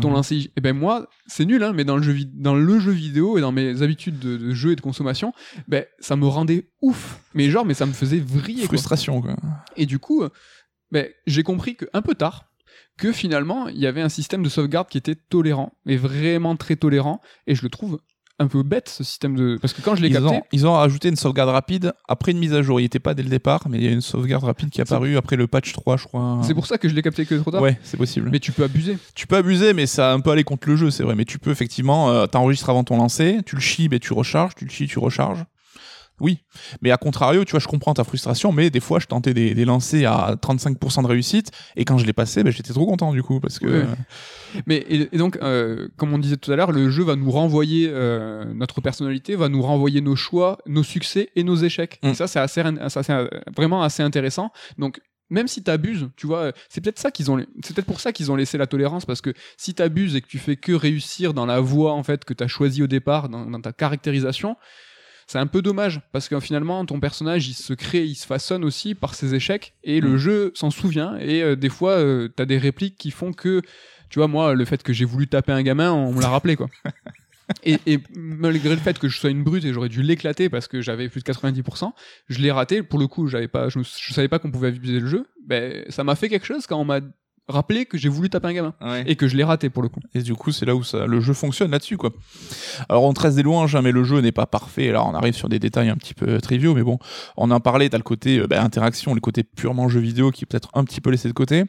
ton 0.01 0.11
lancer 0.11 0.51
et 0.57 0.61
ben 0.61 0.77
moi 0.77 1.09
c'est 1.27 1.45
nul 1.45 1.63
hein, 1.63 1.73
mais 1.75 1.85
dans 1.85 1.97
le 1.97 2.03
jeu 2.03 2.15
dans 2.35 2.55
le 2.55 2.79
jeu 2.79 2.93
vidéo 2.93 3.39
et 3.39 3.41
dans 3.41 3.53
mes 3.53 3.83
habitudes 3.83 4.19
de, 4.19 4.37
de 4.37 4.53
jeu 4.53 4.73
et 4.73 4.77
de 4.77 4.81
consommation 4.81 5.33
ben 5.69 5.85
ça 5.99 6.17
me 6.17 6.27
rendait 6.27 6.69
ouf 6.81 7.21
mais 7.35 7.51
genre 7.51 7.65
mais 7.65 7.75
ça 7.75 7.87
me 7.87 7.93
faisait 7.93 8.21
vriller. 8.21 8.65
Frustration, 8.65 9.21
quoi. 9.21 9.37
et 9.77 9.87
du 9.87 9.99
coup 9.99 10.25
ben 10.91 11.09
j'ai 11.27 11.43
compris 11.43 11.77
que 11.77 11.87
un 11.93 12.03
peu 12.03 12.15
tard 12.15 12.50
que 13.01 13.13
finalement 13.13 13.67
il 13.69 13.79
y 13.79 13.87
avait 13.87 14.03
un 14.03 14.09
système 14.11 14.43
de 14.43 14.49
sauvegarde 14.49 14.89
qui 14.89 14.99
était 14.99 15.17
tolérant 15.17 15.73
et 15.87 15.97
vraiment 15.97 16.55
très 16.55 16.77
tolérant 16.77 17.21
et 17.47 17.55
je 17.55 17.63
le 17.63 17.71
trouve 17.71 17.99
un 18.39 18.47
peu 18.47 18.63
bête 18.63 18.89
ce 18.89 19.05
système 19.05 19.37
de 19.37 19.59
parce 19.61 19.75
que 19.75 19.83
quand 19.83 19.95
je 19.97 20.03
l'ai 20.03 20.11
capté 20.11 20.37
ont, 20.37 20.43
ils 20.53 20.67
ont 20.67 20.73
rajouté 20.73 21.09
une 21.09 21.17
sauvegarde 21.17 21.51
rapide 21.51 21.93
après 22.09 22.33
une 22.33 22.39
mise 22.39 22.55
à 22.55 22.63
jour. 22.63 22.81
Il 22.81 22.85
n'était 22.85 22.99
pas 22.99 23.13
dès 23.13 23.23
le 23.23 23.29
départ, 23.29 23.69
mais 23.69 23.77
il 23.79 23.85
y 23.85 23.89
a 23.89 23.91
une 23.91 24.01
sauvegarde 24.01 24.45
rapide 24.45 24.71
qui 24.71 24.81
est 24.81 24.83
apparue 24.83 25.17
après 25.19 25.37
le 25.37 25.47
patch 25.47 25.73
3, 25.75 25.99
je 25.99 26.05
crois. 26.07 26.41
c'est 26.43 26.55
pour 26.55 26.67
ça 26.67 26.79
que 26.79 26.89
je 26.89 26.95
l'ai 26.95 27.03
capté 27.03 27.27
que 27.27 27.35
trop 27.35 27.51
tard 27.51 27.61
Ouais, 27.61 27.79
c'est 27.83 27.99
possible. 27.99 28.31
mais 28.33 28.39
tu 28.39 28.53
peux 28.53 28.65
abuser 28.65 28.97
Tu 29.15 29.27
peux 29.27 29.37
abuser, 29.37 29.75
mais 29.75 29.87
ça 29.87 30.11
a 30.11 30.15
un 30.15 30.21
peu 30.21 30.31
aller 30.31 30.45
contre 30.45 30.69
le 30.71 30.77
jeu, 30.77 30.91
c'est 30.91 31.03
vrai. 31.03 31.15
Mais 31.17 31.27
tu 31.27 31.39
peux 31.39 31.51
effectivement, 31.51 32.11
euh, 32.11 32.27
t'enregistres 32.27 32.71
avant 32.71 32.83
ton 32.83 32.97
lancer, 32.97 33.41
tu 33.45 33.57
le 33.57 33.61
chies, 33.61 33.89
et 33.93 34.01
tu 34.01 34.15
recharges, 34.15 34.55
tu 34.55 34.65
le 34.65 34.71
chies, 34.71 34.87
tu 34.87 34.99
recharges. 34.99 35.45
Oui, 36.21 36.39
mais 36.83 36.91
à 36.91 36.97
contrario, 36.97 37.45
tu 37.45 37.53
vois, 37.53 37.61
je 37.61 37.69
comprends 37.69 37.95
ta 37.95 38.05
frustration, 38.05 38.53
mais 38.53 38.71
des 38.71 38.81
fois, 38.81 38.99
je 38.99 39.07
tentais 39.07 39.35
des, 39.35 39.55
des 39.55 39.65
lancers 39.65 40.11
à 40.11 40.35
35% 40.35 41.03
de 41.03 41.09
réussite, 41.09 41.51
et 41.77 41.85
quand 41.85 41.99
je 41.99 42.07
l'ai 42.07 42.13
passé, 42.13 42.43
ben, 42.43 42.53
j'étais 42.53 42.73
trop 42.73 42.87
content 42.87 43.13
du 43.13 43.23
coup, 43.23 43.41
parce 43.41 43.59
que 43.59 43.71
Ouais. 43.71 43.87
Mais 44.67 44.77
et, 44.77 45.09
et 45.13 45.19
donc, 45.19 45.39
euh, 45.43 45.89
comme 45.97 46.13
on 46.13 46.19
disait 46.19 46.37
tout 46.37 46.51
à 46.53 46.57
l'heure, 46.57 46.73
le 46.73 46.91
jeu 46.91 47.05
va 47.05 47.17
nous 47.17 47.31
renvoyer 47.31 47.89
euh, 47.93 48.45
notre 48.53 48.81
personnalité, 48.81 49.37
va 49.37 49.49
nous 49.49 49.63
renvoyer 49.63 50.01
nos 50.01 50.17
choix, 50.17 50.59
nos 50.67 50.83
succès 50.83 51.31
et 51.37 51.45
nos 51.45 51.57
échecs. 51.57 51.99
Mm. 52.03 52.09
Et 52.09 52.15
ça, 52.15 52.27
c'est 52.27 52.41
assez, 52.41 52.63
c'est, 52.89 53.11
euh, 53.11 53.29
vraiment 53.57 53.83
assez 53.83 54.03
intéressant. 54.03 54.51
Donc, 54.79 55.01
même 55.31 55.47
si 55.47 55.63
t'abuses, 55.63 56.09
tu 56.17 56.27
vois, 56.27 56.53
c'est 56.69 56.81
peut-être 56.81 56.99
ça 56.99 57.13
qu'ils 57.13 57.31
ont, 57.31 57.39
c'est 57.63 57.75
peut-être 57.75 57.87
pour 57.87 58.01
ça 58.01 58.13
qu'ils 58.13 58.33
ont 58.33 58.37
laissé 58.37 58.59
la 58.59 58.67
tolérance 58.67 59.05
parce 59.05 59.21
que 59.21 59.33
si 59.57 59.75
t'abuses 59.75 60.17
et 60.17 60.23
que 60.23 60.27
tu 60.27 60.39
fais 60.39 60.57
que 60.57 60.73
réussir 60.73 61.35
dans 61.35 61.47
la 61.47 61.61
voie 61.61 61.93
en 61.93 62.03
fait 62.03 62.25
que 62.25 62.35
t'as 62.35 62.49
choisi 62.49 62.83
au 62.83 62.89
départ, 62.89 63.29
dans, 63.29 63.47
dans 63.47 63.61
ta 63.61 63.73
caractérisation, 63.73 64.57
c'est 65.31 65.39
un 65.39 65.47
peu 65.47 65.63
dommage 65.63 66.01
parce 66.11 66.29
que 66.29 66.41
finalement 66.41 66.85
ton 66.85 66.99
personnage 66.99 67.47
il 67.47 67.55
se 67.55 67.73
crée, 67.73 68.05
il 68.05 68.17
se 68.17 68.27
façonne 68.27 68.65
aussi 68.65 68.97
par 68.97 69.15
ses 69.15 69.37
échecs 69.37 69.75
et 69.85 70.01
le 70.01 70.15
Mm. 70.15 70.17
jeu 70.17 70.51
s'en 70.57 70.71
souvient 70.71 71.17
et 71.19 71.41
euh, 71.43 71.55
des 71.55 71.69
fois 71.69 71.93
euh, 71.93 72.29
t'as 72.35 72.47
des 72.47 72.59
répliques 72.59 72.97
qui 72.99 73.13
font 73.13 73.33
que 73.33 73.63
tu 74.09 74.19
vois 74.19 74.27
moi 74.27 74.55
le 74.55 74.65
fait 74.65 74.83
que 74.83 74.93
j'ai 74.93 75.05
voulu 75.05 75.29
taper 75.29 75.53
un 75.53 75.63
gamin 75.63 75.93
on 75.93 76.13
me 76.13 76.21
l'a 76.21 76.29
rappelé 76.29 76.57
quoi. 76.57 76.69
Et, 77.65 77.79
et 77.85 77.99
malgré 78.15 78.71
le 78.71 78.77
fait 78.81 78.97
que 78.97 79.09
je 79.09 79.19
sois 79.19 79.31
une 79.31 79.43
brute 79.43 79.65
et 79.65 79.73
j'aurais 79.73 79.89
dû 79.89 80.03
l'éclater 80.03 80.49
parce 80.49 80.69
que 80.69 80.81
j'avais 80.81 81.09
plus 81.09 81.21
de 81.21 81.33
90%, 81.33 81.93
je 82.29 82.39
l'ai 82.39 82.53
raté. 82.53 82.85
Pour 82.85 83.01
le 83.01 83.09
coup, 83.09 83.27
j'avais 83.27 83.49
pas, 83.49 83.69
je, 83.69 83.81
je 83.81 84.13
savais 84.15 84.29
pas 84.29 84.39
qu'on 84.39 84.53
pouvait 84.53 84.69
abuser 84.69 85.01
le 85.01 85.09
jeu. 85.09 85.27
Ben, 85.49 85.85
ça 85.89 86.05
m'a 86.05 86.15
fait 86.15 86.29
quelque 86.29 86.47
chose 86.47 86.69
quand 86.69 86.79
on 86.81 86.85
m'a 86.85 87.01
rappelé 87.51 87.87
que 87.87 87.99
j'ai 87.99 88.09
voulu 88.09 88.31
taper 88.31 88.49
un 88.49 88.53
gamin 88.53 88.75
et 89.07 89.17
que 89.17 89.29
je 89.29 89.37
l'ai 89.37 89.45
raté 89.45 89.71
pour 89.71 89.83
le 89.83 89.89
coup. 89.89 90.01
Et 90.15 90.23
du 90.23 90.35
coup, 90.35 90.53
c'est 90.53 90.67
là 90.67 90.75
où 90.75 90.83
ça, 90.83 91.07
le 91.07 91.21
jeu 91.21 91.35
fonctionne 91.35 91.71
là-dessus, 91.71 91.97
quoi. 91.97 92.11
Alors, 92.89 93.05
on 93.05 93.13
tresse 93.13 93.35
des 93.35 93.43
louanges, 93.43 93.75
hein, 93.77 93.83
mais 93.83 93.93
le 93.93 94.05
jeu 94.05 94.21
n'est 94.21 94.33
pas 94.33 94.47
parfait. 94.47 94.89
Alors, 94.89 95.09
on 95.09 95.15
arrive 95.15 95.35
sur 95.35 95.49
des 95.49 95.59
détails 95.59 95.89
un 95.89 95.97
petit 95.97 96.15
peu 96.15 96.41
triviaux, 96.41 96.75
mais 96.75 96.83
bon, 96.83 96.99
on 97.37 97.51
en 97.51 97.61
parlait. 97.61 97.89
T'as 97.89 97.99
le 97.99 98.03
côté 98.03 98.39
euh, 98.39 98.47
bah, 98.47 98.63
interaction, 98.63 99.15
le 99.15 99.21
côté 99.21 99.43
purement 99.43 99.89
jeu 99.89 100.01
vidéo 100.01 100.31
qui 100.31 100.45
est 100.45 100.47
peut-être 100.47 100.71
un 100.75 100.85
petit 100.85 101.01
peu 101.01 101.11
laissé 101.11 101.29
de 101.29 101.33
côté. 101.33 101.65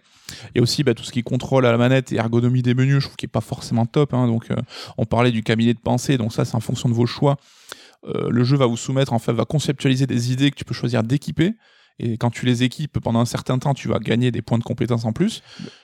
Il 0.53 0.57
y 0.57 0.59
a 0.59 0.61
aussi 0.61 0.83
bah, 0.83 0.93
tout 0.93 1.03
ce 1.03 1.11
qui 1.11 1.23
contrôle 1.23 1.65
à 1.65 1.71
la 1.71 1.77
manette 1.77 2.11
et 2.11 2.15
ergonomie 2.15 2.61
des 2.61 2.73
menus, 2.73 2.99
je 2.99 3.05
trouve 3.07 3.15
qu'il 3.17 3.27
est 3.27 3.31
pas 3.31 3.41
forcément 3.41 3.85
top. 3.85 4.13
hein. 4.13 4.27
donc, 4.27 4.51
euh, 4.51 4.55
on 4.97 5.05
parlait 5.05 5.31
du 5.31 5.43
cabinet 5.43 5.73
de 5.73 5.79
pensée, 5.79 6.17
donc 6.17 6.33
ça, 6.33 6.45
c'est 6.45 6.55
en 6.55 6.61
fonction 6.61 6.89
de 6.89 6.93
vos 6.93 7.05
choix. 7.05 7.37
Euh, 8.07 8.29
le 8.29 8.43
jeu 8.43 8.57
va 8.57 8.65
vous 8.65 8.77
soumettre, 8.77 9.13
en 9.13 9.19
fait, 9.19 9.33
va 9.33 9.45
conceptualiser 9.45 10.07
des 10.07 10.31
idées 10.31 10.51
que 10.51 10.55
tu 10.55 10.65
peux 10.65 10.73
choisir 10.73 11.03
d'équiper. 11.03 11.53
Et 11.99 12.17
quand 12.17 12.31
tu 12.31 12.45
les 12.45 12.63
équipes 12.63 12.99
pendant 12.99 13.19
un 13.19 13.25
certain 13.25 13.59
temps, 13.59 13.73
tu 13.73 13.87
vas 13.87 13.99
gagner 13.99 14.31
des 14.31 14.41
points 14.41 14.57
de 14.57 14.63
compétence 14.63 15.05
en 15.05 15.13
plus. 15.13 15.43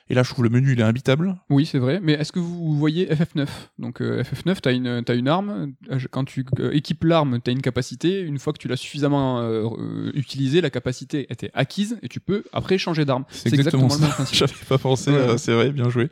Et 0.09 0.13
là, 0.15 0.23
je 0.23 0.29
trouve 0.29 0.43
le 0.45 0.49
menu, 0.49 0.71
il 0.73 0.79
est 0.79 0.83
imbitable. 0.83 1.35
Oui, 1.49 1.65
c'est 1.65 1.79
vrai. 1.79 1.99
Mais 2.01 2.13
est-ce 2.13 2.31
que 2.31 2.39
vous 2.39 2.77
voyez 2.77 3.07
FF9 3.07 3.45
Donc 3.77 4.01
euh, 4.01 4.23
FF9, 4.23 4.57
t'as 4.61 4.71
une, 4.73 5.03
t'as 5.03 5.15
une 5.15 5.27
arme. 5.27 5.73
euh, 5.91 5.99
Quand 6.11 6.23
tu 6.23 6.45
euh, 6.59 6.71
équipes 6.71 7.03
l'arme, 7.03 7.39
t'as 7.43 7.51
une 7.51 7.61
capacité. 7.61 8.21
Une 8.21 8.39
fois 8.39 8.53
que 8.53 8.57
tu 8.57 8.67
l'as 8.69 8.77
suffisamment 8.77 9.39
euh, 9.41 10.11
utilisée, 10.13 10.61
la 10.61 10.69
capacité 10.69 11.27
était 11.29 11.51
acquise 11.53 11.97
et 12.01 12.07
tu 12.07 12.19
peux 12.21 12.43
après 12.53 12.77
changer 12.77 13.03
d'arme. 13.05 13.25
C'est 13.29 13.53
exactement, 13.53 13.87
le 13.93 13.99
même 13.99 14.09
principe. 14.09 14.35
J'avais 14.39 14.53
pas 14.69 14.77
pensé, 14.77 15.11
Ouais. 15.11 15.37
c'est 15.37 15.53
vrai, 15.53 15.71
bien 15.71 15.89
joué. 15.89 16.09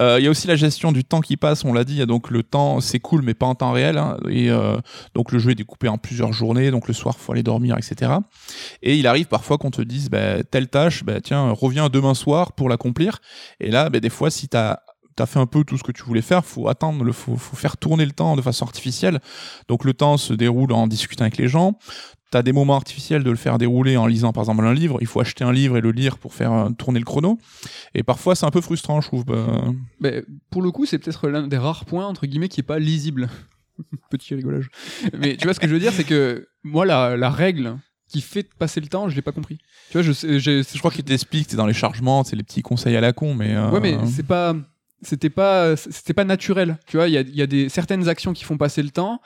Il 0.00 0.22
y 0.22 0.26
a 0.26 0.30
aussi 0.30 0.46
la 0.46 0.56
gestion 0.56 0.92
du 0.92 1.02
temps 1.04 1.20
qui 1.22 1.36
passe, 1.38 1.64
on 1.64 1.72
l'a 1.72 1.84
dit, 1.84 1.94
il 1.94 1.98
y 1.98 2.02
a 2.02 2.06
donc 2.06 2.30
le 2.30 2.42
temps, 2.42 2.80
c'est 2.80 3.00
cool, 3.00 3.22
mais 3.22 3.32
pas 3.32 3.46
en 3.46 3.54
temps 3.54 3.72
réel. 3.72 3.96
hein, 3.96 4.18
et 4.28 4.50
donc 5.14 5.32
le 5.32 5.38
jeu 5.38 5.52
est 5.52 5.54
découpé 5.54 5.88
en 5.88 5.96
plusieurs 5.96 6.32
journées, 6.34 6.70
donc 6.70 6.88
le 6.88 6.94
soir, 6.94 7.16
faut 7.18 7.32
aller 7.32 7.42
dormir, 7.42 7.76
etc. 7.78 8.12
Et 8.82 8.96
il 8.98 9.06
arrive 9.06 9.26
parfois 9.28 9.56
qu'on 9.56 9.70
te 9.70 9.80
dise, 9.80 10.10
bah, 10.10 10.42
telle 10.44 10.68
tâche, 10.68 11.04
bah, 11.04 11.20
tiens, 11.22 11.50
reviens 11.50 11.88
demain 11.88 12.12
soir 12.14 12.52
pour 12.52 12.68
l'accomplir. 12.68 13.13
Et 13.60 13.70
là, 13.70 13.90
bah, 13.90 14.00
des 14.00 14.10
fois, 14.10 14.30
si 14.30 14.48
t'as 14.48 14.78
T'as 15.16 15.26
fait 15.26 15.38
un 15.38 15.46
peu 15.46 15.62
tout 15.62 15.78
ce 15.78 15.84
que 15.84 15.92
tu 15.92 16.02
voulais 16.02 16.22
faire, 16.22 16.44
faut 16.44 16.68
attendre, 16.68 17.08
faut, 17.12 17.36
faut 17.36 17.54
faire 17.54 17.76
tourner 17.76 18.04
le 18.04 18.10
temps 18.10 18.34
de 18.34 18.42
façon 18.42 18.64
artificielle. 18.64 19.20
Donc 19.68 19.84
le 19.84 19.94
temps 19.94 20.16
se 20.16 20.32
déroule 20.32 20.72
en 20.72 20.88
discutant 20.88 21.22
avec 21.22 21.36
les 21.36 21.46
gens. 21.46 21.78
T'as 22.32 22.42
des 22.42 22.50
moments 22.50 22.74
artificiels 22.74 23.22
de 23.22 23.30
le 23.30 23.36
faire 23.36 23.58
dérouler 23.58 23.96
en 23.96 24.06
lisant 24.06 24.32
par 24.32 24.42
exemple 24.42 24.64
un 24.64 24.74
livre. 24.74 24.98
Il 25.00 25.06
faut 25.06 25.20
acheter 25.20 25.44
un 25.44 25.52
livre 25.52 25.76
et 25.76 25.80
le 25.80 25.92
lire 25.92 26.18
pour 26.18 26.34
faire 26.34 26.52
euh, 26.52 26.70
tourner 26.70 26.98
le 26.98 27.04
chrono. 27.04 27.38
Et 27.94 28.02
parfois 28.02 28.34
c'est 28.34 28.44
un 28.44 28.50
peu 28.50 28.60
frustrant, 28.60 29.00
je 29.00 29.06
trouve. 29.06 29.24
Bah, 29.24 29.62
Ben, 30.00 30.24
pour 30.50 30.62
le 30.62 30.72
coup, 30.72 30.84
c'est 30.84 30.98
peut-être 30.98 31.28
l'un 31.28 31.46
des 31.46 31.58
rares 31.58 31.84
points 31.84 32.06
entre 32.06 32.26
guillemets 32.26 32.48
qui 32.48 32.58
est 32.58 32.64
pas 32.64 32.80
lisible. 32.80 33.28
Petit 34.10 34.34
rigolage. 34.34 34.68
Mais 35.16 35.36
tu 35.36 35.44
vois 35.44 35.54
ce 35.54 35.60
que 35.60 35.68
je 35.68 35.72
veux 35.74 35.78
dire, 35.78 35.92
c'est 35.92 36.02
que 36.02 36.48
moi 36.64 36.84
la 36.84 37.30
règle 37.30 37.78
qui 38.14 38.20
fait 38.20 38.48
passer 38.58 38.80
le 38.80 38.86
temps, 38.86 39.08
je 39.08 39.16
l'ai 39.16 39.22
pas 39.22 39.32
compris. 39.32 39.58
Tu 39.90 39.94
vois, 39.94 40.02
je 40.02 40.12
sais, 40.12 40.38
j'ai- 40.38 40.62
je 40.62 40.78
crois 40.78 40.90
qu'il 40.90 41.04
t'explique, 41.04 41.48
c'est 41.50 41.56
dans 41.56 41.66
les 41.66 41.74
chargements, 41.74 42.22
c'est 42.24 42.36
les 42.36 42.42
petits 42.42 42.62
conseils 42.62 42.96
à 42.96 43.00
la 43.00 43.12
con, 43.12 43.34
mais. 43.34 43.54
euh, 43.54 43.70
Ouais, 43.70 43.80
mais 43.80 43.96
c'est 44.06 44.26
pas, 44.26 44.54
c'était 45.02 45.30
pas, 45.30 45.76
c'était 45.76 46.14
pas 46.14 46.24
naturel. 46.24 46.78
Tu 46.86 46.96
vois, 46.96 47.08
il 47.08 47.12
y 47.14 47.18
a, 47.18 47.22
il 47.22 47.34
y 47.36 47.42
a 47.42 47.46
des 47.46 47.68
certaines 47.68 48.08
actions 48.08 48.32
qui 48.32 48.44
font 48.44 48.56
passer 48.56 48.82
le 48.82 48.90
temps. 48.90 49.20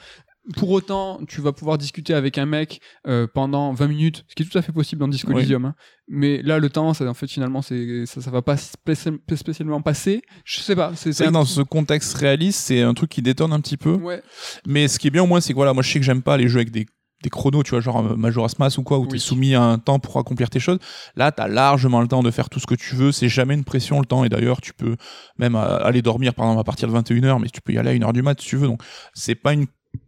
Pour 0.57 0.70
autant, 0.70 1.20
tu 1.28 1.43
vas 1.43 1.53
pouvoir 1.53 1.76
discuter 1.76 2.14
avec 2.14 2.39
un 2.39 2.47
mec 2.47 2.80
euh, 3.07 3.26
pendant 3.26 3.74
20 3.74 3.86
minutes, 3.89 4.24
ce 4.28 4.34
qui 4.34 4.45
est 4.45 4.47
tout 4.47 4.57
à 4.57 4.62
fait 4.62 4.72
possible 4.72 4.99
dans 5.01 5.09
Disco 5.09 5.30
Oui. 5.30 5.41
Elysium. 5.41 5.66
hein. 5.66 5.74
Mais 6.09 6.41
là, 6.41 6.59
le 6.59 6.70
temps, 6.70 6.95
ça, 6.95 7.05
en 7.07 7.12
fait, 7.12 7.26
finalement, 7.30 7.61
c'est, 7.61 8.07
ça, 8.07 8.22
ça 8.22 8.30
va 8.30 8.41
pas 8.41 8.55
spéci- 8.55 9.18
spécialement 9.36 9.82
passer. 9.82 10.22
Je 10.47 10.61
sais 10.61 10.74
pas. 10.74 10.93
C'est, 10.95 11.30
dans 11.30 11.45
ce 11.45 11.61
contexte 11.61 12.14
réaliste, 12.16 12.61
c'est 12.61 12.80
un 12.80 12.95
truc 12.95 13.11
qui 13.11 13.20
détonne 13.20 13.53
un 13.53 13.61
petit 13.61 13.76
peu. 13.76 13.93
Ouais. 13.97 14.22
Mais 14.66 14.89
ce 14.89 14.99
qui 14.99 15.09
est 15.09 15.11
bien 15.11 15.22
au 15.22 15.26
moins, 15.26 15.43
c'est 15.43 15.53
que 15.53 15.57
voilà, 15.59 15.74
moi 15.74 15.82
je 15.82 15.93
sais 15.93 15.99
que 15.99 16.05
j'aime 16.07 16.22
pas 16.22 16.39
les 16.39 16.49
jeux 16.49 16.61
avec 16.61 16.70
des 16.70 16.86
des 17.23 17.31
chronos, 17.31 17.62
tu 17.62 17.71
vois, 17.71 17.81
genre 17.81 17.99
euh, 17.99 18.16
Majora's 18.16 18.59
Mask 18.59 18.79
ou 18.79 18.83
quoi, 18.83 18.99
où 18.99 19.07
tu 19.07 19.16
es 19.16 19.19
soumis 19.19 19.55
à 19.55 19.62
un 19.62 19.79
temps 19.79 19.99
pour 19.99 20.16
accomplir 20.19 20.51
tes 20.51 20.61
choses. 20.61 20.79
Là, 21.16 21.33
tu 21.33 21.43
as 21.43 21.49
largement 21.49 22.01
le 22.01 22.09
temps 22.09 22.23
de 22.23 22.31
faire 22.31 22.49
tout 22.49 22.61
ce 22.61 22.66
que 22.66 22.75
tu 22.75 22.95
veux. 22.95 23.12
C'est 23.12 23.29
jamais 23.29 23.55
une 23.55 23.64
pression, 23.64 24.01
le 24.01 24.07
temps. 24.07 24.25
Et 24.25 24.29
d'ailleurs, 24.29 24.61
tu 24.61 24.73
peux 24.73 24.97
même 25.39 25.57
euh, 25.57 25.85
aller 25.85 26.03
dormir, 26.03 26.35
par 26.35 26.47
exemple, 26.47 26.61
à 26.61 26.64
partir 26.64 26.89
de 26.89 26.97
21h, 26.97 27.41
mais 27.41 27.49
tu 27.49 27.61
peux 27.61 27.73
y 27.73 27.79
aller 27.79 27.91
à 27.91 27.95
1h 27.95 28.12
du 28.12 28.23
mat 28.23 28.41
si 28.41 28.47
tu 28.47 28.57
veux. 28.57 28.69
Donc, 28.69 28.83
c'est 29.14 29.35
pas 29.35 29.53
une, 29.53 29.66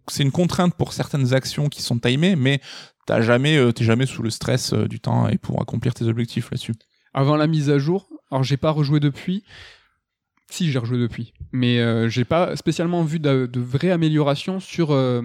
c'est 0.08 0.22
une 0.22 0.32
contrainte 0.32 0.74
pour 0.74 0.92
certaines 0.92 1.34
actions 1.34 1.68
qui 1.68 1.82
sont 1.82 1.98
timées, 1.98 2.36
mais 2.36 2.60
t'as 3.06 3.20
jamais, 3.20 3.56
euh, 3.56 3.72
t'es 3.72 3.84
jamais 3.84 4.06
sous 4.06 4.22
le 4.22 4.30
stress 4.30 4.72
euh, 4.72 4.86
du 4.86 5.00
temps 5.00 5.28
et 5.28 5.38
pour 5.38 5.60
accomplir 5.60 5.94
tes 5.94 6.04
objectifs 6.04 6.50
là-dessus. 6.50 6.74
Avant 7.12 7.36
la 7.36 7.48
mise 7.48 7.70
à 7.70 7.78
jour, 7.78 8.08
alors 8.30 8.44
j'ai 8.44 8.56
pas 8.56 8.70
rejoué 8.70 9.00
depuis. 9.00 9.44
Si, 10.50 10.70
j'ai 10.70 10.78
rejoué 10.78 10.98
depuis. 10.98 11.32
Mais 11.52 11.78
euh, 11.80 12.08
j'ai 12.08 12.24
pas 12.24 12.54
spécialement 12.56 13.02
vu 13.02 13.18
de, 13.20 13.46
de 13.46 13.60
vraies 13.60 13.90
améliorations 13.90 14.60
sur 14.60 14.90
euh, 14.90 15.20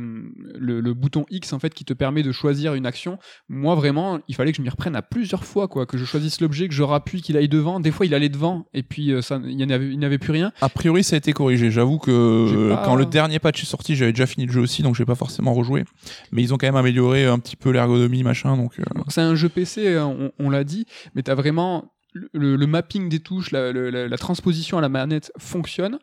le, 0.55 0.79
le 0.79 0.93
bouton 0.93 1.25
X 1.29 1.51
en 1.53 1.59
fait 1.59 1.73
qui 1.73 1.83
te 1.85 1.93
permet 1.93 2.23
de 2.23 2.31
choisir 2.31 2.73
une 2.75 2.85
action. 2.85 3.17
Moi 3.49 3.75
vraiment, 3.75 4.19
il 4.27 4.35
fallait 4.35 4.51
que 4.51 4.57
je 4.57 4.61
m'y 4.61 4.69
reprenne 4.69 4.95
à 4.95 5.01
plusieurs 5.01 5.43
fois 5.43 5.67
quoi, 5.67 5.85
que 5.85 5.97
je 5.97 6.05
choisisse 6.05 6.41
l'objet, 6.41 6.67
que 6.67 6.73
je 6.73 6.83
rappuie, 6.83 7.21
qu'il 7.21 7.37
aille 7.37 7.49
devant. 7.49 7.79
Des 7.79 7.91
fois, 7.91 8.05
il 8.05 8.13
allait 8.13 8.29
devant 8.29 8.65
et 8.73 8.83
puis 8.83 9.11
euh, 9.11 9.21
ça, 9.21 9.39
il 9.43 9.55
n'y 9.57 9.63
avait, 10.05 10.17
plus 10.17 10.31
rien. 10.31 10.51
A 10.61 10.69
priori, 10.69 11.03
ça 11.03 11.15
a 11.15 11.17
été 11.17 11.33
corrigé. 11.33 11.71
J'avoue 11.71 11.97
que 11.99 12.11
euh, 12.11 12.75
pas- 12.75 12.83
quand 12.85 12.95
le 12.95 13.05
dernier 13.05 13.39
patch 13.39 13.63
est 13.63 13.67
sorti, 13.67 13.95
j'avais 13.95 14.11
déjà 14.13 14.25
fini 14.27 14.45
le 14.45 14.51
jeu 14.51 14.61
aussi, 14.61 14.83
donc 14.83 14.95
j'ai 14.95 15.05
pas 15.05 15.15
forcément 15.15 15.53
rejoué. 15.53 15.83
Mais 16.31 16.41
ils 16.43 16.53
ont 16.53 16.57
quand 16.57 16.67
même 16.67 16.75
amélioré 16.75 17.25
un 17.25 17.39
petit 17.39 17.55
peu 17.55 17.71
l'ergonomie, 17.71 18.23
machin. 18.23 18.55
Donc, 18.55 18.73
C'est 19.09 19.21
un 19.21 19.35
jeu 19.35 19.49
PC, 19.49 19.97
on, 19.99 20.31
on 20.39 20.49
l'a 20.49 20.63
dit, 20.63 20.85
mais 21.15 21.23
t'as 21.23 21.35
vraiment 21.35 21.91
le, 22.33 22.55
le 22.55 22.67
mapping 22.67 23.09
des 23.09 23.19
touches, 23.19 23.51
la, 23.51 23.71
le- 23.71 23.89
la- 23.89 24.07
la 24.07 24.17
transposition 24.17 24.77
à 24.77 24.81
la 24.81 24.89
manette 24.89 25.31
fonctionne, 25.37 25.99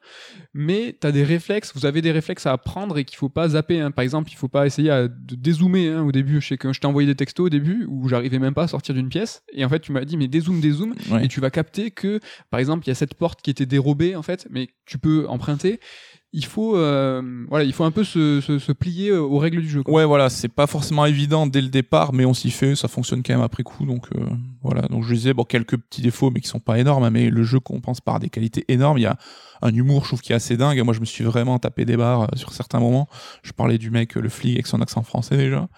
mais 0.55 0.97
t'as 1.01 1.11
des 1.13 1.25
réflexes, 1.25 1.73
vous 1.75 1.87
avez 1.87 2.03
des 2.03 2.13
réflexes 2.13 2.47
à 2.47 2.53
apprendre 2.53 2.99
et 2.99 3.05
qu'il 3.05 3.17
faut 3.17 3.29
pas 3.29 3.49
zapper. 3.51 3.81
hein. 3.81 3.91
Par 3.91 4.03
exemple, 4.03 4.31
il 4.31 4.37
faut 4.37 4.49
pas 4.49 4.67
essayer 4.67 4.91
à- 4.91 5.09
de 5.09 5.35
dézoomer 5.37 5.89
hein, 5.89 6.03
au 6.03 6.13
début. 6.13 6.41
Je 6.41 6.49
sais 6.49 6.59
que 6.59 6.73
je 6.73 6.81
t'ai 6.81 6.87
envoyé 6.87 7.07
des 7.07 7.15
textos 7.15 7.47
au 7.47 7.51
début 7.51 7.87
où 7.89 8.09
j'arrivais 8.09 8.39
même 8.39 8.55
pas 8.55 8.65
à 8.65 8.69
sortir 8.69 8.95
d'une 8.95 9.09
pièce, 9.09 9.43
et 9.53 9.65
en 9.65 9.69
fait 9.69 9.81
tu 9.81 9.93
m'as 9.93 10.05
dit 10.05 10.17
mais 10.17 10.29
dézoom, 10.29 10.61
dézoom, 10.61 10.95
ouais. 11.11 11.25
et 11.25 11.29
tu 11.29 11.41
vas 11.41 11.51
capter 11.51 11.91
que 11.91 12.21
par 12.51 12.61
exemple 12.61 12.85
il 12.87 12.89
y 12.89 12.93
a 12.93 12.95
cette 12.95 13.15
porte 13.15 13.41
qui 13.43 13.51
était 13.51 13.67
dérobée 13.67 14.15
en 14.17 14.23
fait, 14.23 14.47
mais 14.51 14.69
tu 14.87 14.99
peux 14.99 15.27
emprunter. 15.29 15.81
Il 16.35 16.47
faut, 16.47 16.79
euh, 16.79 17.45
voilà, 17.51 17.67
il 17.67 17.75
faut 17.75 17.85
un 17.85 17.91
peu 17.91 18.05
se, 18.05 18.73
plier 18.73 19.11
euh, 19.11 19.21
aux 19.21 19.37
règles 19.37 19.61
du 19.61 19.69
jeu. 19.69 19.83
quoi. 19.83 19.93
Ouais, 19.93 20.05
voilà, 20.07 20.31
c'est 20.31 20.49
pas 20.49 20.67
forcément 20.67 21.05
évident 21.05 21.47
dès 21.47 21.61
le 21.61 21.69
départ, 21.69 22.15
mais 22.15 22.25
on 22.25 22.33
s'y 22.33 22.51
fait, 22.51 22.75
ça 22.75 22.89
fonctionne 22.89 23.23
quand 23.23 23.35
même 23.35 23.43
après 23.43 23.63
coup, 23.63 23.85
donc 23.85 24.07
euh, 24.17 24.25
voilà. 24.63 24.81
Donc 24.89 25.05
je 25.05 25.15
disais, 25.15 25.35
bon, 25.35 25.45
quelques 25.45 25.77
petits 25.77 26.01
défauts, 26.01 26.31
mais 26.31 26.41
qui 26.41 26.49
sont 26.49 26.59
pas 26.59 26.79
énormes, 26.79 27.05
hein, 27.05 27.11
mais 27.11 27.29
le 27.29 27.43
jeu 27.43 27.61
compense 27.61 28.01
par 28.01 28.19
des 28.19 28.31
qualités 28.31 28.65
énormes. 28.69 28.97
Il 28.97 29.03
y 29.03 29.07
a 29.07 29.19
un 29.61 29.75
humour, 29.75 30.05
je 30.05 30.09
trouve, 30.09 30.23
qui 30.23 30.33
est 30.33 30.35
assez 30.35 30.57
dingue. 30.57 30.81
Moi, 30.83 30.95
je 30.95 31.01
me 31.01 31.05
suis 31.05 31.23
vraiment 31.23 31.59
tapé 31.59 31.85
des 31.85 31.99
barres 31.99 32.29
sur 32.35 32.53
certains 32.53 32.81
moments. 32.81 33.09
Je 33.43 33.53
parlais 33.53 33.77
du 33.77 33.91
mec, 33.91 34.15
le 34.15 34.29
flic, 34.31 34.55
avec 34.55 34.67
son 34.67 34.81
accent 34.81 35.03
français 35.03 35.37
déjà. 35.37 35.69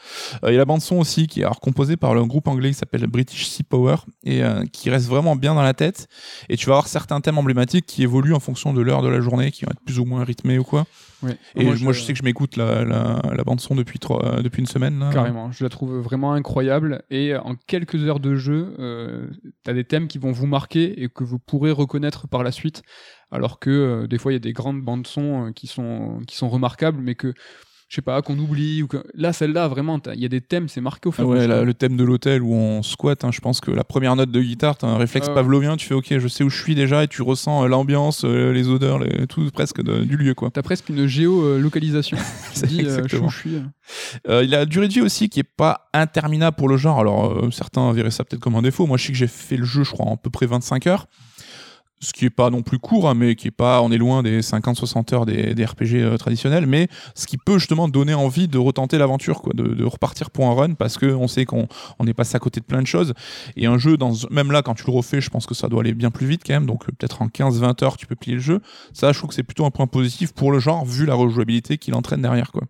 Euh, 0.45 0.51
Il 0.51 0.53
y 0.53 0.55
a 0.55 0.59
la 0.59 0.65
bande 0.65 0.81
son 0.81 0.99
aussi, 0.99 1.27
qui 1.27 1.41
est 1.41 1.45
alors 1.45 1.61
composée 1.61 1.97
par 1.97 2.15
le 2.15 2.25
groupe 2.25 2.47
anglais 2.47 2.71
qui 2.71 2.77
s'appelle 2.77 3.07
British 3.09 3.49
Sea 3.49 3.65
Power, 3.65 3.97
et 4.23 4.43
qui 4.73 4.89
reste 4.89 5.09
vraiment 5.09 5.35
bien 5.35 5.55
dans 5.55 5.63
la 5.63 5.75
tête. 5.75 6.07
Et 6.49 6.57
tu 6.57 6.67
vas 6.67 6.75
avoir 6.75 6.87
certains 6.87 7.21
thèmes 7.21 7.39
emblématiques 7.39 7.87
qui 7.87 8.05
évoluent 8.05 8.35
en 8.35 8.41
fonction 8.41 8.73
de 8.73 8.81
l'heure 8.81 9.03
de 9.03 9.09
la 9.09 9.21
journée, 9.21 9.51
qui 9.51 9.65
vont 9.65 9.73
être 9.73 9.83
plus 9.85 9.99
ou 9.99 10.05
moins 10.05 10.23
rythmés 10.23 10.44
ou 10.45 10.65
quoi. 10.65 10.87
Ouais. 11.23 11.37
Et 11.55 11.65
moi, 11.65 11.93
je... 11.93 12.01
sais 12.01 12.13
que 12.13 12.19
je 12.19 12.23
m'écoute 12.23 12.57
la, 12.57 12.85
la, 12.85 13.23
la 13.35 13.45
bande 13.45 13.61
son 13.61 13.75
depuis 13.75 13.99
trois, 13.99 14.25
euh, 14.25 14.43
depuis 14.43 14.61
une 14.61 14.67
semaine. 14.67 14.99
Là. 14.99 15.11
Carrément, 15.11 15.51
je 15.51 15.65
la 15.65 15.71
trouve 15.71 15.97
vraiment 15.99 16.35
incroyable 16.35 17.03
et 17.11 17.35
en 17.35 17.55
quelques 17.55 17.97
heures 18.05 18.21
de 18.21 18.35
jeu, 18.35 18.75
euh, 18.79 19.29
t'as 19.63 19.73
des 19.73 19.85
thèmes 19.85 20.07
qui 20.07 20.19
vont 20.19 20.33
vous 20.33 20.47
marquer 20.47 21.03
et 21.03 21.09
que 21.09 21.25
vous 21.25 21.39
pourrez 21.39 21.71
reconnaître 21.71 22.29
par 22.29 22.43
la 22.43 22.53
suite, 22.53 22.83
alors 23.31 23.59
que 23.59 23.71
euh, 23.71 24.07
des 24.07 24.19
fois 24.19 24.33
il 24.33 24.35
y 24.35 24.37
a 24.37 24.41
des 24.41 24.53
grandes 24.53 24.83
bandes 24.83 25.07
son 25.07 25.47
euh, 25.47 25.53
qui 25.53 25.67
sont 25.67 26.21
qui 26.27 26.37
sont 26.37 26.51
remarquables, 26.51 27.01
mais 27.01 27.15
que 27.15 27.33
je 27.95 28.01
sais 28.01 28.03
pas 28.03 28.21
qu'on 28.23 28.37
oublie 28.41 28.83
ou 28.83 28.89
que 28.89 28.97
là 29.15 29.33
celle-là 29.33 29.69
vraiment 29.69 30.01
il 30.15 30.21
y 30.21 30.25
a 30.25 30.29
des 30.29 30.41
thèmes 30.41 30.69
c'est 30.69 30.81
marqué 30.81 31.09
au 31.09 31.13
Ah 31.17 31.25
ouais, 31.25 31.47
la- 31.47 31.63
le 31.63 31.75
thème 31.75 31.97
de 31.97 32.03
l'hôtel 32.03 32.43
où 32.43 32.53
on 32.53 32.83
squatte, 32.83 33.23
hein, 33.23 33.31
je 33.33 33.39
pense 33.39 33.61
que 33.61 33.71
la 33.71 33.85
première 33.85 34.17
note 34.17 34.33
de 34.33 34.41
guitare, 34.43 34.77
t'as 34.77 34.89
un 34.89 34.97
réflexe 34.97 35.29
Ah 35.31 35.35
pavlovien, 35.35 35.77
tu 35.77 35.87
fais 35.87 35.95
ok, 35.95 36.19
je 36.19 36.27
sais 36.27 36.43
où 36.43 36.51
je 36.51 36.61
suis 36.61 36.75
déjà 36.75 37.05
et 37.05 37.07
tu 37.09 37.23
ressens 37.23 37.63
euh, 37.65 37.69
l'ambiance, 37.69 38.25
euh, 38.25 38.51
les 38.53 38.69
odeurs, 38.69 38.99
les- 38.99 39.29
tout 39.29 39.49
presque 39.53 39.81
de- 39.81 40.03
du 40.03 40.17
lieu 40.17 40.35
quoi. 40.35 40.51
T'as 40.53 40.63
presque 40.63 40.89
une 40.89 41.07
géolocalisation. 41.07 42.17
te 42.55 42.67
dis 42.67 42.79
euh, 42.81 42.83
Exactement. 42.83 43.29
je 43.29 43.39
suis. 43.39 43.51
il 44.27 44.33
a 44.33 44.59
la 44.59 44.67
durée 44.67 44.89
de 44.89 44.93
vie 44.93 45.01
aussi 45.01 45.29
qui 45.29 45.39
est 45.39 45.45
pas 45.45 45.89
interminable 45.93 46.57
pour 46.57 46.69
le 46.69 46.77
genre. 46.77 46.99
Alors 46.99 47.53
certains 47.53 47.93
verraient 47.93 48.11
ça 48.11 48.25
peut-être 48.25 48.43
comme 48.43 48.57
un 48.57 48.63
défaut. 48.63 48.87
Moi 48.87 48.97
je 48.97 49.07
sais 49.07 49.13
que 49.13 49.19
j'ai 49.19 49.29
fait 49.29 49.57
le 49.57 49.65
jeu, 49.65 49.85
je 49.85 49.93
crois, 49.93 50.07
en 50.07 50.15
à 50.15 50.17
peu 50.17 50.31
près 50.31 50.47
25 50.47 50.89
heures. 50.89 51.07
Ce 52.05 52.13
qui 52.13 52.27
est 52.27 52.31
pas 52.31 52.51
non 52.51 52.61
plus 52.61 52.79
court, 52.79 53.09
hein, 53.09 53.15
mais 53.15 53.35
qui 53.35 53.49
est 53.49 53.51
pas, 53.51 53.81
on 53.81 53.91
est 53.91 53.97
loin 53.97 54.23
des 54.23 54.43
50-60 54.43 55.15
heures 55.15 55.25
des, 55.25 55.65
RPG 55.65 55.95
euh, 55.95 56.17
traditionnels, 56.19 56.67
mais 56.67 56.89
ce 57.15 57.27
qui 57.27 57.39
peut 57.39 57.59
justement 57.59 57.89
donner 57.89 58.13
envie 58.13 58.47
de 58.47 58.59
retenter 58.59 58.99
l'aventure, 58.99 59.41
quoi, 59.41 59.55
de, 59.55 59.85
repartir 59.85 60.31
pour 60.31 60.47
un 60.47 60.55
run, 60.55 60.75
parce 60.75 60.99
que 60.99 61.07
on 61.07 61.29
sait 61.29 61.47
qu'on 61.47 61.67
on 61.99 62.07
est 62.07 62.13
passé 62.13 62.37
à 62.37 62.39
côté 62.39 62.61
de 62.61 62.67
plein 62.67 62.83
de 62.83 62.87
choses. 62.87 63.15
Et 63.57 63.65
un 63.65 63.79
jeu, 63.79 63.97
dans, 63.97 64.13
même 64.31 64.53
là, 64.53 64.61
quand 64.61 64.75
tu 64.75 64.85
le 64.87 64.93
refais, 64.93 65.23
je 65.23 65.31
pense 65.31 65.47
que 65.47 65.55
ça 65.55 65.69
doit 65.69 65.81
aller 65.81 65.95
bien 65.95 66.11
plus 66.11 66.27
vite 66.27 66.43
quand 66.47 66.53
même, 66.53 66.67
donc 66.67 66.85
euh, 66.85 66.93
peut-être 66.93 67.23
en 67.23 67.29
15-20 67.29 67.83
heures, 67.83 67.97
tu 67.97 68.07
peux 68.07 68.17
plier 68.17 68.35
le 68.35 68.43
jeu. 68.43 68.61
Ça, 68.93 69.13
je 69.13 69.19
trouve 69.19 69.29
que 69.29 69.35
c'est 69.35 69.43
plutôt 69.43 69.65
un 69.65 69.71
point 69.71 69.87
positif 69.87 70.35
pour 70.35 70.53
le 70.53 70.59
genre, 70.59 70.85
vu 70.85 71.07
la 71.07 71.15
rejouabilité 71.15 71.79
qu'il 71.79 71.95
entraîne 71.95 72.21
derrière, 72.21 72.53
quoi. 72.53 72.65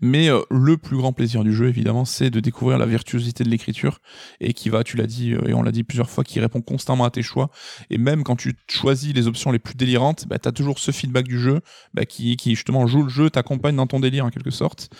Mais 0.00 0.28
euh, 0.28 0.40
le 0.50 0.76
plus 0.76 0.96
grand 0.96 1.12
plaisir 1.12 1.44
du 1.44 1.52
jeu, 1.52 1.68
évidemment, 1.68 2.04
c'est 2.04 2.30
de 2.30 2.40
découvrir 2.40 2.78
la 2.78 2.86
virtuosité 2.86 3.44
de 3.44 3.48
l'écriture 3.48 4.00
et 4.40 4.52
qui 4.54 4.68
va, 4.68 4.84
tu 4.84 4.96
l'as 4.96 5.06
dit, 5.06 5.32
euh, 5.32 5.48
et 5.48 5.54
on 5.54 5.62
l'a 5.62 5.72
dit 5.72 5.84
plusieurs 5.84 6.10
fois, 6.10 6.24
qui 6.24 6.40
répond 6.40 6.60
constamment 6.60 7.04
à 7.04 7.10
tes 7.10 7.22
choix. 7.22 7.50
Et 7.90 7.98
même 7.98 8.24
quand 8.24 8.36
tu 8.36 8.54
choisis 8.68 9.14
les 9.14 9.26
options 9.26 9.52
les 9.52 9.58
plus 9.58 9.74
délirantes, 9.74 10.26
bah, 10.28 10.38
tu 10.38 10.48
as 10.48 10.52
toujours 10.52 10.78
ce 10.78 10.90
feedback 10.90 11.26
du 11.26 11.38
jeu 11.38 11.60
bah, 11.94 12.04
qui, 12.04 12.36
qui 12.36 12.54
justement 12.54 12.86
joue 12.86 13.02
le 13.02 13.08
jeu, 13.08 13.30
t'accompagne 13.30 13.76
dans 13.76 13.86
ton 13.86 14.00
délire 14.00 14.24
en 14.24 14.30
quelque 14.30 14.50
sorte. 14.50 14.90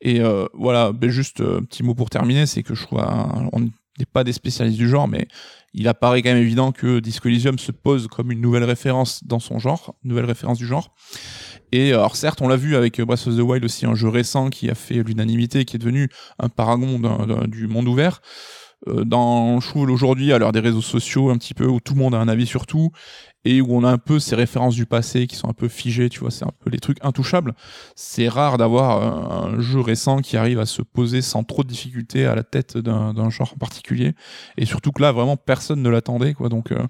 Et 0.00 0.20
euh, 0.20 0.46
voilà, 0.52 0.92
bah, 0.92 1.08
juste 1.08 1.40
euh, 1.40 1.60
petit 1.62 1.82
mot 1.82 1.94
pour 1.94 2.10
terminer, 2.10 2.46
c'est 2.46 2.62
que 2.62 2.74
je 2.74 2.84
euh, 2.92 3.48
on 3.52 3.60
n'est 3.60 4.06
pas 4.12 4.22
des 4.22 4.32
spécialistes 4.32 4.78
du 4.78 4.88
genre, 4.88 5.08
mais 5.08 5.26
il 5.72 5.88
apparaît 5.88 6.22
quand 6.22 6.30
même 6.30 6.42
évident 6.42 6.72
que 6.72 7.00
Disco 7.00 7.28
Elysium 7.28 7.58
se 7.58 7.72
pose 7.72 8.06
comme 8.08 8.30
une 8.30 8.40
nouvelle 8.40 8.64
référence 8.64 9.24
dans 9.24 9.38
son 9.38 9.58
genre, 9.58 9.94
nouvelle 10.04 10.26
référence 10.26 10.58
du 10.58 10.66
genre. 10.66 10.94
Et 11.72 11.92
euh, 11.92 11.98
alors 11.98 12.16
certes, 12.16 12.40
on 12.42 12.48
l'a 12.48 12.56
vu 12.56 12.76
avec 12.76 13.00
euh, 13.00 13.04
Breath 13.04 13.26
of 13.26 13.36
the 13.36 13.40
Wild 13.40 13.64
aussi, 13.64 13.86
un 13.86 13.94
jeu 13.94 14.08
récent 14.08 14.50
qui 14.50 14.70
a 14.70 14.74
fait 14.74 15.02
l'unanimité, 15.02 15.64
qui 15.64 15.76
est 15.76 15.78
devenu 15.78 16.08
un 16.38 16.48
paragon 16.48 17.00
du 17.46 17.66
monde 17.66 17.88
ouvert. 17.88 18.20
Euh, 18.88 19.04
dans, 19.04 19.58
aujourd'hui, 19.76 20.32
à 20.32 20.38
l'heure 20.38 20.52
des 20.52 20.60
réseaux 20.60 20.82
sociaux, 20.82 21.30
un 21.30 21.38
petit 21.38 21.54
peu 21.54 21.66
où 21.66 21.80
tout 21.80 21.94
le 21.94 22.00
monde 22.00 22.14
a 22.14 22.18
un 22.18 22.28
avis 22.28 22.46
sur 22.46 22.66
tout 22.66 22.90
et 23.44 23.60
où 23.60 23.66
on 23.70 23.84
a 23.84 23.90
un 23.90 23.98
peu 23.98 24.18
ces 24.18 24.36
références 24.36 24.74
du 24.74 24.86
passé 24.86 25.26
qui 25.26 25.36
sont 25.36 25.48
un 25.48 25.52
peu 25.54 25.68
figées, 25.68 26.08
tu 26.08 26.20
vois, 26.20 26.30
c'est 26.30 26.44
un 26.44 26.52
peu 26.60 26.70
les 26.70 26.78
trucs 26.78 26.98
intouchables. 27.04 27.54
C'est 27.94 28.28
rare 28.28 28.58
d'avoir 28.58 29.02
un, 29.02 29.54
un 29.54 29.60
jeu 29.60 29.80
récent 29.80 30.18
qui 30.18 30.36
arrive 30.36 30.58
à 30.60 30.66
se 30.66 30.82
poser 30.82 31.22
sans 31.22 31.44
trop 31.44 31.62
de 31.62 31.68
difficulté 31.68 32.26
à 32.26 32.34
la 32.34 32.42
tête 32.42 32.78
d'un 32.78 33.30
genre 33.30 33.52
en 33.54 33.58
particulier. 33.58 34.14
Et 34.56 34.64
surtout 34.64 34.92
que 34.92 35.02
là, 35.02 35.12
vraiment, 35.12 35.36
personne 35.36 35.82
ne 35.82 35.90
l'attendait, 35.90 36.34
quoi. 36.34 36.48
Donc, 36.48 36.72
euh, 36.72 36.86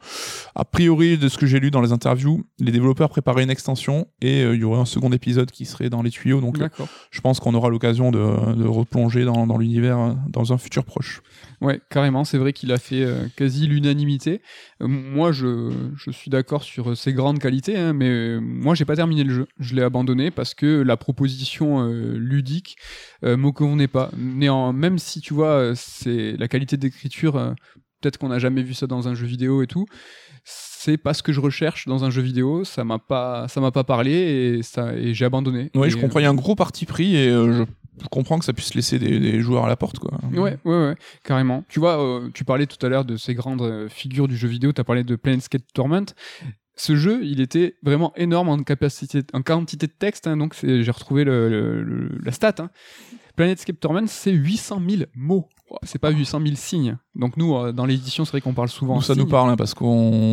a 0.55 0.65
priori, 0.65 1.19
de 1.19 1.29
ce 1.29 1.39
que 1.39 1.47
j'ai 1.47 1.61
lu 1.61 1.71
dans 1.71 1.81
les 1.81 1.93
interviews, 1.93 2.45
les 2.59 2.73
développeurs 2.73 3.09
préparaient 3.09 3.43
une 3.43 3.51
extension 3.51 4.07
et 4.21 4.43
euh, 4.43 4.55
il 4.55 4.61
y 4.61 4.65
aurait 4.65 4.81
un 4.81 4.85
second 4.85 5.11
épisode 5.13 5.51
qui 5.51 5.65
serait 5.65 5.91
dans 5.91 6.03
les 6.03 6.11
tuyaux. 6.11 6.41
Donc, 6.41 6.61
euh, 6.61 6.69
je 7.11 7.21
pense 7.21 7.41
qu'on 7.41 7.55
aura 7.55 7.69
l'occasion 7.69 8.11
de, 8.11 8.55
de 8.55 8.67
replonger 8.67 9.25
dans, 9.25 9.47
dans 9.47 9.59
l'univers 9.59 10.17
dans 10.29 10.53
un 10.53 10.59
futur 10.59 10.85
proche. 10.85 11.23
Ouais, 11.61 11.81
carrément, 11.91 12.25
c'est 12.25 12.39
vrai 12.39 12.53
qu'il 12.53 12.73
a 12.73 12.79
fait 12.79 13.07
quasi 13.37 13.67
l'unanimité. 13.67 14.43
Moi, 14.81 15.33
je, 15.33 15.73
je 15.97 16.11
suis 16.11 16.31
d'accord 16.31 16.44
sur 16.63 16.91
euh, 16.91 16.95
ses 16.95 17.13
grandes 17.13 17.39
qualités, 17.39 17.77
hein, 17.77 17.93
mais 17.93 18.09
euh, 18.09 18.41
moi, 18.41 18.75
j'ai 18.75 18.85
pas 18.85 18.97
terminé 18.97 19.25
le 19.25 19.33
jeu. 19.33 19.47
Je 19.59 19.75
l'ai 19.75 19.83
abandonné 19.83 20.31
parce 20.31 20.55
que 20.55 20.83
la 20.83 20.97
proposition 20.97 21.89
euh, 21.89 22.17
ludique 22.17 22.77
euh, 23.25 23.37
me 23.37 23.51
convenait 23.51 23.89
pas. 23.89 24.11
Néan, 24.17 24.73
même 24.73 24.99
si 24.99 25.21
tu 25.21 25.35
vois, 25.35 25.73
c'est 25.75 26.37
la 26.37 26.49
qualité 26.49 26.77
d'écriture, 26.77 27.55
peut-être 28.01 28.19
qu'on 28.19 28.29
n'a 28.29 28.39
jamais 28.39 28.63
vu 28.63 28.75
ça 28.75 28.87
dans 28.87 29.09
un 29.09 29.15
jeu 29.15 29.27
vidéo 29.27 29.63
et 29.63 29.67
tout. 29.67 29.87
C'est 30.45 30.99
pas 30.99 31.15
ce 31.15 31.23
que 31.23 31.33
je 31.33 31.41
recherche 31.41 31.87
dans 31.87 32.05
un 32.05 32.11
jeu 32.11 32.21
vidéo. 32.21 32.65
Ça 32.65 32.85
m'a 32.85 32.99
pas, 32.99 33.49
ça 33.49 33.61
m'a 33.61 33.71
pas 33.71 33.85
parlé 33.85 34.13
et 34.13 34.63
ça, 34.63 34.95
et 34.95 35.15
j'ai 35.15 35.25
abandonné. 35.25 35.71
Oui, 35.75 35.91
je 35.91 35.97
comprends. 35.97 36.21
Il 36.21 36.25
y 36.25 36.27
a 36.27 36.31
un 36.31 36.35
gros 36.35 36.55
parti 36.55 36.85
pris 36.85 37.17
et 37.17 37.31
je, 37.31 37.65
je 38.03 38.09
comprends 38.09 38.39
que 38.39 38.45
ça 38.45 38.53
puisse 38.53 38.75
laisser 38.75 38.99
des, 38.99 39.19
des 39.21 39.41
joueurs 39.41 39.65
à 39.65 39.69
la 39.69 39.77
porte, 39.77 39.99
quoi. 39.99 40.19
Ouais, 40.33 40.59
ouais, 40.65 40.87
ouais, 40.89 40.97
carrément. 41.23 41.65
Tu 41.69 41.81
vois, 41.81 41.99
euh, 42.03 42.31
tu 42.35 42.45
parlais 42.45 42.67
tout 42.67 42.85
à 42.85 42.89
l'heure 42.89 43.05
de 43.05 43.17
ces 43.17 43.35
grandes 43.35 43.63
euh, 43.63 43.89
figures 43.89 44.29
du 44.29 44.37
jeu 44.37 44.49
vidéo, 44.49 44.73
tu 44.73 44.81
as 44.81 44.85
parlé 44.85 45.05
de 45.05 45.17
Planescape 45.17 45.63
Torment. 45.73 46.07
Ce 46.77 46.97
jeu, 46.97 47.21
il 47.25 47.41
était 47.41 47.77
vraiment 47.85 48.13
énorme 48.17 48.49
en 48.49 48.59
capacité, 48.65 49.23
en 49.33 49.43
quantité 49.43 49.87
de 49.87 49.93
texte, 49.93 50.27
hein, 50.27 50.37
donc 50.37 50.57
j'ai 50.61 50.91
retrouvé 50.91 51.23
le, 51.23 51.49
le- 51.49 51.83
le- 51.85 52.19
la 52.25 52.33
stat. 52.33 52.55
Hein. 52.59 52.71
Planescape 53.37 53.79
Torment, 53.81 54.07
c'est 54.07 54.33
800 54.33 54.81
000 54.89 55.03
mots. 55.15 55.49
C'est 55.83 55.99
pas 56.01 56.11
800 56.11 56.41
000 56.45 56.55
signes. 56.57 56.99
Donc 57.17 57.37
nous, 57.37 57.55
euh, 57.57 57.73
dans 57.73 57.85
l'édition, 57.87 58.25
c'est 58.25 58.31
vrai 58.33 58.41
qu'on 58.41 58.53
parle 58.55 58.69
souvent. 58.69 58.97
Nous, 58.97 59.03
ça 59.03 59.15
nous 59.15 59.27
parle 59.31 59.51
hein, 59.51 59.57
parce 59.57 59.75
qu'on 59.75 59.87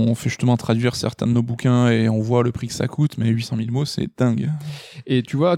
on 0.08 0.14
fait 0.16 0.30
justement 0.30 0.56
traduire 0.58 0.96
certains 0.96 1.26
de 1.26 1.32
nos 1.32 1.42
bouquins 1.42 1.90
et 1.90 2.10
on 2.10 2.22
voit 2.22 2.44
le 2.44 2.52
prix 2.52 2.68
que 2.68 2.74
ça 2.74 2.88
coûte, 2.88 3.18
mais 3.18 3.30
800 3.30 3.58
000 3.58 3.70
mots, 3.72 3.86
c'est 3.86 4.08
dingue. 4.20 4.50
Et 5.08 5.24
tu 5.24 5.38
vois, 5.38 5.58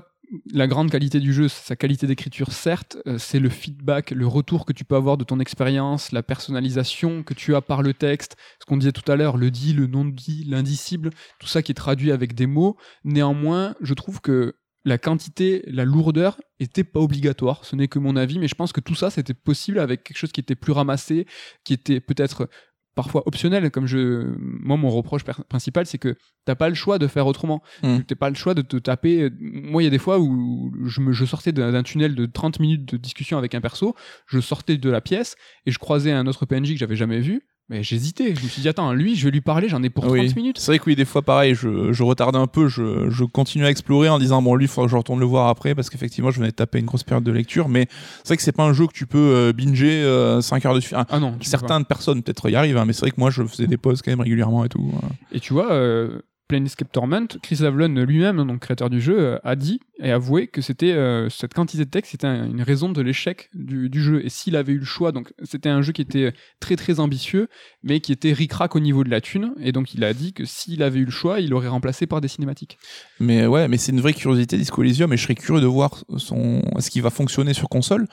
la 0.52 0.68
grande 0.68 0.92
qualité 0.92 1.20
du 1.20 1.34
jeu, 1.34 1.48
sa 1.48 1.76
qualité 1.76 2.08
d'écriture, 2.08 2.52
certes, 2.52 2.98
euh, 3.08 3.18
c'est 3.18 3.40
le 3.40 3.50
feedback, 3.50 4.12
le 4.12 4.28
retour 4.28 4.66
que 4.66 4.74
tu 4.74 4.86
peux 4.86 4.96
avoir 4.96 5.18
de 5.18 5.24
ton 5.24 5.40
expérience, 5.40 6.12
la 6.12 6.24
personnalisation 6.24 7.24
que 7.24 7.34
tu 7.34 7.56
as 7.56 7.62
par 7.62 7.82
le 7.82 7.94
texte, 7.94 8.36
ce 8.60 8.66
qu'on 8.66 8.78
disait 8.78 8.92
tout 8.92 9.10
à 9.12 9.16
l'heure, 9.16 9.38
le 9.38 9.52
dit, 9.52 9.74
le 9.74 9.88
non 9.88 10.06
dit, 10.06 10.46
l'indicible, 10.46 11.12
tout 11.40 11.48
ça 11.48 11.62
qui 11.62 11.72
est 11.72 11.76
traduit 11.76 12.12
avec 12.12 12.36
des 12.36 12.48
mots. 12.48 12.78
Néanmoins, 13.04 13.76
je 13.82 13.94
trouve 13.94 14.22
que 14.22 14.56
la 14.86 14.98
quantité, 14.98 15.64
la 15.68 15.86
lourdeur 15.86 16.40
était 16.60 16.84
pas 16.84 17.00
obligatoire. 17.00 17.64
Ce 17.64 17.76
n'est 17.76 17.88
que 17.88 18.00
mon 18.00 18.16
avis, 18.16 18.40
mais 18.40 18.48
je 18.48 18.56
pense 18.56 18.74
que 18.74 18.82
tout 18.82 18.96
ça, 18.96 19.10
c'était 19.10 19.34
possible 19.34 19.80
avec 19.80 20.04
quelque 20.04 20.18
chose 20.18 20.32
qui 20.32 20.42
était 20.42 20.56
plus 20.56 20.74
ramassé, 20.74 21.26
qui 21.64 21.74
était 21.74 22.02
peut-être 22.02 22.50
parfois 22.96 23.28
optionnel. 23.28 23.70
Comme 23.72 23.88
je, 23.88 24.34
moi, 24.38 24.78
mon 24.78 24.90
reproche 24.90 25.24
principal, 25.24 25.86
c'est 25.86 25.98
que 25.98 26.16
t'as 26.46 26.56
pas 26.56 26.70
le 26.70 26.76
choix 26.76 27.00
de 27.00 27.08
faire 27.08 27.28
autrement. 27.28 27.62
Mm. 27.84 28.00
T'as 28.08 28.16
pas 28.16 28.30
le 28.30 28.36
choix 28.36 28.54
de 28.54 28.62
te 28.62 28.78
taper. 28.78 29.30
Moi, 29.40 29.82
il 29.82 29.86
y 29.86 29.88
a 29.88 29.92
des 29.92 29.98
fois 29.98 30.20
où 30.20 30.72
je, 30.86 31.02
me, 31.02 31.12
je 31.12 31.26
sortais 31.26 31.52
d'un 31.52 31.72
d'un 31.72 31.84
tunnel 31.84 32.16
de 32.16 32.26
30 32.26 32.60
minutes 32.60 32.94
de 32.94 32.98
discussion 32.98 33.38
avec 33.38 33.56
un 33.56 33.62
perso, 33.62 33.96
je 34.28 34.40
sortais 34.40 34.78
de 34.78 34.90
la 34.90 35.02
pièce 35.02 35.36
et 35.66 35.72
je 35.72 35.80
croisais 35.80 36.12
un 36.12 36.28
autre 36.28 36.46
PNJ 36.46 36.74
que 36.74 36.78
j'avais 36.78 36.96
jamais 36.96 37.20
vu. 37.20 37.42
Mais 37.70 37.82
j'hésitais. 37.82 38.36
Je 38.36 38.44
me 38.44 38.48
suis 38.50 38.62
dit, 38.62 38.68
attends, 38.68 38.92
lui, 38.94 39.16
je 39.16 39.24
vais 39.26 39.32
lui 39.32 39.40
parler, 39.42 39.70
j'en 39.70 39.82
ai 39.84 39.90
pour 39.90 40.04
30 40.04 40.14
Oui. 40.18 40.34
minutes. 40.36 40.60
C'est 40.60 40.72
vrai 40.72 40.80
que 40.80 40.84
oui, 40.86 40.96
des 40.96 41.06
fois 41.06 41.22
pareil, 41.22 41.56
je, 41.56 41.94
je 41.94 42.04
retardais 42.04 42.38
un 42.38 42.46
peu, 42.46 42.68
je, 42.68 43.10
je 43.10 43.24
continuais 43.24 43.68
à 43.68 43.70
explorer 43.70 44.10
en 44.10 44.20
disant 44.20 44.42
bon 44.42 44.56
lui, 44.56 44.66
il 44.66 44.68
faudra 44.68 44.86
que 44.88 44.92
je 44.92 44.98
retourne 44.98 45.20
le 45.20 45.26
voir 45.26 45.48
après 45.48 45.74
parce 45.74 45.90
qu'effectivement, 45.90 46.30
je 46.30 46.40
venais 46.40 46.52
de 46.52 46.56
taper 46.56 46.80
une 46.80 46.86
grosse 46.86 47.04
période 47.04 47.24
de 47.24 47.32
lecture. 47.32 47.70
Mais 47.70 47.88
c'est 48.24 48.28
vrai 48.30 48.38
que 48.38 48.44
c'est 48.44 48.52
pas 48.52 48.64
un 48.66 48.74
jeu 48.74 48.86
que 48.88 48.94
tu 48.94 49.08
peux 49.08 49.18
euh, 49.18 49.54
binger 49.54 50.04
euh, 50.04 50.42
5 50.42 50.66
heures 50.66 50.76
de 50.76 50.82
suite. 50.82 50.98
Ah, 51.10 51.20
non, 51.20 51.38
certaines 51.42 51.86
personnes 51.86 52.22
peut-être 52.22 52.50
y 52.50 52.56
arrivent, 52.56 52.78
hein, 52.78 52.86
mais 52.86 52.94
c'est 52.94 53.02
vrai 53.02 53.12
que 53.12 53.20
moi, 53.20 53.30
je 53.32 53.44
faisais 53.44 53.66
des 53.68 53.78
pauses 53.78 54.02
quand 54.02 54.12
même 54.12 54.22
régulièrement 54.22 54.66
et 54.66 54.70
tout. 54.70 54.92
euh. 55.02 55.08
Et 55.32 55.40
tu 55.40 55.54
vois, 55.54 55.72
euh, 55.72 56.20
Planescape 56.48 56.92
Torment, 56.92 57.28
Chris 57.42 57.64
Avlon 57.64 57.88
lui-même, 57.88 58.38
donc 58.46 58.60
créateur 58.60 58.90
du 58.90 59.00
jeu, 59.02 59.18
euh, 59.18 59.40
a 59.44 59.56
dit 59.56 59.80
et 60.00 60.12
avoué 60.12 60.48
que 60.48 60.62
c'était 60.62 60.92
euh, 60.92 61.30
cette 61.30 61.54
quantité 61.54 61.86
de 61.86 61.90
texte, 61.90 62.12
c'était 62.12 62.28
un- 62.28 62.46
une 62.46 62.62
raison 62.62 62.90
de 62.90 63.02
l'échec 63.02 63.50
du, 63.54 63.90
jeu. 64.02 64.24
Et 64.26 64.30
s'il 64.30 64.56
avait 64.56 64.74
eu 64.74 64.80
le 64.80 64.86
choix, 64.86 65.12
donc 65.12 65.34
c'était 65.44 65.70
un 65.70 65.82
jeu 65.82 65.94
qui 65.94 66.02
était 66.02 66.34
très 66.60 66.76
très 66.76 67.00
ambitieux, 67.00 67.48
mais 67.82 68.02
qui 68.02 68.12
était 68.12 68.34
ric-rac 68.34 68.76
au 68.76 68.80
niveau 68.80 69.04
de 69.04 69.10
la 69.10 69.22
thune. 69.22 69.54
Et 69.62 69.72
donc 69.72 69.94
il 69.94 70.04
a 70.04 70.14
dit 70.14 70.34
que 70.34 70.46
s'il 70.46 70.84
avait 70.84 71.00
eu 71.00 71.06
le 71.06 71.12
choix, 71.12 71.40
il 71.40 71.50
l'aurait 71.50 71.70
remplacé 71.70 72.08
par 72.08 72.22
des 72.22 72.28
cinématiques. 72.28 72.78
Mais 73.20 73.48
ouais, 73.48 73.68
mais 73.68 73.78
c'est 73.78 73.92
une 73.92 74.02
vraie 74.02 74.14
curiosité 74.14 74.58
Disco 74.58 74.84
Elysium 74.84 75.14
et 75.14 75.18
je 75.18 75.24
serais 75.24 75.36
curieux 75.36 75.62
de 75.62 75.68
voir 75.68 76.04
ce 76.18 76.90
qui 76.90 77.00
va 77.02 77.10
fonctionner 77.10 77.54
sur 77.54 77.70
console? 77.70 78.08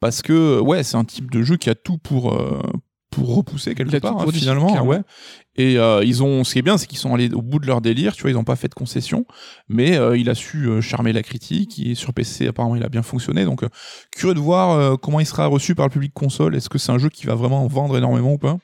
Parce 0.00 0.22
que 0.22 0.58
ouais, 0.58 0.82
c'est 0.82 0.96
un 0.96 1.04
type 1.04 1.30
de 1.30 1.42
jeu 1.42 1.56
qui 1.56 1.70
a 1.70 1.76
tout 1.76 1.98
pour 1.98 2.34
euh, 2.34 2.60
pour 3.12 3.36
repousser 3.36 3.74
quelque 3.74 3.98
part 3.98 4.20
hein, 4.20 4.26
finalement, 4.32 4.84
ouais. 4.84 5.02
Et 5.54 5.78
euh, 5.78 6.02
ils 6.02 6.22
ont 6.22 6.44
ce 6.44 6.54
qui 6.54 6.58
est 6.58 6.62
bien, 6.62 6.78
c'est 6.78 6.86
qu'ils 6.86 6.98
sont 6.98 7.14
allés 7.14 7.32
au 7.32 7.42
bout 7.42 7.58
de 7.58 7.66
leur 7.66 7.82
délire, 7.82 8.14
tu 8.14 8.22
vois, 8.22 8.30
ils 8.30 8.36
ont 8.38 8.44
pas 8.44 8.56
fait 8.56 8.68
de 8.68 8.74
concession, 8.74 9.26
mais 9.68 9.96
euh, 9.96 10.16
il 10.16 10.30
a 10.30 10.34
su 10.34 10.66
euh, 10.66 10.80
charmer 10.80 11.12
la 11.12 11.22
critique 11.22 11.78
et 11.78 11.94
sur 11.94 12.14
PC 12.14 12.48
apparemment 12.48 12.74
il 12.74 12.82
a 12.82 12.88
bien 12.88 13.02
fonctionné. 13.02 13.44
Donc 13.44 13.64
curieux 14.10 14.34
de 14.34 14.40
voir 14.40 14.98
comment 14.98 15.20
il 15.20 15.26
sera 15.26 15.46
reçu 15.46 15.74
par 15.74 15.86
le 15.86 15.92
public 15.92 16.12
console, 16.14 16.56
est-ce 16.56 16.70
que 16.70 16.78
c'est 16.78 16.92
un 16.92 16.98
jeu 16.98 17.10
qui 17.10 17.26
va 17.26 17.34
vraiment 17.34 17.66
vendre 17.66 17.96
énormément 17.96 18.32
ou 18.32 18.38
pas? 18.38 18.56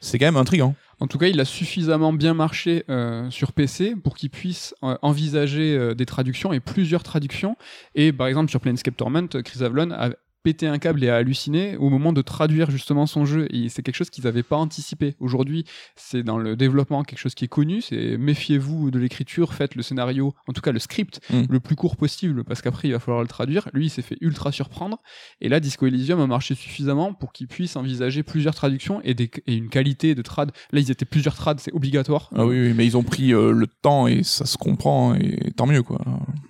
C'est 0.00 0.18
quand 0.18 0.26
même 0.26 0.36
intriguant. 0.36 0.74
En 0.98 1.06
tout 1.06 1.18
cas, 1.18 1.26
il 1.26 1.38
a 1.40 1.44
suffisamment 1.44 2.12
bien 2.12 2.32
marché 2.32 2.84
euh, 2.88 3.28
sur 3.30 3.52
PC 3.52 3.94
pour 4.02 4.16
qu'il 4.16 4.30
puisse 4.30 4.74
euh, 4.82 4.96
envisager 5.02 5.76
euh, 5.76 5.94
des 5.94 6.06
traductions 6.06 6.52
et 6.54 6.60
plusieurs 6.60 7.02
traductions. 7.02 7.56
Et 7.94 8.12
par 8.12 8.28
exemple, 8.28 8.50
sur 8.50 8.60
Planescape 8.60 8.96
Torment, 8.96 9.28
Chris 9.44 9.62
Avlon 9.62 9.90
a 9.90 10.10
pété 10.46 10.68
un 10.68 10.78
câble 10.78 11.02
et 11.02 11.08
a 11.08 11.16
halluciné 11.16 11.76
au 11.76 11.90
moment 11.90 12.12
de 12.12 12.22
traduire 12.22 12.70
justement 12.70 13.06
son 13.06 13.24
jeu. 13.24 13.48
Et 13.50 13.68
c'est 13.68 13.82
quelque 13.82 13.96
chose 13.96 14.10
qu'ils 14.10 14.22
n'avaient 14.26 14.44
pas 14.44 14.54
anticipé. 14.56 15.16
Aujourd'hui, 15.18 15.64
c'est 15.96 16.22
dans 16.22 16.38
le 16.38 16.54
développement 16.54 17.02
quelque 17.02 17.18
chose 17.18 17.34
qui 17.34 17.46
est 17.46 17.48
connu. 17.48 17.80
C'est 17.82 18.16
méfiez-vous 18.16 18.92
de 18.92 18.98
l'écriture, 19.00 19.54
faites 19.54 19.74
le 19.74 19.82
scénario, 19.82 20.34
en 20.46 20.52
tout 20.52 20.60
cas 20.60 20.70
le 20.70 20.78
script, 20.78 21.18
Mm. 21.30 21.42
le 21.50 21.58
plus 21.58 21.74
court 21.74 21.96
possible 21.96 22.44
parce 22.44 22.62
qu'après 22.62 22.86
il 22.86 22.92
va 22.92 23.00
falloir 23.00 23.22
le 23.22 23.28
traduire. 23.28 23.68
Lui, 23.72 23.86
il 23.86 23.90
s'est 23.90 24.02
fait 24.02 24.18
ultra 24.20 24.52
surprendre. 24.52 24.98
Et 25.40 25.48
là, 25.48 25.58
Disco 25.58 25.84
Elysium 25.86 26.20
a 26.20 26.28
marché 26.28 26.54
suffisamment 26.54 27.12
pour 27.12 27.32
qu'il 27.32 27.48
puisse 27.48 27.74
envisager 27.74 28.22
plusieurs 28.22 28.54
traductions 28.54 29.00
et, 29.02 29.14
des- 29.14 29.30
et 29.48 29.54
une 29.56 29.68
qualité 29.68 30.14
de 30.14 30.22
trad. 30.22 30.52
Là, 30.70 30.78
ils 30.78 30.92
étaient 30.92 31.04
plusieurs 31.04 31.34
trades, 31.34 31.58
c'est 31.58 31.72
obligatoire. 31.72 32.30
Ah 32.36 32.46
oui, 32.46 32.60
oui, 32.68 32.72
mais 32.76 32.86
ils 32.86 32.96
ont 32.96 33.02
pris 33.02 33.34
euh, 33.34 33.50
le 33.50 33.66
temps 33.66 34.06
et 34.06 34.22
ça 34.22 34.46
se 34.46 34.56
comprend 34.56 35.14
et 35.16 35.50
tant 35.56 35.66
mieux 35.66 35.82
quoi. 35.82 36.00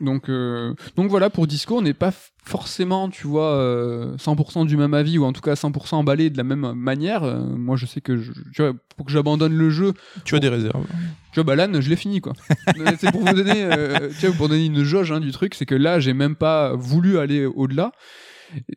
Donc, 0.01 0.29
euh, 0.29 0.75
donc 0.97 1.09
voilà, 1.09 1.31
pour 1.31 1.47
Disco, 1.47 1.79
on 1.79 1.83
n'est 1.83 1.95
pas 1.95 2.13
forcément, 2.45 3.09
tu 3.11 3.27
vois, 3.27 3.55
euh, 3.57 3.86
100% 4.19 4.67
du 4.67 4.77
même 4.77 4.95
avis 4.95 5.19
ou 5.19 5.25
en 5.25 5.33
tout 5.33 5.41
cas 5.41 5.55
100% 5.55 5.95
emballé 5.97 6.31
de 6.31 6.37
la 6.37 6.45
même 6.45 6.73
manière. 6.75 7.25
Euh, 7.25 7.41
moi, 7.41 7.77
je 7.77 7.87
sais 7.87 8.01
que, 8.01 8.17
je, 8.17 8.33
tu 8.55 8.63
vois, 8.63 8.73
pour 8.97 9.07
que 9.07 9.13
j'abandonne 9.13 9.55
le 9.57 9.71
jeu, 9.71 9.93
Tu 10.25 10.35
as 10.35 10.39
des 10.41 10.49
réserves. 10.49 10.85
tu 11.33 11.41
vois, 11.43 11.57
bah 11.57 11.81
je 11.81 11.89
l'ai 11.91 11.97
fini 11.97 12.21
quoi. 12.21 12.33
C'est 12.99 13.11
pour 13.11 13.21
vous 13.23 13.35
donner, 13.35 13.65
euh, 13.65 14.09
tu 14.21 14.27
vois, 14.27 14.37
pour 14.37 14.49
donner 14.49 14.67
une 14.67 14.83
jauge 14.85 15.13
hein, 15.13 15.21
du 15.21 15.33
truc, 15.33 15.55
c'est 15.55 15.67
que 15.67 15.75
là, 15.75 16.01
j'ai 16.01 16.13
même 16.15 16.35
pas 16.37 16.75
voulu 16.75 17.19
aller 17.19 17.45
au-delà. 17.47 17.93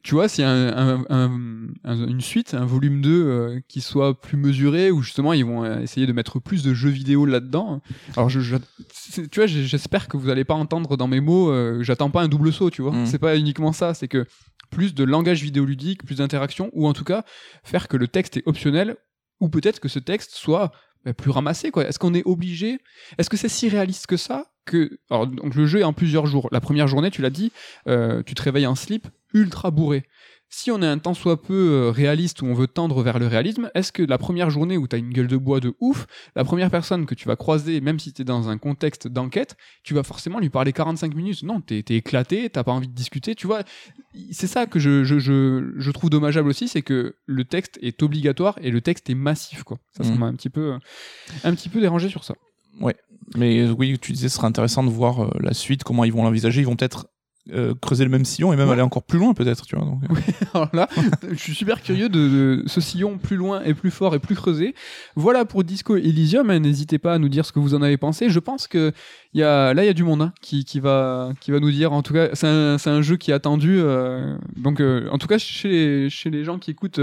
Tu 0.01 0.15
vois, 0.15 0.27
s'il 0.27 0.43
y 0.43 0.47
a 0.47 0.49
un- 0.51 0.97
un- 0.99 1.05
un- 1.11 1.67
un- 1.83 2.07
une 2.07 2.21
suite, 2.21 2.55
un 2.55 2.65
volume 2.65 3.01
2 3.01 3.23
euh, 3.27 3.59
qui 3.67 3.81
soit 3.81 4.19
plus 4.19 4.35
mesuré, 4.35 4.89
où 4.89 5.03
justement 5.03 5.31
ils 5.31 5.45
vont 5.45 5.63
euh, 5.63 5.79
essayer 5.81 6.07
de 6.07 6.11
mettre 6.11 6.39
plus 6.39 6.63
de 6.63 6.73
jeux 6.73 6.89
vidéo 6.89 7.23
là-dedans. 7.27 7.79
Alors, 8.17 8.29
je, 8.29 8.39
je- 8.39 8.55
c'est- 8.91 9.29
tu 9.29 9.39
vois, 9.39 9.45
j'espère 9.45 10.07
que 10.07 10.17
vous 10.17 10.29
allez 10.29 10.43
pas 10.43 10.55
entendre 10.55 10.97
dans 10.97 11.07
mes 11.07 11.21
mots, 11.21 11.51
euh, 11.51 11.83
j'attends 11.83 12.09
pas 12.09 12.23
un 12.23 12.27
double 12.27 12.51
saut, 12.51 12.71
tu 12.71 12.81
vois. 12.81 12.93
Mhm. 12.93 13.05
C'est 13.05 13.19
pas 13.19 13.37
uniquement 13.37 13.71
ça, 13.71 13.93
c'est 13.93 14.07
que 14.07 14.25
plus 14.69 14.93
de 14.93 15.03
langage 15.03 15.43
vidéoludique, 15.43 16.03
plus 16.03 16.17
d'interaction, 16.17 16.69
ou 16.73 16.87
en 16.87 16.93
tout 16.93 17.03
cas 17.03 17.23
faire 17.63 17.87
que 17.87 17.97
le 17.97 18.07
texte 18.07 18.37
est 18.37 18.43
optionnel, 18.45 18.97
ou 19.39 19.49
peut-être 19.49 19.79
que 19.79 19.87
ce 19.87 19.99
texte 19.99 20.35
soit 20.35 20.71
bah, 21.05 21.13
plus 21.13 21.31
ramassé. 21.31 21.71
Est-ce 21.75 21.99
qu'on 21.99 22.13
est 22.13 22.25
obligé 22.25 22.79
Est-ce 23.17 23.29
que 23.29 23.37
c'est 23.37 23.49
si 23.49 23.69
réaliste 23.69 24.07
que 24.07 24.17
ça 24.17 24.51
que 24.65 24.99
donc 25.11 25.55
le 25.55 25.65
jeu 25.65 25.79
est 25.79 25.83
en 25.83 25.93
plusieurs 25.93 26.27
jours. 26.27 26.47
La 26.51 26.61
première 26.61 26.87
journée, 26.87 27.09
tu 27.09 27.21
l'as 27.23 27.31
dit, 27.31 27.51
euh, 27.87 28.21
tu 28.23 28.35
te 28.35 28.41
réveilles 28.41 28.67
en 28.67 28.75
slip, 28.75 29.07
ultra 29.33 29.71
bourré. 29.71 30.05
Si 30.51 30.71
on 30.71 30.81
est 30.81 30.87
un 30.87 30.97
tant 30.97 31.13
soit 31.13 31.41
peu 31.41 31.53
euh, 31.53 31.91
réaliste 31.91 32.41
ou 32.41 32.45
on 32.47 32.55
veut 32.55 32.65
tendre 32.67 33.03
vers 33.03 33.19
le 33.19 33.27
réalisme, 33.27 33.69
est-ce 33.75 33.91
que 33.91 34.01
la 34.01 34.17
première 34.17 34.49
journée 34.49 34.77
où 34.77 34.87
tu 34.87 34.95
as 34.95 34.99
une 34.99 35.11
gueule 35.13 35.27
de 35.27 35.37
bois 35.37 35.59
de 35.59 35.75
ouf, 35.79 36.07
la 36.35 36.43
première 36.43 36.71
personne 36.71 37.05
que 37.05 37.13
tu 37.13 37.27
vas 37.27 37.35
croiser, 37.35 37.81
même 37.81 37.99
si 37.99 38.13
tu 38.13 38.23
es 38.23 38.25
dans 38.25 38.49
un 38.49 38.57
contexte 38.57 39.07
d'enquête, 39.07 39.55
tu 39.83 39.93
vas 39.93 40.01
forcément 40.01 40.39
lui 40.39 40.49
parler 40.49 40.73
45 40.73 41.13
minutes 41.13 41.43
Non, 41.43 41.61
t'es 41.61 41.83
es 41.87 41.95
éclaté, 41.95 42.49
t'as 42.49 42.63
pas 42.63 42.71
envie 42.71 42.87
de 42.87 42.93
discuter, 42.95 43.35
tu 43.35 43.45
vois. 43.45 43.61
C'est 44.31 44.47
ça 44.47 44.65
que 44.65 44.79
je, 44.79 45.03
je, 45.03 45.19
je, 45.19 45.71
je 45.77 45.91
trouve 45.91 46.09
dommageable 46.09 46.49
aussi, 46.49 46.67
c'est 46.67 46.81
que 46.81 47.15
le 47.27 47.45
texte 47.45 47.77
est 47.83 48.01
obligatoire 48.01 48.57
et 48.63 48.71
le 48.71 48.81
texte 48.81 49.07
est 49.11 49.15
massif, 49.15 49.61
quoi. 49.63 49.77
Ça, 49.95 50.03
Mhm. 50.03 50.17
m'a 50.17 50.25
un 50.25 50.33
petit 50.33 50.49
peu, 50.49 50.73
un 51.43 51.53
petit 51.55 51.69
peu 51.69 51.79
dérangé 51.79 52.09
sur 52.09 52.23
ça. 52.23 52.33
Mais 53.35 53.59
euh, 53.59 53.71
oui, 53.77 53.99
tu 54.01 54.13
disais, 54.13 54.29
ce 54.29 54.37
serait 54.37 54.47
intéressant 54.47 54.83
de 54.83 54.89
voir 54.89 55.25
euh, 55.25 55.29
la 55.41 55.53
suite, 55.53 55.83
comment 55.83 56.05
ils 56.05 56.11
vont 56.11 56.23
l'envisager. 56.23 56.61
Ils 56.61 56.65
vont 56.65 56.75
peut-être 56.75 57.05
euh, 57.53 57.73
creuser 57.81 58.03
le 58.03 58.09
même 58.09 58.25
sillon 58.25 58.53
et 58.53 58.55
même 58.55 58.67
Ouais. 58.67 58.73
aller 58.73 58.81
encore 58.81 59.03
plus 59.03 59.19
loin, 59.19 59.33
peut-être, 59.33 59.65
tu 59.65 59.75
vois. 59.75 59.85
Donc, 59.85 60.01
euh, 60.09 60.15
Alors 60.53 60.69
là, 60.73 60.87
je 61.29 61.35
suis 61.37 61.53
super 61.55 61.81
curieux 61.81 62.09
de, 62.09 62.19
de 62.19 62.63
ce 62.67 62.81
sillon 62.81 63.17
plus 63.17 63.35
loin 63.37 63.61
et 63.63 63.73
plus 63.73 63.91
fort 63.91 64.15
et 64.15 64.19
plus 64.19 64.35
creusé. 64.35 64.75
Voilà 65.15 65.45
pour 65.45 65.63
Disco 65.63 65.95
Elysium. 65.95 66.49
hein, 66.49 66.59
N'hésitez 66.59 66.97
pas 66.99 67.13
à 67.13 67.17
nous 67.19 67.29
dire 67.29 67.45
ce 67.45 67.51
que 67.51 67.59
vous 67.59 67.75
en 67.75 67.81
avez 67.81 67.97
pensé. 67.97 68.29
Je 68.29 68.39
pense 68.39 68.67
que 68.67 68.91
y 69.33 69.43
a, 69.43 69.73
là, 69.73 69.83
il 69.83 69.87
y 69.87 69.89
a 69.89 69.93
du 69.93 70.03
monde 70.03 70.21
hein, 70.21 70.33
qui, 70.41 70.65
qui, 70.65 70.79
va, 70.79 71.31
qui 71.41 71.51
va 71.51 71.59
nous 71.59 71.71
dire. 71.71 71.93
En 71.93 72.01
tout 72.01 72.13
cas, 72.13 72.29
c'est 72.33 72.47
un, 72.47 72.77
c'est 72.77 72.89
un 72.89 73.01
jeu 73.01 73.17
qui 73.17 73.31
est 73.31 73.33
attendu. 73.33 73.77
euh, 73.79 74.35
donc, 74.55 74.81
en 74.81 75.17
tout 75.17 75.27
cas, 75.27 75.37
chez 75.37 75.67
les, 75.69 76.09
chez 76.09 76.29
les 76.29 76.43
gens 76.43 76.59
qui 76.59 76.71
écoutent 76.71 76.99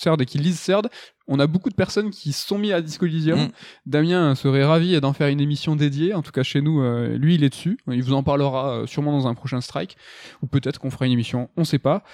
Third 0.00 0.20
et 0.20 0.26
qui 0.26 0.38
lisent 0.38 0.62
Third, 0.62 0.88
on 1.28 1.38
a 1.38 1.46
beaucoup 1.46 1.70
de 1.70 1.74
personnes 1.74 2.10
qui 2.10 2.32
se 2.32 2.46
sont 2.46 2.58
mis 2.58 2.72
à 2.72 2.80
Disco 2.80 3.06
Elysium. 3.06 3.40
Mm. 3.40 3.50
Damien 3.86 4.34
serait 4.34 4.64
ravi 4.64 5.00
d'en 5.00 5.12
faire 5.12 5.28
une 5.28 5.40
émission 5.40 5.76
dédiée. 5.76 6.14
En 6.14 6.22
tout 6.22 6.32
cas, 6.32 6.42
chez 6.42 6.60
nous, 6.60 6.80
euh, 6.80 7.16
lui, 7.16 7.34
il 7.34 7.44
est 7.44 7.48
dessus. 7.48 7.78
Il 7.90 8.02
vous 8.02 8.12
en 8.12 8.22
parlera 8.22 8.70
euh, 8.70 8.86
sûrement 8.86 9.12
dans 9.12 9.26
un 9.26 9.34
prochain 9.34 9.60
strike. 9.60 9.96
Ou 10.42 10.46
peut-être 10.46 10.78
qu'on 10.78 10.90
fera 10.90 11.06
une 11.06 11.12
émission, 11.12 11.50
on 11.56 11.64
sait 11.64 11.78
pas. 11.78 12.04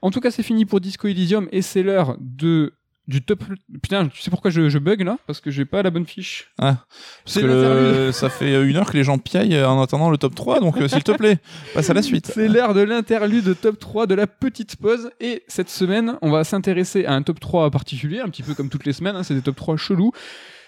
En 0.00 0.10
tout 0.10 0.20
cas, 0.20 0.30
c'est 0.30 0.42
fini 0.42 0.64
pour 0.64 0.80
Disco 0.80 1.06
Elysium 1.06 1.48
et 1.52 1.62
c'est 1.62 1.82
l'heure 1.82 2.16
de 2.20 2.74
du 3.12 3.22
top. 3.22 3.44
Putain, 3.82 4.08
tu 4.08 4.20
sais 4.22 4.30
pourquoi 4.30 4.50
je, 4.50 4.68
je 4.68 4.78
bug 4.78 5.02
là? 5.02 5.18
Parce 5.26 5.40
que 5.40 5.50
j'ai 5.50 5.64
pas 5.64 5.82
la 5.82 5.90
bonne 5.90 6.06
fiche. 6.06 6.50
Ah, 6.58 6.78
parce 7.24 7.34
C'est 7.34 7.40
que 7.42 7.46
le- 7.46 8.12
ça 8.12 8.28
fait 8.30 8.60
une 8.64 8.76
heure 8.76 8.90
que 8.90 8.96
les 8.96 9.04
gens 9.04 9.18
piaillent 9.18 9.62
en 9.62 9.80
attendant 9.82 10.10
le 10.10 10.16
top 10.18 10.34
3, 10.34 10.60
donc 10.60 10.78
euh, 10.78 10.88
s'il 10.88 11.02
te 11.04 11.12
plaît, 11.12 11.38
passe 11.74 11.90
à 11.90 11.94
la 11.94 12.02
suite. 12.02 12.30
C'est 12.34 12.48
l'heure 12.48 12.74
de 12.74 12.80
l'interlude 12.80 13.54
top 13.60 13.78
3 13.78 14.06
de 14.06 14.14
la 14.14 14.26
petite 14.26 14.76
pause. 14.76 15.10
Et 15.20 15.44
cette 15.46 15.68
semaine, 15.70 16.16
on 16.22 16.30
va 16.30 16.42
s'intéresser 16.44 17.04
à 17.04 17.12
un 17.12 17.22
top 17.22 17.38
3 17.38 17.70
particulier, 17.70 18.20
un 18.20 18.28
petit 18.28 18.42
peu 18.42 18.54
comme 18.54 18.68
toutes 18.70 18.86
les 18.86 18.92
semaines. 18.92 19.14
hein, 19.16 19.22
c'est 19.22 19.34
des 19.34 19.42
top 19.42 19.56
3 19.56 19.76
chelous. 19.76 20.12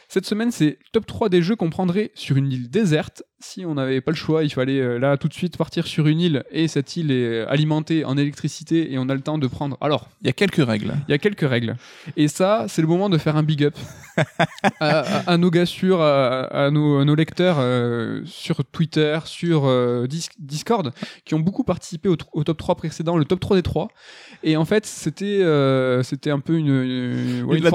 Cette 0.08 0.26
semaine, 0.26 0.50
c'est 0.50 0.78
top 0.92 1.06
3 1.06 1.28
des 1.28 1.42
jeux 1.42 1.56
qu'on 1.56 1.70
prendrait 1.70 2.10
sur 2.14 2.36
une 2.36 2.50
île 2.52 2.70
déserte. 2.70 3.22
Si 3.40 3.66
on 3.66 3.74
n'avait 3.74 4.00
pas 4.00 4.10
le 4.10 4.16
choix, 4.16 4.42
il 4.42 4.50
fallait 4.50 4.80
euh, 4.80 4.98
là 4.98 5.18
tout 5.18 5.28
de 5.28 5.34
suite 5.34 5.58
partir 5.58 5.86
sur 5.86 6.06
une 6.06 6.18
île 6.18 6.44
et 6.50 6.66
cette 6.66 6.96
île 6.96 7.10
est 7.10 7.24
euh, 7.42 7.46
alimentée 7.50 8.04
en 8.06 8.16
électricité 8.16 8.90
et 8.92 8.98
on 8.98 9.08
a 9.10 9.14
le 9.14 9.20
temps 9.20 9.36
de 9.36 9.46
prendre. 9.46 9.76
Alors, 9.82 10.08
Il 10.22 10.26
y 10.26 10.30
a 10.30 10.32
quelques 10.32 10.64
règles. 10.64 10.94
Il 11.08 11.10
y 11.10 11.14
a 11.14 11.18
quelques 11.18 11.46
règles. 11.46 11.76
Et 12.16 12.28
ça, 12.28 12.64
c'est 12.68 12.80
le 12.80 12.88
moment 12.88 13.10
de 13.10 13.18
faire 13.18 13.36
un 13.36 13.42
big 13.42 13.64
up 13.64 13.74
à, 14.80 15.00
à- 15.00 15.30
à 15.32 15.36
nos 15.36 15.50
gars 15.50 15.66
sûrs, 15.66 16.00
à, 16.00 16.44
à 16.44 16.70
nos, 16.70 17.04
nos 17.04 17.14
lecteurs 17.14 17.56
euh, 17.58 18.22
sur 18.24 18.64
Twitter, 18.64 19.18
sur 19.26 19.64
euh, 19.66 20.06
Dis- 20.06 20.28
Discord, 20.38 20.92
qui 21.26 21.34
ont 21.34 21.40
beaucoup 21.40 21.64
participé 21.64 22.08
au, 22.08 22.16
top 22.44 22.56
3 22.56 22.76
précédent, 22.76 23.16
le 23.18 23.24
top 23.26 23.40
3 23.40 23.56
des 23.56 23.62
3. 23.62 23.88
Et 24.42 24.56
en 24.56 24.64
fait, 24.64 24.86
c'était 24.86 25.42
c'était 26.02 26.30
un 26.30 26.40
peu 26.40 26.54
une, 26.56 26.68
une, 26.68 27.42
ouais, 27.44 27.54
de 27.54 27.58
une 27.58 27.64
la. 27.64 27.70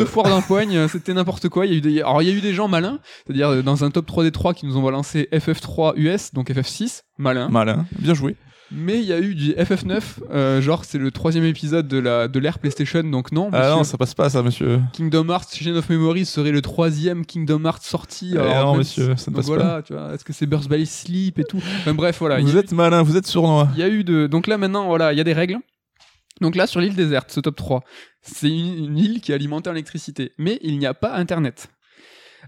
Une 0.00 0.06
foire 0.06 0.28
d'empoigne, 0.28 0.88
c'était 0.88 1.14
n'importe 1.14 1.48
quoi. 1.48 1.66
Il 1.72 1.76
y 1.76 1.76
a 1.76 1.78
eu 1.78 1.80
des, 1.94 2.00
alors, 2.00 2.22
il 2.22 2.28
y 2.28 2.30
a 2.30 2.34
eu 2.34 2.40
des 2.40 2.54
gens 2.54 2.68
malins, 2.68 2.98
c'est-à-dire 3.26 3.48
euh, 3.48 3.62
dans 3.62 3.84
un 3.84 3.90
top 3.90 4.06
3 4.06 4.24
des 4.24 4.30
3 4.32 4.54
qui 4.54 4.66
nous 4.66 4.76
ont 4.76 4.82
balancé 4.82 5.28
FF3 5.32 5.94
US, 5.96 6.32
donc 6.34 6.50
FF6, 6.50 7.02
malin. 7.18 7.48
Malin, 7.48 7.86
bien 7.98 8.14
joué. 8.14 8.36
Mais 8.74 8.98
il 9.00 9.04
y 9.04 9.12
a 9.12 9.20
eu 9.20 9.34
du 9.34 9.50
FF9, 9.52 10.00
euh, 10.30 10.62
genre 10.62 10.86
c'est 10.86 10.96
le 10.96 11.10
troisième 11.10 11.44
épisode 11.44 11.86
de 11.88 11.98
la 11.98 12.26
de 12.26 12.38
l'ère 12.38 12.58
PlayStation, 12.58 13.02
donc 13.02 13.30
non. 13.30 13.50
Ah 13.52 13.68
non, 13.68 13.84
ça 13.84 13.98
passe 13.98 14.14
pas 14.14 14.30
ça, 14.30 14.42
monsieur. 14.42 14.80
Kingdom 14.94 15.28
Hearts 15.28 15.48
Chain 15.54 15.74
of 15.76 15.90
Memories 15.90 16.24
serait 16.24 16.52
le 16.52 16.62
troisième 16.62 17.26
Kingdom 17.26 17.64
Hearts 17.66 17.82
sorti. 17.82 18.30
Eh 18.34 18.38
alors 18.38 18.64
non, 18.64 18.70
même 18.72 18.78
monsieur, 18.78 19.14
si- 19.14 19.24
ça 19.24 19.30
ne 19.30 19.36
passe 19.36 19.46
pas. 19.46 19.54
voilà, 19.56 19.82
tu 19.82 19.92
vois, 19.92 20.14
est-ce 20.14 20.24
que 20.24 20.32
c'est 20.32 20.46
Burst 20.46 20.70
by 20.70 20.86
Sleep 20.86 21.38
et 21.38 21.44
tout? 21.44 21.58
Enfin 21.80 21.92
bref, 21.92 22.16
voilà. 22.20 22.40
Vous 22.40 22.56
êtes 22.56 22.72
malin, 22.72 23.02
vous 23.02 23.18
êtes 23.18 23.26
sournois. 23.26 23.68
il 23.74 23.80
y 23.80 23.82
a 23.82 23.88
eu 23.90 24.04
de. 24.04 24.26
Donc 24.26 24.46
là 24.46 24.56
maintenant, 24.56 24.86
voilà, 24.86 25.12
il 25.12 25.18
y 25.18 25.20
a 25.20 25.24
des 25.24 25.34
règles. 25.34 25.58
Donc 26.40 26.56
là, 26.56 26.66
sur 26.66 26.80
l'île 26.80 26.94
déserte, 26.94 27.30
ce 27.30 27.40
top 27.40 27.56
3, 27.56 27.84
c'est 28.20 28.48
une, 28.48 28.98
île 28.98 29.20
qui 29.20 29.32
est 29.32 29.34
alimentée 29.34 29.70
en 29.70 29.74
électricité. 29.74 30.32
Mais 30.38 30.58
il 30.62 30.78
n'y 30.78 30.86
a 30.86 30.94
pas 30.94 31.14
Internet. 31.14 31.68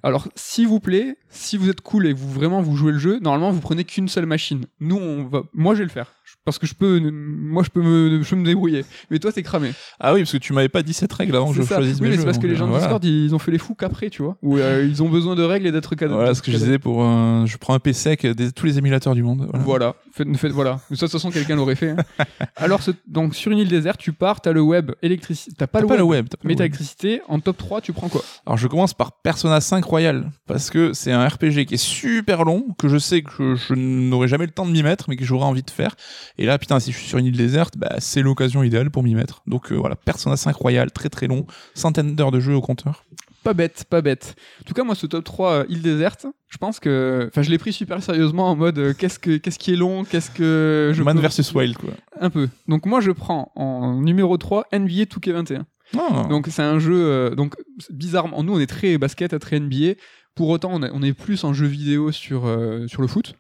Alors, 0.03 0.29
s'il 0.35 0.67
vous 0.67 0.81
plaît, 0.81 1.17
si 1.29 1.57
vous 1.57 1.71
êtes 1.71 1.81
cool 1.81 2.07
et 2.07 2.13
vous 2.13 2.31
vraiment 2.31 2.61
vous 2.61 2.77
jouez 2.77 2.93
le 2.93 2.99
jeu, 2.99 3.21
normalement 3.21 3.51
vous 3.51 3.61
prenez 3.61 3.85
qu'une 3.85 4.09
seule 4.09 4.27
machine. 4.27 4.67
Nous, 4.81 4.97
on 4.97 5.25
va, 5.25 5.43
moi 5.53 5.75
je 5.75 5.81
vais 5.81 5.85
le 5.85 5.91
faire 5.91 6.15
parce 6.45 6.59
que 6.59 6.67
je 6.67 6.75
peux, 6.75 7.01
moi 7.11 7.63
je 7.63 7.71
peux 7.71 7.83
me, 7.83 8.23
je 8.23 8.29
peux 8.31 8.37
me 8.37 8.45
débrouiller. 8.45 8.85
Mais 9.11 9.19
toi 9.19 9.33
t'es 9.33 9.43
cramé. 9.43 9.73
Ah 10.01 10.15
oui, 10.15 10.21
parce 10.21 10.33
que 10.33 10.39
tu 10.39 10.53
m'avais 10.53 10.69
pas 10.69 10.83
dit 10.83 10.93
cette 10.93 11.13
règle 11.13 11.37
avant 11.37 11.51
que 11.51 11.57
je 11.57 11.63
ça. 11.63 11.77
choisisse 11.77 11.97
Oui, 12.01 12.03
mes 12.03 12.11
mais 12.11 12.19
c'est 12.19 12.25
parce 12.25 12.39
que 12.39 12.47
les 12.47 12.57
gens 12.57 12.65
euh, 12.65 12.67
de 12.67 12.71
voilà. 12.73 12.87
Discord 12.87 13.05
ils 13.05 13.35
ont 13.35 13.39
fait 13.39 13.51
les 13.51 13.59
fous 13.59 13.75
qu'après, 13.75 14.11
tu 14.11 14.23
vois, 14.23 14.37
où 14.43 14.57
euh, 14.59 14.87
ils 14.89 15.03
ont 15.03 15.09
besoin 15.09 15.35
de 15.35 15.43
règles 15.43 15.67
et 15.67 15.73
d'être 15.73 15.95
cadres. 15.95 16.15
Voilà 16.15 16.35
ce 16.35 16.43
que 16.43 16.51
je 16.53 16.57
disais 16.57 16.79
pour. 16.79 17.03
euh, 17.05 17.47
je 17.47 17.57
prends 17.57 17.75
un 17.75 17.79
PC 17.79 18.09
avec 18.09 18.27
des- 18.27 18.53
tous 18.53 18.67
les 18.67 18.79
émulateurs 18.79 19.15
du 19.15 19.23
monde. 19.23 19.47
Voilà. 19.51 19.65
Voilà, 19.65 19.95
faites, 20.13 20.37
faites- 20.37 20.53
voilà. 20.53 20.81
Mais 20.91 20.97
ça, 20.97 21.07
de 21.07 21.11
toute 21.11 21.21
façon, 21.21 21.31
quelqu'un 21.31 21.57
l'aurait 21.57 21.75
fait. 21.77 21.91
hein. 21.91 21.97
Alors, 22.57 22.83
ce- 22.83 22.91
donc, 23.07 23.35
sur 23.35 23.51
une 23.53 23.59
île 23.59 23.69
déserte, 23.69 23.99
tu 24.01 24.13
pars, 24.13 24.41
t'as 24.41 24.53
le 24.53 24.61
web, 24.61 24.93
électricité. 25.03 25.55
T'as 25.59 25.67
pas, 25.67 25.81
le 25.81 25.87
pas 25.87 25.95
web, 25.95 25.99
le 26.01 26.05
web. 26.07 26.27
mais 26.45 26.55
t'as 26.55 26.65
l'électricité. 26.65 27.21
En 27.29 27.41
top 27.41 27.57
3, 27.59 27.81
tu 27.81 27.93
prends 27.93 28.09
quoi? 28.09 28.23
Alors 28.47 28.57
je 28.59 28.67
commence 28.69 28.95
par 28.95 29.13
Persona 29.23 29.61
5 29.61 29.85
Royal 29.85 30.31
parce 30.47 30.71
que 30.71 30.93
c'est 30.93 31.13
un 31.13 31.27
RPG 31.27 31.65
qui 31.67 31.75
est 31.75 31.77
super 31.77 32.45
long, 32.45 32.67
que 32.79 32.89
je 32.89 32.99
sais 32.99 33.23
que 33.23 33.31
je, 33.39 33.55
je 33.57 33.75
n'aurai 33.75 34.29
jamais 34.29 34.47
le 34.47 34.53
temps 34.53 34.67
de 34.67 34.71
m'y 34.73 34.83
mettre, 34.83 35.07
mais 35.09 35.17
que 35.17 35.25
j'aurai 35.25 35.45
envie 35.45 35.63
de 35.63 35.71
faire. 35.71 35.95
Et 36.39 36.47
là, 36.47 36.59
putain, 36.59 36.81
si 36.81 36.93
je 36.93 36.99
suis 36.99 37.09
sur 37.09 37.19
une 37.19 37.27
île 37.27 37.37
déserte, 37.37 37.77
bah, 37.77 37.97
c'est 37.99 38.23
l'occasion 38.23 38.63
idéale 38.63 38.91
pour 38.91 39.03
m'y 39.03 39.15
mettre. 39.15 39.43
Donc 39.47 39.73
euh, 39.73 39.77
voilà, 39.77 39.97
Persona 39.97 40.37
5 40.37 40.55
Royal, 40.57 40.91
très 40.91 41.09
très 41.09 41.27
long, 41.27 41.47
centaines 41.75 42.15
d'heures 42.15 42.31
de 42.33 42.41
jeu 42.41 42.55
au 42.55 42.61
compteur. 42.61 43.05
Pas 43.43 43.53
bête, 43.53 43.85
pas 43.91 44.01
bête. 44.01 44.37
En 44.63 44.65
tout 44.65 44.73
cas, 44.73 44.85
moi, 44.85 44.95
ce 44.95 45.07
top 45.07 45.23
3 45.23 45.51
euh, 45.53 45.65
île 45.69 45.83
déserte, 45.83 46.25
je 46.49 46.57
pense 46.57 46.81
que. 46.81 47.27
Enfin, 47.29 47.43
je 47.43 47.51
l'ai 47.51 47.59
pris 47.59 47.75
super 47.75 48.03
sérieusement 48.03 48.49
en 48.51 48.57
mode 48.57 48.79
euh, 48.79 48.95
qu'est-ce, 48.97 49.19
que, 49.19 49.37
qu'est-ce 49.37 49.59
qui 49.59 49.73
est 49.75 49.77
long 49.77 50.05
Qu'est-ce 50.05 50.31
que. 50.31 50.93
Je 50.95 51.03
Man 51.03 51.17
peux- 51.17 51.21
versus 51.21 51.53
Wild 51.53 51.77
quoi. 51.77 51.91
Un 52.19 52.31
peu. 52.31 52.49
Donc, 52.69 52.87
moi, 52.87 53.01
je 53.03 53.11
prends 53.11 53.53
en 53.55 54.01
numéro 54.01 54.39
3 54.39 54.65
NBA 54.73 55.05
2K21. 55.05 55.65
Ah. 55.99 56.27
Donc 56.31 56.47
c'est 56.51 56.63
un 56.63 56.79
jeu, 56.79 56.95
euh, 56.95 57.35
donc 57.35 57.55
bizarrement, 57.91 58.43
nous 58.43 58.55
on 58.55 58.59
est 58.59 58.67
très 58.67 58.97
basket, 58.99 59.39
très 59.39 59.61
NBA. 59.61 59.93
Pour 60.35 60.49
autant, 60.49 60.71
on 60.73 60.83
est, 60.83 60.91
on 60.93 61.01
est 61.03 61.13
plus 61.13 61.45
en 61.45 61.53
jeu 61.55 61.67
vidéo 61.67 62.11
sur, 62.11 62.47
euh, 62.47 62.89
sur 62.89 63.03
le 63.03 63.07
foot. 63.09 63.35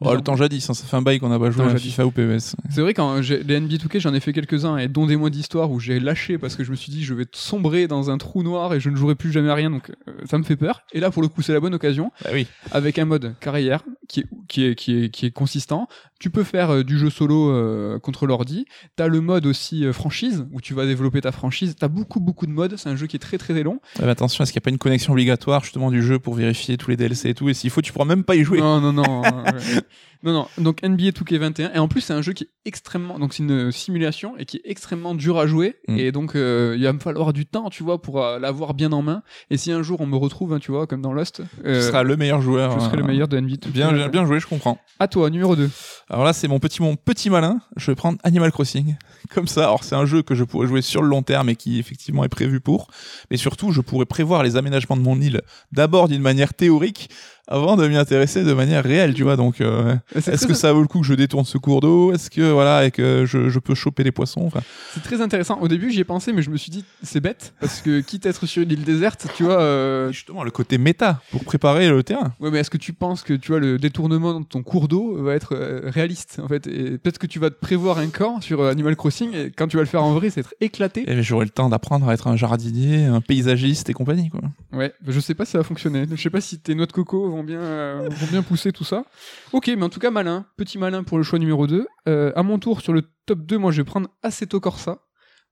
Oh, 0.00 0.12
le 0.14 0.20
temps 0.20 0.34
jadis, 0.34 0.68
hein, 0.68 0.74
ça 0.74 0.84
fait 0.84 0.96
un 0.96 1.02
bail 1.02 1.20
qu'on 1.20 1.28
n'a 1.28 1.38
pas 1.38 1.50
joué 1.52 1.64
à. 1.64 1.76
FIFA 1.76 2.06
ou 2.06 2.10
PES. 2.10 2.56
C'est 2.70 2.80
vrai 2.80 2.92
quand 2.92 3.22
j'ai 3.22 3.42
les 3.44 3.60
NBA 3.60 3.76
2K, 3.76 4.00
j'en 4.00 4.12
ai 4.14 4.18
fait 4.20 4.32
quelques-uns 4.32 4.76
et 4.78 4.88
dont 4.88 5.06
des 5.06 5.16
mois 5.16 5.30
d'histoire 5.30 5.70
où 5.70 5.78
j'ai 5.78 6.00
lâché 6.00 6.38
parce 6.38 6.56
que 6.56 6.64
je 6.64 6.72
me 6.72 6.76
suis 6.76 6.90
dit 6.90 7.04
je 7.04 7.14
vais 7.14 7.26
sombrer 7.32 7.86
dans 7.86 8.10
un 8.10 8.18
trou 8.18 8.42
noir 8.42 8.74
et 8.74 8.80
je 8.80 8.90
ne 8.90 8.96
jouerai 8.96 9.14
plus 9.14 9.30
jamais 9.30 9.48
à 9.50 9.54
rien 9.54 9.70
donc 9.70 9.90
euh, 10.08 10.12
ça 10.28 10.38
me 10.38 10.42
fait 10.42 10.56
peur. 10.56 10.82
Et 10.92 10.98
là 10.98 11.10
pour 11.12 11.22
le 11.22 11.28
coup 11.28 11.40
c'est 11.42 11.52
la 11.52 11.60
bonne 11.60 11.74
occasion 11.74 12.10
Bah 12.24 12.30
oui. 12.32 12.48
avec 12.72 12.98
un 12.98 13.04
mode 13.04 13.34
carrière 13.38 13.84
qui 14.08 14.20
est 14.20 14.26
qui 14.48 14.64
est 14.64 14.74
qui 14.74 15.04
est 15.04 15.10
qui 15.10 15.26
est 15.26 15.30
consistant. 15.30 15.86
Tu 16.20 16.28
peux 16.28 16.44
faire 16.44 16.70
euh, 16.70 16.84
du 16.84 16.98
jeu 16.98 17.08
solo 17.08 17.50
euh, 17.50 17.98
contre 17.98 18.26
l'ordi. 18.26 18.66
T'as 18.94 19.08
le 19.08 19.22
mode 19.22 19.46
aussi 19.46 19.86
euh, 19.86 19.94
franchise 19.94 20.46
où 20.52 20.60
tu 20.60 20.74
vas 20.74 20.84
développer 20.84 21.22
ta 21.22 21.32
franchise. 21.32 21.74
T'as 21.80 21.88
beaucoup 21.88 22.20
beaucoup 22.20 22.46
de 22.46 22.52
modes. 22.52 22.76
C'est 22.76 22.90
un 22.90 22.94
jeu 22.94 23.06
qui 23.06 23.16
est 23.16 23.20
très 23.20 23.38
très 23.38 23.62
long. 23.62 23.80
Mais 23.98 24.06
attention, 24.06 24.44
est-ce 24.44 24.52
qu'il 24.52 24.58
n'y 24.58 24.64
a 24.64 24.66
pas 24.66 24.70
une 24.70 24.78
connexion 24.78 25.14
obligatoire 25.14 25.64
justement 25.64 25.90
du 25.90 26.02
jeu 26.02 26.18
pour 26.18 26.34
vérifier 26.34 26.76
tous 26.76 26.90
les 26.90 26.98
DLC 26.98 27.30
et 27.30 27.34
tout? 27.34 27.48
Et 27.48 27.54
s'il 27.54 27.70
faut, 27.70 27.80
tu 27.80 27.90
pourras 27.92 28.04
même 28.04 28.22
pas 28.22 28.36
y 28.36 28.44
jouer. 28.44 28.60
Non, 28.60 28.82
non, 28.82 28.92
non. 28.92 29.22
ouais. 29.22 29.80
Non, 30.22 30.32
non. 30.32 30.46
Donc 30.58 30.82
NBA 30.82 31.10
2K21. 31.10 31.74
Et 31.74 31.78
en 31.78 31.88
plus, 31.88 32.00
c'est 32.00 32.12
un 32.12 32.22
jeu 32.22 32.32
qui 32.32 32.44
est 32.44 32.50
extrêmement. 32.64 33.18
Donc, 33.18 33.34
c'est 33.34 33.42
une 33.42 33.72
simulation 33.72 34.36
et 34.38 34.44
qui 34.44 34.58
est 34.58 34.62
extrêmement 34.64 35.14
dur 35.14 35.38
à 35.38 35.46
jouer. 35.46 35.76
Mm. 35.88 35.98
Et 35.98 36.12
donc, 36.12 36.34
euh, 36.34 36.74
il 36.76 36.84
va 36.84 36.92
me 36.92 36.98
falloir 36.98 37.32
du 37.32 37.46
temps, 37.46 37.70
tu 37.70 37.82
vois, 37.82 38.02
pour 38.02 38.22
euh, 38.22 38.38
l'avoir 38.38 38.74
bien 38.74 38.92
en 38.92 39.02
main. 39.02 39.22
Et 39.50 39.56
si 39.56 39.72
un 39.72 39.82
jour 39.82 40.00
on 40.00 40.06
me 40.06 40.16
retrouve, 40.16 40.52
hein, 40.52 40.58
tu 40.58 40.70
vois, 40.70 40.86
comme 40.86 41.00
dans 41.00 41.12
Lost, 41.12 41.42
Tu 41.62 41.66
euh, 41.66 41.80
seras 41.80 42.02
le 42.02 42.16
meilleur 42.16 42.40
joueur. 42.40 42.78
je 42.78 42.84
serai 42.84 42.96
le 42.96 43.04
euh, 43.04 43.06
meilleur 43.06 43.28
de 43.28 43.40
NBA 43.40 43.54
2K21. 43.54 43.70
Bien, 43.70 44.08
bien 44.08 44.26
joué, 44.26 44.40
je 44.40 44.46
comprends. 44.46 44.78
À 44.98 45.08
toi, 45.08 45.30
numéro 45.30 45.56
2. 45.56 45.70
Alors 46.10 46.24
là, 46.24 46.32
c'est 46.32 46.48
mon 46.48 46.58
petit, 46.58 46.82
mon 46.82 46.96
petit 46.96 47.30
malin. 47.30 47.60
Je 47.76 47.90
vais 47.90 47.94
prendre 47.94 48.18
Animal 48.22 48.52
Crossing. 48.52 48.96
Comme 49.30 49.48
ça. 49.48 49.64
Alors, 49.64 49.84
c'est 49.84 49.96
un 49.96 50.06
jeu 50.06 50.22
que 50.22 50.34
je 50.34 50.44
pourrais 50.44 50.66
jouer 50.66 50.82
sur 50.82 51.02
le 51.02 51.08
long 51.08 51.22
terme 51.22 51.48
et 51.48 51.56
qui, 51.56 51.78
effectivement, 51.78 52.24
est 52.24 52.28
prévu 52.28 52.60
pour. 52.60 52.88
Mais 53.30 53.36
surtout, 53.36 53.72
je 53.72 53.80
pourrais 53.80 54.06
prévoir 54.06 54.42
les 54.42 54.56
aménagements 54.56 54.96
de 54.96 55.02
mon 55.02 55.20
île 55.20 55.40
d'abord 55.72 56.08
d'une 56.08 56.22
manière 56.22 56.52
théorique 56.52 57.08
avant 57.50 57.76
de 57.76 57.86
m'y 57.88 57.96
intéresser 57.96 58.44
de 58.44 58.52
manière 58.54 58.82
réelle, 58.84 59.12
tu 59.14 59.22
vois. 59.24 59.36
Donc, 59.36 59.60
euh, 59.60 59.94
est-ce 60.14 60.46
que 60.46 60.54
ça 60.54 60.72
vaut 60.72 60.80
le 60.82 60.86
coup 60.88 61.00
que 61.00 61.06
je 61.06 61.14
détourne 61.14 61.44
ce 61.44 61.58
cours 61.58 61.80
d'eau? 61.80 62.12
Est-ce 62.12 62.30
que, 62.30 62.50
voilà, 62.52 62.86
et 62.86 62.90
que 62.90 63.24
je, 63.26 63.48
je 63.48 63.58
peux 63.58 63.74
choper 63.74 64.04
les 64.04 64.12
poissons? 64.12 64.42
Enfin, 64.46 64.60
C'est 64.94 65.02
très 65.02 65.20
intéressant. 65.20 65.58
Au 65.60 65.68
début, 65.68 65.90
j'y 65.90 66.00
ai 66.00 66.04
pensé, 66.04 66.32
mais 66.32 66.42
je 66.42 66.50
me 66.50 66.56
suis 66.56 66.70
dit, 66.70 66.84
c'est 67.02 67.20
bête. 67.20 67.52
Parce 67.60 67.80
que 67.80 68.00
quitte 68.10 68.26
à 68.26 68.30
être 68.30 68.46
sur 68.46 68.62
une 68.62 68.70
île 68.70 68.84
déserte, 68.84 69.26
tu 69.36 69.42
vois. 69.44 69.60
euh, 69.60 70.12
Justement, 70.12 70.44
le 70.44 70.50
côté 70.50 70.78
méta 70.78 71.20
pour 71.30 71.44
préparer 71.44 71.88
le 71.90 72.02
terrain. 72.02 72.32
Ouais, 72.40 72.50
mais 72.50 72.60
est-ce 72.60 72.70
que 72.70 72.78
tu 72.78 72.92
penses 72.92 73.22
que 73.22 73.34
tu 73.34 73.52
vois 73.52 73.60
le 73.60 73.78
détournement 73.78 74.40
de 74.40 74.44
ton 74.46 74.62
cours 74.62 74.88
d'eau 74.88 75.16
va 75.22 75.34
être 75.34 75.54
euh, 75.54 75.80
réaliste 75.84 76.40
en 76.42 76.48
fait? 76.48 76.66
Et 76.66 76.98
peut-être 76.98 77.18
que 77.18 77.26
tu 77.26 77.38
vas 77.38 77.50
te 77.50 77.58
prévoir 77.60 77.98
un 77.98 78.08
camp 78.08 78.40
sur 78.40 78.64
Animal 78.64 78.96
Crossing 78.96 79.34
et 79.34 79.50
quand 79.50 79.66
tu 79.68 79.76
vas 79.76 79.82
le 79.82 79.88
faire 79.88 80.04
en 80.04 80.12
vrai, 80.14 80.30
c'est 80.30 80.40
être 80.40 80.54
éclaté. 80.60 81.04
Et 81.10 81.22
j'aurai 81.22 81.44
le 81.46 81.50
temps 81.50 81.68
d'apprendre 81.68 82.08
à 82.08 82.14
être 82.14 82.28
un 82.28 82.36
jardinier, 82.36 83.04
un 83.06 83.20
paysagiste 83.20 83.90
et 83.90 83.92
compagnie, 83.92 84.28
quoi. 84.30 84.40
Ouais, 84.72 84.92
je 85.06 85.18
sais 85.20 85.34
pas 85.34 85.44
si 85.44 85.52
ça 85.52 85.58
va 85.58 85.64
fonctionner. 85.64 86.04
Je 86.10 86.20
sais 86.20 86.30
pas 86.30 86.40
si 86.40 86.58
tes 86.58 86.74
noix 86.74 86.86
de 86.86 86.92
coco 86.92 87.28
vont 87.30 87.39
bien, 87.42 87.60
euh, 87.60 88.08
vont 88.10 88.26
bien 88.26 88.42
pousser 88.42 88.72
tout 88.72 88.84
ça. 88.84 89.04
Ok, 89.52 89.68
mais 89.68 89.82
en 89.82 89.88
tout 89.88 90.00
cas, 90.00 90.10
malin. 90.10 90.46
Petit 90.56 90.78
malin 90.78 91.02
pour 91.02 91.18
le 91.18 91.24
choix 91.24 91.38
numéro 91.38 91.66
2. 91.66 91.86
Euh, 92.08 92.32
à 92.34 92.42
mon 92.42 92.58
tour, 92.58 92.80
sur 92.80 92.92
le 92.92 93.02
top 93.26 93.40
2, 93.40 93.58
moi 93.58 93.72
je 93.72 93.78
vais 93.82 93.84
prendre 93.84 94.08
Assetto 94.22 94.60
Corsa. 94.60 95.02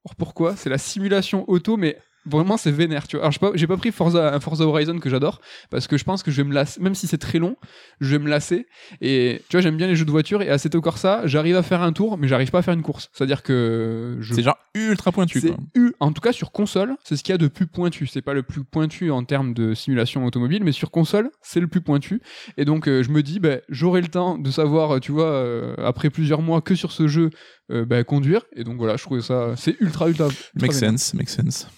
Alors 0.04 0.16
pourquoi? 0.16 0.56
C'est 0.56 0.70
la 0.70 0.78
simulation 0.78 1.44
auto, 1.48 1.76
mais 1.76 1.98
vraiment 2.28 2.56
c'est 2.56 2.70
vénère, 2.70 3.06
tu 3.08 3.16
vois. 3.16 3.24
Alors 3.24 3.32
j'ai 3.32 3.38
pas, 3.38 3.50
j'ai 3.54 3.66
pas 3.66 3.76
pris 3.76 3.92
Forza, 3.92 4.38
Forza 4.40 4.64
Horizon 4.64 4.98
que 4.98 5.10
j'adore, 5.10 5.40
parce 5.70 5.86
que 5.86 5.96
je 5.96 6.04
pense 6.04 6.22
que 6.22 6.30
je 6.30 6.42
vais 6.42 6.48
me 6.48 6.54
lasser, 6.54 6.80
même 6.80 6.94
si 6.94 7.06
c'est 7.06 7.18
très 7.18 7.38
long, 7.38 7.56
je 8.00 8.16
vais 8.16 8.22
me 8.22 8.28
lasser. 8.28 8.66
Et 9.00 9.42
tu 9.48 9.56
vois, 9.56 9.60
j'aime 9.60 9.76
bien 9.76 9.86
les 9.86 9.96
jeux 9.96 10.04
de 10.04 10.10
voiture, 10.10 10.42
et 10.42 10.50
Assetto 10.50 10.80
Corsa, 10.80 11.26
j'arrive 11.26 11.56
à 11.56 11.62
faire 11.62 11.82
un 11.82 11.92
tour, 11.92 12.18
mais 12.18 12.28
j'arrive 12.28 12.50
pas 12.50 12.58
à 12.58 12.62
faire 12.62 12.74
une 12.74 12.82
course. 12.82 13.08
C'est-à-dire 13.12 13.42
que 13.42 14.16
je 14.20 14.34
C'est 14.34 14.42
genre 14.42 14.58
ultra 14.74 15.12
pointu, 15.12 15.40
c'est 15.40 15.48
quoi. 15.48 15.58
U, 15.74 15.92
en 16.00 16.12
tout 16.12 16.20
cas 16.20 16.32
sur 16.32 16.52
console, 16.52 16.96
c'est 17.04 17.16
ce 17.16 17.22
qu'il 17.22 17.32
y 17.32 17.34
a 17.34 17.38
de 17.38 17.48
plus 17.48 17.66
pointu. 17.66 18.06
C'est 18.06 18.22
pas 18.22 18.34
le 18.34 18.42
plus 18.42 18.64
pointu 18.64 19.10
en 19.10 19.24
termes 19.24 19.54
de 19.54 19.74
simulation 19.74 20.24
automobile, 20.24 20.62
mais 20.64 20.72
sur 20.72 20.90
console, 20.90 21.30
c'est 21.42 21.60
le 21.60 21.66
plus 21.66 21.80
pointu. 21.80 22.20
Et 22.56 22.64
donc 22.64 22.88
euh, 22.88 23.02
je 23.02 23.10
me 23.10 23.22
dis, 23.22 23.40
bah, 23.40 23.56
j'aurai 23.68 24.00
le 24.00 24.08
temps 24.08 24.38
de 24.38 24.50
savoir, 24.50 24.96
euh, 24.96 25.00
tu 25.00 25.12
vois, 25.12 25.26
euh, 25.30 25.74
après 25.78 26.10
plusieurs 26.10 26.42
mois 26.42 26.60
que 26.60 26.74
sur 26.74 26.92
ce 26.92 27.08
jeu, 27.08 27.30
euh, 27.70 27.84
bah, 27.84 28.02
conduire. 28.04 28.42
Et 28.54 28.64
donc 28.64 28.76
voilà, 28.78 28.96
je 28.96 29.02
trouve 29.02 29.20
ça, 29.20 29.54
c'est 29.56 29.76
ultra, 29.80 30.08
ultra. 30.08 30.26
ultra 30.26 30.50
Make 30.54 30.72
vénère. 30.72 30.90
sense, 30.92 31.14
make 31.14 31.28
sense. 31.28 31.68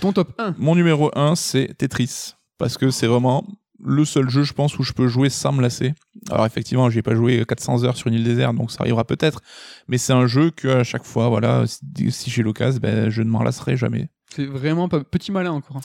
Ton 0.00 0.12
top 0.12 0.32
1. 0.38 0.54
Mon 0.58 0.74
numéro 0.74 1.10
1, 1.14 1.34
c'est 1.36 1.74
Tetris. 1.78 2.34
Parce 2.58 2.76
que 2.78 2.90
c'est 2.90 3.06
vraiment 3.06 3.46
le 3.84 4.04
seul 4.06 4.30
jeu, 4.30 4.42
je 4.42 4.52
pense, 4.54 4.78
où 4.78 4.82
je 4.82 4.92
peux 4.92 5.06
jouer 5.08 5.28
sans 5.28 5.52
me 5.52 5.60
lasser. 5.60 5.92
Alors 6.30 6.46
effectivement, 6.46 6.88
j'ai 6.88 7.02
pas 7.02 7.14
joué 7.14 7.44
400 7.46 7.84
heures 7.84 7.96
sur 7.96 8.06
une 8.08 8.14
île 8.14 8.24
déserte, 8.24 8.56
donc 8.56 8.70
ça 8.70 8.78
arrivera 8.80 9.04
peut-être. 9.04 9.40
Mais 9.88 9.98
c'est 9.98 10.14
un 10.14 10.26
jeu 10.26 10.50
que 10.50 10.68
à 10.68 10.84
chaque 10.84 11.04
fois, 11.04 11.28
voilà, 11.28 11.64
si, 11.66 12.30
j'ai 12.30 12.42
l'occasion, 12.42 12.80
ben, 12.80 13.10
je 13.10 13.20
ne 13.22 13.28
m'en 13.28 13.42
lasserai 13.42 13.76
jamais. 13.76 14.08
C'est 14.34 14.46
vraiment 14.46 14.88
pas 14.88 15.04
petit 15.04 15.30
malin 15.30 15.52
encore. 15.52 15.76
hein. 15.76 15.80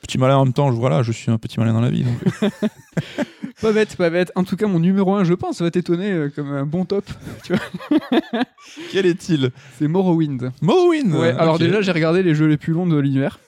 Petit 0.00 0.18
malin 0.18 0.36
en 0.38 0.44
même 0.46 0.54
temps, 0.54 0.72
je, 0.72 0.76
voilà, 0.76 1.02
je 1.02 1.12
suis 1.12 1.30
un 1.30 1.38
petit 1.38 1.60
malin 1.60 1.72
dans 1.74 1.80
la 1.80 1.90
vie. 1.90 2.04
Donc. 2.04 2.50
Pas 3.62 3.72
bête, 3.72 3.96
pas 3.96 4.10
bête. 4.10 4.32
En 4.34 4.42
tout 4.42 4.56
cas, 4.56 4.66
mon 4.66 4.80
numéro 4.80 5.14
1, 5.14 5.22
je 5.22 5.32
pense, 5.32 5.62
va 5.62 5.70
t'étonner 5.70 6.10
euh, 6.10 6.28
comme 6.28 6.50
un 6.52 6.66
bon 6.66 6.84
top. 6.84 7.04
Quel 8.90 9.06
est-il? 9.06 9.50
C'est 9.78 9.86
Morrowind. 9.88 10.50
Morrowind 10.60 11.14
Ouais, 11.14 11.30
alors 11.38 11.58
déjà, 11.58 11.80
j'ai 11.80 11.92
regardé 11.92 12.22
les 12.22 12.34
jeux 12.34 12.46
les 12.46 12.56
plus 12.56 12.72
longs 12.72 12.86
de 12.86 12.96
l'univers. 12.96 13.38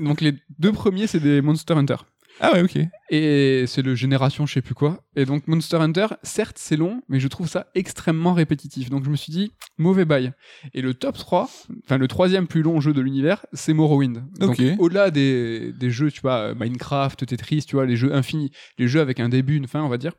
Donc 0.00 0.20
les 0.20 0.34
deux 0.58 0.72
premiers, 0.72 1.06
c'est 1.06 1.20
des 1.20 1.40
Monster 1.40 1.74
Hunter. 1.74 1.96
Ah 2.42 2.54
ouais, 2.54 2.62
ok. 2.62 2.78
Et 3.10 3.64
c'est 3.66 3.82
le 3.82 3.94
génération, 3.94 4.46
je 4.46 4.54
sais 4.54 4.62
plus 4.62 4.74
quoi. 4.74 5.04
Et 5.14 5.26
donc 5.26 5.46
Monster 5.46 5.76
Hunter, 5.76 6.06
certes 6.22 6.56
c'est 6.58 6.76
long, 6.76 7.02
mais 7.08 7.20
je 7.20 7.28
trouve 7.28 7.48
ça 7.48 7.66
extrêmement 7.74 8.32
répétitif. 8.32 8.88
Donc 8.88 9.04
je 9.04 9.10
me 9.10 9.16
suis 9.16 9.30
dit, 9.30 9.52
mauvais 9.76 10.06
bail. 10.06 10.32
Et 10.72 10.80
le 10.80 10.94
top 10.94 11.18
3, 11.18 11.50
enfin 11.84 11.98
le 11.98 12.08
troisième 12.08 12.46
plus 12.46 12.62
long 12.62 12.80
jeu 12.80 12.94
de 12.94 13.00
l'univers, 13.02 13.44
c'est 13.52 13.74
Morrowind. 13.74 14.24
Donc 14.38 14.60
au-delà 14.78 15.10
des, 15.10 15.72
des 15.72 15.90
jeux, 15.90 16.10
tu 16.10 16.22
vois, 16.22 16.54
Minecraft, 16.54 17.26
Tetris, 17.26 17.64
tu 17.66 17.76
vois, 17.76 17.84
les 17.84 17.96
jeux 17.96 18.14
infinis, 18.14 18.50
les 18.78 18.88
jeux 18.88 19.00
avec 19.00 19.20
un 19.20 19.28
début, 19.28 19.56
une 19.56 19.68
fin, 19.68 19.82
on 19.82 19.88
va 19.88 19.98
dire. 19.98 20.12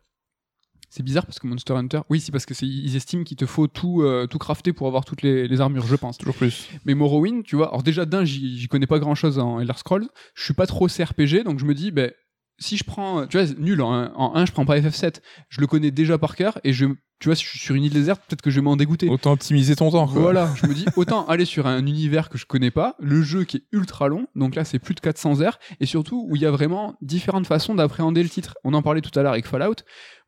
C'est 0.91 1.03
bizarre 1.03 1.25
parce 1.25 1.39
que 1.39 1.47
Monster 1.47 1.73
Hunter, 1.73 2.01
oui, 2.09 2.19
c'est 2.19 2.33
parce 2.33 2.45
que 2.45 2.53
c'est 2.53 2.67
ils 2.67 2.97
estiment 2.97 3.23
qu'il 3.23 3.37
te 3.37 3.45
faut 3.45 3.67
tout 3.67 4.01
euh, 4.01 4.27
tout 4.27 4.37
crafter 4.37 4.73
pour 4.73 4.87
avoir 4.87 5.05
toutes 5.05 5.21
les, 5.21 5.47
les 5.47 5.61
armures, 5.61 5.87
je 5.87 5.95
pense. 5.95 6.17
Toujours 6.17 6.35
plus. 6.35 6.67
Mais 6.85 6.95
Morrowind, 6.95 7.43
tu 7.43 7.55
vois, 7.55 7.69
alors 7.69 7.81
déjà 7.81 8.05
d'un, 8.05 8.25
j'y 8.25 8.59
j'y 8.59 8.67
connais 8.67 8.87
pas 8.87 8.99
grand 8.99 9.15
chose 9.15 9.39
en 9.39 9.61
Elder 9.61 9.77
Scrolls. 9.77 10.09
Je 10.35 10.43
suis 10.43 10.53
pas 10.53 10.67
trop 10.67 10.87
CRPG, 10.87 11.45
donc 11.45 11.59
je 11.59 11.65
me 11.65 11.73
dis, 11.73 11.91
ben, 11.91 12.11
si 12.59 12.75
je 12.75 12.83
prends, 12.83 13.25
tu 13.25 13.39
vois, 13.39 13.47
nul 13.57 13.81
en 13.81 13.93
1, 13.93 14.11
en 14.15 14.35
un, 14.35 14.45
je 14.45 14.51
prends 14.51 14.65
pas 14.65 14.77
FF7. 14.77 15.21
Je 15.47 15.61
le 15.61 15.67
connais 15.67 15.91
déjà 15.91 16.17
par 16.17 16.35
cœur 16.35 16.59
et 16.65 16.73
je 16.73 16.87
tu 17.21 17.29
vois, 17.29 17.35
si 17.35 17.45
je 17.45 17.49
suis 17.51 17.59
sur 17.59 17.75
une 17.75 17.83
île 17.83 17.93
déserte, 17.93 18.19
peut-être 18.27 18.41
que 18.41 18.49
je 18.49 18.55
vais 18.55 18.63
m'en 18.63 18.75
dégoûter. 18.75 19.07
Autant 19.07 19.33
optimiser 19.33 19.75
ton 19.75 19.91
temps. 19.91 20.07
Quoi. 20.07 20.19
Voilà, 20.19 20.49
je 20.55 20.65
me 20.65 20.73
dis 20.73 20.85
autant 20.95 21.27
aller 21.27 21.45
sur 21.45 21.67
un 21.67 21.85
univers 21.85 22.29
que 22.29 22.39
je 22.39 22.47
connais 22.47 22.71
pas, 22.71 22.95
le 22.99 23.21
jeu 23.21 23.43
qui 23.43 23.57
est 23.57 23.63
ultra 23.71 24.07
long, 24.07 24.25
donc 24.35 24.55
là 24.55 24.65
c'est 24.65 24.79
plus 24.79 24.95
de 24.95 25.01
400 25.01 25.39
heures, 25.41 25.59
et 25.79 25.85
surtout 25.85 26.25
où 26.27 26.35
il 26.35 26.41
y 26.41 26.47
a 26.47 26.51
vraiment 26.51 26.95
différentes 27.01 27.45
façons 27.45 27.75
d'appréhender 27.75 28.23
le 28.23 28.29
titre. 28.29 28.55
On 28.63 28.73
en 28.73 28.81
parlait 28.81 29.01
tout 29.01 29.17
à 29.19 29.21
l'heure 29.21 29.33
avec 29.33 29.45
Fallout. 29.45 29.75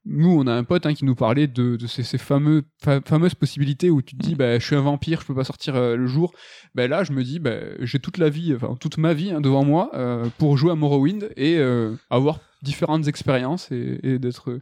Nous, 0.05 0.29
on 0.29 0.47
a 0.47 0.53
un 0.53 0.65
pote 0.65 0.85
hein, 0.85 0.93
qui 0.93 1.05
nous 1.05 1.15
parlait 1.15 1.47
de, 1.47 1.77
de 1.77 1.87
ces, 1.87 2.03
ces 2.03 2.17
fameux, 2.17 2.63
fa- 2.83 2.99
fameuses 3.01 3.35
possibilités 3.35 3.89
où 3.89 4.01
tu 4.01 4.17
te 4.17 4.21
dis, 4.21 4.35
bah, 4.35 4.59
je 4.59 4.65
suis 4.65 4.75
un 4.75 4.81
vampire, 4.81 5.21
je 5.21 5.27
peux 5.27 5.35
pas 5.35 5.45
sortir 5.45 5.75
euh, 5.75 5.95
le 5.95 6.07
jour. 6.07 6.33
Ben 6.75 6.89
là, 6.89 7.05
je 7.05 7.13
me 7.13 7.23
dis, 7.23 7.39
bah, 7.39 7.55
j'ai 7.79 7.99
toute 7.99 8.17
la 8.17 8.29
vie, 8.29 8.53
enfin 8.53 8.75
toute 8.79 8.97
ma 8.97 9.13
vie 9.13 9.31
hein, 9.31 9.39
devant 9.39 9.63
moi 9.63 9.91
euh, 9.93 10.25
pour 10.37 10.57
jouer 10.57 10.71
à 10.71 10.75
Morrowind 10.75 11.29
et 11.37 11.57
euh, 11.57 11.95
avoir 12.09 12.39
différentes 12.63 13.07
expériences 13.07 13.71
et, 13.71 13.99
et 14.03 14.19
d'être, 14.19 14.57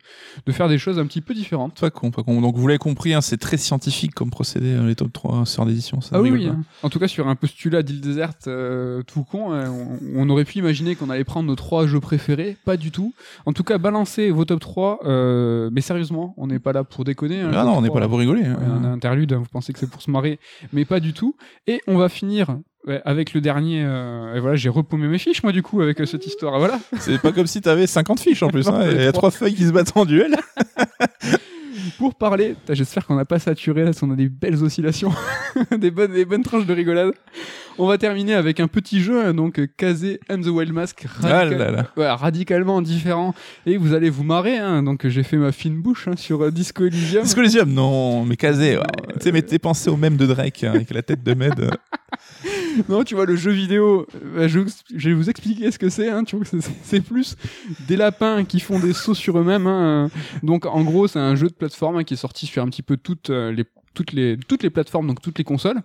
de 0.46 0.52
faire 0.52 0.68
des 0.68 0.78
choses 0.78 1.00
un 1.00 1.06
petit 1.06 1.22
peu 1.22 1.34
différentes. 1.34 1.80
Pas 1.80 1.90
con, 1.92 2.12
pas 2.12 2.24
con. 2.24 2.42
Donc 2.42 2.58
vous 2.58 2.68
l'avez 2.68 2.78
compris, 2.80 3.14
hein, 3.14 3.22
c'est 3.22 3.38
très 3.38 3.58
scientifique 3.58 4.14
comme 4.14 4.30
procédé, 4.32 4.74
euh, 4.74 4.88
les 4.88 4.96
top 4.96 5.14
3 5.14 5.46
sur 5.46 5.66
d'édition. 5.66 6.02
Ça 6.02 6.16
Ah 6.18 6.22
oui, 6.22 6.48
pas. 6.48 6.52
hein. 6.54 6.64
En 6.84 6.90
tout 6.90 7.00
cas, 7.00 7.08
sur 7.08 7.28
un 7.28 7.36
postulat 7.36 7.84
d'île 7.84 8.02
déserte 8.02 8.48
euh, 8.48 9.04
tout 9.04 9.24
con, 9.24 9.52
hein, 9.54 9.70
on, 9.72 10.00
on 10.16 10.30
aurait 10.30 10.46
pu 10.46 10.58
imaginer 10.60 10.96
qu'on 10.96 11.10
allait 11.10 11.24
prendre 11.24 11.48
nos 11.48 11.56
trois 11.56 11.86
jeux 11.88 12.00
préférés. 12.00 12.58
Pas 12.66 12.76
du 12.78 12.92
tout. 12.92 13.14
En 13.46 13.54
tout 13.54 13.64
cas, 13.64 13.78
balancez 13.78 14.32
vos 14.32 14.46
top 14.46 14.60
3. 14.60 15.00
euh, 15.06 15.70
mais 15.72 15.82
sérieusement, 15.82 16.34
on 16.38 16.48
n'est 16.48 16.60
pas 16.60 16.74
là 16.74 16.84
pour 16.84 17.04
déconner. 17.04 17.40
hein, 17.42 17.52
Ah 17.54 17.64
non, 17.64 17.78
on 17.78 17.82
n'est 17.82 17.88
3. 17.88 18.00
pas 18.00 18.02
là 18.02 18.10
pour 18.10 18.20
rigoler. 18.20 18.44
hein. 18.46 18.58
Ouais, 18.60 18.66
un 18.66 18.84
interlude, 18.84 19.34
hein, 19.34 19.38
vous 19.40 19.46
pensez 19.52 19.74
que 19.74 19.80
c'est 19.80 19.90
pour 19.90 20.02
se 20.02 20.10
marrer, 20.10 20.40
mais 20.74 20.86
pas 20.86 21.00
du 21.00 21.14
tout. 21.14 21.36
Et 21.68 21.82
on 21.88 21.98
va 21.98 22.10
finir 22.10 22.58
ouais, 22.88 23.02
avec 23.06 23.34
le 23.34 23.42
dernier. 23.42 23.84
euh, 23.86 24.36
et 24.36 24.40
voilà, 24.40 24.56
j'ai 24.56 24.70
repaumé 24.70 25.08
mes 25.08 25.18
fiches, 25.18 25.44
moi, 25.44 25.52
du 25.52 25.62
coup, 25.64 25.82
avec 25.82 26.00
euh, 26.02 26.06
cette 26.06 26.26
histoire. 26.26 26.58
Voilà. 26.60 26.80
C'est 27.00 27.20
pas 27.22 27.32
comme 27.32 27.48
si 27.48 27.62
t'avais 27.62 27.88
50 27.88 28.20
fiches 28.20 28.44
en 28.44 28.50
plus. 28.50 28.68
Hein. 28.68 28.86
Il 28.92 29.02
y 29.02 29.06
a 29.06 29.12
trois. 29.12 29.32
feuilles 29.32 29.56
qui 29.56 29.66
se 29.66 29.72
battent 29.72 29.96
en 29.96 30.06
duel. 30.06 30.36
Pour 31.98 32.16
parler, 32.16 32.56
j'espère 32.70 33.06
qu'on 33.06 33.16
n'a 33.16 33.26
pas 33.26 33.40
saturé, 33.40 33.82
là, 33.82 33.86
parce 33.88 34.00
qu'on 34.00 34.12
a 34.12 34.16
des 34.16 34.28
belles 34.30 34.62
oscillations, 34.64 35.12
des, 35.78 35.92
bonnes, 35.92 36.14
des 36.14 36.26
bonnes 36.26 36.42
tranches 36.44 36.66
de 36.66 36.74
rigolade. 36.74 37.12
On 37.78 37.88
va 37.88 37.98
terminer 37.98 38.34
avec 38.34 38.60
un 38.60 38.68
petit 38.68 39.02
jeu, 39.02 39.32
donc 39.34 39.60
euh, 39.60 39.68
Kazé 39.78 40.20
and 40.30 40.42
the 40.42 40.48
Wild 40.48 40.74
Mask, 40.74 41.06
Ah 41.24 41.28
radical- 41.46 41.58
là 41.58 41.72
là. 41.72 41.88
ouais, 41.98 42.10
radicalement 42.10 42.82
différent. 42.82 43.34
Et 43.66 43.78
vous 43.78 43.94
allez 43.94 44.10
vous 44.10 44.24
marrer, 44.24 44.58
hein, 44.58 44.84
donc 44.84 45.08
j'ai 45.08 45.24
fait 45.24 45.38
ma 45.38 45.52
fine 45.52 45.80
bouche 45.82 46.08
hein, 46.08 46.16
sur 46.18 46.44
euh, 46.44 46.52
Disco 46.52 46.86
Elysium. 46.86 47.24
Disco 47.24 47.40
Elysium, 47.42 47.72
non, 47.72 48.26
mais 48.26 48.36
casé, 48.36 48.78
ouais. 48.78 48.84
Tu 49.14 49.20
sais, 49.22 49.32
mais 49.32 49.42
t'es 49.42 49.60
pensé 49.60 49.90
au 49.90 49.98
même 49.98 50.18
de 50.18 50.26
Drake 50.26 50.64
hein, 50.64 50.72
avec 50.76 50.92
la 50.94 51.02
tête 51.04 51.24
de 51.24 51.34
Med. 51.34 51.72
Euh. 52.80 52.84
Non, 52.90 53.04
tu 53.04 53.16
vois, 53.16 53.26
le 53.26 53.36
jeu 53.36 53.52
vidéo, 53.52 54.08
euh, 54.36 54.48
je, 54.48 54.60
vais 55.08 55.14
vous 55.14 55.30
expliquer 55.30 55.72
ce 55.72 55.80
que 55.80 55.90
c'est. 55.90 56.10
Hein, 56.10 56.24
tu 56.24 56.36
vois, 56.36 56.46
c'est- 56.84 57.02
plus 57.02 57.36
des 57.88 57.96
lapins 57.98 58.44
qui 58.46 58.60
font 58.60 58.80
des 58.80 58.94
sauts 58.94 59.14
sur 59.16 59.38
eux-mêmes. 59.40 59.68
hein. 59.68 60.10
Donc, 60.44 60.66
en 60.66 60.84
gros, 60.84 61.08
c'est 61.08 61.20
un 61.20 61.36
jeu 61.36 61.48
de 61.48 61.54
plateforme 61.54 61.98
hein, 61.98 62.04
qui 62.04 62.14
est 62.14 62.18
sorti 62.18 62.46
sur 62.46 62.62
un 62.64 62.68
petit 62.70 62.84
peu 62.84 62.98
toutes 62.98 63.30
euh, 63.30 63.52
les, 63.52 63.66
toutes, 63.94 64.12
les, 64.14 64.38
toutes 64.48 64.64
les 64.64 64.70
plateformes, 64.70 65.08
donc 65.08 65.22
toutes 65.22 65.38
les 65.38 65.44
consoles. 65.44 65.82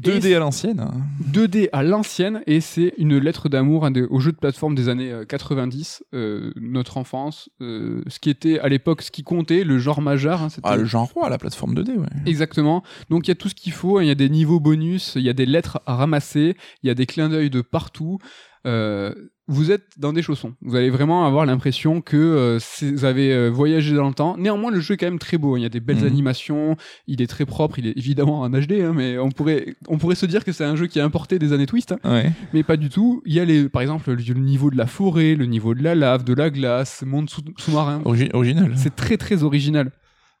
2D 0.00 0.34
à 0.34 0.38
l'ancienne. 0.38 0.80
hein. 0.80 0.92
2D 1.32 1.68
à 1.72 1.82
l'ancienne 1.82 2.42
et 2.46 2.60
c'est 2.60 2.94
une 2.98 3.18
lettre 3.18 3.48
d'amour 3.48 3.88
aux 4.10 4.20
jeux 4.20 4.32
de 4.32 4.36
plateforme 4.36 4.74
des 4.74 4.88
années 4.88 5.10
euh, 5.12 5.24
90, 5.24 6.04
euh, 6.14 6.52
notre 6.56 6.96
enfance, 6.96 7.50
euh, 7.60 8.02
ce 8.06 8.18
qui 8.18 8.30
était 8.30 8.58
à 8.60 8.68
l'époque 8.68 9.02
ce 9.02 9.10
qui 9.10 9.22
comptait, 9.22 9.64
le 9.64 9.78
genre 9.78 10.00
majeur. 10.00 10.42
hein, 10.42 10.48
Ah, 10.62 10.76
le 10.76 10.84
genre 10.84 11.10
roi, 11.12 11.28
la 11.28 11.38
plateforme 11.38 11.74
2D, 11.74 11.96
ouais. 11.98 12.06
Exactement. 12.26 12.82
Donc 13.10 13.26
il 13.26 13.30
y 13.30 13.32
a 13.32 13.34
tout 13.36 13.48
ce 13.48 13.54
qu'il 13.54 13.72
faut, 13.72 13.98
hein, 13.98 14.02
il 14.02 14.08
y 14.08 14.12
a 14.12 14.14
des 14.14 14.28
niveaux 14.28 14.60
bonus, 14.60 15.14
il 15.16 15.22
y 15.22 15.28
a 15.28 15.32
des 15.34 15.46
lettres 15.46 15.80
à 15.86 15.96
ramasser, 15.96 16.56
il 16.82 16.86
y 16.86 16.90
a 16.90 16.94
des 16.94 17.06
clins 17.06 17.28
d'œil 17.28 17.50
de 17.50 17.60
partout. 17.60 18.18
Euh, 18.66 19.14
vous 19.50 19.72
êtes 19.72 19.86
dans 19.98 20.12
des 20.12 20.20
chaussons. 20.22 20.52
Vous 20.62 20.76
allez 20.76 20.90
vraiment 20.90 21.24
avoir 21.26 21.46
l'impression 21.46 22.00
que 22.02 22.16
euh, 22.16 22.58
vous 22.82 23.04
avez 23.06 23.32
euh, 23.32 23.48
voyagé 23.48 23.94
dans 23.96 24.06
le 24.06 24.14
temps. 24.14 24.36
Néanmoins, 24.36 24.70
le 24.70 24.78
jeu 24.80 24.94
est 24.94 24.96
quand 24.98 25.06
même 25.06 25.18
très 25.18 25.38
beau. 25.38 25.54
hein. 25.54 25.58
Il 25.58 25.62
y 25.62 25.66
a 25.66 25.70
des 25.70 25.80
belles 25.80 25.96
Mhm. 26.00 26.06
animations. 26.06 26.76
Il 27.06 27.22
est 27.22 27.26
très 27.26 27.46
propre. 27.46 27.78
Il 27.78 27.86
est 27.86 27.96
évidemment 27.96 28.40
en 28.42 28.50
HD, 28.50 28.82
hein, 28.82 28.92
mais 28.94 29.16
on 29.18 29.30
pourrait, 29.30 29.74
on 29.88 29.96
pourrait 29.98 30.14
se 30.16 30.26
dire 30.26 30.44
que 30.44 30.52
c'est 30.52 30.64
un 30.64 30.76
jeu 30.76 30.86
qui 30.86 30.98
est 30.98 31.02
importé 31.02 31.38
des 31.38 31.52
années 31.54 31.66
Twist, 31.66 31.92
hein, 31.92 31.98
Ouais. 32.04 32.30
mais 32.52 32.62
pas 32.62 32.76
du 32.76 32.90
tout. 32.90 33.22
Il 33.24 33.32
y 33.32 33.40
a 33.40 33.44
les, 33.44 33.68
par 33.68 33.80
exemple 33.82 34.10
le, 34.12 34.34
niveau 34.34 34.70
de 34.70 34.76
la 34.76 34.86
forêt, 34.86 35.34
le 35.34 35.46
niveau 35.46 35.74
de 35.74 35.82
la 35.82 35.94
lave, 35.94 36.24
de 36.24 36.34
la 36.34 36.50
glace, 36.50 37.02
monde 37.06 37.30
sous- 37.30 37.42
sous-marin. 37.56 38.02
Origi- 38.04 38.30
original. 38.34 38.72
c'est 38.76 38.94
très 38.96 39.16
très 39.16 39.42
original. 39.42 39.90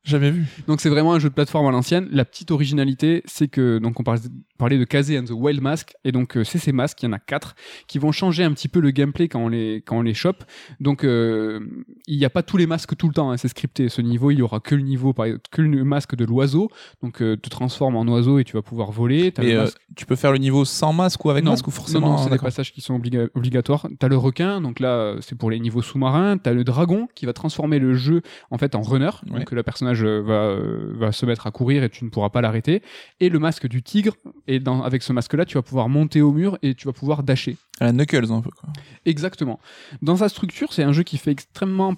Jamais 0.08 0.30
vu. 0.30 0.46
Donc 0.66 0.80
c'est 0.80 0.88
vraiment 0.88 1.12
un 1.12 1.18
jeu 1.18 1.28
de 1.28 1.34
plateforme 1.34 1.66
à 1.66 1.70
l'ancienne. 1.70 2.08
La 2.10 2.24
petite 2.24 2.50
originalité, 2.50 3.22
c'est 3.26 3.48
que 3.48 3.78
donc 3.78 4.00
on 4.00 4.02
parlait 4.02 4.78
de 4.78 4.84
Kazé 4.84 5.18
and 5.18 5.24
the 5.24 5.30
Wild 5.32 5.60
Mask 5.60 5.94
et 6.04 6.12
donc 6.12 6.36
euh, 6.36 6.44
c'est 6.44 6.58
ces 6.58 6.72
masques, 6.72 7.02
il 7.02 7.06
y 7.06 7.08
en 7.08 7.12
a 7.12 7.18
quatre 7.18 7.54
qui 7.86 7.98
vont 7.98 8.10
changer 8.12 8.42
un 8.44 8.52
petit 8.52 8.68
peu 8.68 8.80
le 8.80 8.90
gameplay 8.90 9.28
quand 9.28 9.40
on 9.40 9.48
les 9.48 9.82
quand 9.86 9.98
on 9.98 10.02
les 10.02 10.14
chope. 10.14 10.44
Donc 10.80 11.04
euh, 11.04 11.60
il 12.06 12.16
n'y 12.18 12.24
a 12.24 12.30
pas 12.30 12.42
tous 12.42 12.56
les 12.56 12.66
masques 12.66 12.96
tout 12.96 13.06
le 13.08 13.12
temps, 13.14 13.30
hein, 13.30 13.36
c'est 13.36 13.48
scripté. 13.48 13.88
Ce 13.88 14.00
niveau, 14.00 14.30
il 14.30 14.38
y 14.38 14.42
aura 14.42 14.60
que 14.60 14.74
le 14.74 14.82
niveau 14.82 15.12
par 15.12 15.26
exemple, 15.26 15.44
que 15.50 15.62
le 15.62 15.84
masque 15.84 16.14
de 16.16 16.24
l'oiseau. 16.24 16.70
Donc 17.02 17.20
euh, 17.20 17.36
te 17.36 17.48
transforme 17.50 17.96
en 17.96 18.04
oiseau 18.06 18.38
et 18.38 18.44
tu 18.44 18.54
vas 18.54 18.62
pouvoir 18.62 18.90
voler. 18.90 19.32
Le 19.36 19.44
euh, 19.60 19.66
tu 19.96 20.06
peux 20.06 20.16
faire 20.16 20.32
le 20.32 20.38
niveau 20.38 20.64
sans 20.64 20.92
masque 20.92 21.24
ou 21.24 21.30
avec 21.30 21.44
non, 21.44 21.50
masque 21.50 21.66
ou 21.68 21.70
forcément 21.70 22.06
non, 22.08 22.12
non, 22.16 22.24
c'est 22.24 22.30
des 22.30 22.38
passages 22.38 22.72
qui 22.72 22.80
sont 22.80 22.98
obliga- 22.98 23.28
obligatoires. 23.34 23.86
T'as 23.98 24.08
le 24.08 24.16
requin, 24.16 24.60
donc 24.60 24.80
là 24.80 25.16
c'est 25.20 25.36
pour 25.36 25.50
les 25.50 25.60
niveaux 25.60 25.82
sous-marins. 25.82 26.38
T'as 26.38 26.52
le 26.52 26.64
dragon 26.64 27.08
qui 27.14 27.26
va 27.26 27.32
transformer 27.32 27.78
le 27.78 27.94
jeu 27.94 28.22
en 28.50 28.58
fait 28.58 28.74
en 28.74 28.80
runner, 28.82 29.10
Ouais. 29.30 29.40
donc 29.40 29.50
le 29.52 29.62
personnage 29.62 29.97
euh, 30.04 30.20
va 30.22 30.34
euh, 30.34 30.92
va 30.94 31.12
se 31.12 31.26
mettre 31.26 31.46
à 31.46 31.50
courir 31.50 31.82
et 31.84 31.90
tu 31.90 32.04
ne 32.04 32.10
pourras 32.10 32.30
pas 32.30 32.40
l'arrêter. 32.40 32.82
Et 33.20 33.28
le 33.28 33.38
masque 33.38 33.66
du 33.66 33.82
tigre, 33.82 34.14
et 34.46 34.60
dans, 34.60 34.82
avec 34.82 35.02
ce 35.02 35.12
masque-là, 35.12 35.44
tu 35.44 35.54
vas 35.54 35.62
pouvoir 35.62 35.88
monter 35.88 36.22
au 36.22 36.32
mur 36.32 36.58
et 36.62 36.74
tu 36.74 36.86
vas 36.86 36.92
pouvoir 36.92 37.22
dasher. 37.22 37.56
À 37.80 37.86
la 37.86 37.92
Knuckles 37.92 38.32
un 38.32 38.40
peu 38.40 38.50
quoi. 38.50 38.68
Exactement. 39.04 39.60
Dans 40.02 40.16
sa 40.16 40.28
structure, 40.28 40.72
c'est 40.72 40.82
un 40.82 40.92
jeu 40.92 41.02
qui 41.02 41.18
fait 41.18 41.30
extrêmement 41.30 41.94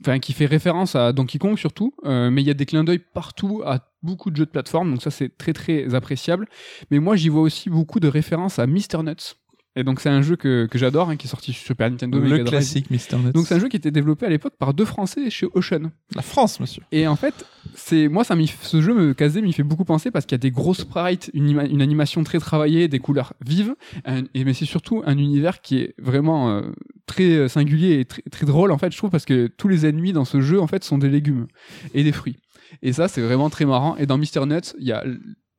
Enfin, 0.00 0.18
qui 0.18 0.34
fait 0.34 0.46
référence 0.46 0.94
à 0.94 1.12
Donkey 1.12 1.38
Kong 1.38 1.56
surtout, 1.56 1.94
euh, 2.04 2.30
mais 2.30 2.42
il 2.42 2.46
y 2.46 2.50
a 2.50 2.54
des 2.54 2.66
clins 2.66 2.84
d'œil 2.84 2.98
partout 2.98 3.62
à 3.64 3.80
beaucoup 4.02 4.30
de 4.30 4.36
jeux 4.36 4.44
de 4.44 4.50
plateforme, 4.50 4.90
donc 4.90 5.02
ça 5.02 5.10
c'est 5.10 5.38
très 5.38 5.54
très 5.54 5.94
appréciable. 5.94 6.46
Mais 6.90 6.98
moi 6.98 7.16
j'y 7.16 7.30
vois 7.30 7.40
aussi 7.40 7.70
beaucoup 7.70 7.98
de 7.98 8.08
références 8.08 8.58
à 8.58 8.66
Mr. 8.66 9.02
Nuts. 9.02 9.36
Et 9.76 9.84
donc 9.84 10.00
c'est 10.00 10.08
un 10.08 10.22
jeu 10.22 10.36
que, 10.36 10.66
que 10.66 10.78
j'adore, 10.78 11.10
hein, 11.10 11.16
qui 11.16 11.26
est 11.26 11.30
sorti 11.30 11.52
sur 11.52 11.66
Super 11.66 11.90
Nintendo, 11.90 12.18
Le 12.18 12.42
classique 12.44 12.90
Mister 12.90 13.16
Nuts. 13.18 13.32
Donc 13.32 13.46
c'est 13.46 13.54
un 13.54 13.58
jeu 13.60 13.68
qui 13.68 13.76
était 13.76 13.90
développé 13.90 14.24
à 14.26 14.30
l'époque 14.30 14.54
par 14.58 14.72
deux 14.72 14.86
Français 14.86 15.28
chez 15.30 15.46
Ocean. 15.54 15.90
La 16.14 16.22
France, 16.22 16.58
monsieur. 16.60 16.82
Et 16.92 17.06
en 17.06 17.14
fait, 17.14 17.44
c'est 17.74 18.08
moi 18.08 18.24
ça 18.24 18.34
ce 18.62 18.80
jeu 18.80 18.94
me 18.94 19.12
casé 19.12 19.42
m'y 19.42 19.52
fait 19.52 19.62
beaucoup 19.62 19.84
penser 19.84 20.10
parce 20.10 20.24
qu'il 20.24 20.34
y 20.34 20.40
a 20.40 20.44
des 20.48 20.50
gros 20.50 20.72
sprites, 20.72 21.30
une, 21.34 21.60
une 21.70 21.82
animation 21.82 22.24
très 22.24 22.38
travaillée, 22.38 22.88
des 22.88 22.98
couleurs 22.98 23.34
vives, 23.44 23.74
un- 24.06 24.24
et 24.34 24.44
mais 24.44 24.54
c'est 24.54 24.64
surtout 24.64 25.02
un 25.04 25.18
univers 25.18 25.60
qui 25.60 25.78
est 25.78 25.94
vraiment 25.98 26.50
euh, 26.50 26.62
très 27.06 27.30
euh, 27.32 27.48
singulier 27.48 28.00
et 28.00 28.04
très, 28.06 28.22
très 28.22 28.46
drôle 28.46 28.72
en 28.72 28.78
fait, 28.78 28.92
je 28.92 28.96
trouve 28.96 29.10
parce 29.10 29.26
que 29.26 29.46
tous 29.46 29.68
les 29.68 29.84
ennemis 29.84 30.12
dans 30.14 30.24
ce 30.24 30.40
jeu 30.40 30.58
en 30.60 30.66
fait 30.66 30.84
sont 30.84 30.96
des 30.98 31.10
légumes 31.10 31.48
et 31.92 32.02
des 32.02 32.12
fruits. 32.12 32.36
Et 32.82 32.92
ça 32.94 33.08
c'est 33.08 33.20
vraiment 33.20 33.50
très 33.50 33.66
marrant. 33.66 33.96
Et 33.96 34.06
dans 34.06 34.16
Mister 34.18 34.44
Nuts, 34.46 34.74
il 34.78 34.86
y 34.86 34.92
a 34.92 35.04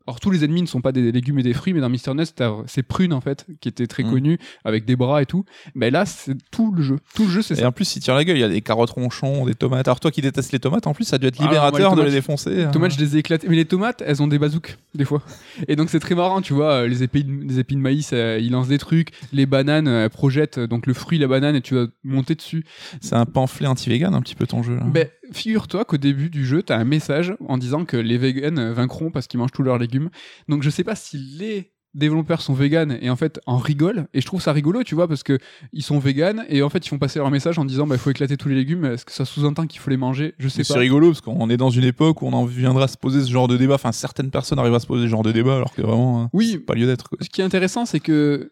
alors 0.07 0.19
tous 0.19 0.31
les 0.31 0.43
ennemis 0.45 0.61
ne 0.61 0.67
sont 0.67 0.81
pas 0.81 0.91
des 0.91 1.11
légumes 1.11 1.37
et 1.39 1.43
des 1.43 1.53
fruits, 1.53 1.73
mais 1.73 1.81
dans 1.81 1.89
Mister 1.89 2.11
t'as- 2.35 2.53
c'est 2.65 2.83
Prune 2.83 3.11
en 3.13 3.21
fait, 3.21 3.45
qui 3.59 3.67
était 3.69 3.87
très 3.87 4.03
Mm. 4.03 4.09
connu, 4.11 4.39
avec 4.63 4.85
des 4.85 4.95
bras 4.95 5.21
et 5.21 5.25
tout. 5.25 5.43
Mais 5.75 5.91
là, 5.91 6.05
c'est 6.05 6.35
tout 6.51 6.71
le 6.71 6.81
jeu. 6.81 6.97
Tout 7.13 7.23
le 7.25 7.29
jeu, 7.29 7.41
c'est 7.41 7.53
Et 7.55 7.57
ça. 7.57 7.67
en 7.67 7.71
plus, 7.71 7.95
il 7.95 7.99
tire 7.99 8.15
la 8.15 8.23
gueule, 8.23 8.37
il 8.37 8.41
y 8.41 8.43
a 8.43 8.49
des 8.49 8.61
carottes 8.61 8.91
ronchons, 8.91 9.45
des 9.45 9.53
tomates. 9.55 9.87
Alors 9.87 9.99
toi 9.99 10.09
qui 10.11 10.21
détestes 10.21 10.51
les 10.51 10.59
tomates, 10.59 10.87
en 10.87 10.93
plus, 10.93 11.03
ça 11.03 11.15
a 11.17 11.19
dû 11.19 11.27
être 11.27 11.35
Ah, 11.39 11.43
moi, 11.43 11.51
les 11.51 11.55
libérateur 11.57 11.95
de 11.95 12.01
les 12.03 12.11
défoncer. 12.11 12.63
hein. 12.63 12.71
tomates, 12.71 12.93
je 12.93 12.99
les 12.99 13.15
ai 13.15 13.19
éclatées. 13.19 13.47
Mais 13.49 13.55
les 13.57 13.65
tomates, 13.65 14.01
elles 14.05 14.21
ont 14.23 14.27
des 14.27 14.39
bazooks, 14.39 14.77
des 14.95 15.05
fois. 15.05 15.21
Et 15.67 15.75
donc, 15.75 15.89
c'est 15.89 15.99
très 15.99 16.15
marrant, 16.15 16.41
tu 16.41 16.53
vois. 16.53 16.71
euh, 16.83 16.87
Les 16.87 17.03
épis, 17.03 17.23
de- 17.23 17.43
les 17.43 17.59
épis 17.59 17.75
de 17.75 17.81
maïs, 17.81 18.11
euh, 18.13 18.39
ils 18.41 18.51
lancent 18.51 18.67
des 18.69 18.77
trucs. 18.77 19.09
Les 19.33 19.45
bananes, 19.45 19.87
euh, 19.87 20.03
elles 20.05 20.09
projettent 20.09 20.57
euh, 20.59 20.67
donc 20.67 20.87
le 20.87 20.93
fruit, 20.93 21.17
la 21.17 21.27
banane, 21.27 21.55
et 21.55 21.61
tu 21.61 21.75
vas 21.75 21.85
monter 22.03 22.35
dessus. 22.35 22.63
C'est 23.01 23.15
un 23.15 23.25
pamphlet 23.25 23.67
anti-vegan 23.67 24.13
un 24.15 24.21
petit 24.21 24.35
peu 24.35 24.47
ton 24.47 24.63
jeu. 24.63 24.75
Là. 24.75 24.83
Ben, 24.85 25.07
figure-toi 25.33 25.85
qu'au 25.85 25.97
début 25.97 26.29
du 26.29 26.45
jeu, 26.45 26.63
t'as 26.63 26.77
un 26.77 26.83
message 26.85 27.33
en 27.47 27.57
disant 27.57 27.85
que 27.85 27.97
les 27.97 28.17
vegans 28.17 28.73
vaincront 28.73 29.11
parce 29.11 29.27
qu'ils 29.27 29.39
mangent 29.39 29.51
tous 29.51 29.63
leurs 29.63 29.77
légumes. 29.77 30.09
Donc, 30.47 30.63
je 30.63 30.69
sais 30.69 30.83
pas 30.83 30.95
si 30.95 31.17
les 31.17 31.71
développeurs 31.95 32.41
sont 32.41 32.53
véganes 32.53 32.95
et 33.01 33.09
en 33.09 33.15
fait 33.15 33.39
en 33.47 33.57
rigolent 33.57 34.05
et 34.13 34.21
je 34.21 34.25
trouve 34.27 34.39
ça 34.39 34.51
rigolo 34.51 34.83
tu 34.83 34.93
vois 34.93 35.07
parce 35.07 35.23
que 35.23 35.39
ils 35.73 35.81
sont 35.81 35.97
véganes 35.97 36.45
et 36.47 36.61
en 36.61 36.69
fait 36.69 36.85
ils 36.85 36.89
font 36.89 36.99
passer 36.99 37.17
leur 37.17 37.31
message 37.31 37.57
en 37.57 37.65
disant 37.65 37.87
bah 37.87 37.95
il 37.95 37.97
faut 37.97 38.11
éclater 38.11 38.37
tous 38.37 38.49
les 38.49 38.55
légumes 38.55 38.85
est-ce 38.85 39.03
que 39.03 39.11
ça 39.11 39.25
sous-entend 39.25 39.65
qu'il 39.65 39.79
faut 39.79 39.89
les 39.89 39.97
manger? 39.97 40.35
Je 40.37 40.47
sais 40.47 40.59
Mais 40.59 40.63
C'est 40.65 40.73
pas 40.75 40.79
rigolo 40.81 41.07
parce 41.07 41.21
qu'on 41.21 41.49
est 41.49 41.57
dans 41.57 41.71
une 41.71 41.85
époque 41.85 42.21
où 42.21 42.27
on 42.27 42.33
en 42.33 42.45
viendra 42.45 42.83
à 42.83 42.87
se 42.87 42.97
poser 42.97 43.21
ce 43.21 43.31
genre 43.31 43.47
de 43.47 43.57
débat. 43.57 43.75
Enfin, 43.75 43.91
certaines 43.93 44.29
personnes 44.29 44.59
arrivent 44.59 44.75
à 44.75 44.79
se 44.79 44.85
poser 44.85 45.05
ce 45.05 45.09
genre 45.09 45.23
de 45.23 45.31
débat 45.31 45.55
alors 45.55 45.73
que 45.73 45.81
vraiment, 45.81 46.21
hein, 46.21 46.29
Oui. 46.33 46.59
pas 46.59 46.75
lieu 46.75 46.85
d'être. 46.85 47.09
ce 47.19 47.29
qui 47.29 47.41
est 47.41 47.45
intéressant, 47.45 47.87
c'est 47.87 48.01
que 48.01 48.51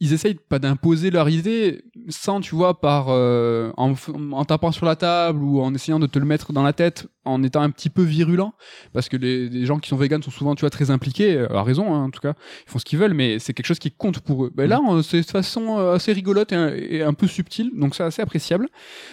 ils 0.00 0.14
essayent 0.14 0.34
pas 0.34 0.58
d'imposer 0.58 1.10
leur 1.10 1.28
idée 1.28 1.84
sans, 2.08 2.40
tu 2.40 2.54
vois, 2.54 2.80
par 2.80 3.06
euh, 3.08 3.70
en, 3.76 3.94
en 4.32 4.44
tapant 4.44 4.72
sur 4.72 4.86
la 4.86 4.96
table 4.96 5.42
ou 5.42 5.60
en 5.60 5.74
essayant 5.74 5.98
de 5.98 6.06
te 6.06 6.18
le 6.18 6.24
mettre 6.24 6.52
dans 6.52 6.62
la 6.62 6.72
tête, 6.72 7.06
en 7.24 7.42
étant 7.42 7.60
un 7.60 7.70
petit 7.70 7.90
peu 7.90 8.02
virulent, 8.02 8.52
parce 8.94 9.08
que 9.08 9.16
les, 9.16 9.48
les 9.48 9.66
gens 9.66 9.78
qui 9.78 9.88
sont 9.90 9.96
véganes 9.96 10.22
sont 10.22 10.30
souvent, 10.30 10.54
tu 10.54 10.60
vois, 10.60 10.70
très 10.70 10.90
impliqués, 10.90 11.36
euh, 11.36 11.52
à 11.54 11.62
raison, 11.62 11.94
hein, 11.94 12.04
en 12.04 12.10
tout 12.10 12.20
cas, 12.20 12.32
ils 12.66 12.70
font 12.70 12.78
ce 12.78 12.84
qu'ils 12.84 12.98
veulent, 12.98 13.12
mais 13.14 13.38
c'est 13.38 13.52
quelque 13.52 13.66
chose 13.66 13.78
qui 13.78 13.90
compte 13.90 14.20
pour 14.20 14.44
eux. 14.46 14.52
Ben 14.54 14.68
là, 14.68 14.80
on- 14.86 15.02
c'est 15.02 15.20
de 15.20 15.26
façon 15.26 15.78
euh, 15.78 15.94
assez 15.94 16.12
rigolote 16.12 16.52
et 16.52 16.56
un, 16.56 16.68
et 16.74 17.02
un 17.02 17.12
peu 17.12 17.26
subtile, 17.26 17.70
donc 17.74 17.94
c'est 17.94 18.02
assez 18.04 18.22
appréciable. 18.22 18.68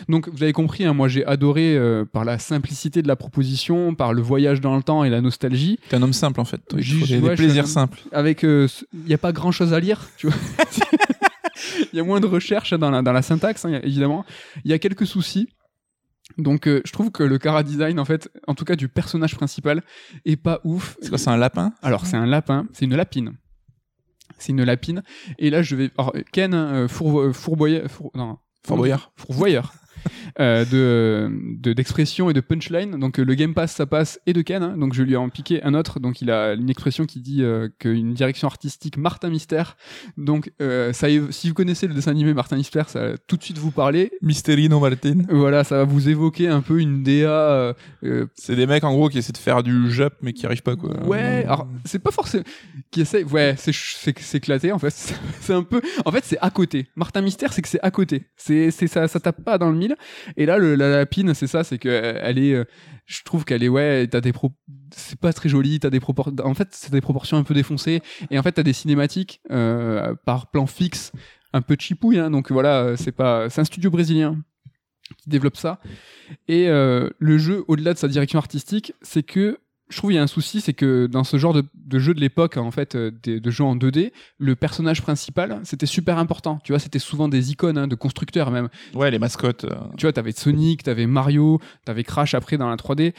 Donc 0.08 0.30
vous 0.30 0.42
avez 0.44 0.54
compris, 0.54 0.86
hein, 0.86 0.94
moi 0.94 1.08
j'ai 1.10 1.26
adoré 1.26 1.76
euh, 1.76 2.06
par 2.06 2.24
la 2.26 2.40
simplicité 2.40 3.02
de 3.02 3.08
la 3.10 3.16
proposition, 3.16 3.94
par 3.96 4.14
le 4.14 4.22
voyage 4.22 4.62
dans 4.62 4.76
le 4.78 4.84
temps 4.84 5.04
et 5.04 5.10
la 5.10 5.20
nostalgie. 5.22 5.80
T'es 5.90 5.98
un 5.98 6.02
homme 6.02 6.14
simple 6.14 6.40
en 6.40 6.46
fait. 6.46 6.62
des, 6.74 6.82
ouais, 7.20 7.30
des 7.32 7.36
plaisirs 7.36 7.64
homme- 7.66 7.70
simples. 7.70 8.00
avec 8.12 8.44
il 8.44 8.68
n'y 9.06 9.14
a 9.14 9.18
pas 9.18 9.32
grand 9.32 9.52
chose 9.52 9.74
à 9.74 9.80
lire 9.80 10.08
tu 10.18 10.28
vois 10.28 10.36
il 11.94 11.98
y 11.98 12.00
a 12.00 12.04
moins 12.04 12.20
de 12.20 12.26
recherche 12.28 12.74
dans 12.74 12.90
la, 12.92 13.02
dans 13.02 13.12
la 13.12 13.22
syntaxe 13.22 13.66
hein, 13.66 13.80
évidemment 13.84 14.26
il 14.64 14.72
y 14.72 14.74
a 14.74 14.80
quelques 14.80 15.06
soucis 15.08 15.50
Donc 16.38 16.68
euh, 16.68 16.82
je 16.86 16.92
trouve 16.92 17.10
que 17.12 17.24
le 17.24 17.38
cara 17.38 17.64
design 17.64 18.00
en 18.00 18.06
fait, 18.06 18.30
en 18.48 18.54
tout 18.54 18.66
cas 18.66 18.76
du 18.76 18.88
personnage 18.90 19.36
principal, 19.36 19.82
est 20.26 20.36
pas 20.36 20.60
ouf. 20.64 20.98
C'est 21.02 21.10
quoi, 21.10 21.18
c'est 21.18 21.30
un 21.30 21.38
lapin? 21.38 21.74
Alors 21.82 22.06
c'est 22.06 22.18
un 22.18 22.26
lapin, 22.26 22.68
c'est 22.74 22.86
une 22.86 22.96
lapine. 22.96 23.34
C'est 24.38 24.52
une 24.52 24.64
lapine. 24.64 25.02
Et 25.40 25.50
là 25.50 25.62
je 25.64 25.76
vais. 25.76 25.90
Alors, 25.98 26.14
Ken 26.32 26.54
euh, 26.54 26.88
fourvo- 26.88 27.34
fourboyeur, 27.34 27.90
four- 27.90 28.12
non, 28.14 28.38
Fourboyeur. 28.66 29.12
fourvoyeur. 29.16 29.74
euh, 30.40 30.66
de 30.66 31.30
de- 31.62 31.74
d'expression 31.74 32.30
et 32.30 32.34
de 32.34 32.42
punchline. 32.42 33.00
Donc 33.00 33.20
euh, 33.20 33.24
le 33.26 33.34
Game 33.36 33.54
Pass 33.54 33.74
ça 33.74 33.86
passe 33.86 34.20
et 34.26 34.34
de 34.34 34.42
Ken. 34.42 34.64
hein. 34.64 34.76
donc 34.78 34.94
je 34.94 35.04
lui 35.04 35.14
ai 35.14 35.18
en 35.18 35.30
piqué 35.30 35.64
un 35.64 35.74
autre. 35.74 36.00
Donc 36.00 36.22
il 36.22 36.32
a 36.32 36.54
une 36.54 36.70
expression 36.70 37.06
qui 37.06 37.20
dit 37.22 37.44
euh, 37.44 37.70
qu'une 37.80 38.14
direction 38.14 38.48
artistique 38.48 38.98
Martin 38.98 39.30
Mystère. 39.30 39.78
Donc 40.18 40.52
euh, 40.62 40.94
ça, 40.94 41.08
si 41.32 41.48
vous 41.50 41.54
connaissez 41.54 41.88
le 41.88 41.94
dessin 41.94 42.12
animé 42.12 42.34
Martin 42.34 42.56
Mystère, 42.58 42.90
ça 42.90 43.00
va 43.10 43.18
tout 43.18 43.38
de 43.38 43.44
suite 43.44 43.58
vous 43.58 43.72
parler. 43.72 44.12
Mysterino 44.22 44.80
Martin. 44.80 45.20
Voilà, 45.30 45.64
ça 45.64 45.78
va 45.78 45.84
vous 45.84 46.10
évoquer 46.10 46.48
un 46.48 46.62
peu 46.62 46.80
une 46.80 47.04
DA. 47.04 47.76
C'est 48.36 48.56
des 48.56 48.66
mecs 48.68 48.84
en 48.84 48.94
gros 48.94 49.10
qui 49.10 49.18
essaient 49.18 49.34
de 49.34 49.38
faire 49.38 49.64
du 49.64 49.92
Jap 49.92 50.14
mais 50.22 50.34
qui 50.34 50.46
arrivent 50.46 50.64
pas 50.64 50.76
quoi. 50.76 50.96
Ouais, 51.06 51.44
alors 51.46 51.68
c'est 51.86 52.00
pas 52.00 52.12
forcément 52.12 52.44
qui 52.92 53.02
essaie. 53.02 53.24
Ouais, 53.24 53.56
c'est 53.58 53.74
c'est 53.74 54.18
c'est 54.20 54.38
éclaté 54.38 54.72
en 54.72 54.80
fait. 54.80 54.94
C'est 55.42 55.54
un 55.54 55.64
peu. 55.64 55.82
En 56.06 56.12
fait, 56.12 56.24
c'est 56.26 56.38
à 56.42 56.50
côté. 56.50 56.88
Martin 56.96 57.22
Mystère, 57.22 57.54
c'est 57.54 57.62
que 57.62 57.70
c'est 57.70 57.80
à 57.82 57.90
côté. 57.92 58.26
C'est 58.36 58.70
c'est 58.72 58.88
ça, 58.88 59.08
ça 59.08 59.20
tape 59.20 59.44
pas 59.44 59.58
dans 59.58 59.70
le 59.70 59.78
mille. 59.78 59.87
Et 60.36 60.46
là, 60.46 60.58
la 60.58 60.90
lapine, 60.90 61.34
c'est 61.34 61.48
ça, 61.48 61.64
c'est 61.64 61.78
que 61.78 61.90
euh, 61.90 62.32
est. 62.32 62.54
euh, 62.54 62.66
Je 63.06 63.24
trouve 63.24 63.46
qu'elle 63.46 63.64
est 63.64 63.70
ouais. 63.70 64.08
T'as 64.08 64.22
des 64.22 64.34
pro. 64.34 64.52
C'est 64.96 65.20
pas 65.20 65.34
très 65.34 65.50
joli. 65.50 65.80
T'as 65.80 65.90
des 65.90 66.00
proportions. 66.00 66.36
En 66.44 66.54
fait, 66.54 66.70
c'est 66.72 66.92
des 66.92 67.02
proportions 67.02 67.38
un 67.38 67.44
peu 67.44 67.54
défoncées. 67.54 68.02
Et 68.32 68.40
en 68.40 68.44
fait, 68.44 68.54
t'as 68.54 68.64
des 68.64 68.74
cinématiques 68.74 69.42
euh, 69.52 70.16
par 70.26 70.52
plan 70.52 70.68
fixe, 70.68 71.12
un 71.54 71.62
peu 71.62 71.76
chipouille. 71.80 72.20
Hein, 72.20 72.32
donc 72.32 72.52
voilà, 72.52 72.96
c'est 72.98 73.12
pas. 73.12 73.50
C'est 73.50 73.62
un 73.62 73.66
studio 73.66 73.92
brésilien 73.92 74.38
qui 75.18 75.30
développe 75.30 75.56
ça. 75.58 75.80
Et 76.48 76.68
le 76.68 77.38
jeu, 77.38 77.64
au-delà 77.68 77.94
de 77.94 77.98
sa 77.98 78.10
direction 78.10 78.40
artistique, 78.40 78.94
c'est 79.02 79.24
que 79.24 79.58
je 79.90 79.98
trouve 79.98 80.12
il 80.12 80.16
y 80.16 80.18
a 80.18 80.22
un 80.24 80.28
souci, 80.28 80.60
c'est 80.62 80.74
que 80.74 81.08
dans 81.08 81.24
ce 81.24 81.38
genre 81.38 81.54
de, 81.54 81.64
de 81.76 82.00
jeu 82.00 82.14
de 82.14 82.20
l'époque, 82.20 82.58
en 82.58 82.72
fait, 82.72 82.96
euh, 82.96 83.12
de 83.26 83.50
jeux 83.52 83.64
en 83.64 83.76
2D, 83.76 84.12
le 84.38 84.56
personnage 84.56 85.02
principal, 85.02 85.62
c'était 85.64 85.86
super 85.86 86.18
important. 86.18 86.60
Tu 86.64 86.72
vois, 86.74 86.80
c'était 86.80 87.00
souvent 87.00 87.28
des 87.30 87.52
icônes 87.52 87.78
hein, 87.78 87.88
de 87.88 87.96
constructeurs 87.96 88.52
même. 88.52 88.70
Ouais, 88.94 89.12
les 89.12 89.20
mascottes. 89.20 89.64
euh, 89.66 89.76
Tu 89.98 90.06
vois, 90.06 90.14
t'avais 90.14 90.32
Sonic, 90.34 90.84
t'avais 90.84 91.08
Mario, 91.08 91.60
t'avais 91.86 92.04
Crash 92.04 92.34
après 92.34 92.58
dans 92.58 92.70
la 92.70 92.76
3D. 92.76 93.14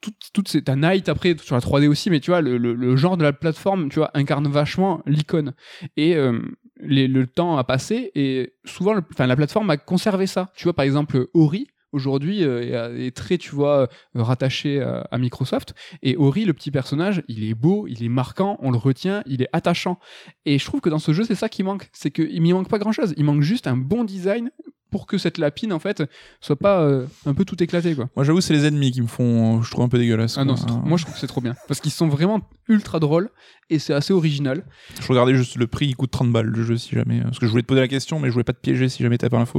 Toutes, 0.00 0.14
toutes 0.34 0.48
ces, 0.48 0.62
t'as 0.62 0.76
Knight 0.76 1.08
après 1.08 1.34
sur 1.40 1.54
la 1.54 1.62
3D 1.62 1.88
aussi, 1.88 2.10
mais 2.10 2.20
tu 2.20 2.30
vois, 2.30 2.42
le, 2.42 2.58
le- 2.58 2.74
le 2.74 2.96
genre 2.96 3.16
de 3.16 3.22
la 3.22 3.32
plateforme, 3.32 3.88
tu 3.88 3.98
vois, 3.98 4.10
incarne 4.14 4.46
vachement 4.48 5.02
l'icône. 5.06 5.54
Et 5.96 6.14
euh, 6.14 6.38
les- 6.80 7.08
le 7.08 7.26
temps 7.26 7.56
a 7.56 7.64
passé 7.64 8.12
et 8.14 8.52
souvent, 8.66 8.94
enfin, 9.12 9.26
la 9.26 9.34
plateforme 9.36 9.70
a 9.70 9.78
conservé 9.78 10.26
ça. 10.26 10.52
Tu 10.56 10.64
vois, 10.64 10.74
par 10.74 10.84
exemple, 10.84 11.26
Ori, 11.32 11.68
aujourd'hui, 11.94 12.44
euh, 12.44 12.94
est, 12.96 13.06
est 13.06 13.10
très, 13.16 13.38
tu 13.38 13.54
vois, 13.54 13.82
euh, 13.82 13.86
rattaché 14.22 14.80
à, 14.82 15.06
à 15.10 15.18
Microsoft. 15.18 15.74
Et 16.02 16.16
Ori, 16.16 16.44
le 16.44 16.52
petit 16.52 16.70
personnage, 16.70 17.22
il 17.28 17.48
est 17.48 17.54
beau, 17.54 17.86
il 17.88 18.02
est 18.04 18.08
marquant, 18.08 18.58
on 18.60 18.70
le 18.70 18.78
retient, 18.78 19.22
il 19.26 19.40
est 19.42 19.48
attachant. 19.52 19.98
Et 20.44 20.58
je 20.58 20.64
trouve 20.64 20.80
que 20.80 20.90
dans 20.90 20.98
ce 20.98 21.12
jeu, 21.12 21.24
c'est 21.24 21.34
ça 21.34 21.48
qui 21.48 21.62
manque. 21.62 21.88
C'est 21.92 22.10
qu'il 22.10 22.40
m'y 22.42 22.52
manque 22.52 22.68
pas 22.68 22.78
grand 22.78 22.92
chose. 22.92 23.14
Il 23.16 23.24
manque 23.24 23.42
juste 23.42 23.66
un 23.66 23.76
bon 23.76 24.04
design 24.04 24.50
pour 24.90 25.06
que 25.08 25.18
cette 25.18 25.38
lapine, 25.38 25.72
en 25.72 25.80
fait, 25.80 26.04
soit 26.40 26.54
pas 26.54 26.80
euh, 26.82 27.06
un 27.26 27.34
peu 27.34 27.44
tout 27.44 27.60
éclaté, 27.60 27.96
quoi. 27.96 28.08
Moi 28.14 28.24
j'avoue 28.24 28.40
c'est 28.40 28.54
les 28.54 28.64
ennemis 28.64 28.92
qui 28.92 29.02
me 29.02 29.08
font, 29.08 29.58
euh, 29.58 29.62
je 29.62 29.68
trouve 29.72 29.84
un 29.84 29.88
peu 29.88 29.98
dégueulasse. 29.98 30.38
Ah 30.38 30.44
non, 30.44 30.54
trop- 30.54 30.76
moi 30.84 30.96
je 30.98 31.02
trouve 31.02 31.14
que 31.14 31.20
c'est 31.20 31.26
trop 31.26 31.40
bien. 31.40 31.56
Parce 31.66 31.80
qu'ils 31.80 31.90
sont 31.90 32.06
vraiment 32.06 32.42
ultra 32.68 33.00
drôles 33.00 33.28
et 33.70 33.80
c'est 33.80 33.92
assez 33.92 34.12
original. 34.12 34.64
Je 35.00 35.06
regardais 35.08 35.34
juste 35.34 35.56
le 35.56 35.66
prix, 35.66 35.86
il 35.86 35.96
coûte 35.96 36.12
30 36.12 36.30
balles 36.30 36.46
le 36.46 36.62
jeu 36.62 36.76
si 36.76 36.94
jamais. 36.94 37.22
Parce 37.22 37.40
que 37.40 37.46
je 37.46 37.50
voulais 37.50 37.62
te 37.64 37.66
poser 37.66 37.80
la 37.80 37.88
question, 37.88 38.20
mais 38.20 38.28
je 38.28 38.34
voulais 38.34 38.44
pas 38.44 38.52
te 38.52 38.60
piéger 38.60 38.88
si 38.88 39.02
jamais 39.02 39.18
t'avais 39.18 39.30
pas 39.30 39.38
l'info. 39.40 39.58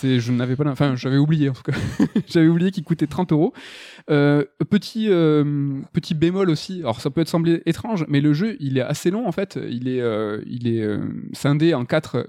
C'est, 0.00 0.18
je 0.18 0.32
n'avais 0.32 0.56
pas, 0.56 0.66
enfin, 0.70 0.96
j'avais 0.96 1.18
oublié 1.18 1.50
en 1.50 1.52
tout 1.52 1.62
cas. 1.62 1.76
j'avais 2.26 2.46
oublié 2.46 2.70
qu'il 2.70 2.84
coûtait 2.84 3.06
30 3.06 3.32
euros. 3.32 3.52
Euh, 4.08 4.46
petit, 4.70 5.08
euh, 5.10 5.82
petit 5.92 6.14
bémol 6.14 6.48
aussi. 6.48 6.78
Alors 6.78 7.02
ça 7.02 7.10
peut 7.10 7.20
être 7.20 7.28
sembler 7.28 7.60
étrange, 7.66 8.06
mais 8.08 8.22
le 8.22 8.32
jeu 8.32 8.56
il 8.60 8.78
est 8.78 8.82
assez 8.82 9.10
long 9.10 9.28
en 9.28 9.32
fait. 9.32 9.58
Il 9.68 9.88
est, 9.88 10.00
euh, 10.00 10.42
il 10.46 10.68
est 10.68 10.88
scindé 11.34 11.74
en 11.74 11.84
quatre 11.84 12.26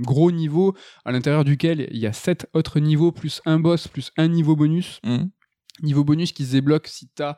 gros 0.00 0.30
niveaux 0.30 0.76
à 1.04 1.10
l'intérieur 1.10 1.42
duquel 1.42 1.88
il 1.90 1.98
y 1.98 2.06
a 2.06 2.12
sept 2.12 2.46
autres 2.52 2.78
niveaux 2.78 3.10
plus 3.10 3.42
un 3.46 3.58
boss 3.58 3.88
plus 3.88 4.12
un 4.16 4.28
niveau 4.28 4.54
bonus. 4.54 5.00
Mhm. 5.04 5.28
Niveau 5.82 6.04
bonus 6.04 6.30
qui 6.30 6.44
se 6.44 6.52
débloque 6.52 6.86
si 6.86 7.08
t'as 7.08 7.36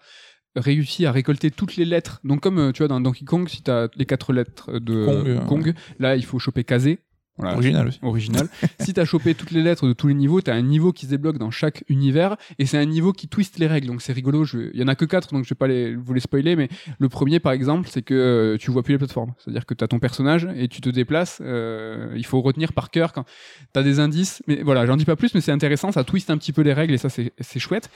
réussi 0.56 1.06
à 1.06 1.12
récolter 1.12 1.50
toutes 1.50 1.76
les 1.76 1.86
lettres. 1.86 2.20
Donc 2.22 2.40
comme 2.42 2.74
tu 2.74 2.82
vois 2.82 2.88
dans 2.88 3.00
Donkey 3.00 3.24
Kong, 3.24 3.48
si 3.48 3.62
t'as 3.62 3.88
les 3.96 4.04
quatre 4.04 4.34
lettres 4.34 4.78
de 4.78 5.06
Kong, 5.06 5.46
Kong 5.46 5.74
là 5.98 6.16
il 6.16 6.24
faut 6.26 6.38
choper 6.38 6.64
Kazé. 6.64 6.98
Voilà, 7.40 7.54
Original 7.56 7.88
aussi. 7.88 7.98
original. 8.02 8.48
si 8.80 8.92
t'as 8.92 9.04
chopé 9.04 9.34
toutes 9.34 9.50
les 9.50 9.62
lettres 9.62 9.86
de 9.88 9.92
tous 9.92 10.08
les 10.08 10.14
niveaux, 10.14 10.40
t'as 10.40 10.54
un 10.54 10.62
niveau 10.62 10.92
qui 10.92 11.06
se 11.06 11.10
débloque 11.10 11.38
dans 11.38 11.50
chaque 11.50 11.84
univers 11.88 12.36
et 12.58 12.66
c'est 12.66 12.78
un 12.78 12.84
niveau 12.84 13.12
qui 13.12 13.28
twiste 13.28 13.58
les 13.58 13.66
règles. 13.66 13.86
Donc 13.88 14.02
c'est 14.02 14.12
rigolo. 14.12 14.44
Je... 14.44 14.70
Il 14.72 14.78
y 14.80 14.82
en 14.82 14.88
a 14.88 14.94
que 14.94 15.04
quatre, 15.04 15.32
donc 15.32 15.44
je 15.44 15.50
vais 15.50 15.54
pas 15.56 15.66
les... 15.66 15.94
vous 15.96 16.12
les 16.14 16.20
spoiler. 16.20 16.54
Mais 16.56 16.68
le 16.98 17.08
premier, 17.08 17.40
par 17.40 17.52
exemple, 17.52 17.88
c'est 17.90 18.02
que 18.02 18.14
euh, 18.14 18.56
tu 18.58 18.70
vois 18.70 18.82
plus 18.82 18.92
les 18.92 18.98
plateformes. 18.98 19.32
C'est-à-dire 19.38 19.66
que 19.66 19.74
t'as 19.74 19.88
ton 19.88 19.98
personnage 19.98 20.46
et 20.54 20.68
tu 20.68 20.80
te 20.80 20.90
déplaces. 20.90 21.40
euh, 21.42 22.12
il 22.16 22.26
faut 22.26 22.40
retenir 22.40 22.72
par 22.72 22.90
cœur 22.90 23.12
quand 23.12 23.24
t'as 23.72 23.82
des 23.82 23.98
indices. 24.00 24.42
Mais 24.46 24.62
voilà, 24.62 24.86
j'en 24.86 24.96
dis 24.96 25.04
pas 25.04 25.16
plus, 25.16 25.34
mais 25.34 25.40
c'est 25.40 25.52
intéressant. 25.52 25.90
Ça 25.92 26.04
twiste 26.04 26.30
un 26.30 26.36
petit 26.38 26.52
peu 26.52 26.62
les 26.62 26.72
règles 26.72 26.94
et 26.94 26.98
ça 26.98 27.08
c'est 27.08 27.32
c'est 27.40 27.58
chouette. 27.58 27.90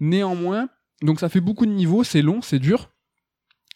Néanmoins, 0.00 0.68
donc 1.02 1.20
ça 1.20 1.28
fait 1.28 1.40
beaucoup 1.40 1.66
de 1.66 1.70
niveaux, 1.72 2.04
c'est 2.04 2.22
long, 2.22 2.40
c'est 2.42 2.58
dur. 2.58 2.90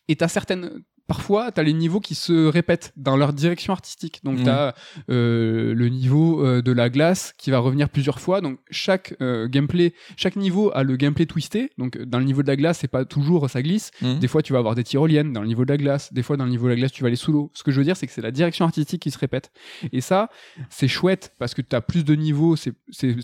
Et 0.08 0.16
t'as 0.16 0.28
certaines. 0.28 0.82
Parfois, 1.10 1.50
t'as 1.50 1.64
les 1.64 1.72
niveaux 1.72 1.98
qui 1.98 2.14
se 2.14 2.46
répètent 2.46 2.92
dans 2.96 3.16
leur 3.16 3.32
direction 3.32 3.72
artistique. 3.72 4.20
Donc, 4.22 4.38
Mhm. 4.38 4.44
t'as 4.44 4.74
euh, 5.10 5.74
le 5.74 5.88
niveau 5.88 6.46
euh, 6.46 6.62
de 6.62 6.70
la 6.70 6.88
glace 6.88 7.34
qui 7.36 7.50
va 7.50 7.58
revenir 7.58 7.88
plusieurs 7.88 8.20
fois. 8.20 8.40
Donc, 8.40 8.60
chaque 8.70 9.16
euh, 9.20 9.48
gameplay, 9.48 9.92
chaque 10.16 10.36
niveau 10.36 10.70
a 10.72 10.84
le 10.84 10.94
gameplay 10.96 11.26
twisté. 11.26 11.70
Donc, 11.78 11.98
dans 11.98 12.20
le 12.20 12.24
niveau 12.24 12.42
de 12.42 12.46
la 12.46 12.54
glace, 12.54 12.78
c'est 12.78 12.86
pas 12.88 13.04
toujours 13.04 13.50
ça 13.50 13.60
glisse. 13.60 13.90
Mhm. 14.02 14.20
Des 14.20 14.28
fois, 14.28 14.40
tu 14.42 14.52
vas 14.52 14.60
avoir 14.60 14.76
des 14.76 14.84
tyroliennes 14.84 15.32
dans 15.32 15.40
le 15.42 15.48
niveau 15.48 15.64
de 15.64 15.70
la 15.72 15.78
glace. 15.78 16.12
Des 16.12 16.22
fois, 16.22 16.36
dans 16.36 16.44
le 16.44 16.50
niveau 16.50 16.66
de 16.66 16.70
la 16.70 16.76
glace, 16.76 16.92
tu 16.92 17.02
vas 17.02 17.08
aller 17.08 17.16
sous 17.16 17.32
l'eau. 17.32 17.50
Ce 17.54 17.64
que 17.64 17.72
je 17.72 17.78
veux 17.78 17.84
dire, 17.84 17.96
c'est 17.96 18.06
que 18.06 18.12
c'est 18.12 18.22
la 18.22 18.30
direction 18.30 18.64
artistique 18.64 19.02
qui 19.02 19.10
se 19.10 19.18
répète. 19.18 19.50
Et 19.92 20.00
ça, 20.00 20.30
c'est 20.68 20.86
chouette 20.88 21.34
parce 21.40 21.54
que 21.54 21.62
tu 21.62 21.74
as 21.74 21.80
plus 21.80 22.04
de 22.04 22.14
niveaux, 22.14 22.54
c'est, 22.54 22.72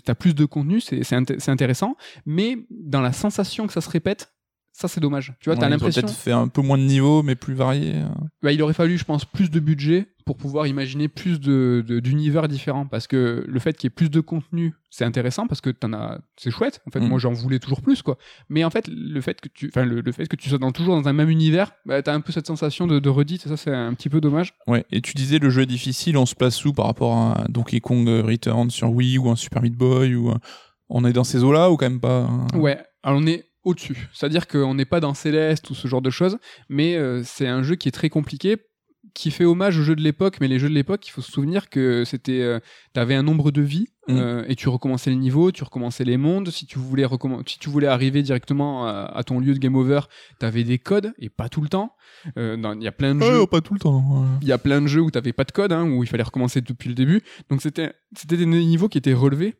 t'as 0.03 0.15
plus 0.15 0.35
de 0.35 0.43
contenu, 0.43 0.81
c'est, 0.81 1.03
c'est, 1.03 1.15
int- 1.15 1.39
c'est 1.39 1.51
intéressant. 1.51 1.95
Mais 2.25 2.57
dans 2.69 3.01
la 3.01 3.13
sensation 3.13 3.65
que 3.65 3.71
ça 3.71 3.79
se 3.79 3.89
répète, 3.89 4.33
ça, 4.79 4.87
c'est 4.87 4.99
dommage. 4.99 5.33
Tu 5.39 5.45
vois, 5.49 5.55
Ouais, 5.55 5.59
t'as 5.59 5.69
l'impression. 5.69 6.01
peut-être 6.03 6.13
fait 6.15 6.31
un 6.31 6.47
peu 6.47 6.61
moins 6.61 6.77
de 6.77 6.83
niveau, 6.83 7.23
mais 7.23 7.35
plus 7.35 7.55
varié. 7.55 7.93
euh. 7.95 8.05
Bah, 8.43 8.51
il 8.51 8.61
aurait 8.61 8.73
fallu, 8.73 8.97
je 8.97 9.05
pense, 9.05 9.25
plus 9.25 9.49
de 9.49 9.59
budget 9.59 10.05
pour 10.25 10.37
pouvoir 10.37 10.67
imaginer 10.67 11.07
plus 11.07 11.39
de, 11.39 11.83
d'univers 12.03 12.47
différents. 12.47 12.85
Parce 12.85 13.07
que 13.07 13.43
le 13.47 13.59
fait 13.59 13.73
qu'il 13.75 13.85
y 13.85 13.87
ait 13.87 13.95
plus 13.95 14.11
de 14.11 14.19
contenu, 14.19 14.73
c'est 14.91 15.03
intéressant 15.05 15.47
parce 15.47 15.61
que 15.61 15.69
t'en 15.71 15.93
as, 15.93 16.19
c'est 16.35 16.51
chouette. 16.51 16.81
En 16.87 16.91
fait, 16.91 16.99
Mm. 16.99 17.07
moi, 17.07 17.17
j'en 17.17 17.31
voulais 17.33 17.57
toujours 17.57 17.81
plus, 17.81 18.03
quoi. 18.03 18.17
Mais 18.49 18.63
en 18.63 18.69
fait, 18.69 18.87
le 18.87 19.19
fait 19.21 19.41
que 19.41 19.47
tu, 19.47 19.69
enfin, 19.73 19.83
le, 19.85 20.01
le 20.01 20.11
fait 20.11 20.27
que 20.27 20.35
tu 20.35 20.49
sois 20.49 20.57
dans, 20.59 20.71
toujours 20.71 21.01
dans 21.01 21.07
un 21.07 21.13
même 21.13 21.29
univers, 21.29 21.71
bah, 21.87 22.01
t'as 22.03 22.13
un 22.13 22.21
peu 22.21 22.31
cette 22.31 22.45
sensation 22.45 22.85
de, 22.85 22.99
de 22.99 23.09
redite 23.09 23.45
et 23.47 23.49
ça, 23.49 23.57
c'est 23.57 23.73
un 23.73 23.93
petit 23.95 24.09
peu 24.09 24.21
dommage. 24.21 24.53
Ouais. 24.67 24.85
Et 24.91 25.01
tu 25.01 25.13
disais 25.15 25.39
le 25.39 25.49
jeu 25.49 25.63
est 25.63 25.65
difficile, 25.65 26.17
on 26.17 26.27
se 26.27 26.35
place 26.35 26.63
où 26.65 26.71
par 26.73 26.85
rapport 26.85 27.15
à 27.17 27.45
Donkey 27.49 27.79
Kong 27.79 28.07
Return 28.07 28.69
sur 28.69 28.91
Wii 28.91 29.17
ou 29.17 29.29
un 29.29 29.35
Super 29.35 29.63
Meat 29.63 29.75
Boy 29.75 30.13
ou 30.13 30.33
on 30.89 31.03
est 31.03 31.13
dans 31.13 31.23
ces 31.23 31.43
eaux-là 31.43 31.71
ou 31.71 31.77
quand 31.77 31.89
même 31.89 31.99
pas 31.99 32.27
hein? 32.29 32.45
Ouais, 32.53 32.77
alors 33.01 33.19
on 33.21 33.27
est 33.27 33.45
au-dessus. 33.67 34.09
C'est-à-dire 34.13 34.47
qu'on 34.47 34.73
n'est 34.75 34.85
pas 34.85 34.99
dans 34.99 35.13
Céleste 35.13 35.69
ou 35.69 35.75
ce 35.75 35.87
genre 35.87 36.01
de 36.01 36.09
choses, 36.09 36.37
mais 36.69 36.95
euh, 36.95 37.21
c'est 37.23 37.47
un 37.47 37.63
jeu 37.63 37.75
qui 37.75 37.87
est 37.87 37.91
très 37.91 38.09
compliqué, 38.09 38.57
qui 39.13 39.31
fait 39.31 39.45
hommage 39.45 39.77
aux 39.79 39.83
jeux 39.83 39.95
de 39.95 40.01
l'époque, 40.01 40.37
mais 40.41 40.47
les 40.47 40.59
jeux 40.59 40.69
de 40.69 40.73
l'époque, 40.73 41.07
il 41.07 41.11
faut 41.11 41.21
se 41.21 41.31
souvenir 41.31 41.69
que 41.69 42.03
c'était, 42.05 42.41
euh, 42.41 42.59
t'avais 42.93 43.15
un 43.15 43.23
nombre 43.23 43.51
de 43.51 43.61
vies 43.61 43.87
Mm. 44.07 44.17
euh, 44.17 44.43
et 44.47 44.55
tu 44.55 44.69
recommençais 44.69 45.09
les 45.09 45.17
niveaux, 45.17 45.51
tu 45.51 45.63
recommençais 45.63 46.05
les 46.05 46.17
mondes. 46.17 46.49
Si 46.49 46.65
tu 46.65 46.79
voulais 46.79 47.05
si 47.45 47.59
tu 47.59 47.69
voulais 47.69 47.87
arriver 47.87 48.21
directement 48.21 48.87
à, 48.87 49.11
à 49.13 49.23
ton 49.23 49.39
lieu 49.39 49.53
de 49.53 49.59
game 49.59 49.75
over, 49.75 50.01
t'avais 50.39 50.63
des 50.63 50.79
codes 50.79 51.13
et 51.19 51.29
pas 51.29 51.49
tout 51.49 51.61
le 51.61 51.67
temps. 51.67 51.93
Euh, 52.37 52.55
Il 52.77 52.83
y 52.83 52.87
a 52.87 52.91
plein 52.91 53.15
de 53.15 53.21
jeux. 53.21 53.41
Ouais, 53.41 53.47
pas 53.47 53.61
tout 53.61 53.73
le 53.73 53.79
temps. 53.79 54.25
Il 54.41 54.47
y 54.47 54.51
a 54.53 54.57
plein 54.57 54.81
de 54.81 54.87
jeux 54.87 55.01
où 55.01 55.11
t'avais 55.11 55.33
pas 55.33 55.43
de 55.43 55.51
code, 55.51 55.73
hein, 55.73 55.83
où 55.89 56.03
il 56.03 56.07
fallait 56.07 56.23
recommencer 56.23 56.61
depuis 56.61 56.87
le 56.89 56.95
début. 56.95 57.21
Donc 57.49 57.61
c'était 57.61 57.93
c'était 58.15 58.37
des 58.37 58.45
niveaux 58.45 58.87
qui 58.87 58.97
étaient 58.97 59.13
relevés, 59.13 59.55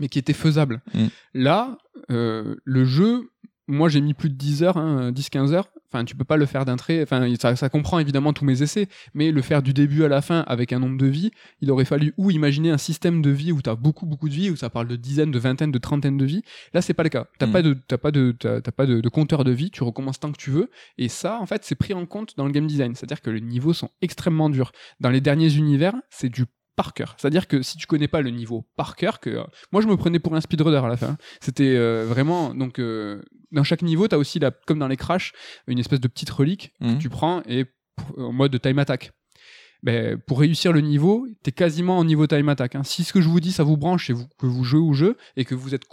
mais 0.00 0.08
qui 0.08 0.18
étaient 0.18 0.32
faisables. 0.32 0.80
Mm. 0.94 1.06
Là, 1.34 1.78
euh, 2.10 2.56
le 2.64 2.84
jeu, 2.84 3.30
moi 3.66 3.88
j'ai 3.88 4.00
mis 4.00 4.14
plus 4.14 4.30
de 4.30 4.34
10 4.34 4.62
heures, 4.62 4.76
hein, 4.76 5.10
10-15 5.12 5.52
heures. 5.52 5.68
Enfin, 5.90 6.04
tu 6.04 6.14
peux 6.14 6.24
pas 6.24 6.36
le 6.36 6.44
faire 6.44 6.66
d'un 6.66 6.76
trait. 6.76 7.02
Enfin, 7.02 7.26
ça, 7.40 7.56
ça 7.56 7.70
comprend 7.70 7.98
évidemment 7.98 8.34
tous 8.34 8.44
mes 8.44 8.62
essais, 8.62 8.88
mais 9.14 9.32
le 9.32 9.40
faire 9.40 9.62
du 9.62 9.72
début 9.72 10.04
à 10.04 10.08
la 10.08 10.20
fin 10.20 10.40
avec 10.40 10.74
un 10.74 10.80
nombre 10.80 10.98
de 10.98 11.06
vies, 11.06 11.30
il 11.62 11.70
aurait 11.70 11.86
fallu 11.86 12.12
ou 12.18 12.30
imaginer 12.30 12.70
un 12.70 12.76
système 12.76 13.22
de 13.22 13.30
vie 13.30 13.52
où 13.52 13.62
t'as 13.62 13.74
beaucoup 13.74 14.04
beaucoup 14.04 14.28
de 14.28 14.34
vies, 14.34 14.50
où 14.50 14.56
ça 14.56 14.68
parle 14.68 14.86
de 14.86 14.96
dizaines, 14.96 15.30
de 15.30 15.38
vingtaines, 15.38 15.72
de 15.72 15.78
trentaines 15.78 16.18
de 16.18 16.26
vies. 16.26 16.42
Là, 16.74 16.82
c'est 16.82 16.92
pas 16.92 17.04
le 17.04 17.08
cas. 17.08 17.26
T'as 17.38 17.46
Mm. 17.46 17.52
pas 17.52 17.62
de, 17.62 17.72
t'as 17.88 17.96
pas 17.96 18.10
de, 18.10 18.36
t'as, 18.38 18.60
t'as 18.60 18.70
pas 18.70 18.84
de, 18.84 19.00
de 19.00 19.08
compteur 19.08 19.44
de 19.44 19.50
vie. 19.50 19.70
Tu 19.70 19.82
recommences 19.82 20.20
tant 20.20 20.30
que 20.30 20.36
tu 20.36 20.50
veux. 20.50 20.68
Et 20.98 21.08
ça, 21.08 21.40
en 21.40 21.46
fait, 21.46 21.64
c'est 21.64 21.74
pris 21.74 21.94
en 21.94 22.04
compte 22.04 22.36
dans 22.36 22.44
le 22.44 22.52
game 22.52 22.66
design. 22.66 22.94
C'est-à-dire 22.94 23.22
que 23.22 23.30
les 23.30 23.40
niveaux 23.40 23.72
sont 23.72 23.88
extrêmement 24.02 24.50
durs. 24.50 24.72
Dans 25.00 25.08
les 25.10 25.22
derniers 25.22 25.54
univers, 25.54 25.94
c'est 26.10 26.28
du 26.28 26.44
par 26.78 26.94
cœur. 26.94 27.14
C'est-à-dire 27.18 27.48
que 27.48 27.60
si 27.60 27.76
tu 27.76 27.86
connais 27.86 28.06
pas 28.08 28.20
le 28.22 28.30
niveau 28.30 28.64
par 28.76 28.94
cœur, 28.96 29.18
que 29.18 29.30
euh, 29.30 29.44
moi 29.72 29.82
je 29.82 29.88
me 29.88 29.96
prenais 29.96 30.20
pour 30.20 30.34
un 30.36 30.40
speedrunner 30.40 30.78
à 30.78 30.88
la 30.88 30.96
fin. 30.96 31.16
C'était 31.40 31.74
euh, 31.76 32.04
vraiment 32.08 32.54
donc 32.54 32.78
euh, 32.78 33.20
dans 33.50 33.64
chaque 33.64 33.82
niveau, 33.82 34.06
tu 34.08 34.14
as 34.14 34.18
aussi 34.18 34.38
la, 34.38 34.50
comme 34.66 34.78
dans 34.78 34.88
les 34.88 34.96
crash, 34.96 35.32
une 35.66 35.78
espèce 35.80 36.00
de 36.00 36.08
petite 36.08 36.30
relique 36.30 36.72
Mhm. 36.80 36.96
que 36.96 37.02
tu 37.02 37.08
prends 37.08 37.42
et 37.46 37.66
en 38.16 38.32
mode 38.32 38.60
time 38.60 38.78
attack. 38.78 39.10
Ben, 39.82 40.18
pour 40.18 40.40
réussir 40.40 40.72
le 40.72 40.80
niveau, 40.80 41.26
t'es 41.42 41.52
quasiment 41.52 41.98
en 41.98 42.04
niveau 42.04 42.26
time 42.26 42.48
attack. 42.48 42.74
hein. 42.74 42.82
Si 42.84 43.04
ce 43.04 43.12
que 43.12 43.20
je 43.20 43.28
vous 43.28 43.40
dis, 43.40 43.52
ça 43.52 43.62
vous 43.62 43.76
branche 43.76 44.10
et 44.10 44.12
vous, 44.12 44.26
que 44.38 44.46
vous 44.46 44.64
jouez 44.64 44.80
au 44.80 44.92
jeu 44.92 45.16
et 45.36 45.44
que 45.44 45.54
vous 45.54 45.74
êtes 45.74 45.84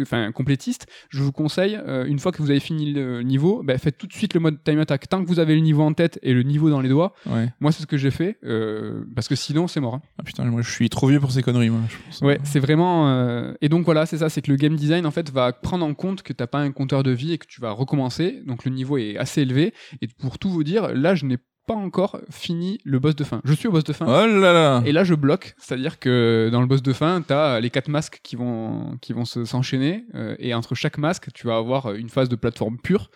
enfin, 0.00 0.30
complétiste, 0.32 0.86
je 1.10 1.22
vous 1.22 1.32
conseille, 1.32 1.78
euh, 1.86 2.04
une 2.06 2.18
fois 2.18 2.30
que 2.32 2.40
vous 2.42 2.50
avez 2.50 2.60
fini 2.60 2.92
le 2.92 3.22
niveau, 3.22 3.62
ben, 3.64 3.76
faites 3.78 3.98
tout 3.98 4.06
de 4.06 4.12
suite 4.12 4.34
le 4.34 4.40
mode 4.40 4.62
time 4.64 4.78
attack. 4.78 5.08
Tant 5.08 5.22
que 5.22 5.28
vous 5.28 5.38
avez 5.40 5.54
le 5.54 5.60
niveau 5.60 5.82
en 5.82 5.92
tête 5.92 6.18
et 6.22 6.32
le 6.34 6.42
niveau 6.42 6.70
dans 6.70 6.80
les 6.80 6.88
doigts, 6.88 7.14
Ouais. 7.26 7.48
moi 7.60 7.72
c'est 7.72 7.82
ce 7.82 7.86
que 7.86 7.96
j'ai 7.96 8.10
fait, 8.10 8.38
euh, 8.44 9.04
parce 9.14 9.28
que 9.28 9.34
sinon 9.34 9.66
c'est 9.66 9.80
mort. 9.80 9.94
hein. 9.94 10.02
Ah 10.18 10.22
putain, 10.22 10.44
moi 10.44 10.62
je 10.62 10.70
suis 10.70 10.88
trop 10.88 11.08
vieux 11.08 11.20
pour 11.20 11.32
ces 11.32 11.42
conneries, 11.42 11.70
moi. 11.70 11.80
je 11.88 11.96
pense. 12.06 12.20
Ouais, 12.20 12.38
c'est 12.44 12.60
vraiment. 12.60 13.08
euh, 13.10 13.52
Et 13.60 13.68
donc 13.68 13.84
voilà, 13.84 14.06
c'est 14.06 14.18
ça, 14.18 14.28
c'est 14.28 14.42
que 14.42 14.50
le 14.50 14.56
game 14.56 14.76
design 14.76 15.04
en 15.06 15.10
fait 15.10 15.30
va 15.30 15.52
prendre 15.52 15.84
en 15.84 15.94
compte 15.94 16.22
que 16.22 16.32
t'as 16.32 16.46
pas 16.46 16.58
un 16.60 16.70
compteur 16.70 17.02
de 17.02 17.10
vie 17.10 17.32
et 17.32 17.38
que 17.38 17.46
tu 17.46 17.60
vas 17.60 17.72
recommencer. 17.72 18.40
Donc 18.46 18.64
le 18.64 18.70
niveau 18.70 18.98
est 18.98 19.16
assez 19.16 19.42
élevé. 19.42 19.74
Et 20.00 20.06
pour 20.06 20.38
tout 20.38 20.48
vous 20.50 20.64
dire, 20.64 20.94
là 20.94 21.14
je 21.14 21.26
n'ai 21.26 21.38
pas 21.66 21.74
encore 21.74 22.18
fini 22.30 22.78
le 22.84 22.98
boss 22.98 23.14
de 23.14 23.24
fin. 23.24 23.40
Je 23.44 23.52
suis 23.52 23.68
au 23.68 23.72
boss 23.72 23.84
de 23.84 23.92
fin. 23.92 24.06
Oh 24.06 24.26
là 24.26 24.52
là 24.52 24.82
Et 24.84 24.92
là, 24.92 25.04
je 25.04 25.14
bloque, 25.14 25.54
c'est-à-dire 25.58 25.98
que 25.98 26.48
dans 26.52 26.60
le 26.60 26.66
boss 26.66 26.82
de 26.82 26.92
fin, 26.92 27.22
t'as 27.22 27.60
les 27.60 27.70
quatre 27.70 27.88
masques 27.88 28.20
qui 28.22 28.36
vont 28.36 28.98
qui 29.00 29.12
vont 29.12 29.24
se- 29.24 29.44
s'enchaîner, 29.44 30.04
euh, 30.14 30.34
et 30.38 30.54
entre 30.54 30.74
chaque 30.74 30.98
masque, 30.98 31.28
tu 31.32 31.46
vas 31.46 31.56
avoir 31.56 31.92
une 31.94 32.08
phase 32.08 32.28
de 32.28 32.36
plateforme 32.36 32.78
pure, 32.78 33.10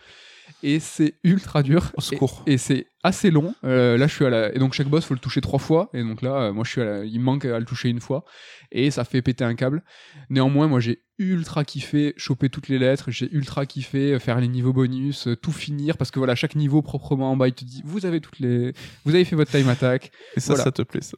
et 0.63 0.81
c'est 0.81 1.15
ultra 1.25 1.63
dur. 1.63 1.93
Au 1.97 2.01
secours. 2.01 2.43
Et, 2.47 2.55
et 2.55 2.59
c'est 2.59 2.87
assez 3.03 3.31
long. 3.31 3.55
Euh, 3.65 3.97
là, 3.97 4.07
je 4.07 4.15
suis 4.15 4.25
à 4.25 4.31
la 4.31 4.55
et 4.55 4.59
donc 4.59 4.73
chaque 4.73 4.89
boss 4.89 5.05
faut 5.05 5.15
le 5.15 5.21
toucher 5.21 5.41
trois 5.41 5.59
fois, 5.59 5.91
et 5.95 6.03
donc 6.03 6.23
là, 6.23 6.35
euh, 6.45 6.53
moi, 6.53 6.65
je 6.65 6.71
suis 6.71 6.81
à 6.81 6.85
la... 6.85 7.05
il 7.05 7.21
manque 7.21 7.45
à 7.45 7.59
le 7.59 7.65
toucher 7.65 7.89
une 7.89 8.01
fois, 8.01 8.25
et 8.73 8.91
ça 8.91 9.05
fait 9.05 9.23
péter 9.23 9.45
un 9.45 9.55
câble. 9.55 9.85
Néanmoins, 10.31 10.67
moi, 10.67 10.81
j'ai 10.81 11.03
ultra 11.19 11.65
kiffé 11.65 12.13
choper 12.17 12.51
toutes 12.51 12.69
les 12.69 12.79
lettres, 12.79 13.11
j'ai 13.11 13.33
ultra 13.33 13.65
kiffé 13.65 14.19
faire 14.19 14.41
les 14.41 14.49
niveaux 14.49 14.73
bonus, 14.73 15.29
euh, 15.29 15.37
tout 15.37 15.53
finir, 15.53 15.97
parce 15.97 16.11
que 16.11 16.19
voilà, 16.19 16.35
chaque 16.35 16.57
niveau 16.57 16.83
proprement 16.83 17.31
en 17.33 17.37
bas, 17.37 17.49
il 17.49 17.55
te 17.55 17.65
dit, 17.65 17.83
vous 17.85 18.05
avez 18.05 18.21
toutes 18.21 18.39
les, 18.41 18.73
vous 19.05 19.15
avez 19.15 19.25
fait 19.25 19.37
votre 19.37 19.51
time 19.51 19.69
attack. 19.69 20.11
Et 20.37 20.41
ça, 20.41 20.55
Voilà. 20.55 20.65
ça 20.65 20.73
te 20.73 20.83
plaît, 20.83 21.01
ça. 21.03 21.17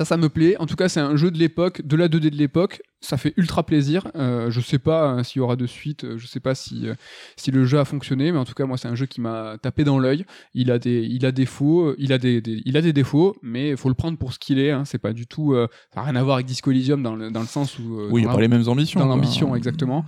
Ça, 0.00 0.06
ça 0.06 0.16
me 0.16 0.30
plaît. 0.30 0.56
En 0.58 0.64
tout 0.64 0.76
cas, 0.76 0.88
c'est 0.88 0.98
un 1.00 1.14
jeu 1.14 1.30
de 1.30 1.36
l'époque, 1.36 1.82
de 1.84 1.94
la 1.94 2.08
2D 2.08 2.30
de 2.30 2.36
l'époque. 2.36 2.80
Ça 3.02 3.18
fait 3.18 3.34
ultra 3.36 3.64
plaisir. 3.66 4.08
Euh, 4.16 4.50
je 4.50 4.58
sais 4.62 4.78
pas 4.78 5.10
hein, 5.10 5.22
s'il 5.24 5.40
y 5.40 5.42
aura 5.42 5.56
de 5.56 5.66
suite. 5.66 6.04
euh, 6.04 6.16
Je 6.16 6.26
sais 6.26 6.40
pas 6.40 6.54
si 6.54 6.88
euh, 6.88 6.94
si 7.36 7.50
le 7.50 7.66
jeu 7.66 7.78
a 7.78 7.84
fonctionné, 7.84 8.32
mais 8.32 8.38
en 8.38 8.46
tout 8.46 8.54
cas, 8.54 8.64
moi, 8.64 8.78
c'est 8.78 8.88
un 8.88 8.94
jeu 8.94 9.04
qui 9.04 9.20
m'a 9.20 9.58
tapé 9.60 9.84
dans 9.84 9.98
l'œil. 9.98 10.24
Il 10.54 10.70
a 10.70 10.78
des 10.78 11.02
il 11.02 11.26
a 11.26 11.32
des 11.32 11.42
défauts, 11.42 11.88
euh, 11.88 11.96
il 11.98 12.14
a 12.14 12.18
des, 12.18 12.40
des- 12.40 12.62
il 12.64 12.78
a 12.78 12.80
des 12.80 12.94
défauts, 12.94 13.36
mais 13.42 13.76
faut 13.76 13.90
le 13.90 13.94
prendre 13.94 14.16
pour 14.16 14.32
ce 14.32 14.38
qu'il 14.38 14.58
est. 14.58 14.70
Hein. 14.70 14.86
C'est 14.86 14.96
pas 14.98 15.12
du 15.12 15.26
tout. 15.26 15.52
euh, 15.52 15.68
ça 15.92 16.00
a 16.00 16.04
rien 16.04 16.16
à 16.16 16.22
voir 16.22 16.36
avec 16.36 16.46
Disco 16.46 16.70
Elysium 16.70 17.02
dans 17.02 17.14
le 17.14 17.30
dans 17.30 17.40
le 17.40 17.46
sens 17.46 17.78
où 17.78 17.98
euh, 18.00 18.08
Oui, 18.10 18.22
il 18.22 18.26
a 18.28 18.32
pas 18.32 18.40
les 18.40 18.48
mêmes 18.48 18.66
ambitions. 18.68 19.00
dans 19.00 19.06
l'ambition 19.06 19.54
exactement. 19.54 20.06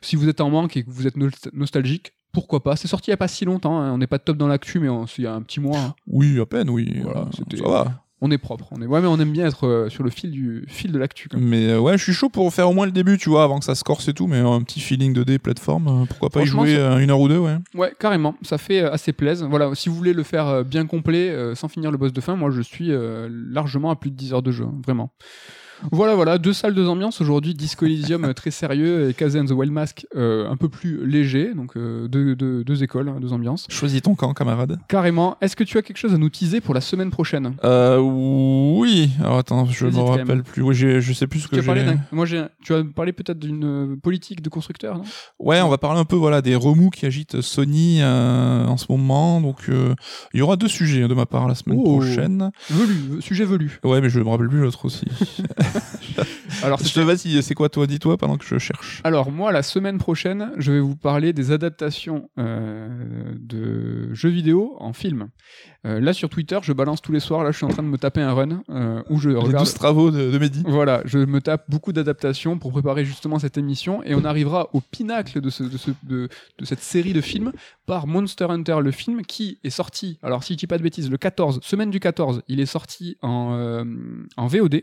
Si 0.00 0.16
vous 0.16 0.26
êtes 0.30 0.40
en 0.40 0.48
manque 0.48 0.74
et 0.78 0.84
que 0.84 0.90
vous 0.90 1.06
êtes 1.06 1.18
nost- 1.18 1.50
nostalgique, 1.52 2.14
pourquoi 2.32 2.62
pas? 2.62 2.76
C'est 2.76 2.88
sorti 2.88 3.10
il 3.10 3.12
y 3.12 3.14
a 3.14 3.18
pas 3.18 3.28
si 3.28 3.44
longtemps. 3.44 3.78
hein. 3.78 3.92
On 3.92 3.98
n'est 3.98 4.06
pas 4.06 4.18
top 4.18 4.38
dans 4.38 4.48
l'actu, 4.48 4.80
mais 4.80 4.88
on- 4.88 5.04
il 5.18 5.24
y 5.24 5.26
a 5.26 5.34
un 5.34 5.42
petit 5.42 5.60
mois. 5.60 5.78
hein. 5.78 5.94
Oui, 6.06 6.40
à 6.40 6.46
peine, 6.46 6.70
oui. 6.70 6.90
Voilà, 7.02 7.26
Euh, 7.52 7.56
ça 7.58 7.68
va. 7.68 8.03
On 8.26 8.30
est 8.30 8.38
propre. 8.38 8.68
On 8.70 8.80
est 8.80 8.86
ouais, 8.86 9.02
mais 9.02 9.06
on 9.06 9.20
aime 9.20 9.32
bien 9.32 9.46
être 9.46 9.66
euh, 9.66 9.90
sur 9.90 10.02
le 10.02 10.08
fil 10.08 10.30
du 10.30 10.64
fil 10.66 10.90
de 10.92 10.98
l'actu. 10.98 11.28
quand 11.28 11.36
même. 11.36 11.46
Mais 11.46 11.68
euh, 11.68 11.78
ouais, 11.78 11.98
je 11.98 12.02
suis 12.02 12.14
chaud 12.14 12.30
pour 12.30 12.50
faire 12.54 12.70
au 12.70 12.72
moins 12.72 12.86
le 12.86 12.92
début, 12.92 13.18
tu 13.18 13.28
vois, 13.28 13.44
avant 13.44 13.58
que 13.58 13.66
ça 13.66 13.74
se 13.74 13.84
corse 13.84 14.08
et 14.08 14.14
tout, 14.14 14.26
mais 14.26 14.38
un 14.38 14.62
petit 14.62 14.80
feeling 14.80 15.12
2D 15.14 15.38
plateforme, 15.38 15.88
euh, 15.88 16.06
pourquoi 16.08 16.30
pas 16.30 16.40
y 16.40 16.46
Franchement, 16.46 16.64
jouer 16.64 16.76
ça- 16.76 16.92
euh, 16.94 16.98
une 17.00 17.10
heure 17.10 17.20
ou 17.20 17.28
deux, 17.28 17.36
ouais. 17.36 17.56
Ouais, 17.74 17.92
carrément, 18.00 18.34
ça 18.40 18.56
fait 18.56 18.80
euh, 18.80 18.90
assez 18.92 19.12
plaisir. 19.12 19.46
Voilà, 19.50 19.70
si 19.74 19.90
vous 19.90 19.94
voulez 19.94 20.14
le 20.14 20.22
faire 20.22 20.46
euh, 20.48 20.62
bien 20.64 20.86
complet, 20.86 21.28
euh, 21.28 21.54
sans 21.54 21.68
finir 21.68 21.90
le 21.90 21.98
boss 21.98 22.14
de 22.14 22.20
fin, 22.22 22.34
moi 22.34 22.50
je 22.50 22.62
suis 22.62 22.92
euh, 22.92 23.28
largement 23.30 23.90
à 23.90 23.96
plus 23.96 24.10
de 24.10 24.16
10 24.16 24.32
heures 24.32 24.42
de 24.42 24.52
jeu, 24.52 24.64
hein, 24.64 24.74
vraiment. 24.86 25.10
Voilà, 25.92 26.14
voilà, 26.14 26.38
deux 26.38 26.52
salles, 26.52 26.74
deux 26.74 26.88
ambiances. 26.88 27.20
Aujourd'hui, 27.20 27.54
Disco 27.54 27.84
Elysium 27.86 28.24
euh, 28.24 28.32
très 28.32 28.50
sérieux 28.50 29.08
et 29.10 29.14
Kaze 29.14 29.36
and 29.36 29.44
the 29.46 29.50
Wild 29.52 29.72
Mask 29.72 30.06
euh, 30.16 30.50
un 30.50 30.56
peu 30.56 30.68
plus 30.68 31.06
léger. 31.06 31.52
Donc 31.54 31.76
euh, 31.76 32.08
deux, 32.08 32.34
deux- 32.34 32.64
deux 32.64 32.82
écoles, 32.82 33.08
hein, 33.08 33.16
deux 33.20 33.32
ambiances. 33.32 33.66
Choisis 33.68 34.02
ton 34.02 34.14
camp, 34.14 34.32
camarade. 34.34 34.78
Carrément. 34.88 35.36
Est-ce 35.40 35.56
que 35.56 35.64
tu 35.64 35.78
as 35.78 35.82
quelque 35.82 35.96
chose 35.98 36.14
à 36.14 36.18
nous 36.18 36.30
teaser 36.30 36.60
pour 36.60 36.74
la 36.74 36.80
semaine 36.80 37.10
prochaine? 37.10 37.54
Euh, 37.64 37.98
oui. 37.98 39.10
Alors 39.20 39.38
attends, 39.38 39.66
je 39.66 39.86
me 39.86 39.98
rappelle 40.00 40.42
plus. 40.42 40.62
Oui, 40.62 40.74
je 40.74 41.12
sais 41.12 41.26
plus 41.26 41.40
ce 41.40 41.48
que 41.48 41.60
j'ai. 41.60 41.84
Moi. 42.12 42.26
Tu 42.62 42.72
as 42.74 42.82
parlé 42.94 43.12
peut-être 43.12 43.38
d'une 43.38 43.98
politique 44.00 44.40
de 44.42 44.48
constructeur, 44.48 44.96
non? 44.98 45.04
Ouais, 45.38 45.60
on 45.60 45.68
va 45.68 45.78
parler 45.78 46.00
un 46.00 46.04
peu 46.04 46.16
voilà 46.16 46.40
des 46.42 46.54
remous 46.54 46.90
qui 46.90 47.04
agitent 47.06 47.40
Sony 47.40 48.02
en 48.02 48.76
ce 48.76 48.86
moment. 48.88 49.40
Donc 49.40 49.68
il 49.68 50.38
y 50.38 50.42
aura 50.42 50.56
deux 50.56 50.68
sujets 50.68 51.02
hein, 51.02 51.08
de 51.08 51.14
ma 51.14 51.26
part 51.26 51.46
la 51.48 51.54
semaine 51.54 51.78
Oh. 51.84 51.98
prochaine. 51.98 52.50
Velu, 52.70 53.20
sujet 53.20 53.44
velu. 53.44 53.80
Ouais, 53.84 54.00
mais 54.00 54.08
je 54.08 54.20
me 54.20 54.28
rappelle 54.28 54.48
plus 54.48 54.60
l'autre 54.60 54.84
aussi. 54.84 55.04
Alors, 56.62 56.78
je 56.78 56.92
te 56.92 57.00
vas-y, 57.00 57.42
c'est 57.42 57.54
quoi 57.54 57.68
toi 57.68 57.86
Dis-toi 57.86 58.16
pendant 58.16 58.36
que 58.36 58.44
je 58.44 58.58
cherche. 58.58 59.00
Alors 59.04 59.30
moi, 59.30 59.52
la 59.52 59.62
semaine 59.62 59.98
prochaine, 59.98 60.52
je 60.56 60.72
vais 60.72 60.80
vous 60.80 60.96
parler 60.96 61.32
des 61.32 61.50
adaptations 61.50 62.30
euh, 62.38 63.34
de 63.38 64.12
jeux 64.14 64.28
vidéo 64.30 64.76
en 64.78 64.92
film. 64.92 65.28
Euh, 65.86 66.00
là 66.00 66.12
sur 66.14 66.30
Twitter, 66.30 66.58
je 66.62 66.72
balance 66.72 67.02
tous 67.02 67.12
les 67.12 67.20
soirs. 67.20 67.44
Là, 67.44 67.50
je 67.50 67.56
suis 67.58 67.66
en 67.66 67.70
train 67.70 67.82
de 67.82 67.88
me 67.88 67.98
taper 67.98 68.22
un 68.22 68.32
run 68.32 68.62
euh, 68.70 69.02
où 69.10 69.18
je 69.18 69.28
Les 69.30 69.34
regarde. 69.36 69.64
12 69.64 69.74
travaux 69.74 70.10
de, 70.10 70.30
de 70.30 70.38
Mehdi. 70.38 70.62
Voilà, 70.66 71.02
je 71.04 71.18
me 71.18 71.40
tape 71.40 71.64
beaucoup 71.68 71.92
d'adaptations 71.92 72.58
pour 72.58 72.72
préparer 72.72 73.04
justement 73.04 73.38
cette 73.38 73.58
émission 73.58 74.02
et 74.04 74.14
on 74.14 74.24
arrivera 74.24 74.68
au 74.72 74.80
pinacle 74.80 75.40
de, 75.42 75.50
ce, 75.50 75.62
de, 75.64 75.76
ce- 75.76 75.90
de- 76.04 76.28
de 76.58 76.64
cette 76.64 76.80
série 76.80 77.12
de 77.12 77.20
films 77.20 77.52
par 77.86 78.06
Monster 78.06 78.46
Hunter, 78.48 78.78
le 78.82 78.90
film 78.92 79.22
qui 79.26 79.58
est 79.62 79.70
sorti, 79.70 80.18
alors 80.22 80.42
si 80.42 80.54
je 80.54 80.58
dis 80.58 80.66
pas 80.66 80.78
de 80.78 80.82
bêtises, 80.82 81.10
le 81.10 81.18
14, 81.18 81.60
semaine 81.62 81.90
du 81.90 82.00
14, 82.00 82.42
il 82.48 82.60
est 82.60 82.66
sorti 82.66 83.16
en, 83.20 83.54
euh, 83.54 83.84
en 84.38 84.46
VOD. 84.46 84.80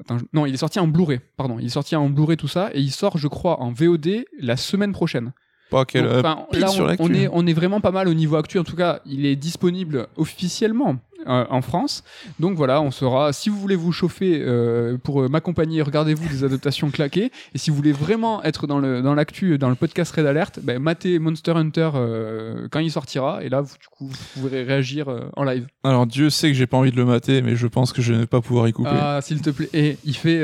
Attends, 0.00 0.18
je- 0.18 0.24
non, 0.32 0.46
il 0.46 0.54
est 0.54 0.58
sorti 0.58 0.78
en 0.80 0.86
Blu-ray, 0.88 1.20
pardon, 1.36 1.58
il 1.60 1.66
est 1.66 1.70
sorti 1.70 1.94
en 1.96 2.08
Blu-ray 2.08 2.36
tout 2.36 2.48
ça 2.48 2.70
et 2.74 2.80
il 2.80 2.90
sort, 2.90 3.16
je 3.18 3.28
crois, 3.28 3.60
en 3.60 3.70
VOD 3.70 4.24
la 4.40 4.56
semaine 4.56 4.92
prochaine. 4.92 5.32
Pas 5.70 5.84
quel 5.84 6.04
Donc, 6.04 6.52
là, 6.60 6.68
on, 7.00 7.04
on 7.04 7.14
est, 7.14 7.28
on 7.32 7.46
est 7.46 7.52
vraiment 7.52 7.80
pas 7.80 7.90
mal 7.90 8.06
au 8.08 8.14
niveau 8.14 8.36
actuel. 8.36 8.60
En 8.60 8.64
tout 8.64 8.76
cas, 8.76 9.00
il 9.06 9.24
est 9.24 9.34
disponible 9.36 10.08
officiellement 10.16 10.96
euh, 11.26 11.44
en 11.50 11.62
France. 11.62 12.04
Donc 12.38 12.56
voilà, 12.56 12.80
on 12.80 12.90
sera. 12.90 13.32
Si 13.32 13.48
vous 13.48 13.58
voulez 13.58 13.76
vous 13.76 13.92
chauffer 13.92 14.42
euh, 14.42 14.96
pour 14.98 15.22
euh, 15.22 15.28
m'accompagner, 15.28 15.82
regardez-vous 15.82 16.28
des 16.28 16.44
adaptations 16.44 16.90
claquées. 16.90 17.30
Et 17.54 17.58
si 17.58 17.70
vous 17.70 17.76
voulez 17.76 17.92
vraiment 17.92 18.42
être 18.42 18.66
dans 18.66 18.78
le 18.78 19.02
dans 19.02 19.14
l'actu, 19.14 19.58
dans 19.58 19.68
le 19.68 19.74
podcast 19.74 20.14
Red 20.14 20.26
Alert, 20.26 20.60
ben, 20.62 20.78
matez 20.78 21.18
Monster 21.18 21.52
Hunter 21.52 21.90
euh, 21.94 22.68
quand 22.70 22.80
il 22.80 22.90
sortira. 22.90 23.42
Et 23.44 23.48
là, 23.48 23.60
vous, 23.60 23.74
du 23.80 23.86
coup, 23.88 24.06
vous 24.06 24.40
pourrez 24.40 24.62
réagir 24.62 25.06
en 25.36 25.44
live. 25.44 25.66
Alors 25.82 26.06
Dieu 26.06 26.30
sait 26.30 26.48
que 26.48 26.54
j'ai 26.54 26.66
pas 26.66 26.76
envie 26.76 26.90
de 26.90 26.96
le 26.96 27.04
mater, 27.04 27.42
mais 27.42 27.56
je 27.56 27.66
pense 27.66 27.92
que 27.92 28.02
je 28.02 28.12
ne 28.12 28.18
vais 28.20 28.26
pas 28.26 28.40
pouvoir 28.40 28.68
y 28.68 28.72
couper. 28.72 28.90
Ah, 28.92 29.20
s'il 29.22 29.40
te 29.40 29.50
plaît. 29.50 29.68
Et 29.72 29.98
il 30.04 30.16
fait, 30.16 30.40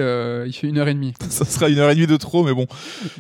il 0.47 0.53
fait 0.53 0.69
une 0.69 0.79
heure 0.79 0.89
et 0.89 0.95
demie. 0.95 1.15
Ça 1.29 1.45
sera 1.45 1.69
une 1.69 1.79
heure 1.79 1.91
et 1.91 1.95
demie 1.95 2.07
de 2.07 2.17
trop, 2.17 2.45
mais 2.45 2.55
bon, 2.55 2.67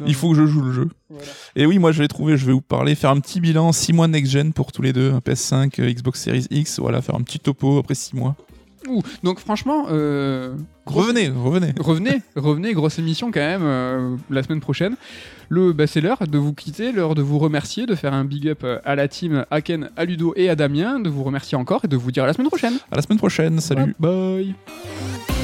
il 0.06 0.14
faut 0.14 0.30
que 0.30 0.36
je 0.36 0.46
joue 0.46 0.62
le 0.62 0.72
jeu. 0.72 0.88
Voilà. 1.10 1.26
Et 1.56 1.66
oui, 1.66 1.78
moi 1.78 1.90
je 1.90 2.00
l'ai 2.02 2.08
trouvé, 2.08 2.36
je 2.36 2.46
vais 2.46 2.52
vous 2.52 2.60
parler, 2.60 2.94
faire 2.94 3.10
un 3.10 3.18
petit 3.18 3.40
bilan 3.40 3.72
6 3.72 3.92
mois 3.92 4.06
next-gen 4.06 4.52
pour 4.52 4.70
tous 4.70 4.80
les 4.80 4.92
deux, 4.92 5.12
un 5.12 5.18
PS5, 5.18 5.80
euh, 5.80 5.92
Xbox 5.92 6.22
Series 6.22 6.46
X, 6.50 6.78
voilà, 6.78 7.02
faire 7.02 7.16
un 7.16 7.22
petit 7.22 7.40
topo 7.52 7.78
après 7.78 7.94
6 7.94 8.14
mois. 8.14 8.36
Ouh, 8.88 9.02
donc 9.22 9.40
franchement, 9.40 9.86
euh, 9.90 10.54
Revenez, 10.86 11.28
revenez. 11.28 11.74
revenez, 11.78 12.22
revenez, 12.34 12.72
grosse 12.72 12.98
émission 12.98 13.30
quand 13.30 13.40
même 13.40 13.62
euh, 13.62 14.16
la 14.30 14.42
semaine 14.42 14.60
prochaine. 14.60 14.96
Le, 15.50 15.72
bah, 15.72 15.86
c'est 15.86 16.00
l'heure 16.00 16.26
de 16.26 16.38
vous 16.38 16.54
quitter, 16.54 16.92
l'heure 16.92 17.14
de 17.14 17.22
vous 17.22 17.38
remercier, 17.38 17.84
de 17.84 17.94
faire 17.94 18.14
un 18.14 18.24
big 18.24 18.48
up 18.48 18.60
euh, 18.64 18.78
à 18.84 18.94
la 18.94 19.06
team, 19.06 19.44
à 19.50 19.60
Ken, 19.60 19.90
à 19.96 20.04
Ludo 20.04 20.32
et 20.36 20.48
à 20.48 20.56
Damien, 20.56 20.98
de 20.98 21.10
vous 21.10 21.24
remercier 21.24 21.58
encore 21.58 21.84
et 21.84 21.88
de 21.88 21.96
vous 21.96 22.10
dire 22.10 22.24
à 22.24 22.26
la 22.26 22.32
semaine 22.32 22.48
prochaine. 22.48 22.74
À 22.90 22.96
la 22.96 23.02
semaine 23.02 23.18
prochaine, 23.18 23.60
salut. 23.60 23.94
Bye. 23.98 24.54
bye. 25.28 25.39